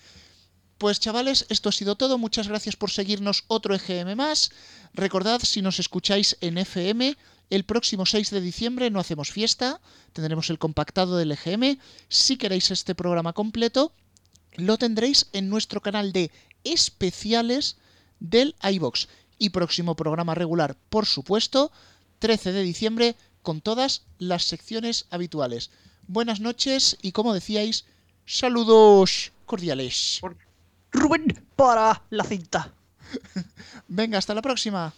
Pues 0.79 0.99
chavales, 0.99 1.47
esto 1.49 1.69
ha 1.69 1.73
sido 1.73 1.95
todo. 1.95 2.19
Muchas 2.19 2.49
gracias 2.49 2.75
por 2.75 2.91
seguirnos 2.91 3.45
otro 3.47 3.75
EGM 3.75 4.17
más. 4.17 4.51
Recordad, 4.95 5.41
si 5.41 5.63
nos 5.63 5.79
escucháis 5.79 6.37
en 6.41 6.59
FM, 6.59 7.17
el 7.53 7.65
próximo 7.65 8.07
6 8.07 8.31
de 8.31 8.41
diciembre 8.41 8.89
no 8.89 8.99
hacemos 8.99 9.31
fiesta, 9.31 9.83
tendremos 10.15 10.49
el 10.49 10.59
compactado 10.59 11.19
del 11.19 11.33
EGM. 11.33 11.79
Si 12.09 12.39
queréis 12.39 12.71
este 12.71 12.95
programa 12.95 13.35
completo, 13.35 13.93
lo 14.57 14.79
tendréis 14.79 15.29
en 15.35 15.51
nuestro 15.51 15.83
canal 15.83 16.15
de 16.15 16.31
especiales 16.65 17.77
del 18.21 18.57
iBox. 18.63 19.09
Y 19.39 19.51
próximo 19.51 19.97
programa 19.97 20.35
regular, 20.35 20.79
por 20.89 21.05
supuesto, 21.05 21.71
13 22.21 22.53
de 22.53 22.63
diciembre, 22.63 23.17
con 23.43 23.61
todas 23.61 24.05
las 24.19 24.45
secciones 24.45 25.05
habituales. 25.11 25.71
Buenas 26.07 26.41
noches 26.41 26.97
y 27.03 27.13
como 27.13 27.35
decíais, 27.35 27.85
saludos 28.25 29.33
cordiales. 29.45 30.23
Rubén 30.91 31.47
para 31.55 32.03
la 32.09 32.25
cinta. 32.25 32.73
Venga, 33.89 34.17
hasta 34.17 34.33
la 34.33 34.41
próxima. 34.41 34.95